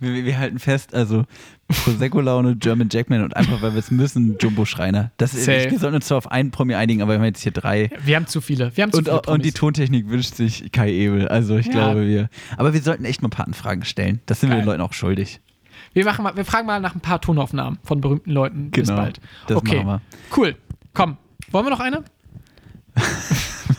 Wir- 0.00 0.24
wir 0.24 0.38
halten 0.38 0.58
fest, 0.58 0.94
also 0.94 1.24
Prosecco-Laune, 1.70 2.56
German 2.56 2.88
Jackman 2.90 3.22
und 3.22 3.36
einfach, 3.36 3.62
weil 3.62 3.72
wir 3.72 3.78
es 3.78 3.90
müssen, 3.90 4.36
Jumbo 4.38 4.64
Schreiner. 4.64 5.10
Das, 5.16 5.34
ist- 5.34 5.44
Safe. 5.44 5.70
wir 5.70 5.78
sollten 5.78 5.96
uns 5.96 6.06
zwar 6.06 6.18
auf 6.18 6.30
einen 6.30 6.50
Promi 6.50 6.74
einigen, 6.74 7.02
aber 7.02 7.12
wir 7.12 7.18
haben 7.18 7.24
jetzt 7.24 7.42
hier 7.42 7.52
drei. 7.52 7.90
Wir 8.04 8.16
haben 8.16 8.26
zu 8.26 8.40
viele. 8.40 8.76
Wir 8.76 8.82
haben 8.82 8.92
zu 8.92 8.98
Und, 8.98 9.04
viele 9.08 9.20
und 9.22 9.44
die. 9.44 9.52
Tontechnik 9.52 10.08
wünscht 10.08 10.34
sich 10.34 10.70
Kai 10.72 10.90
Ebel. 10.92 11.28
Also 11.28 11.56
ich 11.56 11.66
Ja. 11.66 11.72
glaube, 11.72 12.06
wir. 12.06 12.28
Aber 12.56 12.72
wir 12.74 12.82
sollten 12.82 13.04
echt 13.04 13.22
mal 13.22 13.28
ein 13.28 13.30
paar 13.32 13.46
Anfragen 13.46 13.84
stellen. 13.84 14.20
Das 14.26 14.40
sind 14.40 14.50
wir 14.50 14.56
Geil. 14.56 14.64
den 14.64 14.68
Leuten 14.68 14.80
auch 14.82 14.92
schuldig. 14.92 15.40
wir, 15.94 16.04
machen 16.04 16.22
mal, 16.22 16.36
wir 16.36 16.44
fragen 16.44 16.66
mal 16.66 16.80
nach 16.80 16.94
ein 16.94 17.00
paar 17.00 17.20
Tonaufnahmen 17.20 17.78
von 17.84 18.00
berühmten 18.00 18.30
Leuten. 18.32 18.70
Bis 18.70 18.88
Genau. 18.88 19.00
bald. 19.02 19.20
Das 19.46 19.56
okay, 19.56 19.82
machen 19.84 20.02
wir. 20.30 20.36
cool. 20.36 20.56
Komm, 20.94 21.16
wollen 21.50 21.66
wir 21.66 21.70
noch 21.70 21.80
eine? 21.80 22.04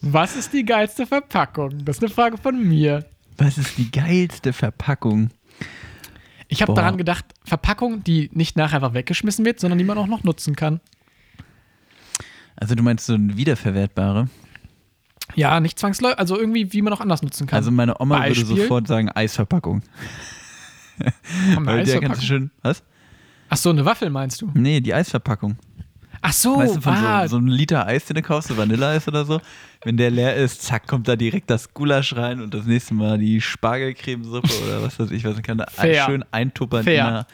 Was 0.00 0.36
ist 0.36 0.52
die 0.52 0.64
geilste 0.64 1.06
Verpackung? 1.06 1.84
Das 1.84 1.96
ist 1.96 2.02
eine 2.04 2.12
Frage 2.12 2.36
von 2.38 2.62
mir. 2.66 3.04
Was 3.38 3.58
ist 3.58 3.76
die 3.76 3.90
geilste 3.90 4.52
Verpackung? 4.52 5.30
Ich 6.48 6.62
habe 6.62 6.74
daran 6.74 6.96
gedacht, 6.96 7.24
Verpackung, 7.44 8.04
die 8.04 8.30
nicht 8.32 8.56
nachher 8.56 8.76
einfach 8.76 8.94
weggeschmissen 8.94 9.44
wird, 9.44 9.60
sondern 9.60 9.78
die 9.78 9.84
man 9.84 9.98
auch 9.98 10.06
noch 10.06 10.22
nutzen 10.22 10.54
kann. 10.54 10.80
Also 12.56 12.74
du 12.74 12.82
meinst 12.82 13.06
so 13.06 13.14
eine 13.14 13.36
wiederverwertbare? 13.36 14.28
Ja, 15.34 15.60
nicht 15.60 15.78
zwangsläufig, 15.78 16.18
also 16.18 16.38
irgendwie, 16.38 16.72
wie 16.72 16.82
man 16.82 16.92
auch 16.92 17.00
anders 17.00 17.22
nutzen 17.22 17.46
kann. 17.46 17.56
Also 17.56 17.70
meine 17.70 18.00
Oma 18.00 18.18
Beispiel? 18.18 18.48
würde 18.48 18.62
sofort 18.62 18.86
sagen 18.86 19.10
Eisverpackung. 19.10 19.82
Weil 20.98 21.12
der 21.64 21.74
Eisverpackung. 21.74 22.08
kannst 22.08 22.22
du 22.22 22.26
schön. 22.26 22.50
Was? 22.62 22.82
Ach 23.48 23.56
so, 23.56 23.70
eine 23.70 23.84
Waffel 23.84 24.10
meinst 24.10 24.40
du? 24.40 24.50
Nee, 24.54 24.80
die 24.80 24.94
Eisverpackung. 24.94 25.56
Ach 26.28 26.32
so, 26.32 26.56
weißt 26.56 26.76
du, 26.76 26.80
von 26.80 26.96
so, 26.96 27.28
so 27.28 27.36
einem 27.36 27.46
Liter 27.46 27.86
Eis, 27.86 28.06
den 28.06 28.16
du 28.16 28.22
kaufst, 28.22 28.48
so 28.48 28.56
Vanilleeis 28.56 29.06
oder 29.06 29.24
so. 29.24 29.40
Wenn 29.84 29.96
der 29.96 30.10
leer 30.10 30.34
ist, 30.34 30.60
zack, 30.62 30.88
kommt 30.88 31.06
da 31.06 31.14
direkt 31.14 31.48
das 31.50 31.72
Gulasch 31.72 32.16
rein 32.16 32.40
und 32.40 32.52
das 32.52 32.66
nächste 32.66 32.94
Mal 32.94 33.18
die 33.18 33.40
Spargelcremesuppe 33.40 34.50
oder 34.66 34.82
was 34.82 34.98
weiß 34.98 35.12
ich, 35.12 35.22
was 35.24 35.36
ich 35.36 35.44
kann. 35.44 35.58
Da 35.58 35.66
Fair. 35.70 36.04
schön 36.04 36.24
eintuppern 36.32 36.84
in 36.84 37.00
einer, 37.00 37.26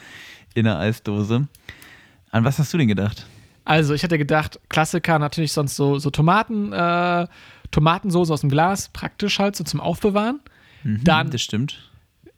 in 0.54 0.66
einer 0.66 0.78
Eisdose. 0.78 1.48
An 2.30 2.44
was 2.44 2.58
hast 2.58 2.72
du 2.74 2.78
denn 2.78 2.88
gedacht? 2.88 3.24
Also, 3.64 3.94
ich 3.94 4.02
hätte 4.02 4.18
gedacht, 4.18 4.60
Klassiker 4.68 5.18
natürlich 5.18 5.52
sonst 5.52 5.76
so, 5.76 5.98
so 5.98 6.10
Tomaten, 6.10 6.72
äh, 6.72 7.26
Tomatensoße 7.70 8.32
aus 8.32 8.40
dem 8.42 8.50
Glas, 8.50 8.90
praktisch 8.92 9.38
halt 9.38 9.56
so 9.56 9.64
zum 9.64 9.80
Aufbewahren. 9.80 10.40
Dann 10.84 11.30
Das 11.30 11.40
stimmt. 11.40 11.90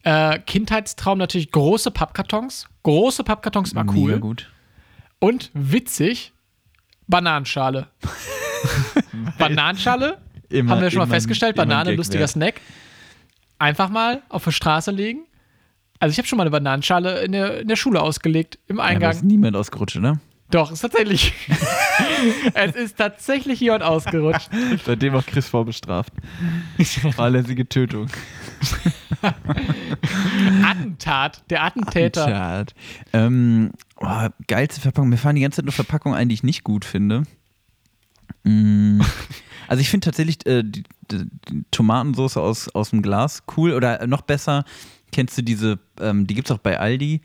äh, 0.05 0.39
Kindheitstraum 0.39 1.19
natürlich 1.19 1.51
große 1.51 1.91
Pappkartons. 1.91 2.69
Große 2.85 3.25
Pappkartons 3.25 3.75
war 3.75 3.87
cool. 3.89 4.11
Mega 4.11 4.19
gut. 4.19 4.51
Und 5.19 5.51
witzig, 5.55 6.34
Bananenschale. 7.07 7.89
Bananenschale, 9.39 10.19
Immer- 10.49 10.73
haben 10.73 10.83
wir 10.83 10.91
schon 10.91 11.01
mal 11.01 11.07
festgestellt, 11.07 11.57
Banane, 11.57 11.95
lustiger 11.95 12.21
wert. 12.21 12.31
Snack. 12.31 12.61
Einfach 13.59 13.89
mal 13.89 14.23
auf 14.29 14.45
der 14.45 14.51
Straße 14.51 14.91
legen. 14.91 15.25
Also 16.01 16.13
ich 16.13 16.19
habe 16.19 16.27
schon 16.27 16.37
mal 16.37 16.43
eine 16.43 16.51
Bananenschale 16.51 17.23
in 17.23 17.33
der, 17.33 17.61
in 17.61 17.69
der 17.69 17.77
Schule 17.77 18.01
ausgelegt, 18.03 18.59
im 18.67 18.77
Ja, 18.77 18.83
da 18.83 18.89
Eingang. 18.89 19.11
ist 19.13 19.25
niemand 19.25 19.57
ausgerutscht, 19.57 19.97
ne? 20.01 20.19
Doch, 20.51 20.71
ist 20.71 20.81
tatsächlich. 20.81 21.33
es 22.55 22.77
ist 22.77 22.97
tatsächlich 22.97 23.61
jemand 23.61 23.83
ausgerutscht. 23.83 24.51
Seitdem 24.85 25.15
auch 25.17 25.27
Chris 25.27 25.49
vorbestraft. 25.49 26.13
Fahrlässige 27.17 27.69
Tötung. 27.69 28.09
Attentat, 30.65 31.43
der 31.51 31.65
Attentäter. 31.65 32.23
Attentat. 32.27 32.75
Ähm, 33.13 33.73
oh, 33.97 34.29
geilste 34.47 34.81
Verpackung. 34.81 35.09
Mir 35.09 35.17
fallen 35.17 35.37
die 35.37 35.43
ganze 35.43 35.57
Zeit 35.57 35.65
nur 35.65 35.73
Verpackungen 35.73 36.17
ein, 36.17 36.29
die 36.29 36.35
ich 36.35 36.43
nicht 36.43 36.65
gut 36.65 36.85
finde. 36.85 37.25
Mm, 38.45 39.01
Also 39.67 39.81
ich 39.81 39.89
finde 39.89 40.05
tatsächlich 40.05 40.47
äh, 40.47 40.63
die, 40.63 40.85
die, 41.11 41.25
die 41.49 41.65
Tomatensauce 41.71 42.37
aus, 42.37 42.69
aus 42.75 42.91
dem 42.91 43.03
Glas 43.03 43.43
cool. 43.57 43.73
Oder 43.73 44.07
noch 44.07 44.23
besser, 44.23 44.65
kennst 45.13 45.39
du 45.39 45.43
diese, 45.43 45.79
ähm, 46.01 46.27
die 46.27 46.35
gibt 46.35 46.49
es 46.51 46.55
auch 46.55 46.61
bei 46.61 46.79
Aldi, 46.79 47.23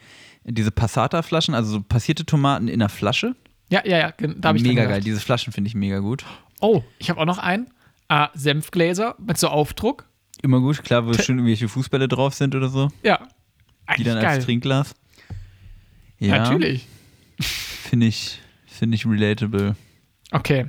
diese 0.50 0.72
Passata-Flaschen, 0.72 1.54
also 1.54 1.72
so 1.72 1.82
passierte 1.82 2.26
Tomaten 2.26 2.68
in 2.68 2.76
einer 2.76 2.90
Flasche. 2.90 3.36
Ja, 3.70 3.82
ja, 3.86 3.98
ja, 3.98 4.14
da 4.18 4.50
habe 4.50 4.58
ich 4.58 4.64
mega 4.64 4.86
geil. 4.86 5.02
Diese 5.02 5.20
Flaschen 5.20 5.54
finde 5.54 5.68
ich 5.68 5.76
mega 5.76 6.00
gut. 6.00 6.26
Oh, 6.60 6.84
ich 6.98 7.10
habe 7.10 7.20
auch 7.22 7.26
noch 7.26 7.38
einen. 7.38 7.70
Äh, 8.10 8.28
Senfgläser 8.34 9.16
mit 9.20 9.38
so 9.38 9.50
Aufdruck. 9.50 10.06
Immer 10.42 10.60
gut, 10.62 10.84
klar, 10.84 11.06
wo 11.06 11.14
schön 11.14 11.38
irgendwelche 11.38 11.68
Fußbälle 11.70 12.08
drauf 12.08 12.34
sind 12.34 12.56
oder 12.56 12.70
so. 12.70 12.90
Ja. 13.04 13.20
Die 13.98 14.04
dann 14.04 14.18
als 14.18 14.26
geil. 14.26 14.44
Trinkglas. 14.44 14.96
Ja, 16.18 16.40
Natürlich. 16.40 16.88
Finde 17.40 18.08
ich, 18.08 18.40
finde 18.66 18.96
ich 18.96 19.06
relatable. 19.06 19.76
Okay. 20.32 20.68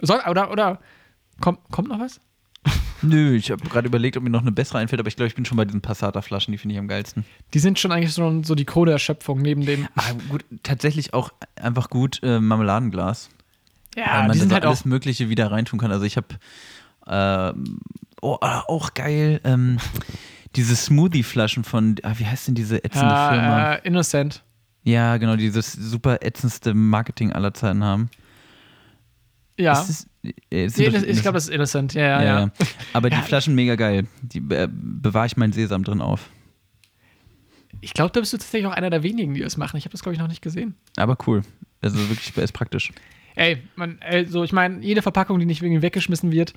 Soll, 0.00 0.20
oder, 0.28 0.50
oder 0.50 0.80
kommt, 1.40 1.58
kommt 1.70 1.88
noch 1.88 1.98
was? 1.98 2.20
Nö, 3.02 3.34
ich 3.34 3.50
habe 3.50 3.66
gerade 3.68 3.88
überlegt, 3.88 4.16
ob 4.16 4.22
mir 4.22 4.30
noch 4.30 4.42
eine 4.42 4.52
bessere 4.52 4.78
einfällt, 4.78 5.00
aber 5.00 5.08
ich 5.08 5.16
glaube, 5.16 5.28
ich 5.28 5.34
bin 5.34 5.44
schon 5.44 5.56
bei 5.56 5.64
diesen 5.64 5.80
Passata-Flaschen, 5.80 6.52
die 6.52 6.58
finde 6.58 6.74
ich 6.74 6.78
am 6.78 6.88
geilsten. 6.88 7.24
Die 7.54 7.58
sind 7.58 7.78
schon 7.78 7.92
eigentlich 7.92 8.12
so, 8.12 8.42
so 8.42 8.54
die 8.54 8.64
Krone 8.64 8.92
der 8.92 8.98
Schöpfung 8.98 9.40
neben 9.40 9.64
dem. 9.64 9.88
Ah, 9.96 10.12
gut, 10.28 10.44
tatsächlich 10.62 11.14
auch 11.14 11.32
einfach 11.56 11.90
gut 11.90 12.20
äh, 12.22 12.40
Marmeladenglas. 12.40 13.30
weil 13.94 14.04
Ja, 14.04 14.12
man 14.22 14.32
die 14.32 14.38
da 14.38 14.40
sind 14.40 14.48
so 14.50 14.54
halt 14.54 14.64
alles 14.66 14.82
auch. 14.82 14.84
Mögliche 14.86 15.28
wieder 15.28 15.50
reintun 15.50 15.78
kann. 15.78 15.90
Also 15.90 16.04
ich 16.04 16.16
habe 16.16 16.26
ähm, 17.06 17.80
oh, 18.20 18.36
ah, 18.40 18.64
auch 18.68 18.94
geil, 18.94 19.40
ähm, 19.44 19.78
diese 20.56 20.76
Smoothie-Flaschen 20.76 21.64
von, 21.64 21.96
ah, 22.02 22.14
wie 22.16 22.26
heißt 22.26 22.48
denn 22.48 22.54
diese 22.54 22.84
ätzende 22.84 23.14
Firma? 23.14 23.58
Ja, 23.58 23.74
äh, 23.74 23.86
Innocent. 23.86 24.42
Ja, 24.82 25.16
genau, 25.18 25.36
die 25.36 25.50
das 25.50 25.72
super 25.72 26.18
ätzendste 26.22 26.74
Marketing 26.74 27.32
aller 27.32 27.52
Zeiten 27.54 27.84
haben. 27.84 28.10
Ja. 29.60 29.72
Ist 29.72 29.88
das, 29.88 30.06
äh, 30.50 30.68
sind 30.68 30.86
Nee, 30.86 30.92
das, 30.92 31.02
ich 31.02 31.22
glaube, 31.22 31.36
das 31.36 31.44
ist 31.44 31.54
Innocent. 31.54 31.94
Ja, 31.94 32.02
ja, 32.02 32.22
ja. 32.22 32.40
ja. 32.40 32.50
Aber 32.92 33.10
die. 33.10 33.16
Flaschen 33.16 33.54
mega 33.54 33.76
geil. 33.76 34.06
Die 34.22 34.38
äh, 34.38 34.68
bewahre 34.70 35.26
ich 35.26 35.36
meinen 35.36 35.52
Sesam 35.52 35.84
drin 35.84 36.00
auf. 36.00 36.30
Ich 37.80 37.94
glaube, 37.94 38.10
da 38.12 38.20
bist 38.20 38.32
du 38.32 38.38
tatsächlich 38.38 38.66
auch 38.66 38.76
einer 38.76 38.90
der 38.90 39.02
wenigen, 39.02 39.34
die 39.34 39.40
das 39.40 39.56
machen. 39.56 39.76
Ich 39.76 39.84
habe 39.84 39.92
das, 39.92 40.02
glaube 40.02 40.14
ich, 40.14 40.20
noch 40.20 40.28
nicht 40.28 40.42
gesehen. 40.42 40.74
Aber 40.96 41.16
cool. 41.26 41.42
Also 41.80 41.98
wirklich 42.08 42.36
ist 42.36 42.52
praktisch. 42.52 42.92
Ey, 43.36 43.58
man, 43.76 43.98
ey, 44.00 44.26
so, 44.26 44.44
ich 44.44 44.52
meine, 44.52 44.84
jede 44.84 45.02
Verpackung, 45.02 45.38
die 45.38 45.46
nicht 45.46 45.62
irgendwie 45.62 45.82
weggeschmissen 45.82 46.32
wird 46.32 46.52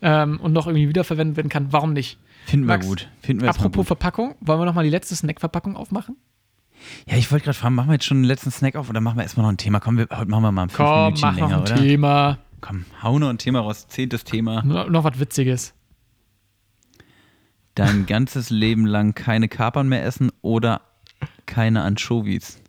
ähm, 0.00 0.40
und 0.40 0.52
noch 0.52 0.66
irgendwie 0.66 0.88
wiederverwendet 0.88 1.36
werden 1.36 1.48
kann, 1.48 1.72
warum 1.72 1.92
nicht? 1.92 2.18
Finden 2.46 2.66
wir 2.66 2.74
Max, 2.74 2.86
gut. 2.86 3.08
Finden 3.20 3.42
wir 3.42 3.50
Apropos 3.50 3.80
gut. 3.80 3.86
Verpackung, 3.86 4.34
wollen 4.40 4.60
wir 4.60 4.64
noch 4.64 4.74
mal 4.74 4.84
die 4.84 4.90
letzte 4.90 5.16
Snack-Verpackung 5.16 5.76
aufmachen? 5.76 6.16
Ja, 7.06 7.16
ich 7.16 7.30
wollte 7.30 7.44
gerade 7.44 7.58
fragen, 7.58 7.74
machen 7.74 7.88
wir 7.88 7.94
jetzt 7.94 8.04
schon 8.06 8.18
den 8.18 8.24
letzten 8.24 8.50
Snack 8.50 8.76
auf 8.76 8.88
oder 8.90 9.00
machen 9.00 9.16
wir 9.16 9.22
erstmal 9.22 9.44
noch 9.44 9.52
ein 9.52 9.56
Thema? 9.58 9.80
Komm, 9.80 9.96
wir, 9.98 10.08
heute 10.10 10.30
machen 10.30 10.42
wir 10.42 10.52
mal 10.52 10.62
ein 10.64 10.68
fünf 10.70 10.88
Komm, 10.88 11.04
Minütchen 11.04 11.20
mach 11.28 11.36
noch 11.36 11.48
länger, 11.48 11.56
ein 11.56 11.62
oder? 11.62 11.74
Thema. 11.76 12.38
Komm, 12.60 12.84
hau 13.02 13.18
noch 13.18 13.28
ein 13.28 13.38
Thema 13.38 13.60
raus. 13.60 13.86
Zehntes 13.88 14.24
Thema. 14.24 14.62
No, 14.62 14.88
noch 14.88 15.04
was 15.04 15.18
Witziges. 15.20 15.74
Dein 17.74 18.06
ganzes 18.06 18.50
Leben 18.50 18.86
lang 18.86 19.14
keine 19.14 19.48
Kapern 19.48 19.88
mehr 19.88 20.04
essen 20.04 20.30
oder 20.42 20.80
keine 21.46 21.82
Anchovies. 21.82 22.60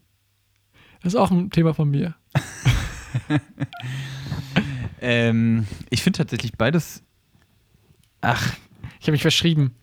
Das 1.02 1.14
ist 1.14 1.20
auch 1.20 1.30
ein 1.32 1.50
Thema 1.52 1.74
von 1.74 1.90
mir. 1.90 2.16
Ähm, 5.02 5.68
ich 5.90 6.02
finde 6.02 6.18
tatsächlich 6.18 6.54
beides. 6.54 7.04
Ach, 8.22 8.54
Ich 9.00 9.04
habe 9.08 9.12
mich 9.12 9.22
verschrieben. 9.22 9.76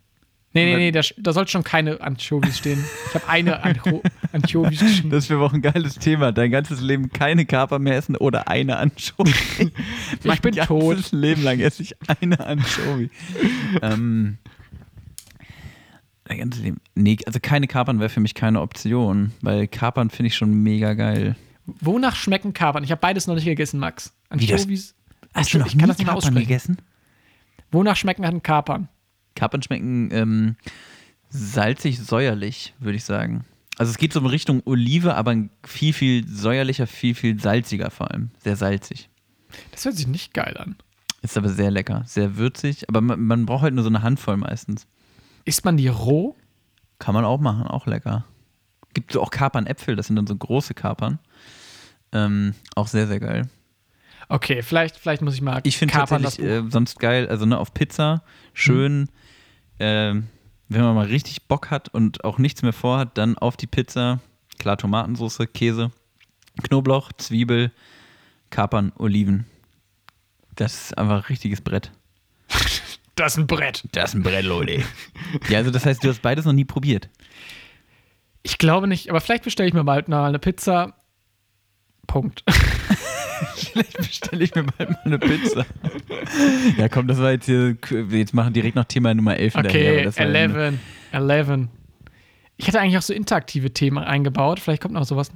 Nee, 0.55 0.66
nee, 0.66 0.76
nee, 0.76 0.90
da, 0.92 1.00
da 1.16 1.32
sollte 1.32 1.50
schon 1.50 1.64
keine 1.64 2.00
Anchovies 2.03 2.59
stehen. 2.59 2.84
Ich 3.09 3.14
habe 3.14 3.26
eine 3.28 3.62
Ancho 3.62 4.03
Anchovies 4.32 4.80
geschrieben. 4.80 5.09
das 5.11 5.30
wäre 5.30 5.40
auch 5.42 5.53
ein 5.55 5.62
geiles 5.62 5.94
Thema. 5.94 6.30
Dein 6.32 6.50
ganzes 6.50 6.80
Leben 6.82 7.09
keine 7.11 7.46
Kapern 7.46 7.82
mehr 7.82 7.96
essen 7.96 8.16
oder 8.16 8.48
eine 8.48 8.76
Anchovy. 8.76 9.32
Ich 9.59 10.40
bin 10.42 10.55
mein 10.55 10.66
tot. 10.66 10.96
ganzes 10.96 11.12
Leben 11.12 11.42
lang 11.42 11.59
esse 11.61 11.82
ich 11.82 11.94
eine 12.20 12.38
Anchovy. 12.40 13.09
ähm, 13.80 14.36
dein 16.24 16.38
ganzes 16.38 16.62
Leben. 16.62 16.80
Nee, 16.94 17.16
also 17.26 17.38
keine 17.40 17.66
Kapern 17.66 17.98
wäre 17.98 18.11
für 18.11 18.20
mich 18.20 18.34
keine 18.34 18.61
Option, 18.61 19.32
weil 19.40 19.66
Kapern 19.68 20.11
finde 20.11 20.28
ich 20.28 20.36
schon 20.36 20.53
mega 20.62 20.94
geil. 20.94 21.34
Wonach 21.64 22.16
schmecken 22.16 22.53
Kapern? 22.53 22.84
Ich 22.84 22.90
habe 22.90 23.00
beides 23.00 23.26
noch 23.26 23.34
nicht 23.36 23.44
gegessen, 23.44 23.80
Max. 23.80 24.12
Wie 24.30 24.46
das- 24.46 24.61
Anchovies. 24.62 24.94
Hast 25.34 25.55
du 25.55 25.59
noch 25.59 25.66
ich 25.66 25.72
kann 25.72 25.82
nie 25.82 25.86
das 25.88 25.96
nicht 25.98 26.07
Kapern 26.07 26.18
aussprechen. 26.18 26.40
gegessen? 26.46 26.76
Wonach 27.70 27.96
schmecken 27.96 28.26
halt 28.26 28.44
Kapern? 28.44 28.88
Kapern 29.35 29.62
schmecken 29.62 30.11
ähm, 30.12 30.57
salzig-säuerlich, 31.30 32.74
würde 32.78 32.97
ich 32.97 33.05
sagen. 33.05 33.45
Also 33.78 33.91
es 33.91 33.99
geht 33.99 34.12
so 34.12 34.20
in 34.20 34.26
Richtung 34.26 34.62
Olive, 34.64 35.14
aber 35.14 35.35
viel, 35.64 35.93
viel 35.93 36.26
säuerlicher, 36.28 36.87
viel, 36.87 37.14
viel 37.14 37.41
salziger 37.41 37.91
vor 37.91 38.11
allem. 38.11 38.30
Sehr 38.39 38.57
salzig. 38.57 39.09
Das 39.70 39.85
hört 39.85 39.97
sich 39.97 40.07
nicht 40.07 40.35
geil 40.35 40.57
an. 40.59 40.76
Ist 41.22 41.37
aber 41.39 41.49
sehr 41.49 41.70
lecker, 41.70 42.03
sehr 42.05 42.37
würzig, 42.37 42.89
aber 42.89 43.01
man, 43.01 43.20
man 43.20 43.47
braucht 43.47 43.62
halt 43.62 43.74
nur 43.74 43.85
so 43.85 43.91
eine 43.91 44.03
Handvoll 44.03 44.37
meistens. 44.37 44.87
Isst 45.45 45.64
man 45.64 45.76
die 45.76 45.89
roh? 45.89 46.37
Kann 46.99 47.14
man 47.14 47.24
auch 47.24 47.41
machen, 47.41 47.66
auch 47.66 47.87
lecker. 47.87 48.24
Gibt 48.93 49.12
so 49.12 49.22
auch 49.22 49.30
Kapernäpfel, 49.30 49.97
das 49.97 50.09
sind 50.09 50.16
dann 50.16 50.26
so 50.26 50.37
große 50.37 50.74
Kapern. 50.74 51.18
Ähm, 52.12 52.55
auch 52.74 52.89
sehr, 52.89 53.07
sehr 53.07 53.20
geil. 53.20 53.49
Okay, 54.28 54.62
vielleicht, 54.62 54.97
vielleicht 54.97 55.22
muss 55.22 55.35
ich 55.35 55.43
mal 55.43 55.61
Ich 55.64 55.78
finde 55.78 55.93
Kapern 55.93 56.22
tatsächlich 56.22 56.51
äh, 56.51 56.62
sonst 56.70 56.99
geil, 56.99 57.28
also 57.28 57.47
ne, 57.47 57.59
auf 57.59 57.72
Pizza, 57.72 58.22
schön, 58.53 59.09
ähm, 59.83 60.28
wenn 60.68 60.83
man 60.83 60.95
mal 60.95 61.07
richtig 61.07 61.49
Bock 61.49 61.70
hat 61.70 61.89
und 61.89 62.24
auch 62.24 62.39
nichts 62.39 62.62
mehr 62.62 62.72
vorhat, 62.72 63.18
dann 63.18 63.37
auf 63.37 63.57
die 63.57 63.66
Pizza, 63.66 64.20
klar 64.59 64.76
Tomatensauce, 64.76 65.41
Käse, 65.53 65.91
Knoblauch, 66.62 67.12
Zwiebel, 67.14 67.72
Kapern, 68.51 68.93
Oliven. 68.97 69.45
Das 70.55 70.85
ist 70.85 70.99
einfach 70.99 71.16
ein 71.16 71.28
richtiges 71.28 71.61
Brett. 71.61 71.91
Das 73.14 73.35
ist 73.35 73.41
ein 73.41 73.47
Brett. 73.47 73.85
Das 73.93 74.11
ist 74.11 74.14
ein 74.14 74.22
Brett, 74.22 74.47
Leute. 74.47 74.83
ja, 75.51 75.59
also 75.59 75.70
das 75.70 75.85
heißt, 75.85 76.03
du 76.03 76.09
hast 76.09 76.22
beides 76.22 76.47
noch 76.47 76.55
nie 76.55 76.64
probiert. 76.64 77.11
Ich 78.43 78.57
glaube 78.57 78.89
nicht, 78.89 79.11
aber 79.11 79.20
vielleicht 79.20 79.45
bestelle 79.45 79.68
ich 79.68 79.74
mir 79.74 79.85
bald 79.85 80.09
mal 80.09 80.26
eine 80.26 80.39
Pizza. 80.39 80.95
Punkt. 82.07 82.44
Vielleicht 83.57 83.96
bestelle 83.96 84.44
ich 84.44 84.55
mir 84.55 84.64
mal 84.64 84.96
eine 85.05 85.18
Pizza. 85.18 85.64
ja, 86.76 86.88
komm, 86.88 87.07
das 87.09 87.18
war 87.18 87.32
jetzt 87.32 87.46
hier. 87.46 87.76
Jetzt 88.11 88.34
machen 88.34 88.53
direkt 88.53 88.76
noch 88.76 88.84
Thema 88.84 89.14
Nummer 89.14 89.36
11 89.36 89.55
hinterher, 89.55 90.09
Okay, 90.11 90.24
nur- 90.50 90.62
11. 90.62 90.74
11. 91.12 91.68
Ich 92.57 92.66
hätte 92.68 92.80
eigentlich 92.80 92.98
auch 92.98 93.03
so 93.03 93.12
interaktive 93.14 93.72
Themen 93.72 93.98
eingebaut. 93.98 94.61
Vielleicht 94.61 94.82
kommt 94.82 94.94
noch 94.94 95.05
sowas. 95.05 95.30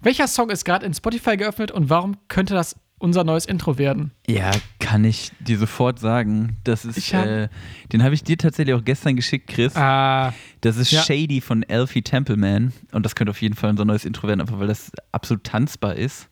Welcher 0.00 0.28
Song 0.28 0.50
ist 0.50 0.64
gerade 0.64 0.86
in 0.86 0.94
Spotify 0.94 1.36
geöffnet 1.36 1.70
und 1.72 1.90
warum 1.90 2.16
könnte 2.28 2.54
das 2.54 2.76
unser 2.98 3.24
neues 3.24 3.46
Intro 3.46 3.78
werden? 3.78 4.10
Ja, 4.26 4.50
kann 4.80 5.04
ich 5.04 5.30
dir 5.40 5.58
sofort 5.58 5.98
sagen. 5.98 6.56
Das 6.64 6.84
ist, 6.84 7.12
hab- 7.14 7.26
äh, 7.26 7.48
den 7.92 8.02
habe 8.02 8.14
ich 8.14 8.22
dir 8.24 8.36
tatsächlich 8.38 8.74
auch 8.74 8.84
gestern 8.84 9.16
geschickt, 9.16 9.48
Chris. 9.48 9.76
Ah, 9.76 10.32
Das 10.60 10.76
ist 10.76 10.90
ja. 10.90 11.02
Shady 11.02 11.40
von 11.40 11.64
Alfie 11.68 12.02
Templeman. 12.02 12.72
Und 12.92 13.04
das 13.06 13.14
könnte 13.14 13.30
auf 13.30 13.40
jeden 13.42 13.54
Fall 13.54 13.70
unser 13.70 13.84
neues 13.84 14.04
Intro 14.04 14.26
werden, 14.28 14.40
einfach 14.40 14.58
weil 14.58 14.66
das 14.68 14.90
absolut 15.12 15.44
tanzbar 15.44 15.94
ist. 15.96 16.28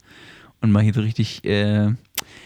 Und 0.62 0.72
mal 0.72 0.82
hier 0.82 0.94
so 0.94 1.02
richtig 1.02 1.44
äh, 1.44 1.92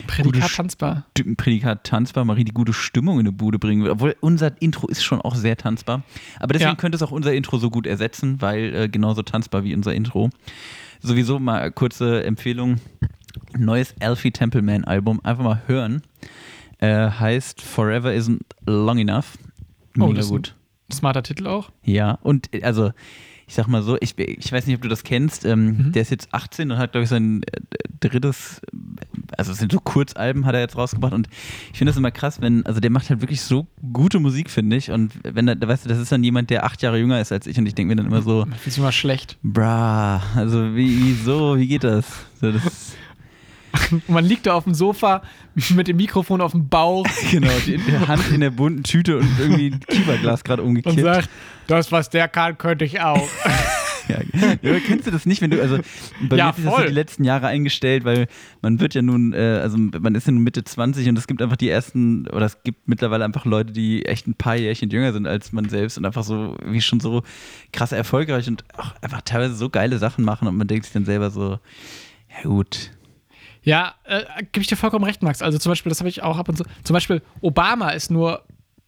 Prädikat 0.08 0.52
tanzbar. 0.52 1.06
St- 1.16 1.36
Prädikat 1.36 1.84
tanzbar, 1.84 2.24
mal 2.24 2.32
richtig 2.34 2.54
gute 2.54 2.72
Stimmung 2.72 3.20
in 3.20 3.26
eine 3.26 3.32
Bude 3.32 3.58
bringen. 3.60 3.88
Obwohl 3.88 4.16
unser 4.20 4.60
Intro 4.60 4.88
ist 4.88 5.04
schon 5.04 5.20
auch 5.20 5.36
sehr 5.36 5.56
tanzbar. 5.56 6.02
Aber 6.40 6.52
deswegen 6.52 6.70
Ja. 6.70 6.74
könnte 6.76 6.96
es 6.96 7.02
auch 7.02 7.12
unser 7.12 7.32
Intro 7.32 7.58
so 7.58 7.70
gut 7.70 7.86
ersetzen, 7.86 8.40
weil 8.42 8.74
äh, 8.74 8.88
genauso 8.88 9.22
tanzbar 9.22 9.62
wie 9.62 9.74
unser 9.76 9.94
Intro. 9.94 10.28
Sowieso 11.00 11.38
mal 11.38 11.70
kurze 11.70 12.24
Empfehlung: 12.24 12.76
neues 13.56 13.94
Alfie 14.00 14.30
Templeman 14.30 14.84
Album. 14.84 15.20
Einfach 15.24 15.44
mal 15.44 15.62
hören. 15.66 16.02
Äh, 16.78 17.10
heißt 17.10 17.60
Forever 17.62 18.10
Isn't 18.10 18.40
Long 18.66 18.98
Enough. 18.98 19.36
Oh, 19.98 20.06
Mega 20.06 20.14
das 20.14 20.26
ist 20.26 20.30
ein- 20.30 20.36
gut. 20.36 20.54
Smarter 20.92 21.22
Titel 21.22 21.46
auch. 21.46 21.70
Ja, 21.84 22.18
und 22.22 22.52
äh, 22.54 22.62
also, 22.64 22.90
ich 23.46 23.54
sag 23.54 23.68
mal 23.68 23.82
so, 23.82 23.96
ich, 24.00 24.18
ich 24.18 24.50
weiß 24.50 24.66
nicht, 24.66 24.76
ob 24.76 24.82
du 24.82 24.88
das 24.88 25.04
kennst, 25.04 25.44
ähm, 25.44 25.66
Mhm. 25.66 25.92
der 25.92 26.02
ist 26.02 26.10
jetzt 26.10 26.28
18 26.32 26.70
und 26.70 26.78
hat, 26.78 26.92
glaube 26.92 27.04
ich, 27.04 27.10
sein 27.10 27.42
äh, 27.44 27.60
drittes, 28.00 28.60
also 29.36 29.52
es 29.52 29.58
sind 29.58 29.70
so 29.72 29.78
Kurzalben, 29.78 30.46
hat 30.46 30.54
er 30.54 30.60
jetzt 30.60 30.76
rausgebracht 30.76 31.12
und 31.12 31.28
ich 31.70 31.78
finde 31.78 31.90
das 31.90 31.96
immer 31.98 32.10
krass, 32.10 32.40
wenn, 32.40 32.64
also 32.66 32.80
der 32.80 32.90
macht 32.90 33.08
halt 33.10 33.20
wirklich 33.20 33.42
so 33.42 33.66
gute 33.92 34.18
Musik, 34.20 34.50
finde 34.50 34.76
ich, 34.76 34.90
und 34.90 35.12
wenn 35.22 35.46
er, 35.48 35.60
weißt 35.60 35.84
du, 35.84 35.88
das 35.88 35.98
ist 35.98 36.10
dann 36.10 36.24
jemand, 36.24 36.50
der 36.50 36.64
acht 36.64 36.80
Jahre 36.82 36.98
jünger 36.98 37.20
ist 37.20 37.30
als 37.30 37.46
ich 37.46 37.56
und 37.58 37.66
ich 37.66 37.74
denke 37.74 37.94
mir 37.94 37.96
dann 37.96 38.06
immer 38.10 38.22
so, 38.22 38.46
fühlt 38.46 38.62
sich 38.74 38.78
immer 38.78 38.92
schlecht. 38.92 39.36
bra, 39.42 40.22
also 40.34 40.74
wie, 40.74 41.04
wieso, 41.04 41.56
wie 41.58 41.68
geht 41.68 41.84
das? 41.84 42.06
So, 42.40 42.50
das 42.52 42.94
Und 43.92 44.08
man 44.08 44.24
liegt 44.24 44.46
da 44.46 44.54
auf 44.54 44.64
dem 44.64 44.74
Sofa 44.74 45.22
mit 45.70 45.88
dem 45.88 45.96
Mikrofon 45.96 46.40
auf 46.40 46.52
dem 46.52 46.68
Bauch 46.68 47.06
genau, 47.30 47.50
die, 47.66 47.76
die 47.78 47.98
Hand 48.08 48.30
in 48.32 48.40
der 48.40 48.50
bunten 48.50 48.82
Tüte 48.82 49.18
und 49.18 49.28
irgendwie 49.38 49.70
ein 49.72 49.80
Kieferglas 49.80 50.44
gerade 50.44 50.62
und 50.62 50.68
umgekippt. 50.68 51.00
sagt, 51.00 51.28
das, 51.66 51.90
was 51.92 52.10
der 52.10 52.28
kann, 52.28 52.56
könnte 52.58 52.84
ich 52.84 53.00
auch. 53.00 53.28
Ja, 54.08 54.18
ja, 54.62 54.80
kennst 54.80 55.06
du 55.06 55.12
das 55.12 55.24
nicht, 55.24 55.40
wenn 55.40 55.50
du, 55.52 55.62
also 55.62 55.78
bei 56.28 56.36
Ja, 56.36 56.46
mir 56.48 56.54
sich 56.54 56.64
das 56.64 56.74
voll. 56.74 56.86
die 56.86 56.92
letzten 56.92 57.22
Jahre 57.22 57.46
eingestellt, 57.46 58.04
weil 58.04 58.26
man 58.60 58.80
wird 58.80 58.94
ja 58.94 59.02
nun, 59.02 59.32
äh, 59.32 59.60
also 59.62 59.78
man 59.78 60.16
ist 60.16 60.26
ja 60.26 60.32
nun 60.32 60.42
Mitte 60.42 60.64
20 60.64 61.08
und 61.10 61.16
es 61.16 61.28
gibt 61.28 61.40
einfach 61.40 61.54
die 61.56 61.68
ersten, 61.68 62.26
oder 62.26 62.46
es 62.46 62.60
gibt 62.64 62.88
mittlerweile 62.88 63.24
einfach 63.24 63.44
Leute, 63.44 63.72
die 63.72 64.04
echt 64.06 64.26
ein 64.26 64.34
paar 64.34 64.56
Jährchen 64.56 64.90
jünger 64.90 65.12
sind 65.12 65.28
als 65.28 65.52
man 65.52 65.68
selbst 65.68 65.96
und 65.96 66.06
einfach 66.06 66.24
so, 66.24 66.56
wie 66.64 66.80
schon 66.80 66.98
so 66.98 67.22
krass 67.72 67.92
erfolgreich 67.92 68.48
und 68.48 68.64
auch 68.76 68.94
einfach 69.00 69.20
teilweise 69.22 69.54
so 69.54 69.70
geile 69.70 69.98
Sachen 69.98 70.24
machen 70.24 70.48
und 70.48 70.56
man 70.56 70.66
denkt 70.66 70.86
sich 70.86 70.92
dann 70.92 71.04
selber 71.04 71.30
so, 71.30 71.60
ja 72.34 72.42
gut. 72.42 72.90
Ja, 73.62 73.94
äh, 74.04 74.22
gebe 74.52 74.62
ich 74.62 74.66
dir 74.68 74.76
vollkommen 74.76 75.04
recht, 75.04 75.22
Max. 75.22 75.42
Also 75.42 75.58
zum 75.58 75.70
Beispiel, 75.70 75.90
das 75.90 76.00
habe 76.00 76.08
ich 76.08 76.22
auch 76.22 76.38
ab 76.38 76.48
und 76.48 76.56
zu. 76.56 76.64
Zum 76.82 76.94
Beispiel, 76.94 77.22
Obama 77.40 77.90
ist 77.90 78.10
nur 78.10 78.42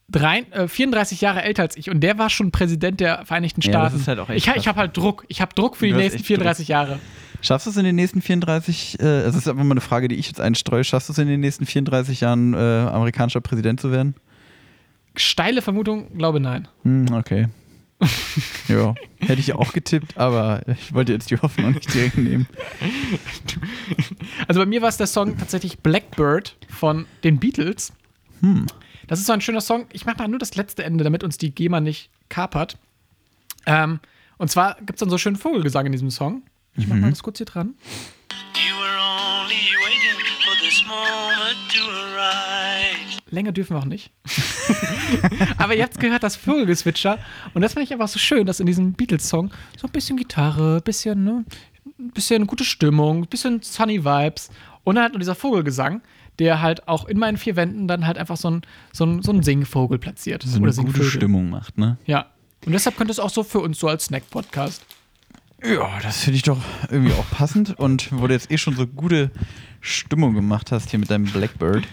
drei, 0.09 0.41
äh, 0.51 0.69
34 0.69 1.21
Jahre 1.21 1.43
älter 1.43 1.63
als 1.63 1.77
ich 1.77 1.91
und 1.91 2.01
der 2.01 2.19
war 2.19 2.31
schon 2.31 2.51
Präsident 2.51 3.01
der 3.01 3.25
Vereinigten 3.25 3.61
Ja, 3.63 3.71
Staaten. 3.73 3.93
das 3.93 4.01
ist 4.03 4.09
halt 4.09 4.19
auch 4.19 4.29
echt 4.29 4.47
ich 4.47 4.55
ich 4.57 4.69
habe 4.69 4.79
halt 4.79 4.97
Druck. 4.97 5.25
Ich 5.29 5.41
habe 5.41 5.55
Druck 5.55 5.77
für 5.77 5.87
die 5.87 5.93
Du 5.93 5.97
hast 5.97 6.03
nächsten 6.03 6.19
echt 6.19 6.27
34 6.27 6.69
Jahre. 6.69 6.99
Schaffst 7.41 7.67
du 7.67 7.71
es 7.71 7.77
in 7.77 7.85
den 7.85 7.97
nächsten 7.97 8.23
34, 8.23 9.01
äh, 9.01 9.03
das 9.25 9.35
ist 9.35 9.49
einfach 9.49 9.65
mal 9.65 9.73
eine 9.73 9.81
Frage, 9.81 10.07
die 10.09 10.15
ich 10.15 10.29
jetzt 10.29 10.41
einstreue, 10.41 10.85
schaffst 10.85 11.09
du 11.09 11.13
es 11.13 11.19
in 11.19 11.27
den 11.29 11.41
nächsten 11.41 11.67
34 11.67 12.21
Jahren 12.21 12.55
äh, 12.55 12.57
amerikanischer 12.57 13.41
Präsident 13.41 13.81
zu 13.81 13.91
werden? 13.91 14.15
Steile 15.17 15.61
Vermutung, 15.61 16.17
glaube 16.17 16.41
nein. 16.41 16.69
Hm, 16.85 17.07
okay. 17.13 17.49
ja, 18.69 18.95
hätte 19.19 19.41
ich 19.41 19.53
auch 19.55 19.73
getippt, 19.73 20.17
aber 20.17 20.63
ich 20.67 20.93
wollte 20.93 21.13
jetzt 21.13 21.31
die 21.31 21.37
Hoffnung 21.37 21.73
nicht 21.73 21.93
direkt 21.93 22.19
nehmen. 22.19 22.47
Also 24.49 24.61
bei 24.61 24.67
mir 24.67 24.83
war 24.83 24.89
es 24.89 24.97
der 24.97 25.07
Song 25.07 25.37
tatsächlich 25.39 25.79
Blackbird 25.79 26.57
von 26.69 27.07
den 27.25 27.39
Beatles. 27.39 27.93
Hm. 28.41 28.67
Das 29.07 29.19
ist 29.19 29.27
so 29.27 29.33
ein 29.33 29.41
schöner 29.41 29.61
Song. 29.61 29.87
Ich 29.93 30.05
mache 30.07 30.19
mal 30.19 30.29
nur 30.29 30.39
das 30.39 30.57
letzte 30.57 30.85
Ende, 30.85 31.05
damit 31.05 31.23
uns 31.23 31.39
die 31.39 31.55
GEMA 31.55 31.81
nicht 31.81 32.11
kapert. 32.29 32.79
Ähm, 33.67 34.01
und 34.39 34.51
zwar 34.51 34.77
gibt 34.77 34.95
es 34.95 35.01
dann 35.01 35.11
so 35.11 35.19
schönen 35.19 35.37
Vogelgesang 35.37 35.87
in 35.87 35.93
diesem 35.93 36.11
Song. 36.11 36.43
Ich 36.77 36.87
mach 36.87 36.97
mal 36.97 37.11
das 37.11 37.23
kurz 37.23 37.39
hier 37.39 37.47
dran. 37.47 37.75
You 38.55 38.75
were 38.77 38.99
only 38.99 39.55
waiting 39.85 40.19
for 40.43 40.55
this 40.61 40.83
moment 40.87 41.71
to 41.71 41.83
arrive. 41.85 43.12
Länger 43.33 43.53
dürfen 43.53 43.75
wir 43.75 43.81
auch 43.81 43.87
nicht. 43.87 44.13
Aber 45.59 45.75
jetzt 45.75 45.99
gehört 45.99 46.23
das 46.23 46.37
Vogelgezwitscher. 46.37 47.19
Und 47.55 47.63
das 47.63 47.73
finde 47.73 47.85
ich 47.85 47.93
einfach 47.93 48.09
so 48.09 48.19
schön, 48.19 48.47
dass 48.47 48.61
in 48.61 48.67
diesem 48.67 48.93
Beatles-Song 48.93 49.51
so 49.77 49.87
ein 49.87 49.91
bisschen 49.91 50.17
Gitarre, 50.17 50.81
bisschen, 50.81 51.25
ne, 51.25 51.45
ein 51.99 52.11
bisschen 52.11 52.47
gute 52.47 52.65
Stimmung, 52.65 53.23
ein 53.23 53.27
bisschen 53.27 53.63
sunny 53.63 54.05
Vibes. 54.05 54.51
Und 54.85 54.97
dann 54.97 55.05
halt 55.05 55.13
nur 55.15 55.21
dieser 55.21 55.35
Vogelgesang, 55.35 56.03
der 56.39 56.61
halt 56.61 56.89
auch 56.89 57.07
in 57.07 57.19
meinen 57.19 57.37
vier 57.37 57.57
Wänden 57.57 57.89
dann 57.89 58.07
halt 58.07 58.19
einfach 58.19 58.37
so 58.37 58.51
ein, 58.51 58.63
so 58.93 59.05
ein, 59.05 59.23
so 59.23 59.33
ein 59.33 59.43
Singvogel 59.43 59.99
platziert. 59.99 60.43
So 60.43 60.59
eine 60.59 60.73
gute. 60.73 61.05
Stimmung 61.05 61.51
macht, 61.51 61.79
ne? 61.79 61.99
Ja. 62.07 62.27
Und 62.67 62.73
deshalb 62.73 62.97
könnte 62.97 63.11
es 63.11 63.19
auch 63.19 63.31
so 63.31 63.43
für 63.43 63.61
uns 63.61 63.79
so 63.79 63.89
als 63.89 64.05
Snack-Podcast. 64.05 64.85
Ja, 65.65 66.01
das 66.03 66.23
finde 66.23 66.37
ich 66.37 66.43
doch 66.43 66.59
irgendwie 66.91 67.13
auch 67.13 67.29
passend. 67.31 67.79
Und 67.79 68.09
wo 68.13 68.27
du 68.27 68.35
jetzt 68.35 68.51
eh 68.51 68.59
schon 68.59 68.75
so 68.75 68.87
gute 68.87 69.31
Stimmung 69.81 70.35
gemacht 70.35 70.73
hast 70.73 70.91
hier 70.91 70.99
mit 70.99 71.11
deinem 71.11 71.25
Blackbird, 71.25 71.87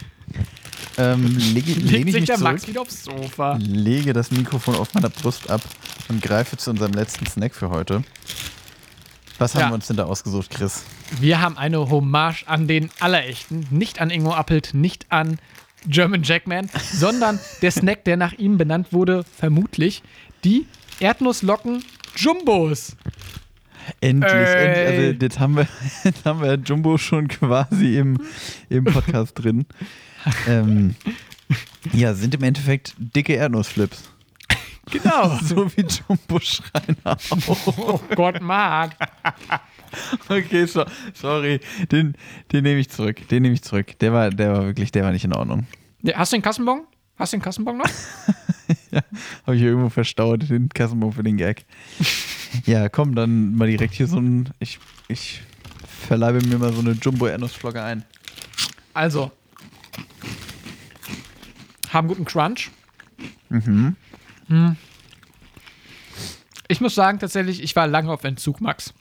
ähm, 0.98 1.38
lege, 1.54 1.74
lehne 1.74 2.06
ich 2.08 2.12
sich 2.12 2.22
mich 2.22 2.26
der 2.26 2.36
zurück, 2.38 2.52
Max 2.52 2.68
wieder 2.68 2.82
aufs 2.82 3.04
Sofa. 3.04 3.58
lege 3.62 4.14
das 4.14 4.32
Mikrofon 4.32 4.76
auf 4.76 4.94
meiner 4.94 5.10
Brust 5.10 5.50
ab 5.50 5.62
und 6.10 6.22
greife 6.22 6.58
zu 6.58 6.70
unserem 6.72 6.94
letzten 6.94 7.26
Snack 7.26 7.56
für 7.56 7.70
heute. 7.70 8.04
Was 9.38 9.56
haben 9.56 9.62
Ja. 9.62 9.70
wir 9.70 9.76
uns 9.76 9.88
denn 9.88 9.96
da 9.98 10.04
ausgesucht, 10.04 10.50
Chris? 10.50 10.84
Wir 11.22 11.40
haben 11.42 11.58
eine 11.58 11.90
Hommage 11.90 12.44
an 12.48 12.68
den 12.68 12.90
Allerechten. 13.00 13.66
Nicht 13.72 14.02
an 14.02 14.10
Ingo 14.10 14.34
Appelt, 14.34 14.74
nicht 14.74 15.06
an 15.10 15.40
German 15.88 16.24
Jackman, 16.24 16.70
sondern 16.94 17.40
der 17.62 17.72
Snack, 17.72 18.04
der 18.04 18.18
nach 18.18 18.34
ihm 18.34 18.58
benannt 18.58 18.92
wurde, 18.92 19.24
vermutlich 19.38 20.04
die 20.44 20.66
Erdnusslocken 21.00 21.84
Jumbos. 22.18 22.98
Endlich, 24.02 24.32
endlich. 24.32 24.88
Also 24.88 25.26
jetzt 25.26 25.40
haben 25.40 25.56
wir, 25.56 25.68
jetzt 26.04 26.26
haben 26.26 26.42
wir 26.42 26.56
Jumbo 26.56 26.98
schon 26.98 27.28
quasi 27.30 27.98
im, 27.98 28.20
im 28.70 28.84
Podcast 28.84 29.34
drin. 29.42 29.66
Ähm, 30.48 30.96
ja, 31.94 32.14
sind 32.14 32.36
im 32.36 32.44
Endeffekt 32.44 32.94
dicke 32.98 33.34
Erdnussflips. 33.34 34.12
Genau. 34.92 35.38
So 35.44 35.70
wie 35.76 35.82
Jumbo 35.82 36.40
Schreiner 36.40 37.18
auch. 37.48 37.78
Oh 37.78 38.00
Gott, 38.16 38.42
Marc. 38.42 38.96
Okay, 40.28 40.66
so, 40.66 40.86
sorry. 41.14 41.60
Den, 41.92 42.16
den 42.52 42.64
nehme 42.64 42.80
ich 42.80 42.90
zurück. 42.90 43.28
Den 43.30 43.44
nehme 43.44 43.54
ich 43.54 43.64
zurück. 43.64 43.98
Der 44.00 44.14
war, 44.14 44.30
der 44.30 44.54
war 44.54 44.66
wirklich, 44.66 44.92
der 44.92 45.04
war 45.04 45.12
nicht 45.12 45.26
in 45.26 45.34
Ordnung. 45.34 45.66
Ja, 46.02 46.18
Hast 46.18 46.32
du 46.32 46.38
den 46.38 46.44
Kassenbon? 46.44 46.82
Hast 47.18 47.34
du 47.34 47.38
den 47.38 47.44
Kassenbon 47.44 47.78
noch? 47.78 47.90
Habe 49.46 49.56
ich 49.56 49.62
irgendwo 49.62 49.90
verstaut, 49.90 50.50
den 50.50 50.70
Kassenbon 50.70 51.12
für 51.12 51.24
den 51.24 51.38
Gag. 51.38 51.66
ja, 52.66 52.88
komm, 52.90 53.16
dann 53.16 53.56
mal 53.56 53.68
direkt 53.68 53.94
hier 53.94 54.08
so 54.08 54.20
ein. 54.20 54.50
Ich, 54.60 54.80
ich 55.08 55.42
verleibe 56.08 56.46
mir 56.46 56.58
mal 56.58 56.72
so 56.72 56.82
eine 56.82 56.92
Jumbo-Erdnussflocke 56.92 57.82
ein. 57.82 58.06
Also. 58.94 59.32
Haben 61.92 62.08
guten 62.08 62.26
Crunch. 62.26 62.72
Mhm. 63.50 63.96
Hm. 64.48 64.76
Ich 66.68 66.82
muss 66.82 66.96
sagen, 66.96 67.20
tatsächlich, 67.20 67.64
ich 67.64 67.76
war 67.76 67.88
lange 67.88 68.12
auf 68.12 68.24
Entzug, 68.24 68.62
Max. 68.62 68.94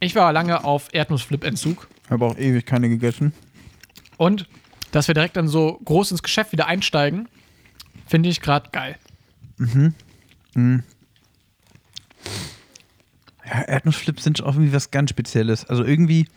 Ich 0.00 0.14
war 0.14 0.32
lange 0.32 0.64
auf 0.64 0.88
Erdnussflip-Entzug. 0.92 1.88
Habe 2.10 2.26
auch 2.26 2.36
ewig 2.36 2.66
keine 2.66 2.88
gegessen. 2.88 3.32
Und 4.18 4.46
dass 4.92 5.08
wir 5.08 5.14
direkt 5.14 5.36
dann 5.36 5.48
so 5.48 5.80
groß 5.84 6.10
ins 6.12 6.22
Geschäft 6.22 6.52
wieder 6.52 6.66
einsteigen, 6.66 7.28
finde 8.06 8.28
ich 8.28 8.40
gerade 8.40 8.70
geil. 8.70 8.96
Ja, 13.44 13.62
Erdnussflips 13.62 14.24
sind 14.24 14.42
auch 14.42 14.54
irgendwie 14.54 14.72
was 14.72 14.90
ganz 14.90 15.10
Spezielles. 15.10 15.64
Also 15.64 15.84
irgendwie, 15.84 16.28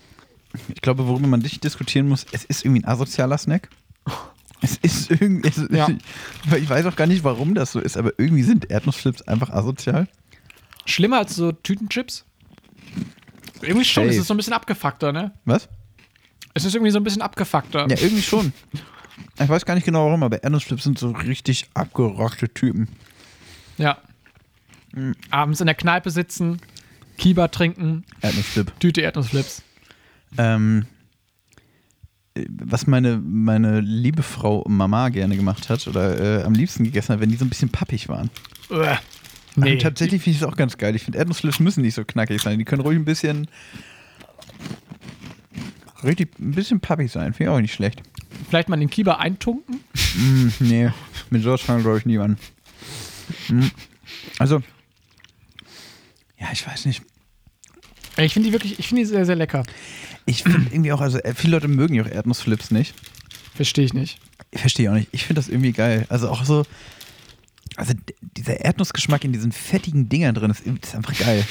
ich 0.70 0.82
glaube, 0.82 1.08
worüber 1.08 1.28
man 1.28 1.42
nicht 1.42 1.64
diskutieren 1.64 2.08
muss, 2.08 2.26
es 2.32 2.46
ist 2.46 2.64
irgendwie 2.64 2.84
ein 2.84 2.88
asozialer 2.88 3.38
Snack. 3.38 3.70
Es 4.62 4.78
ist 4.78 5.10
irgendwie, 5.12 5.48
es, 5.48 5.62
Ja. 5.72 5.88
ich 6.58 6.70
weiß 6.70 6.86
auch 6.86 6.96
gar 6.96 7.08
nicht, 7.08 7.24
warum 7.24 7.56
das 7.56 7.72
so 7.72 7.80
ist, 7.80 7.96
aber 7.98 8.12
irgendwie 8.18 8.44
sind 8.44 8.70
Erdnussflips 8.70 9.22
einfach 9.24 9.50
asozial. 9.52 10.08
Schlimmer 10.86 11.20
als 11.20 11.36
so 11.36 11.52
Tütenchips? 11.52 12.26
Irgendwie 13.62 13.86
schon, 13.86 14.04
es 14.06 14.10
Safe. 14.12 14.22
ist 14.22 14.28
so 14.28 14.34
ein 14.34 14.38
bisschen 14.38 14.54
abgefuckter, 14.54 15.12
ne? 15.12 15.32
Was? 15.46 15.70
Es 16.54 16.66
ist 16.66 16.76
irgendwie 16.76 16.92
so 16.92 17.00
ein 17.00 17.04
bisschen 17.04 17.22
abgefuckter. 17.22 17.88
Ja, 17.90 17.98
irgendwie 18.02 18.22
schon. 18.24 18.52
Ich 19.42 19.48
weiß 19.50 19.66
gar 19.66 19.76
nicht 19.76 19.86
genau 19.86 20.06
warum, 20.08 20.24
aber 20.24 20.44
Erdnussflips 20.44 20.84
sind 20.84 20.98
so 21.00 21.12
richtig 21.12 21.70
abgerockte 21.74 22.50
Typen. 22.54 22.88
Ja. 23.78 23.98
Abends 25.30 25.62
in 25.62 25.68
der 25.68 25.76
Kneipe 25.76 26.10
sitzen, 26.10 26.60
Kiba 27.18 27.48
trinken, 27.50 28.04
Erdnussflip. 28.22 28.80
Tüte 28.80 29.02
Erdnussflips. 29.02 29.62
Ähm, 30.38 30.86
äh, 30.86 30.99
was 32.50 32.88
meine, 32.88 33.18
meine 33.18 33.82
liebe 33.82 34.24
Frau 34.24 34.64
Mama 34.68 35.10
gerne 35.10 35.36
gemacht 35.36 35.70
hat 35.70 35.88
oder 35.88 36.42
äh, 36.42 36.44
am 36.44 36.54
liebsten 36.54 36.84
gegessen 36.84 37.14
hat, 37.14 37.20
wenn 37.22 37.30
die 37.30 37.36
so 37.36 37.46
ein 37.46 37.50
bisschen 37.50 37.70
pappig 37.70 38.10
waren. 38.10 38.30
Uah. 38.70 39.00
Nee. 39.56 39.72
Nee. 39.72 39.78
tatsächlich 39.78 40.22
finde 40.22 40.38
ich 40.38 40.42
es 40.44 40.48
auch 40.48 40.56
ganz 40.56 40.78
geil. 40.78 40.96
Ich 40.96 41.04
finde, 41.04 41.18
Erdnussflips 41.18 41.60
müssen 41.60 41.82
nicht 41.82 41.96
so 41.96 42.06
knackig 42.06 42.42
sein. 42.42 42.60
Die 42.60 42.66
können 42.66 42.82
ruhig 42.82 42.98
ein 42.98 43.06
bisschen. 43.06 43.48
Richtig, 46.04 46.40
ein 46.40 46.52
bisschen 46.52 46.80
pappig 46.80 47.12
sein. 47.12 47.34
Finde 47.34 47.52
ich 47.52 47.58
auch 47.58 47.62
nicht 47.62 47.74
schlecht. 47.74 48.02
Vielleicht 48.48 48.70
mal 48.70 48.78
den 48.78 48.90
Kiba 48.90 49.16
eintunken. 49.16 49.82
Mm, 50.16 50.48
nee, 50.60 50.90
mit 51.30 51.44
sowas 51.44 51.62
fange 51.62 51.82
glaube 51.82 51.98
ich 51.98 52.06
nie 52.06 52.18
an. 52.20 52.38
Mm. 53.50 53.66
Also, 54.38 54.62
ja, 56.40 56.48
ich 56.54 56.66
weiß 56.66 56.86
nicht. 56.86 57.02
Ich 58.18 58.34
finde 58.34 58.48
die 58.48 58.54
wirklich, 58.54 58.80
ich 58.80 58.88
finde 58.88 59.04
die 59.04 59.08
sehr, 59.08 59.26
sehr 59.26 59.36
lecker. 59.36 59.64
Ich 60.30 60.44
finde 60.44 60.72
irgendwie 60.72 60.92
auch, 60.92 61.02
also 61.02 61.18
äh, 61.20 61.34
viele 61.34 61.54
Leute 61.54 61.68
mögen 61.68 61.96
ja 61.96 62.04
auch 62.04 62.08
Erdnussflips 62.08 62.70
nicht. 62.70 62.94
Verstehe 63.56 63.84
ich 63.86 63.94
nicht. 63.94 64.20
Ich 64.52 64.62
verstehe 64.62 64.90
auch 64.92 64.94
nicht. 64.96 65.10
Ich 65.12 65.26
finde 65.26 65.40
das 65.42 65.50
irgendwie 65.50 65.72
geil. 65.72 66.06
Also 66.10 66.30
auch 66.30 66.46
so, 66.46 66.66
also 67.76 67.94
dieser 68.38 68.60
Erdnussgeschmack 68.60 69.24
in 69.24 69.34
diesen 69.34 69.52
fettigen 69.52 70.08
Dingern 70.08 70.36
drin 70.36 70.52
ist, 70.52 70.62
ist 70.62 70.96
einfach 70.96 71.18
geil. 71.18 71.44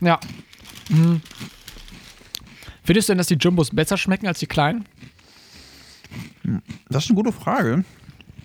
Ja. 0.00 0.18
Hm. 0.88 1.20
Findest 2.84 3.08
du 3.08 3.12
denn, 3.12 3.18
dass 3.18 3.26
die 3.26 3.34
Jumbos 3.38 3.68
besser 3.70 3.98
schmecken 3.98 4.26
als 4.26 4.38
die 4.38 4.46
kleinen? 4.46 4.86
Das 6.88 7.04
ist 7.04 7.10
eine 7.10 7.16
gute 7.22 7.32
Frage. 7.32 7.84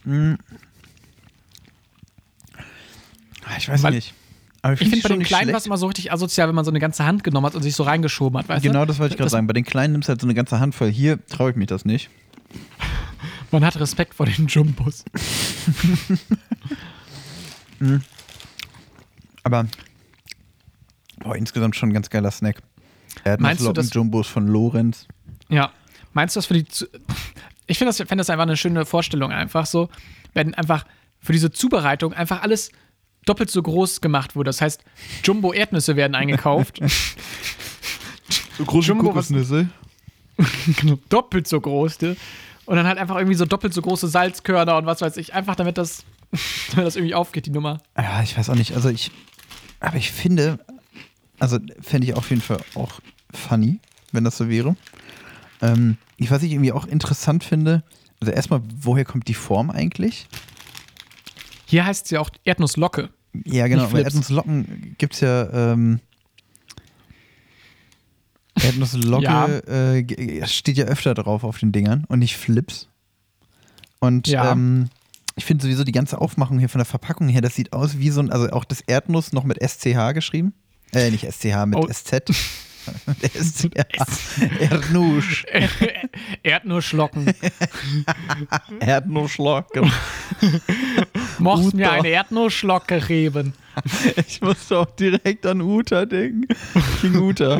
Hm. 0.03 0.37
Ich 3.57 3.69
weiß 3.69 3.83
Weil- 3.83 3.93
nicht. 3.93 4.13
Aber 4.63 4.73
Ich 4.73 4.79
finde, 4.79 5.01
bei 5.01 5.09
den 5.09 5.21
kleinen 5.23 5.51
war 5.51 5.57
es 5.59 5.65
immer 5.65 5.77
so 5.77 5.85
richtig 5.87 6.11
asozial, 6.11 6.47
wenn 6.47 6.55
man 6.55 6.63
so 6.65 6.71
eine 6.71 6.79
ganze 6.79 7.05
Hand 7.05 7.23
genommen 7.23 7.45
hat 7.45 7.53
und 7.55 7.61
sich 7.63 7.75
so 7.75 7.83
reingeschoben 7.83 8.39
hat, 8.39 8.47
weißt 8.47 8.63
Genau 8.63 8.79
du? 8.81 8.85
das 8.87 8.97
wollte 8.99 9.13
ich 9.13 9.17
gerade 9.17 9.29
sagen. 9.29 9.45
Bei 9.45 9.53
den 9.53 9.65
kleinen 9.65 9.91
nimmst 9.93 10.07
du 10.07 10.11
halt 10.11 10.21
so 10.21 10.25
eine 10.25 10.33
ganze 10.33 10.59
Handvoll. 10.59 10.89
Hier 10.89 11.23
traue 11.27 11.51
ich 11.51 11.55
mich 11.57 11.67
das 11.67 11.83
nicht. 11.85 12.09
Man 13.51 13.63
hat 13.65 13.79
Respekt 13.79 14.15
vor 14.15 14.25
den 14.25 14.47
Jumbos. 14.47 15.03
Aber 19.43 19.67
boah, 21.19 21.35
insgesamt 21.35 21.75
schon 21.75 21.89
ein 21.89 21.93
ganz 21.93 22.09
geiler 22.09 22.31
Snack. 22.31 22.57
Meinst 22.57 23.25
du, 23.25 23.29
Erdnusslocken, 23.29 23.75
das- 23.75 23.93
Jumbos 23.93 24.27
von 24.27 24.47
Lorenz. 24.47 25.07
Ja. 25.49 25.71
Meinst 26.13 26.35
du 26.35 26.39
das 26.39 26.45
für 26.45 26.53
die. 26.53 26.65
Zu 26.65 26.87
ich 27.67 27.77
finde 27.77 27.89
das, 27.89 27.97
find 27.97 28.19
das 28.19 28.29
einfach 28.29 28.43
eine 28.43 28.57
schöne 28.57 28.85
Vorstellung, 28.85 29.31
einfach 29.31 29.65
so, 29.65 29.89
wenn 30.33 30.53
einfach 30.53 30.85
für 31.19 31.31
diese 31.31 31.51
Zubereitung 31.51 32.13
einfach 32.13 32.41
alles 32.43 32.71
doppelt 33.25 33.49
so 33.49 33.61
groß 33.61 34.01
gemacht 34.01 34.35
wurde. 34.35 34.49
Das 34.49 34.61
heißt, 34.61 34.83
Jumbo-Erdnüsse 35.23 35.95
werden 35.95 36.15
eingekauft. 36.15 36.79
So 38.57 38.65
große 38.65 38.89
Jumbo, 38.89 39.07
Kokosnüsse. 39.09 39.69
doppelt 41.09 41.47
so 41.47 41.59
groß, 41.59 42.01
ne? 42.01 42.15
Und 42.65 42.77
dann 42.77 42.87
halt 42.87 42.97
einfach 42.97 43.17
irgendwie 43.17 43.35
so 43.35 43.45
doppelt 43.45 43.73
so 43.73 43.81
große 43.81 44.07
Salzkörner 44.07 44.77
und 44.77 44.85
was 44.85 45.01
weiß 45.01 45.17
ich. 45.17 45.33
Einfach 45.33 45.55
damit 45.55 45.77
das, 45.77 46.05
damit 46.71 46.87
das 46.87 46.95
irgendwie 46.95 47.15
aufgeht, 47.15 47.45
die 47.45 47.51
Nummer. 47.51 47.81
Ja, 47.97 48.21
ich 48.23 48.37
weiß 48.37 48.49
auch 48.49 48.55
nicht. 48.55 48.73
Also 48.73 48.89
ich, 48.89 49.11
aber 49.79 49.97
ich 49.97 50.11
finde, 50.11 50.59
also 51.39 51.59
fände 51.81 52.07
ich 52.07 52.13
auf 52.15 52.29
jeden 52.29 52.41
Fall 52.41 52.59
auch 52.75 52.99
funny, 53.33 53.79
wenn 54.11 54.23
das 54.23 54.37
so 54.37 54.49
wäre. 54.49 54.75
Ähm, 55.61 55.97
ich, 56.17 56.31
was 56.31 56.43
ich 56.43 56.51
irgendwie 56.51 56.71
auch 56.71 56.85
interessant 56.85 57.43
finde, 57.43 57.83
also 58.21 58.31
erstmal, 58.31 58.61
woher 58.79 59.03
kommt 59.03 59.27
die 59.27 59.33
Form 59.33 59.69
eigentlich? 59.69 60.27
Hier 61.73 61.87
heißt 61.87 62.05
es 62.05 62.11
ja 62.11 62.19
auch 62.19 62.29
Erdnusslocke. 62.43 63.09
Ja, 63.45 63.65
genau, 63.67 63.87
bei. 63.87 64.03
Erdnusslocken 64.03 64.93
gibt 64.99 65.15
es 65.15 65.21
ja, 65.21 65.73
ähm, 65.73 66.01
Erdnusslocke 68.61 69.23
Ja. 69.23 69.47
äh, 69.47 70.45
steht 70.45 70.77
ja 70.77 70.85
öfter 70.85 71.15
drauf 71.15 71.43
auf 71.43 71.57
den 71.57 71.71
Dingern 71.71 72.05
und 72.07 72.19
nicht 72.19 72.37
Flips. 72.37 72.89
Und 73.99 74.27
Ja. 74.27 74.51
ähm, 74.51 74.89
ich 75.35 75.45
finde 75.45 75.63
sowieso 75.63 75.83
die 75.83 75.91
ganze 75.91 76.21
Aufmachung 76.21 76.59
hier 76.59 76.69
von 76.69 76.77
der 76.77 76.85
Verpackung 76.85 77.27
her, 77.27 77.41
das 77.41 77.55
sieht 77.55 77.73
aus 77.73 77.97
wie 77.97 78.11
so 78.11 78.19
ein, 78.21 78.29
also 78.29 78.51
auch 78.51 78.65
das 78.65 78.81
Erdnuss 78.81 79.33
noch 79.33 79.43
mit 79.43 79.57
SCH 79.59 80.13
geschrieben. 80.13 80.53
Äh, 80.93 81.09
nicht 81.09 81.23
SCH, 81.25 81.65
mit 81.65 81.79
Oh. 81.79 81.87
SZ. 81.91 82.21
Mit 83.07 83.31
SCH. 83.33 83.69
Erdnuss. 84.59 85.43
Erdnussschlocken. 86.43 87.33
Erdnusslocken. 88.79 89.91
Mocht's 91.39 91.73
mir 91.73 91.91
eine 91.91 92.09
Erdnussschlocke 92.09 92.99
geben. 93.01 93.53
Ich 94.27 94.41
musste 94.41 94.79
auch 94.79 94.91
direkt 94.95 95.45
an 95.45 95.61
Uta 95.61 96.05
denken. 96.05 96.45
King 97.01 97.15
Uta. 97.15 97.59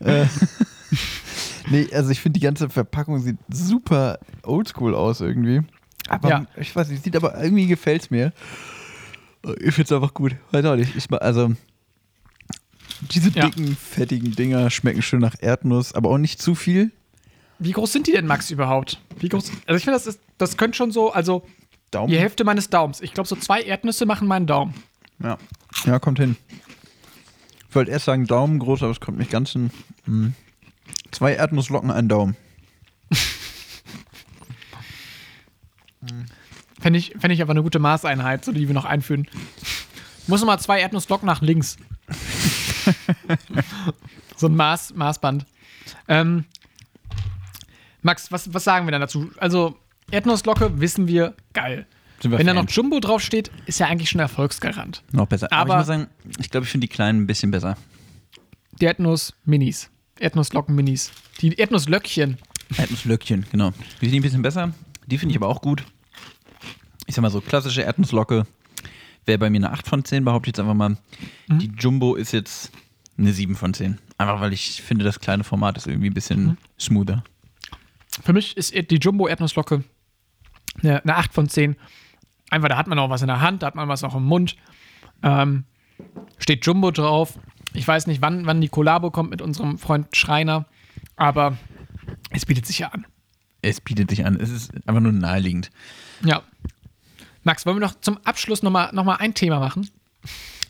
äh, 0.00 0.26
nee, 1.70 1.88
also 1.92 2.10
ich 2.10 2.20
finde 2.20 2.38
die 2.38 2.44
ganze 2.44 2.68
Verpackung 2.68 3.20
sieht 3.20 3.38
super 3.48 4.18
oldschool 4.42 4.94
aus 4.94 5.20
irgendwie. 5.20 5.62
Aber 6.08 6.28
Ja. 6.28 6.46
ich 6.56 6.74
weiß 6.74 6.88
nicht, 6.88 7.02
sieht 7.04 7.16
aber 7.16 7.42
irgendwie 7.42 7.66
gefällt 7.66 8.02
es 8.02 8.10
mir. 8.10 8.32
Ich 9.60 9.74
finde 9.74 9.82
es 9.84 9.92
einfach 9.92 10.12
gut. 10.14 10.36
Weiß 10.50 10.64
auch 10.64 10.76
nicht. 10.76 10.94
Ich, 10.96 11.10
also 11.12 11.52
diese 13.00 13.30
Ja. 13.30 13.46
dicken, 13.48 13.76
fettigen 13.76 14.32
Dinger 14.34 14.70
schmecken 14.70 15.02
schön 15.02 15.20
nach 15.20 15.34
Erdnuss, 15.40 15.92
aber 15.94 16.10
auch 16.10 16.18
nicht 16.18 16.40
zu 16.40 16.54
viel. 16.54 16.90
Wie 17.58 17.72
groß 17.72 17.92
sind 17.92 18.06
die 18.06 18.12
denn, 18.12 18.26
Max, 18.26 18.50
überhaupt? 18.50 19.00
Wie 19.18 19.28
groß? 19.28 19.50
Also 19.66 19.76
ich 19.78 19.84
finde, 19.84 19.98
das 19.98 20.06
ist, 20.06 20.20
das 20.38 20.56
könnte 20.56 20.76
schon 20.76 20.92
so, 20.92 21.12
also 21.12 21.46
Daumen. 21.90 22.10
die 22.10 22.18
Hälfte 22.18 22.44
meines 22.44 22.68
Daums. 22.68 23.00
Ich 23.00 23.14
glaube, 23.14 23.28
so 23.28 23.36
zwei 23.36 23.62
Erdnüsse 23.62 24.04
machen 24.06 24.28
meinen 24.28 24.46
Daumen. 24.46 24.74
Ja. 25.22 25.38
ja, 25.86 25.98
kommt 25.98 26.18
hin. 26.18 26.36
Ich 27.68 27.74
wollte 27.74 27.90
erst 27.90 28.04
sagen 28.06 28.26
Daumen 28.26 28.58
groß, 28.58 28.82
aber 28.82 28.92
es 28.92 29.00
kommt 29.00 29.18
nicht 29.18 29.30
ganz 29.30 29.50
hin. 29.52 29.70
Hm. 30.04 30.34
Zwei 31.10 31.34
Erdnusslocken, 31.34 31.90
ein 31.90 32.08
Daumen. 32.08 32.36
Fände 36.80 36.98
ich, 36.98 37.14
fänd 37.18 37.32
ich 37.32 37.42
aber 37.42 37.52
eine 37.52 37.62
gute 37.62 37.78
Maßeinheit, 37.78 38.44
so 38.44 38.52
die 38.52 38.66
wir 38.68 38.74
noch 38.74 38.84
einführen. 38.84 39.26
Muss 40.26 40.40
noch 40.40 40.46
mal 40.46 40.58
zwei 40.58 40.80
Erdnussglocken 40.80 41.26
nach 41.26 41.40
links. 41.40 41.76
so 44.36 44.46
ein 44.48 44.56
Maß, 44.56 44.94
Maßband. 44.94 45.46
Ähm, 46.08 46.44
Max, 48.02 48.30
was, 48.30 48.52
was 48.54 48.64
sagen 48.64 48.86
wir 48.86 48.92
dann 48.92 49.00
dazu? 49.00 49.30
Also, 49.38 49.76
Erdnussglocke 50.10 50.80
wissen 50.80 51.08
wir, 51.08 51.34
geil. 51.52 51.86
Wir 52.22 52.38
Wenn 52.38 52.46
da 52.46 52.54
noch. 52.54 52.68
Jumbo 52.68 52.98
draufsteht, 53.00 53.50
ist 53.66 53.78
ja 53.78 53.86
eigentlich 53.86 54.08
schon 54.08 54.20
Erfolgsgarant. 54.20 55.02
Noch 55.12 55.26
besser. 55.26 55.52
Aber, 55.52 55.60
Aber- 55.60 55.74
ich 55.74 55.78
muss 55.78 55.86
sagen, 55.86 56.06
ich 56.38 56.50
glaube, 56.50 56.64
ich 56.64 56.70
finde 56.72 56.86
die 56.86 56.92
kleinen 56.92 57.22
ein 57.22 57.26
bisschen 57.26 57.50
besser. 57.50 57.76
Die 58.80 58.86
Erdnuss-Minis. 58.86 59.90
Erdnussglocken-Minis. 60.18 61.12
Die 61.40 61.54
Erdnusslöckchen. 61.54 62.38
Erdnusslöckchen, 62.76 63.46
genau. 63.52 63.70
Die 63.70 63.76
finde 63.98 64.06
ich 64.06 64.14
ein 64.14 64.22
bisschen 64.22 64.42
besser. 64.42 64.72
Die 65.06 65.18
finde 65.18 65.32
ich 65.32 65.36
aber 65.36 65.48
auch 65.48 65.60
gut. 65.60 65.84
Ich 67.06 67.14
sag 67.14 67.22
mal 67.22 67.30
so, 67.30 67.40
klassische 67.40 67.82
Erdnusslocke 67.82 68.46
wäre 69.26 69.38
bei 69.38 69.50
mir 69.50 69.58
eine 69.58 69.72
8 69.72 69.86
von 69.86 70.04
10, 70.04 70.24
behaupte 70.24 70.48
ich 70.48 70.56
jetzt 70.56 70.60
einfach 70.60 70.74
mal. 70.74 70.96
Die 71.48 71.72
Jumbo 71.78 72.14
ist 72.14 72.32
jetzt 72.32 72.72
eine 73.18 73.32
7 73.32 73.56
von 73.56 73.74
10. 73.74 73.98
Einfach 74.18 74.40
weil 74.40 74.52
ich 74.52 74.82
finde, 74.82 75.04
das 75.04 75.20
kleine 75.20 75.44
Format 75.44 75.76
ist 75.76 75.86
irgendwie 75.86 76.10
ein 76.10 76.14
bisschen 76.14 76.56
smoother. 76.78 77.22
Für 78.22 78.32
mich 78.32 78.56
ist 78.56 78.72
die 78.90 78.96
Jumbo-Erdnusslocke 78.96 79.84
eine, 80.82 81.02
eine 81.02 81.16
8 81.16 81.34
von 81.34 81.48
10. 81.48 81.76
Einfach, 82.50 82.68
da 82.68 82.76
hat 82.76 82.86
man 82.86 82.98
auch 82.98 83.10
was 83.10 83.22
in 83.22 83.28
der 83.28 83.40
Hand, 83.40 83.62
da 83.62 83.66
hat 83.66 83.74
man 83.74 83.88
was 83.88 84.04
auch 84.04 84.14
im 84.14 84.24
Mund. 84.24 84.56
Ähm, 85.22 85.64
steht 86.38 86.64
Jumbo 86.64 86.90
drauf. 86.90 87.38
Ich 87.74 87.86
weiß 87.86 88.06
nicht, 88.06 88.22
wann, 88.22 88.46
wann 88.46 88.60
die 88.60 88.68
Kollabo 88.68 89.10
kommt 89.10 89.30
mit 89.30 89.42
unserem 89.42 89.78
Freund 89.78 90.16
Schreiner, 90.16 90.66
aber 91.16 91.58
es 92.30 92.46
bietet 92.46 92.66
sich 92.66 92.78
ja 92.78 92.88
an. 92.88 93.06
Es 93.62 93.80
bietet 93.80 94.10
sich 94.10 94.24
an. 94.24 94.38
Es 94.40 94.50
ist 94.50 94.72
einfach 94.86 95.00
nur 95.00 95.12
naheliegend. 95.12 95.70
Ja. 96.24 96.42
Max, 97.46 97.64
wollen 97.64 97.76
wir 97.76 97.80
noch 97.86 97.94
zum 98.00 98.18
Abschluss 98.24 98.64
nochmal 98.64 98.90
noch 98.92 99.04
mal 99.04 99.14
ein 99.14 99.32
Thema 99.32 99.60
machen? 99.60 99.88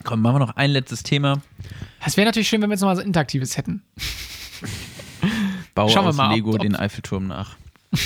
Komm, 0.05 0.20
machen 0.20 0.35
wir 0.35 0.39
noch 0.40 0.57
ein 0.57 0.70
letztes 0.70 1.03
Thema. 1.03 1.40
Es 2.05 2.19
wäre 2.19 2.27
natürlich 2.27 2.48
schön, 2.48 2.61
wenn 2.61 2.69
wir 2.69 2.74
jetzt 2.74 2.82
nochmal 2.82 2.97
so 2.97 3.03
Interaktives 3.03 3.57
hätten. 3.57 3.82
Baue 5.74 5.90
Schauen 5.90 6.05
wir 6.05 6.09
aus 6.11 6.16
mal, 6.16 6.28
ob- 6.28 6.35
Lego 6.36 6.51
ob- 6.53 6.59
den 6.61 6.77
Eiffelturm 6.77 7.27
nach. 7.27 7.57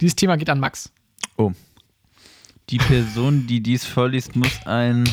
Dieses 0.00 0.16
Thema 0.16 0.36
geht 0.36 0.50
an 0.50 0.58
Max. 0.58 0.90
Oh. 1.36 1.52
Die 2.70 2.78
Person, 2.78 3.46
die 3.46 3.60
dies 3.60 3.84
vorliest, 3.84 4.34
muss 4.34 4.66
ein 4.66 5.08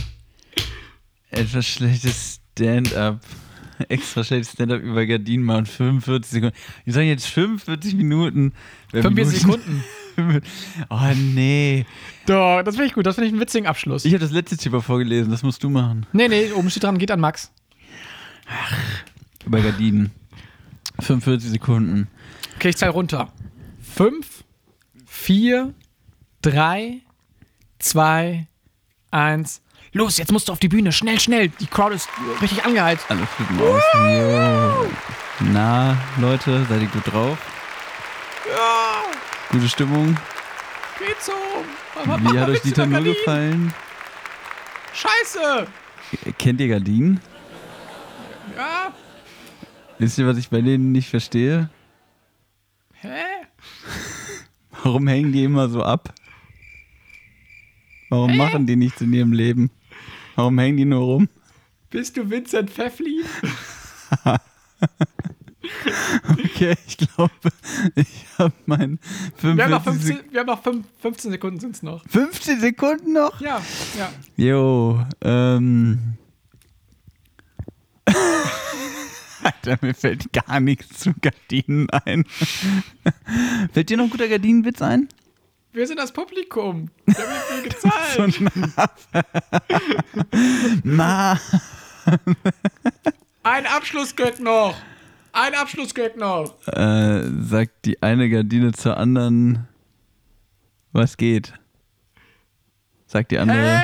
etwas 1.29 1.67
schlechtes 1.67 2.39
Stand-up, 2.53 3.19
extra 3.87 4.23
schlechtes 4.23 4.53
Stand-up 4.53 4.81
über 4.81 5.05
Gardinen 5.05 5.45
machen. 5.45 5.67
45 5.67 6.31
Sekunden. 6.31 6.55
Wir 6.85 6.93
sagen 6.93 7.07
jetzt 7.07 7.27
45 7.27 7.93
Minuten. 7.93 8.53
Wer 8.91 9.03
45 9.03 9.43
Minuten- 9.43 9.83
Oh 10.89 10.99
nee. 11.15 11.85
Doch, 12.25 12.61
das 12.63 12.75
finde 12.75 12.87
ich 12.87 12.93
gut. 12.93 13.05
Das 13.05 13.15
finde 13.15 13.27
ich 13.27 13.33
einen 13.33 13.41
witzigen 13.41 13.67
Abschluss. 13.67 14.05
Ich 14.05 14.13
habe 14.13 14.21
das 14.21 14.31
letzte 14.31 14.57
Thema 14.57 14.81
vorgelesen, 14.81 15.31
das 15.31 15.43
musst 15.43 15.63
du 15.63 15.69
machen. 15.69 16.05
nee, 16.13 16.27
nee, 16.27 16.51
oben 16.51 16.69
steht 16.69 16.83
dran, 16.83 16.97
geht 16.97 17.11
an 17.11 17.19
Max. 17.19 17.51
Über 19.45 19.61
Gardinen. 19.61 20.11
45 20.99 21.49
Sekunden. 21.51 22.07
Okay, 22.55 22.69
ich 22.69 22.77
zähle 22.77 22.91
runter. 22.91 23.31
Fünf, 23.81 24.43
vier, 25.05 25.73
drei, 26.41 27.01
zwei, 27.79 28.47
eins. 29.09 29.61
Los, 29.93 30.17
jetzt 30.17 30.31
musst 30.31 30.47
du 30.47 30.53
auf 30.53 30.59
die 30.59 30.69
Bühne. 30.69 30.91
Schnell, 30.91 31.19
schnell. 31.19 31.49
Die 31.49 31.67
Crowd 31.67 31.93
ist 31.93 32.07
richtig 32.41 32.63
angeheizt. 32.63 33.05
Alle 33.09 33.25
flippen 33.25 33.59
aus. 33.59 33.83
Na, 35.39 35.97
Leute, 36.19 36.65
seid 36.69 36.81
ihr 36.81 36.87
gut 36.87 37.11
drauf? 37.11 37.37
Ja, 38.47 38.90
Gute 39.51 39.69
Stimmung? 39.69 40.17
geht 41.05 41.21
so. 41.21 41.31
Wie 42.31 42.39
hat 42.39 42.49
euch 42.49 42.61
Dieter 42.61 42.85
nur 42.85 43.01
gefallen? 43.03 43.73
Scheiße. 44.93 45.67
Kennt 46.37 46.61
ihr 46.61 46.67
Gardinen? 46.67 47.19
Ja. 48.55 48.93
Wisst 49.97 50.17
ihr, 50.17 50.27
was 50.27 50.37
ich 50.37 50.49
bei 50.49 50.61
denen 50.61 50.91
nicht 50.91 51.09
verstehe? 51.09 51.69
Hä? 52.93 53.23
Warum 54.83 55.07
hängen 55.07 55.31
die 55.31 55.43
immer 55.43 55.69
so 55.69 55.83
ab? 55.83 56.13
Warum 58.09 58.35
machen 58.35 58.65
die 58.65 58.75
nichts 58.75 59.01
in 59.01 59.13
ihrem 59.13 59.31
Leben? 59.31 59.71
Warum 60.35 60.57
hängen 60.59 60.77
die 60.77 60.85
nur 60.85 61.01
rum? 61.01 61.29
Bist 61.89 62.17
du 62.17 62.29
Vincent 62.29 62.69
Pfeffli? 62.69 63.23
Okay, 66.31 66.75
ich 66.87 66.97
glaube, 66.97 67.31
ich 67.95 68.25
habe 68.37 68.53
mein 68.65 68.99
Wir 69.41 69.63
haben 69.63 69.71
noch 69.71 69.83
45 69.83 69.83
15, 69.83 70.17
Sek 70.17 70.31
wir 70.33 70.39
haben 70.41 70.47
noch 70.47 70.63
fünf- 70.63 70.85
15 71.01 71.31
Sekunden 71.31 71.59
sind 71.59 71.75
es 71.75 71.83
noch. 71.83 72.03
15 72.07 72.59
Sekunden 72.59 73.13
noch? 73.13 73.39
Ja, 73.41 73.61
ja. 73.97 74.11
Jo, 74.37 75.03
ähm. 75.21 76.17
Alter, 79.43 79.77
mir 79.81 79.93
fällt 79.95 80.31
gar 80.33 80.59
nichts 80.59 80.99
zu 80.99 81.13
Gardinen 81.19 81.89
ein. 81.89 82.25
fällt 83.73 83.89
dir 83.89 83.97
noch 83.97 84.03
ein 84.05 84.09
guter 84.11 84.27
Gardinenwitz 84.27 84.81
ein? 84.81 85.07
Wir 85.73 85.87
sind 85.87 85.97
das 85.97 86.11
Publikum. 86.11 86.89
Wir 87.05 87.15
haben 87.15 87.61
viel 87.61 87.69
gezahlt. 87.69 88.41
Ma. 90.83 91.39
Ein 93.43 93.65
Abschlussgag 93.65 94.39
noch. 94.41 94.75
Ein 95.33 95.55
Abschlussgag 95.55 96.17
noch. 96.17 96.55
Äh, 96.67 97.23
sagt 97.41 97.85
die 97.85 98.01
eine 98.01 98.29
Gardine 98.29 98.73
zur 98.73 98.97
anderen, 98.97 99.67
was 100.91 101.15
geht? 101.17 101.53
Sagt 103.05 103.31
die 103.31 103.39
andere, 103.39 103.79
Hä? 103.79 103.83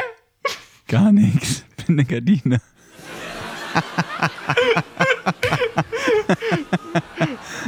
gar 0.87 1.11
nichts. 1.11 1.63
Bin 1.85 1.99
eine 1.99 2.05
Gardine. 2.05 2.61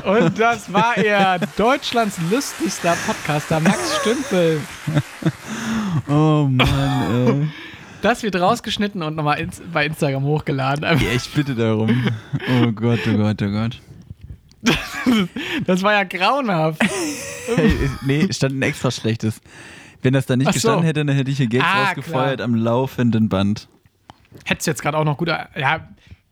Und 0.04 0.40
das 0.40 0.72
war 0.72 0.98
er, 0.98 1.40
Deutschlands 1.58 2.18
lustigster 2.32 2.96
Podcaster, 3.06 3.60
Max 3.60 3.98
Stümpel. 4.02 4.62
Oh 6.08 6.48
Mann, 6.50 7.52
Das 8.02 8.24
wird 8.24 8.36
rausgeschnitten 8.36 9.04
und 9.04 9.16
nochmal 9.16 9.40
ins, 9.40 9.62
bei 9.74 9.86
Instagram 9.86 10.24
hochgeladen. 10.24 10.84
Ja, 10.84 11.12
ich 11.14 11.30
bitte 11.34 11.54
darum. 11.56 12.08
Oh 12.64 12.72
Gott, 12.72 13.00
oh 13.08 13.18
Gott, 13.18 13.42
oh 13.42 13.50
Gott. 13.50 13.82
Das 15.66 15.82
war 15.84 15.94
ja 15.94 16.04
grauenhaft. 16.04 16.82
Hey, 17.56 17.74
nee, 18.06 18.28
stand 18.32 18.56
ein 18.56 18.62
extra 18.62 18.92
schlechtes. 18.92 19.42
Wenn 20.02 20.14
das 20.14 20.26
da 20.28 20.36
nicht 20.36 20.48
so. 20.48 20.54
gestanden 20.54 20.84
hätte, 20.86 21.04
dann 21.06 21.16
hätte 21.16 21.32
ich 21.32 21.38
hier 21.38 21.48
Gags 21.48 21.66
Ah, 21.66 21.86
rausgefeuert 21.88 22.36
klar. 22.38 22.46
am 22.46 22.56
laufenden 22.56 23.28
Band. 23.30 23.68
Hättest 24.46 24.68
du 24.68 24.72
jetzt 24.72 24.82
gerade 24.82 24.98
auch 24.98 25.04
noch 25.06 25.18
gut. 25.18 25.28
Ja, 25.30 25.88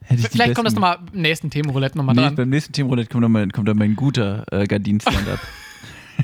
vielleicht 0.10 0.56
kommt 0.56 0.68
das 0.68 0.73
nochmal 0.76 0.99
im 1.14 1.22
nächsten 1.22 1.49
Themenroulette 1.49 1.98
nochmal 1.98 2.15
Nee, 2.15 2.22
dran. 2.22 2.35
beim 2.35 2.49
nächsten 2.49 2.72
Teamroulette 2.73 3.10
kommt 3.10 3.23
dann 3.23 3.31
mein, 3.31 3.52
kommt 3.52 3.68
dann 3.68 3.77
mein 3.77 3.95
guter 3.95 4.45
äh, 4.52 4.65
Gardinen-Stand-Up. 4.68 5.39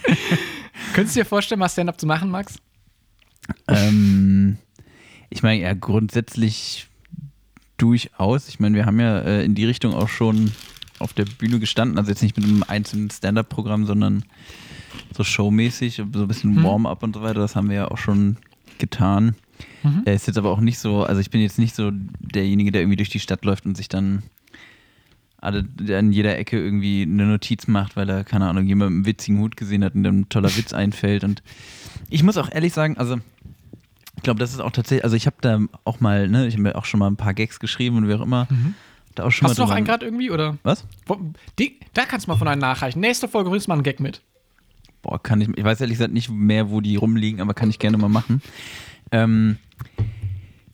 Könntest 0.93 1.15
du 1.15 1.21
dir 1.21 1.25
vorstellen, 1.25 1.59
mal 1.59 1.69
Stand-up 1.69 1.99
zu 1.99 2.05
machen, 2.05 2.29
Max? 2.29 2.57
ähm, 3.67 4.57
ich 5.33 5.43
meine, 5.43 5.61
ja, 5.61 5.73
grundsätzlich 5.73 6.87
durchaus. 7.77 8.47
Ich 8.47 8.59
meine, 8.59 8.75
wir 8.75 8.85
haben 8.85 8.99
ja 8.99 9.19
äh, 9.19 9.43
in 9.43 9.55
die 9.55 9.65
Richtung 9.65 9.93
auch 9.93 10.09
schon 10.09 10.51
auf 10.99 11.13
der 11.13 11.25
Bühne 11.25 11.59
gestanden. 11.59 11.97
Also 11.97 12.11
jetzt 12.11 12.21
nicht 12.21 12.37
mit 12.37 12.45
einem 12.45 12.63
einzelnen 12.63 13.09
Stand-Up-Programm, 13.09 13.85
sondern 13.85 14.23
so 15.15 15.23
showmäßig, 15.23 15.95
so 15.95 16.03
ein 16.03 16.27
bisschen 16.27 16.55
Mhm. 16.55 16.63
Warm-up 16.63 17.01
und 17.03 17.15
so 17.15 17.21
weiter. 17.23 17.39
Das 17.39 17.55
haben 17.55 17.69
wir 17.69 17.75
ja 17.75 17.87
auch 17.91 17.97
schon 17.97 18.37
getan. 18.77 19.35
Mhm. 19.81 20.03
Er 20.05 20.13
ist 20.13 20.27
jetzt 20.27 20.37
aber 20.37 20.51
auch 20.51 20.59
nicht 20.59 20.77
so, 20.77 21.03
also 21.03 21.19
ich 21.19 21.31
bin 21.31 21.41
jetzt 21.41 21.57
nicht 21.57 21.75
so 21.75 21.91
derjenige, 22.19 22.71
der 22.71 22.81
irgendwie 22.81 22.97
durch 22.97 23.09
die 23.09 23.19
Stadt 23.19 23.43
läuft 23.43 23.65
und 23.65 23.75
sich 23.75 23.89
dann 23.89 24.23
alle 25.37 25.65
an 25.89 26.13
jeder 26.13 26.37
Ecke 26.37 26.57
irgendwie 26.57 27.01
eine 27.01 27.25
Notiz 27.25 27.67
macht, 27.67 27.97
weil 27.97 28.09
er, 28.09 28.23
keine 28.23 28.47
Ahnung, 28.47 28.65
jemand 28.65 28.91
mit 28.91 28.95
einem 28.97 29.05
witzigen 29.07 29.39
Hut 29.39 29.57
gesehen 29.57 29.83
hat 29.83 29.95
und 29.95 30.03
dem 30.03 30.21
ein 30.21 30.29
toller 30.29 30.55
Witz 30.55 30.73
einfällt. 30.73 31.23
Und 31.23 31.43
ich 32.09 32.23
muss 32.23 32.37
auch 32.37 32.49
ehrlich 32.51 32.71
sagen, 32.71 32.97
also 32.97 33.17
ich 34.23 34.25
glaube, 34.25 34.39
das 34.39 34.53
ist 34.53 34.61
auch 34.61 34.71
tatsächlich, 34.71 35.03
also 35.03 35.17
ich 35.17 35.25
habe 35.25 35.35
da 35.41 35.59
auch 35.83 35.99
mal, 35.99 36.29
ne, 36.29 36.47
ich 36.47 36.53
habe 36.53 36.63
mir 36.63 36.75
auch 36.77 36.85
schon 36.85 36.99
mal 37.01 37.07
ein 37.07 37.17
paar 37.17 37.33
Gags 37.33 37.59
geschrieben 37.59 37.97
und 37.97 38.07
wie 38.07 38.13
auch 38.13 38.21
immer. 38.21 38.47
Da 39.15 39.25
auch 39.25 39.31
schon 39.31 39.47
Mhm. 39.47 39.49
Hast 39.49 39.57
du 39.59 39.63
mal 39.63 39.65
noch 39.65 39.65
drüber- 39.65 39.75
einen 39.75 39.85
gerade 39.85 40.05
irgendwie? 40.05 40.31
Oder? 40.31 40.57
Was? 40.63 40.85
Wo, 41.07 41.19
die, 41.59 41.77
da 41.93 42.05
kannst 42.05 42.25
du 42.27 42.31
mal 42.31 42.37
von 42.37 42.47
einem 42.47 42.61
nachreichen. 42.61 43.01
Nächste 43.01 43.27
Folge 43.27 43.49
bringst 43.49 43.67
du 43.67 43.71
mal 43.71 43.73
einen 43.75 43.83
Gag 43.83 43.99
mit. 43.99 44.21
Boah, 45.01 45.21
kann 45.21 45.41
ich, 45.41 45.49
ich 45.57 45.63
weiß 45.63 45.81
ehrlich 45.81 45.97
gesagt 45.97 46.13
nicht 46.13 46.29
mehr, 46.29 46.69
wo 46.69 46.79
die 46.79 46.95
rumliegen, 46.95 47.41
aber 47.41 47.53
kann 47.53 47.69
ich 47.69 47.79
gerne 47.79 47.97
mal 47.97 48.07
machen. 48.07 48.41
Ähm, 49.11 49.57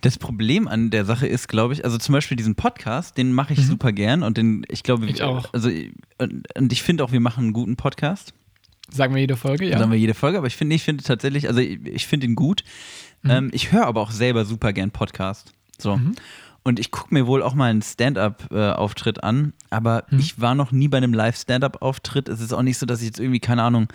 das 0.01 0.19
Problem 0.19 0.67
an 0.67 0.91
der 0.91 1.03
Sache 1.05 1.26
ist, 1.26 1.47
glaube 1.49 1.73
ich, 1.73 1.84
also 1.84 1.97
zum 1.97 2.13
Beispiel 2.13 2.38
diesen 2.38 2.53
Podcast, 2.53 3.17
den 3.17 3.34
mache 3.34 3.53
ich 3.53 3.65
super 3.65 3.91
gern 3.91 4.21
und 4.21 4.38
den, 4.38 4.63
ich 4.69 4.84
glaube, 4.84 5.03
Mhm. 5.05 5.09
Ich 5.09 5.23
auch. 5.23 5.51
also 5.53 5.69
und, 6.19 6.55
und 6.55 6.71
ich 6.71 6.84
finde 6.84 7.03
auch, 7.03 7.11
wir 7.11 7.19
machen 7.19 7.45
einen 7.45 7.53
guten 7.53 7.76
Podcast. 7.77 8.34
Sagen 8.91 9.13
wir 9.13 9.21
jede 9.21 9.35
Folge, 9.38 9.65
ja. 9.65 9.71
Ja. 9.73 9.77
Sagen 9.80 9.91
wir 9.91 9.99
jede 9.99 10.13
Folge, 10.15 10.38
aber 10.39 10.47
ich 10.47 10.55
finde, 10.55 10.76
ich 10.76 10.84
finde 10.84 11.03
tatsächlich, 11.03 11.47
also 11.47 11.59
ich, 11.59 11.80
ich 11.85 12.07
finde 12.07 12.26
ihn 12.27 12.35
gut. 12.35 12.63
Ähm, 13.25 13.49
ich 13.53 13.71
höre 13.71 13.85
aber 13.85 14.01
auch 14.01 14.11
selber 14.11 14.45
super 14.45 14.73
gern 14.73 14.91
Podcast. 14.91 15.53
So. 15.77 15.99
Und 16.63 16.79
ich 16.79 16.91
gucke 16.91 17.13
mir 17.13 17.25
wohl 17.25 17.41
auch 17.41 17.53
mal 17.53 17.69
einen 17.69 17.81
Stand-up-Auftritt 17.81 19.23
an, 19.23 19.53
aber 19.69 20.05
ich 20.11 20.39
war 20.41 20.55
noch 20.55 20.71
nie 20.71 20.87
bei 20.87 20.97
einem 20.97 21.13
Live-Stand-up-Auftritt. 21.13 22.27
Es 22.29 22.41
ist 22.41 22.53
auch 22.53 22.61
nicht 22.61 22.77
so, 22.77 22.85
dass 22.85 22.99
ich 22.99 23.07
jetzt 23.07 23.19
irgendwie, 23.19 23.39
keine 23.39 23.63
Ahnung, 23.63 23.87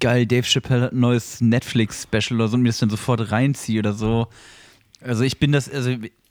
geil, 0.00 0.26
Dave 0.26 0.46
Chappelle 0.46 0.82
hat 0.82 0.92
ein 0.92 1.00
neues 1.00 1.40
Netflix-Special 1.40 2.38
oder 2.38 2.48
so 2.48 2.56
und 2.56 2.62
mir 2.62 2.68
das 2.68 2.78
dann 2.78 2.90
sofort 2.90 3.32
reinziehe 3.32 3.80
oder 3.80 3.94
so. 3.94 4.28
Also 5.00 5.24
ich 5.24 5.38
bin 5.38 5.50
das, 5.50 5.68
also 5.70 5.90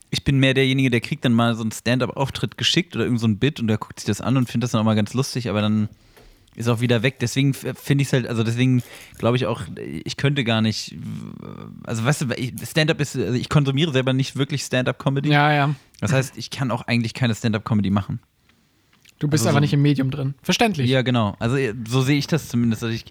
ich 0.10 0.24
bin 0.24 0.40
mehr 0.40 0.54
derjenige, 0.54 0.90
der 0.90 1.02
kriegt 1.02 1.26
dann 1.26 1.34
mal 1.34 1.56
so 1.56 1.64
einen 1.64 1.72
Stand-up-Auftritt 1.72 2.58
geschickt 2.58 2.96
oder 2.96 3.06
irgend 3.06 3.20
so 3.20 3.28
ein 3.28 3.40
Bit 3.40 3.60
und 3.60 3.68
der 3.68 3.78
guckt 3.78 4.00
sich 4.00 4.08
das 4.08 4.22
an 4.22 4.38
und 4.38 4.50
findet 4.50 4.66
das 4.66 4.72
dann 4.72 4.82
auch 4.82 4.86
mal 4.86 4.96
ganz 4.96 5.14
lustig, 5.14 5.50
aber 5.50 5.62
dann 5.62 5.90
ist 6.58 6.68
auch 6.68 6.82
wieder 6.82 7.04
weg. 7.04 7.20
Deswegen 7.20 7.54
finde 7.54 8.02
ich 8.02 8.08
es 8.10 8.14
halt, 8.14 8.28
also 8.28 8.44
deswegen 8.44 8.84
glaube 9.18 9.38
ich 9.38 9.46
auch, 9.46 9.62
ich 10.04 10.18
könnte 10.18 10.44
gar 10.44 10.62
nicht, 10.62 10.96
also 11.86 12.04
weißt 12.04 12.22
du, 12.24 12.28
Stand-up 12.66 13.00
ist, 13.00 13.16
also 13.16 13.34
ich 13.34 13.48
konsumiere 13.48 13.94
selber 13.94 14.12
nicht 14.12 14.36
wirklich 14.36 14.64
Stand-up-Comedy. 14.64 15.30
Ja, 15.30 15.54
ja. 15.54 15.76
Das 16.02 16.12
heißt, 16.12 16.38
ich 16.38 16.50
kann 16.50 16.70
auch 16.72 16.82
eigentlich 16.82 17.14
keine 17.14 17.34
Stand-up-Comedy 17.34 17.90
machen. 17.90 18.20
Du 19.20 19.28
bist 19.28 19.42
Also 19.42 19.50
einfach 19.50 19.60
so- 19.60 19.62
nicht 19.62 19.74
im 19.74 19.82
Medium 19.82 20.12
drin. 20.12 20.36
Verständlich. 20.44 20.90
Ja, 20.90 21.02
genau. 21.04 21.36
Also 21.40 21.58
so 21.88 22.02
sehe 22.02 22.18
ich 22.18 22.28
das 22.28 22.50
zumindest. 22.50 22.84
Also 22.84 22.94
ich, 22.94 23.06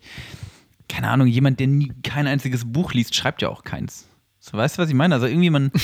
keine 0.89 1.09
Ahnung, 1.09 1.27
jemand, 1.27 1.59
der 1.59 1.67
nie 1.67 1.93
kein 2.05 2.27
einziges 2.29 2.65
Buch 2.65 2.93
liest, 2.95 3.15
schreibt 3.15 3.43
ja 3.43 3.49
auch 3.49 3.65
keins. 3.65 4.07
So, 4.39 4.57
weißt 4.57 4.77
du, 4.79 4.83
was 4.83 4.89
ich 4.89 4.95
meine? 4.95 5.15
Also 5.15 5.27
irgendwie 5.27 5.51
man. 5.51 5.73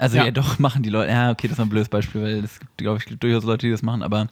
Also 0.00 0.16
ja. 0.16 0.26
Ja. 0.26 0.30
doch, 0.30 0.60
machen 0.60 0.84
die 0.84 0.90
Leute. 0.90 1.10
Ja, 1.10 1.32
okay, 1.32 1.48
das 1.48 1.58
ist 1.58 1.60
ein 1.60 1.68
blödes 1.68 1.88
Beispiel, 1.88 2.22
weil 2.22 2.44
es 2.44 2.60
gibt, 2.60 2.78
glaube 2.78 3.00
ich, 3.04 3.18
durchaus 3.18 3.42
Leute, 3.42 3.66
die 3.66 3.72
das 3.72 3.82
machen, 3.82 4.04
aber 4.04 4.28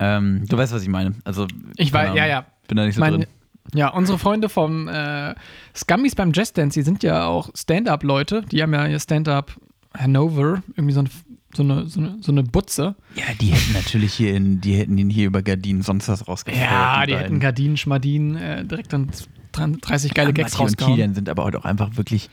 ähm, 0.00 0.44
du 0.48 0.56
weißt, 0.56 0.72
was 0.72 0.82
ich 0.82 0.88
meine. 0.88 1.14
Also 1.24 1.46
Ich 1.76 1.92
keine 1.92 2.16
ja, 2.16 2.26
ja. 2.26 2.46
Bin 2.66 2.76
da 2.76 2.86
nicht 2.86 2.94
so 2.94 3.00
Mein, 3.00 3.12
drin. 3.14 3.26
ja, 3.74 3.88
unsere 3.90 4.18
Freunde 4.18 4.48
vom 4.48 4.88
äh, 4.88 5.34
Scummies 5.76 6.14
beim 6.14 6.32
Jazz 6.32 6.52
Dance, 6.52 6.78
die 6.78 6.84
sind 6.84 7.02
ja 7.02 7.26
auch 7.26 7.50
Stand-Up-Leute. 7.54 8.42
Die 8.50 8.62
haben 8.62 8.72
ja 8.72 8.86
ihr 8.86 8.98
Stand-Up 8.98 9.52
Hanover, 9.96 10.62
irgendwie 10.76 10.94
so, 10.94 11.00
ein, 11.02 11.10
so, 11.52 11.62
eine, 11.62 11.86
so, 11.86 12.00
eine, 12.00 12.16
so 12.20 12.32
eine 12.32 12.42
Butze. 12.44 12.94
Ja, 13.16 13.24
die 13.40 13.48
hätten 13.48 13.72
natürlich 13.74 14.14
hier 14.14 14.34
in, 14.34 14.60
die 14.60 14.74
hätten 14.74 14.96
ihn 14.96 15.10
hier 15.10 15.26
über 15.26 15.42
Gardinen 15.42 15.82
sonst 15.82 16.08
was 16.08 16.26
rausgefeuert. 16.28 16.64
Ja, 16.64 17.04
die, 17.06 17.12
beiden. 17.12 17.24
hätten 17.24 17.40
Gardinen, 17.40 17.76
Schmadinen, 17.76 18.36
äh, 18.36 18.64
direkt 18.64 18.92
dann 18.92 19.10
30 19.52 20.14
geile 20.14 20.28
Ja, 20.28 20.32
Gags 20.32 20.52
Matti 20.52 20.62
und 20.62 20.68
rausgehauen. 20.68 20.94
Kilian 20.94 21.14
sind 21.14 21.28
aber 21.28 21.44
auch 21.44 21.64
einfach 21.64 21.96
wirklich 21.96 22.30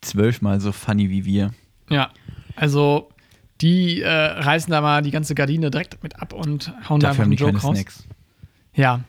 zwölfmal 0.00 0.60
so 0.60 0.72
funny 0.72 1.10
wie 1.10 1.24
wir. 1.24 1.50
Ja, 1.90 2.10
also 2.54 3.08
die 3.60 4.02
äh, 4.02 4.08
reißen 4.08 4.70
da 4.70 4.80
mal 4.80 5.02
die 5.02 5.10
ganze 5.10 5.34
Gardine 5.34 5.70
direkt 5.70 6.02
mit 6.02 6.20
ab 6.20 6.32
und 6.32 6.72
hauen 6.88 7.00
da 7.00 7.08
einfach 7.08 7.22
Dafür 7.22 7.22
einen 7.24 7.30
die 7.32 7.36
keine 7.36 7.52
Joke 7.52 7.62
raus. 7.62 7.76
Snacks. 7.76 8.04
Ja, 8.74 9.00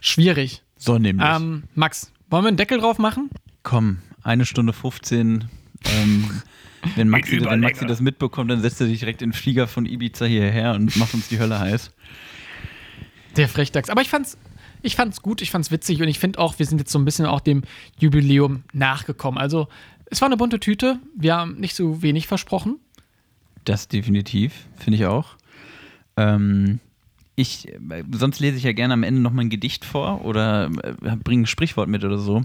schwierig. 0.00 0.62
So 0.76 0.98
nämlich. 0.98 1.26
Ähm, 1.28 1.64
Max, 1.74 2.12
wollen 2.30 2.44
wir 2.44 2.48
einen 2.48 2.56
Deckel 2.56 2.78
drauf 2.78 2.98
machen? 2.98 3.30
Komm, 3.62 3.98
eine 4.22 4.46
Stunde 4.46 4.72
15. 4.72 5.44
Ähm, 5.84 6.42
wenn, 6.96 7.08
Maxi, 7.08 7.44
wenn 7.44 7.60
Maxi 7.60 7.86
das 7.86 8.00
mitbekommt, 8.00 8.50
dann 8.50 8.60
setzt 8.60 8.80
er 8.80 8.86
sich 8.86 9.00
direkt 9.00 9.22
in 9.22 9.30
den 9.30 9.34
Flieger 9.34 9.66
von 9.66 9.84
Ibiza 9.84 10.24
hierher 10.24 10.74
und 10.74 10.96
macht 10.96 11.14
uns 11.14 11.28
die 11.28 11.38
Hölle 11.38 11.58
heiß. 11.58 11.90
Der 13.36 13.48
Frechdachs. 13.48 13.90
Aber 13.90 14.00
ich 14.00 14.08
fand's, 14.08 14.38
ich 14.82 14.96
fand's 14.96 15.22
gut, 15.22 15.42
ich 15.42 15.50
fand's 15.50 15.70
witzig 15.70 16.00
und 16.00 16.08
ich 16.08 16.18
finde 16.18 16.38
auch, 16.38 16.58
wir 16.58 16.66
sind 16.66 16.78
jetzt 16.78 16.92
so 16.92 16.98
ein 16.98 17.04
bisschen 17.04 17.26
auch 17.26 17.40
dem 17.40 17.62
Jubiläum 17.98 18.62
nachgekommen. 18.72 19.38
Also, 19.38 19.68
es 20.10 20.20
war 20.22 20.26
eine 20.26 20.36
bunte 20.36 20.58
Tüte. 20.58 20.98
Wir 21.14 21.36
haben 21.36 21.56
nicht 21.56 21.74
so 21.74 22.02
wenig 22.02 22.26
versprochen. 22.26 22.78
Das 23.64 23.88
definitiv, 23.88 24.66
finde 24.76 24.96
ich 24.98 25.06
auch. 25.06 25.36
Ähm, 26.16 26.80
ich, 27.36 27.72
sonst 28.12 28.40
lese 28.40 28.56
ich 28.56 28.64
ja 28.64 28.72
gerne 28.72 28.94
am 28.94 29.02
Ende 29.04 29.20
nochmal 29.20 29.44
ein 29.44 29.50
Gedicht 29.50 29.84
vor 29.84 30.24
oder 30.24 30.70
äh, 30.82 31.16
bringe 31.22 31.44
ein 31.44 31.46
Sprichwort 31.46 31.88
mit 31.88 32.04
oder 32.04 32.18
so. 32.18 32.36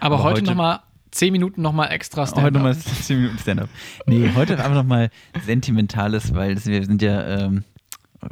Aber, 0.00 0.14
Aber 0.16 0.22
heute, 0.22 0.40
heute- 0.40 0.44
nochmal 0.50 0.80
zehn 1.10 1.32
Minuten 1.32 1.60
nochmal 1.62 1.90
extra 1.90 2.22
Heute 2.22 2.30
Stand-up. 2.32 2.52
nochmal 2.54 2.76
10 2.76 3.18
Minuten 3.18 3.38
Stand-up. 3.38 3.68
Nee, 4.06 4.30
heute 4.34 4.54
einfach 4.58 4.74
nochmal 4.74 5.10
Sentimentales, 5.44 6.34
weil 6.34 6.54
das, 6.54 6.66
wir 6.66 6.84
sind 6.84 7.02
ja, 7.02 7.26
ähm, 7.46 7.64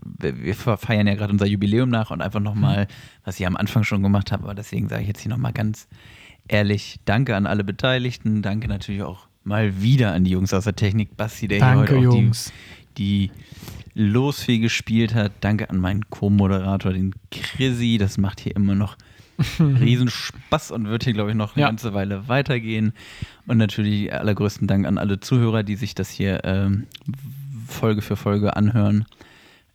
wir 0.04 0.42
wir 0.42 0.54
feiern 0.54 1.06
ja 1.06 1.14
gerade 1.14 1.32
unser 1.32 1.46
Jubiläum 1.46 1.88
nach 1.88 2.10
und 2.10 2.20
einfach 2.22 2.40
nochmal, 2.40 2.86
was 3.24 3.38
ich 3.40 3.46
am 3.46 3.56
Anfang 3.56 3.84
schon 3.84 4.02
gemacht 4.02 4.32
habe, 4.32 4.44
aber 4.44 4.54
deswegen 4.54 4.88
sage 4.88 5.02
ich 5.02 5.08
jetzt 5.08 5.20
hier 5.20 5.30
nochmal 5.30 5.52
ganz 5.52 5.86
ehrlich, 6.48 6.98
danke 7.04 7.36
an 7.36 7.46
alle 7.46 7.64
Beteiligten, 7.64 8.42
danke 8.42 8.68
natürlich 8.68 9.02
auch 9.02 9.26
mal 9.46 9.80
wieder 9.80 10.12
an 10.12 10.24
die 10.24 10.30
Jungs 10.32 10.52
aus 10.52 10.64
der 10.64 10.76
Technik, 10.76 11.16
Basti, 11.16 11.48
der 11.48 11.60
Danke, 11.60 11.94
hier 11.94 11.96
heute 11.98 12.08
auch 12.08 12.14
Jungs. 12.14 12.52
die, 12.96 13.30
die 13.94 14.02
Losfee 14.02 14.58
gespielt 14.58 15.14
hat, 15.14 15.32
danke 15.40 15.70
an 15.70 15.78
meinen 15.78 16.08
Co-Moderator, 16.10 16.92
den 16.92 17.14
Chrissy, 17.30 17.96
das 17.98 18.18
macht 18.18 18.40
hier 18.40 18.54
immer 18.56 18.74
noch 18.74 18.96
Riesenspaß 19.58 20.70
und 20.70 20.86
wird 20.88 21.04
hier, 21.04 21.12
glaube 21.12 21.30
ich, 21.30 21.36
noch 21.36 21.54
eine 21.56 21.62
Ja. 21.62 21.68
ganze 21.68 21.92
Weile 21.94 22.26
weitergehen. 22.28 22.92
Und 23.46 23.58
natürlich 23.58 24.12
allergrößten 24.12 24.66
Dank 24.66 24.86
an 24.86 24.98
alle 24.98 25.20
Zuhörer, 25.20 25.62
die 25.62 25.76
sich 25.76 25.94
das 25.94 26.10
hier 26.10 26.40
ähm, 26.44 26.86
Folge 27.66 28.00
für 28.02 28.16
Folge 28.16 28.56
anhören. 28.56 29.04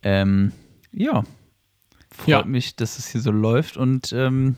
Ähm, 0.03 0.52
ja, 0.91 1.23
freut 2.11 2.27
Ja. 2.27 2.43
mich, 2.45 2.76
dass 2.76 2.98
es 2.99 3.07
hier 3.11 3.22
so 3.22 3.31
läuft 3.31 3.77
und 3.77 4.11
ähm, 4.14 4.56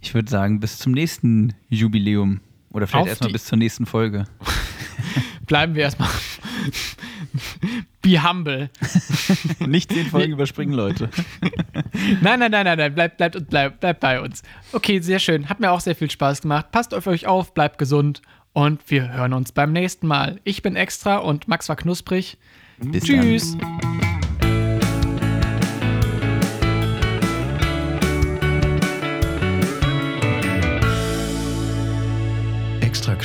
ich 0.00 0.14
würde 0.14 0.30
sagen, 0.30 0.60
bis 0.60 0.78
zum 0.78 0.92
nächsten 0.92 1.54
Jubiläum 1.68 2.40
oder 2.72 2.86
vielleicht 2.86 3.08
erstmal 3.08 3.32
bis 3.32 3.44
zur 3.44 3.58
nächsten 3.58 3.86
Folge. 3.86 4.24
Bleiben 5.46 5.74
wir 5.74 5.82
erstmal. 5.82 6.08
Be 8.00 8.22
humble. 8.22 8.70
Nicht 9.60 9.92
zehn 9.92 10.06
Folgen 10.06 10.32
überspringen, 10.32 10.74
Leute. 10.74 11.08
Nein, 12.20 12.40
nein, 12.40 12.50
nein, 12.50 12.64
nein, 12.64 12.78
nein. 12.78 12.94
Bleibt, 12.94 13.16
bleibt, 13.16 13.48
bleibt, 13.48 13.80
bleibt 13.80 14.00
bei 14.00 14.20
uns. 14.20 14.42
Okay, 14.72 14.98
sehr 15.00 15.18
schön. 15.18 15.48
Hat 15.48 15.60
mir 15.60 15.70
auch 15.70 15.80
sehr 15.80 15.94
viel 15.94 16.10
Spaß 16.10 16.42
gemacht. 16.42 16.72
Passt 16.72 16.94
auf 16.94 17.06
euch 17.06 17.26
auf, 17.26 17.54
bleibt 17.54 17.78
gesund 17.78 18.22
und 18.52 18.90
wir 18.90 19.12
hören 19.12 19.32
uns 19.32 19.52
beim 19.52 19.72
nächsten 19.72 20.06
Mal. 20.06 20.40
Ich 20.44 20.62
bin 20.62 20.74
extra 20.74 21.18
und 21.18 21.48
Max 21.48 21.68
war 21.68 21.76
knusprig. 21.76 22.38
Bis 22.78 23.04
Tschüss. 23.04 23.54
Extra 23.54 23.91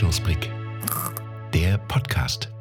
knusprig. 0.07 0.49
Der 1.53 1.77
Podcast. 1.89 2.56